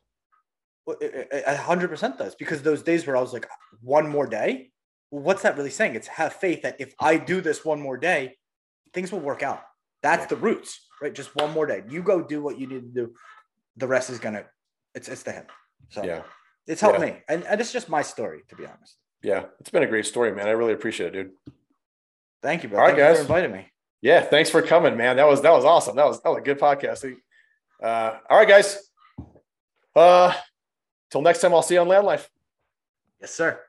Well, 0.86 0.98
it- 1.00 1.28
it- 1.32 1.44
A 1.46 1.56
hundred 1.56 1.88
percent 1.88 2.18
does 2.18 2.34
because 2.34 2.60
those 2.62 2.82
days 2.82 3.06
where 3.06 3.16
I 3.16 3.20
was 3.22 3.32
like, 3.32 3.48
one 3.80 4.06
more 4.06 4.26
day. 4.26 4.70
Well, 5.14 5.22
what's 5.22 5.42
that 5.42 5.56
really 5.56 5.70
saying? 5.70 5.94
It's 5.94 6.08
have 6.08 6.32
faith 6.32 6.62
that 6.62 6.80
if 6.80 6.92
I 6.98 7.18
do 7.18 7.40
this 7.40 7.64
one 7.64 7.80
more 7.80 7.96
day, 7.96 8.34
things 8.92 9.12
will 9.12 9.20
work 9.20 9.44
out. 9.44 9.62
That's 10.02 10.26
the 10.26 10.34
roots, 10.34 10.88
right? 11.00 11.14
Just 11.14 11.36
one 11.36 11.52
more 11.52 11.66
day. 11.66 11.84
You 11.88 12.02
go 12.02 12.20
do 12.20 12.42
what 12.42 12.58
you 12.58 12.66
need 12.66 12.80
to 12.80 12.88
do. 13.06 13.14
The 13.76 13.86
rest 13.86 14.10
is 14.10 14.18
gonna. 14.18 14.44
It's 14.92 15.06
it's 15.08 15.22
to 15.22 15.30
him. 15.30 15.44
So 15.90 16.02
Yeah. 16.02 16.22
it's 16.66 16.80
helped 16.80 16.98
Yeah. 16.98 17.04
me, 17.06 17.16
and, 17.28 17.44
and 17.44 17.60
it's 17.60 17.72
just 17.72 17.88
my 17.88 18.02
story 18.02 18.40
to 18.48 18.56
be 18.56 18.66
honest. 18.66 18.96
Yeah. 19.22 19.44
It's 19.60 19.70
been 19.70 19.84
a 19.84 19.86
great 19.86 20.04
story, 20.04 20.32
man. 20.32 20.48
I 20.48 20.50
really 20.50 20.72
appreciate 20.72 21.14
it, 21.14 21.22
dude. 21.46 21.54
Thank 22.42 22.64
you, 22.64 22.68
bro. 22.68 22.80
All 22.80 22.84
right, 22.86 22.96
Thank 22.96 23.06
guys. 23.06 23.16
for 23.18 23.22
inviting 23.22 23.52
me. 23.52 23.70
Yeah. 24.02 24.20
Thanks 24.22 24.50
for 24.50 24.62
coming, 24.62 24.96
man. 24.96 25.14
That 25.16 25.28
was 25.28 25.42
that 25.42 25.52
was 25.52 25.64
awesome. 25.64 25.94
That 25.94 26.06
was 26.06 26.20
that 26.22 26.28
was 26.30 26.38
a 26.38 26.42
good 26.42 26.58
podcast. 26.58 27.16
Uh, 27.80 28.18
all 28.28 28.36
right, 28.38 28.48
guys. 28.48 28.78
Uh 29.94 30.34
till 31.10 31.22
next 31.22 31.40
time, 31.40 31.54
I'll 31.54 31.62
see 31.62 31.74
you 31.74 31.80
on 31.82 31.86
Land 31.88 32.04
Life. 32.04 32.28
Yes, 33.20 33.32
sir. 33.32 33.60